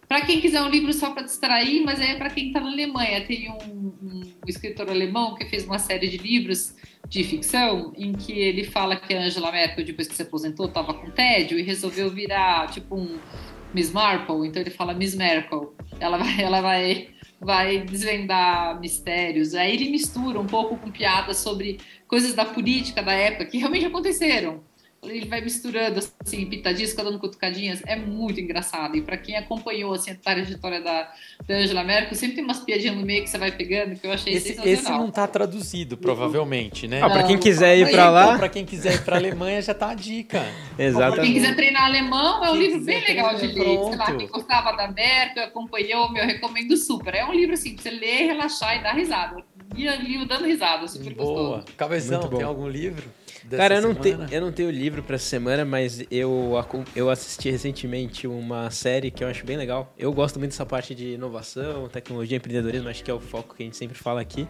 Para 0.06 0.22
quem 0.22 0.40
quiser 0.40 0.60
um 0.60 0.68
livro 0.68 0.92
só 0.92 1.12
para 1.12 1.22
distrair, 1.22 1.84
mas 1.84 2.00
é 2.00 2.16
para 2.16 2.30
quem 2.30 2.48
está 2.48 2.60
na 2.60 2.70
Alemanha. 2.70 3.24
Tem 3.24 3.48
um, 3.48 3.94
um, 4.02 4.22
escritor 4.46 4.90
alemão 4.90 5.36
que 5.36 5.44
fez 5.46 5.64
uma 5.64 5.78
série 5.78 6.08
de 6.08 6.18
livros 6.18 6.74
de 7.08 7.22
ficção 7.24 7.92
em 7.96 8.12
que 8.12 8.32
ele 8.32 8.64
fala 8.64 8.96
que 8.96 9.14
a 9.14 9.22
Angela 9.22 9.52
Merkel, 9.52 9.84
depois 9.84 10.08
que 10.08 10.14
se 10.14 10.22
aposentou, 10.22 10.66
estava 10.66 10.92
com 10.92 11.10
tédio 11.10 11.58
e 11.58 11.62
resolveu 11.62 12.10
virar 12.10 12.68
tipo 12.70 12.96
um 12.96 13.18
Miss 13.72 13.92
Marple. 13.92 14.48
Então 14.48 14.60
ele 14.60 14.70
fala 14.70 14.92
Miss 14.92 15.14
Merkel. 15.14 15.74
Ela 16.00 16.18
vai, 16.18 16.42
ela 16.42 16.60
vai, 16.60 17.08
vai 17.40 17.78
desvendar 17.78 18.78
mistérios. 18.80 19.54
Aí 19.54 19.74
ele 19.74 19.90
mistura 19.90 20.40
um 20.40 20.46
pouco 20.46 20.76
com 20.76 20.90
piadas 20.90 21.38
sobre 21.38 21.78
coisas 22.08 22.34
da 22.34 22.44
política 22.44 23.00
da 23.00 23.12
época 23.12 23.46
que 23.46 23.58
realmente 23.58 23.86
aconteceram 23.86 24.68
ele 25.02 25.26
vai 25.26 25.40
misturando 25.40 25.98
assim, 25.98 26.44
pitadinhas, 26.46 26.92
dando 26.94 27.18
cutucadinhas, 27.18 27.82
é 27.86 27.96
muito 27.96 28.38
engraçado. 28.38 28.96
E 28.96 29.00
para 29.00 29.16
quem 29.16 29.36
acompanhou 29.36 29.94
assim, 29.94 30.10
a 30.10 30.14
trajetória 30.14 30.80
da, 30.80 31.10
da 31.46 31.54
Angela 31.54 31.82
Merkel, 31.82 32.14
sempre 32.14 32.36
tem 32.36 32.44
umas 32.44 32.60
piadinhas 32.60 32.96
no 32.96 33.02
meio 33.02 33.22
que 33.22 33.30
você 33.30 33.38
vai 33.38 33.50
pegando, 33.50 33.98
que 33.98 34.06
eu 34.06 34.12
achei 34.12 34.34
esse, 34.34 34.48
sensacional. 34.48 34.74
Esse 34.74 34.90
não 34.90 35.08
está 35.08 35.26
traduzido, 35.26 35.96
provavelmente, 35.96 36.86
né? 36.86 37.00
Ah, 37.02 37.08
para 37.08 37.22
quem 37.22 37.38
quiser 37.38 37.78
ir 37.78 37.90
para 37.90 38.10
lá. 38.10 38.36
Para 38.36 38.48
quem 38.48 38.64
quiser 38.64 38.94
ir 38.94 39.04
para 39.04 39.16
Alemanha 39.16 39.62
já 39.62 39.72
tá 39.72 39.90
a 39.90 39.94
dica. 39.94 40.44
Exatamente. 40.78 41.14
Para 41.14 41.24
quem 41.24 41.32
quiser 41.34 41.56
treinar 41.56 41.84
alemão, 41.84 42.44
é 42.44 42.50
um 42.50 42.52
quem 42.52 42.62
livro 42.62 42.84
bem 42.84 43.00
legal 43.00 43.34
de 43.34 43.46
ler. 43.46 43.84
Sei 43.84 43.96
lá, 43.96 44.14
quem 44.14 44.26
gostava 44.26 44.76
da 44.76 44.88
Merkel, 44.88 45.44
acompanhou, 45.44 46.14
eu 46.16 46.26
recomendo 46.26 46.76
super. 46.76 47.14
É 47.14 47.24
um 47.24 47.32
livro 47.32 47.54
assim, 47.54 47.74
pra 47.74 47.82
você 47.82 47.90
ler, 47.90 48.26
relaxar 48.26 48.76
e 48.76 48.82
dar 48.82 48.92
risada. 48.92 49.42
E 49.74 49.88
livro 49.96 50.26
dando 50.26 50.44
risada, 50.44 50.86
super 50.88 51.14
Boa. 51.14 51.58
gostoso. 51.58 51.76
Cabeção, 51.76 52.28
tem 52.28 52.42
algum 52.42 52.68
livro? 52.68 53.04
Cara, 53.48 53.76
eu 53.76 53.82
não, 53.82 53.94
te, 53.94 54.16
eu 54.30 54.40
não 54.40 54.52
tenho 54.52 54.70
livro 54.70 55.02
pra 55.02 55.16
essa 55.16 55.24
semana, 55.24 55.64
mas 55.64 56.04
eu, 56.10 56.52
eu 56.94 57.08
assisti 57.08 57.50
recentemente 57.50 58.26
uma 58.26 58.70
série 58.70 59.10
que 59.10 59.24
eu 59.24 59.28
acho 59.28 59.44
bem 59.44 59.56
legal. 59.56 59.92
Eu 59.98 60.12
gosto 60.12 60.38
muito 60.38 60.52
dessa 60.52 60.66
parte 60.66 60.94
de 60.94 61.14
inovação, 61.14 61.88
tecnologia, 61.88 62.36
empreendedorismo, 62.36 62.88
acho 62.88 63.02
que 63.02 63.10
é 63.10 63.14
o 63.14 63.20
foco 63.20 63.54
que 63.54 63.62
a 63.62 63.66
gente 63.66 63.76
sempre 63.76 63.96
fala 63.96 64.20
aqui. 64.20 64.46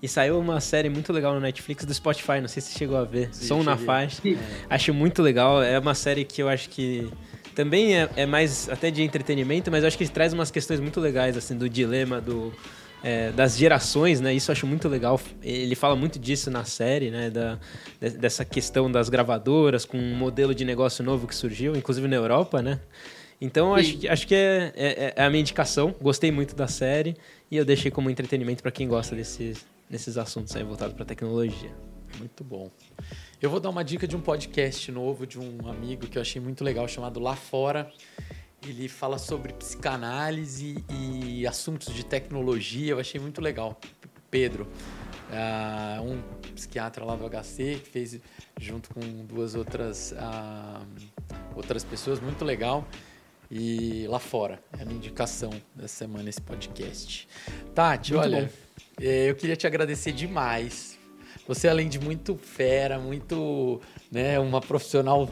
E 0.00 0.06
saiu 0.06 0.38
uma 0.38 0.60
série 0.60 0.88
muito 0.88 1.12
legal 1.12 1.34
no 1.34 1.40
Netflix 1.40 1.84
do 1.84 1.92
Spotify, 1.92 2.40
não 2.40 2.46
sei 2.46 2.62
se 2.62 2.70
você 2.70 2.78
chegou 2.78 2.96
a 2.96 3.04
ver. 3.04 3.30
Sim, 3.32 3.46
Som 3.46 3.62
na 3.64 3.76
Faixa. 3.76 4.22
É. 4.24 4.36
Acho 4.70 4.94
muito 4.94 5.22
legal. 5.22 5.60
É 5.60 5.76
uma 5.78 5.94
série 5.94 6.24
que 6.24 6.40
eu 6.40 6.48
acho 6.48 6.68
que 6.68 7.10
também 7.54 7.96
é, 7.96 8.08
é 8.14 8.24
mais 8.24 8.68
até 8.68 8.88
de 8.88 9.02
entretenimento, 9.02 9.68
mas 9.68 9.82
eu 9.82 9.88
acho 9.88 9.98
que 9.98 10.08
traz 10.08 10.32
umas 10.32 10.48
questões 10.48 10.78
muito 10.78 11.00
legais, 11.00 11.36
assim, 11.36 11.56
do 11.56 11.68
dilema 11.68 12.20
do 12.20 12.52
é, 13.02 13.30
das 13.32 13.56
gerações, 13.56 14.20
né? 14.20 14.34
Isso 14.34 14.50
eu 14.50 14.52
acho 14.52 14.66
muito 14.66 14.88
legal. 14.88 15.20
Ele 15.42 15.74
fala 15.74 15.94
muito 15.94 16.18
disso 16.18 16.50
na 16.50 16.64
série, 16.64 17.10
né? 17.10 17.30
Da, 17.30 17.58
dessa 18.00 18.44
questão 18.44 18.90
das 18.90 19.08
gravadoras 19.08 19.84
com 19.84 19.98
um 19.98 20.14
modelo 20.14 20.54
de 20.54 20.64
negócio 20.64 21.04
novo 21.04 21.26
que 21.26 21.34
surgiu, 21.34 21.76
inclusive 21.76 22.06
na 22.08 22.16
Europa, 22.16 22.62
né? 22.62 22.80
Então 23.40 23.74
acho, 23.74 23.98
acho 24.08 24.26
que 24.26 24.34
é, 24.34 24.72
é, 24.74 25.14
é, 25.16 25.22
a 25.22 25.30
minha 25.30 25.40
indicação. 25.40 25.94
Gostei 26.00 26.32
muito 26.32 26.56
da 26.56 26.66
série 26.66 27.16
e 27.50 27.56
eu 27.56 27.64
deixei 27.64 27.90
como 27.90 28.10
entretenimento 28.10 28.62
para 28.62 28.72
quem 28.72 28.88
gosta 28.88 29.14
desses, 29.14 29.64
desses 29.88 30.18
assuntos 30.18 30.54
aí 30.56 30.64
voltados 30.64 30.94
para 30.94 31.04
tecnologia. 31.04 31.70
Muito 32.18 32.42
bom. 32.42 32.70
Eu 33.40 33.50
vou 33.50 33.60
dar 33.60 33.70
uma 33.70 33.84
dica 33.84 34.08
de 34.08 34.16
um 34.16 34.20
podcast 34.20 34.90
novo 34.90 35.26
de 35.26 35.38
um 35.38 35.68
amigo 35.68 36.06
que 36.06 36.18
eu 36.18 36.22
achei 36.22 36.40
muito 36.40 36.64
legal 36.64 36.88
chamado 36.88 37.20
Lá 37.20 37.36
Fora. 37.36 37.90
Ele 38.66 38.88
fala 38.88 39.18
sobre 39.18 39.52
psicanálise 39.52 40.84
e 40.90 41.46
assuntos 41.46 41.94
de 41.94 42.04
tecnologia. 42.04 42.92
Eu 42.92 42.98
achei 42.98 43.20
muito 43.20 43.40
legal. 43.40 43.78
Pedro, 44.30 44.68
uh, 45.30 46.02
um 46.02 46.20
psiquiatra 46.52 47.04
lá 47.04 47.16
do 47.16 47.24
HC, 47.28 47.80
que 47.82 47.88
fez 47.88 48.20
junto 48.60 48.92
com 48.92 49.00
duas 49.24 49.54
outras, 49.54 50.12
uh, 50.12 50.86
outras 51.54 51.84
pessoas, 51.84 52.20
muito 52.20 52.44
legal. 52.44 52.86
E 53.50 54.06
lá 54.08 54.18
fora, 54.18 54.60
é 54.78 54.82
a 54.82 54.84
minha 54.84 54.96
indicação 54.96 55.50
dessa 55.74 55.96
semana 55.96 56.28
esse 56.28 56.40
podcast. 56.40 57.26
Tati, 57.74 58.12
muito 58.12 58.24
olha, 58.24 58.52
é, 59.00 59.30
eu 59.30 59.34
queria 59.34 59.56
te 59.56 59.66
agradecer 59.66 60.12
demais. 60.12 60.98
Você, 61.46 61.66
além 61.66 61.88
de 61.88 61.98
muito 61.98 62.36
fera, 62.36 62.98
muito, 62.98 63.80
né, 64.12 64.38
uma 64.38 64.60
profissional 64.60 65.30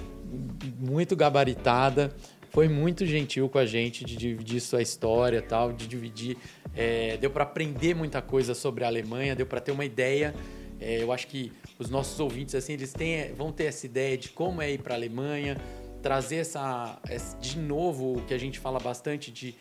muito 0.79 1.15
gabaritada, 1.15 2.17
foi 2.57 2.69
muito 2.69 3.05
gentil 3.05 3.51
com 3.51 3.59
a 3.59 3.67
gente 3.67 4.03
de 4.03 4.17
dividir 4.17 4.63
sua 4.63 4.81
história 4.81 5.43
tal, 5.43 5.75
de 5.75 5.87
dividir. 5.87 6.39
É, 6.75 7.19
deu 7.19 7.31
para 7.31 7.43
aprender 7.43 7.95
muita 7.95 8.23
coisa 8.23 8.55
sobre 8.55 8.83
a 8.83 8.87
Alemanha, 8.87 9.37
deu 9.37 9.45
para 9.45 9.61
ter 9.61 9.73
uma 9.73 9.85
ideia. 9.85 10.35
É, 10.81 11.03
eu 11.03 11.13
acho 11.13 11.27
que 11.27 11.53
os 11.79 11.91
nossos 11.91 12.19
ouvintes 12.19 12.55
assim 12.55 12.73
eles 12.73 12.95
têm, 12.95 13.31
vão 13.35 13.53
ter 13.53 13.65
essa 13.65 13.85
ideia 13.85 14.17
de 14.17 14.31
como 14.31 14.63
é 14.63 14.73
ir 14.73 14.79
para 14.79 14.95
a 14.95 14.97
Alemanha, 14.97 15.59
trazer 16.01 16.37
essa, 16.37 16.99
de 17.43 17.59
novo 17.59 18.17
o 18.17 18.23
que 18.23 18.33
a 18.33 18.39
gente 18.39 18.59
fala 18.59 18.81
bastante 18.81 19.31
de 19.31 19.55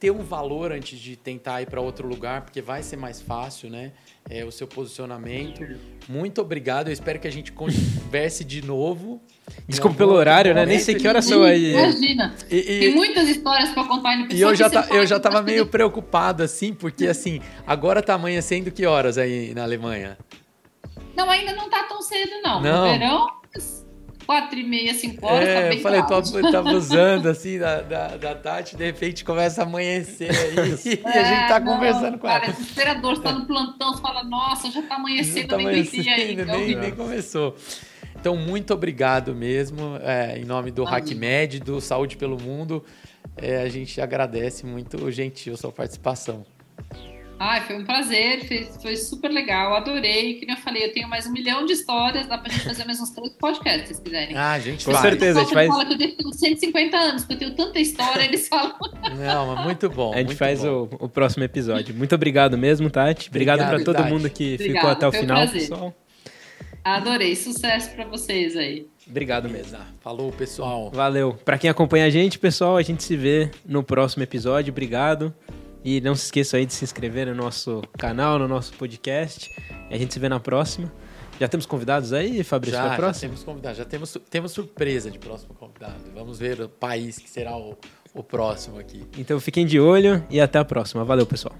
ter 0.00 0.10
um 0.10 0.24
valor 0.24 0.72
antes 0.72 0.98
de 0.98 1.14
tentar 1.14 1.60
ir 1.60 1.66
para 1.66 1.78
outro 1.78 2.08
lugar, 2.08 2.40
porque 2.40 2.62
vai 2.62 2.82
ser 2.82 2.96
mais 2.96 3.20
fácil, 3.20 3.68
né? 3.68 3.92
É, 4.28 4.42
o 4.46 4.50
seu 4.50 4.66
posicionamento. 4.66 5.62
Muito 6.08 6.40
obrigado. 6.40 6.88
Eu 6.88 6.92
espero 6.92 7.18
que 7.20 7.28
a 7.28 7.30
gente 7.30 7.52
converse 7.52 8.42
de 8.42 8.64
novo. 8.64 9.20
Desculpa 9.68 9.98
pelo 9.98 10.14
horário, 10.14 10.54
né? 10.54 10.64
Nem 10.64 10.78
sei 10.78 10.94
que 10.94 11.06
horas 11.06 11.26
são 11.26 11.42
aí. 11.42 11.72
Imagina. 11.72 12.34
E, 12.50 12.56
e, 12.56 12.80
Tem 12.80 12.94
muitas 12.94 13.28
histórias 13.28 13.68
para 13.70 13.84
contar 13.84 14.16
no 14.16 14.32
E 14.32 14.40
eu 14.40 14.54
já, 14.54 14.70
tá, 14.70 14.86
eu 14.90 15.06
já 15.06 15.20
tava 15.20 15.42
meio 15.42 15.66
preocupado, 15.66 16.42
assim, 16.42 16.72
porque 16.72 17.06
assim, 17.06 17.42
agora 17.66 18.02
tá 18.02 18.14
amanhecendo 18.14 18.70
que 18.70 18.86
horas 18.86 19.18
aí 19.18 19.52
na 19.52 19.64
Alemanha? 19.64 20.16
Não, 21.14 21.28
ainda 21.28 21.52
não 21.52 21.68
tá 21.68 21.82
tão 21.82 22.00
cedo, 22.00 22.40
não. 22.42 22.62
não. 22.62 22.86
No 22.86 22.92
verão, 22.92 23.28
quatro 24.30 24.60
e 24.60 24.62
meia, 24.62 24.94
cinco 24.94 25.26
horas, 25.26 25.48
é, 25.48 25.54
tá 25.54 25.68
bem 25.68 25.78
eu 25.78 25.82
falei, 25.82 26.02
tô, 26.04 26.22
tô 26.22 26.38
abusando 26.56 27.28
assim 27.28 27.58
da, 27.58 27.80
da, 27.80 28.16
da 28.16 28.32
Tati, 28.36 28.76
de 28.76 28.84
repente 28.84 29.24
começa 29.24 29.62
a 29.62 29.64
amanhecer 29.64 30.30
aí 30.30 30.56
é, 31.04 31.16
e 31.16 31.18
a 31.18 31.24
gente 31.24 31.48
tá 31.48 31.58
não, 31.58 31.74
conversando 31.74 32.16
com 32.16 32.28
cara, 32.28 32.44
ela. 32.44 32.52
Cara, 32.52 32.52
desesperador, 32.52 33.16
você 33.16 33.22
tá 33.22 33.32
no 33.32 33.44
plantão, 33.44 33.92
você 33.92 34.00
fala, 34.00 34.22
nossa, 34.22 34.70
já 34.70 34.82
tá 34.82 34.94
amanhecendo, 34.94 35.40
já 35.40 35.48
tá 35.48 35.56
amanhecendo, 35.56 36.06
nem, 36.06 36.46
nem, 36.46 36.76
nem 36.76 36.90
começou. 36.92 37.56
Então, 38.14 38.36
muito 38.36 38.72
obrigado 38.72 39.34
mesmo, 39.34 39.96
é, 40.00 40.38
em 40.38 40.44
nome 40.44 40.70
do 40.70 40.86
HackMed, 40.86 41.58
do 41.58 41.80
Saúde 41.80 42.16
pelo 42.16 42.40
Mundo. 42.40 42.84
É, 43.36 43.62
a 43.62 43.68
gente 43.68 44.00
agradece 44.00 44.64
muito 44.64 45.10
gentil 45.10 45.56
sua 45.56 45.72
participação. 45.72 46.46
Ai, 47.42 47.62
foi 47.62 47.76
um 47.76 47.84
prazer, 47.86 48.46
foi, 48.46 48.68
foi 48.82 48.96
super 48.96 49.30
legal, 49.30 49.74
adorei. 49.74 50.34
Que 50.34 50.52
eu 50.52 50.56
falei, 50.58 50.84
eu 50.84 50.92
tenho 50.92 51.08
mais 51.08 51.26
um 51.26 51.32
milhão 51.32 51.64
de 51.64 51.72
histórias, 51.72 52.26
dá 52.26 52.36
pra 52.36 52.52
gente 52.52 52.64
fazer 52.64 52.84
mais 52.84 53.00
uns 53.00 53.08
três 53.08 53.32
podcasts, 53.32 53.96
se 53.96 54.02
quiserem. 54.02 54.36
Ah, 54.36 54.58
gente 54.58 54.84
Com 54.84 54.92
faz. 54.92 55.02
certeza, 55.02 55.40
a 55.40 55.44
gente 55.44 55.54
faz. 55.54 55.68
fala 55.68 55.86
que 55.86 55.94
eu 55.94 55.98
tenho 55.98 56.32
150 56.34 56.96
anos, 56.98 57.24
porque 57.24 57.32
eu 57.32 57.38
tenho 57.38 57.54
tanta 57.54 57.80
história, 57.80 58.24
eles 58.24 58.46
falam. 58.46 58.74
Não, 59.16 59.54
mas 59.54 59.64
muito 59.64 59.88
bom. 59.88 60.12
A 60.12 60.18
gente 60.18 60.34
faz 60.34 60.62
o, 60.62 60.86
o, 61.00 61.08
próximo 61.08 61.42
episódio. 61.42 61.94
Muito 61.94 62.14
obrigado 62.14 62.58
mesmo, 62.58 62.90
Tati. 62.90 63.30
Obrigado, 63.30 63.60
obrigado 63.60 63.84
para 63.84 63.94
todo 63.94 64.06
mundo 64.06 64.28
que 64.28 64.56
Obrigado, 64.56 64.74
ficou 64.74 64.90
até 64.90 65.08
o 65.08 65.12
final, 65.12 65.42
um 65.42 65.48
pessoal. 65.48 65.94
Adorei, 66.84 67.34
sucesso 67.34 67.90
para 67.94 68.04
vocês 68.04 68.54
aí. 68.54 68.86
Obrigado 69.08 69.48
mesmo. 69.48 69.78
Falou, 70.00 70.30
pessoal. 70.30 70.90
Valeu. 70.92 71.38
Para 71.42 71.56
quem 71.56 71.70
acompanha 71.70 72.04
a 72.04 72.10
gente, 72.10 72.38
pessoal, 72.38 72.76
a 72.76 72.82
gente 72.82 73.02
se 73.02 73.16
vê 73.16 73.50
no 73.64 73.82
próximo 73.82 74.22
episódio. 74.22 74.70
Obrigado. 74.70 75.34
E 75.84 76.00
não 76.00 76.14
se 76.14 76.26
esqueça 76.26 76.56
aí 76.56 76.66
de 76.66 76.72
se 76.72 76.84
inscrever 76.84 77.26
no 77.26 77.34
nosso 77.34 77.82
canal, 77.96 78.38
no 78.38 78.46
nosso 78.46 78.72
podcast. 78.74 79.50
E 79.90 79.94
a 79.94 79.98
gente 79.98 80.12
se 80.12 80.20
vê 80.20 80.28
na 80.28 80.38
próxima. 80.38 80.92
Já 81.38 81.48
temos 81.48 81.64
convidados 81.64 82.12
aí, 82.12 82.44
Fabrício, 82.44 82.78
já, 82.78 82.96
Já 82.96 83.12
temos 83.12 83.42
convidados, 83.42 83.78
já 83.78 83.84
temos, 83.86 84.16
temos 84.28 84.52
surpresa 84.52 85.10
de 85.10 85.18
próximo 85.18 85.54
convidado. 85.54 86.04
Vamos 86.14 86.38
ver 86.38 86.60
o 86.60 86.68
país 86.68 87.18
que 87.18 87.30
será 87.30 87.56
o, 87.56 87.78
o 88.12 88.22
próximo 88.22 88.78
aqui. 88.78 89.06
Então 89.16 89.40
fiquem 89.40 89.64
de 89.64 89.80
olho 89.80 90.22
e 90.28 90.38
até 90.38 90.58
a 90.58 90.64
próxima. 90.64 91.02
Valeu, 91.02 91.26
pessoal. 91.26 91.56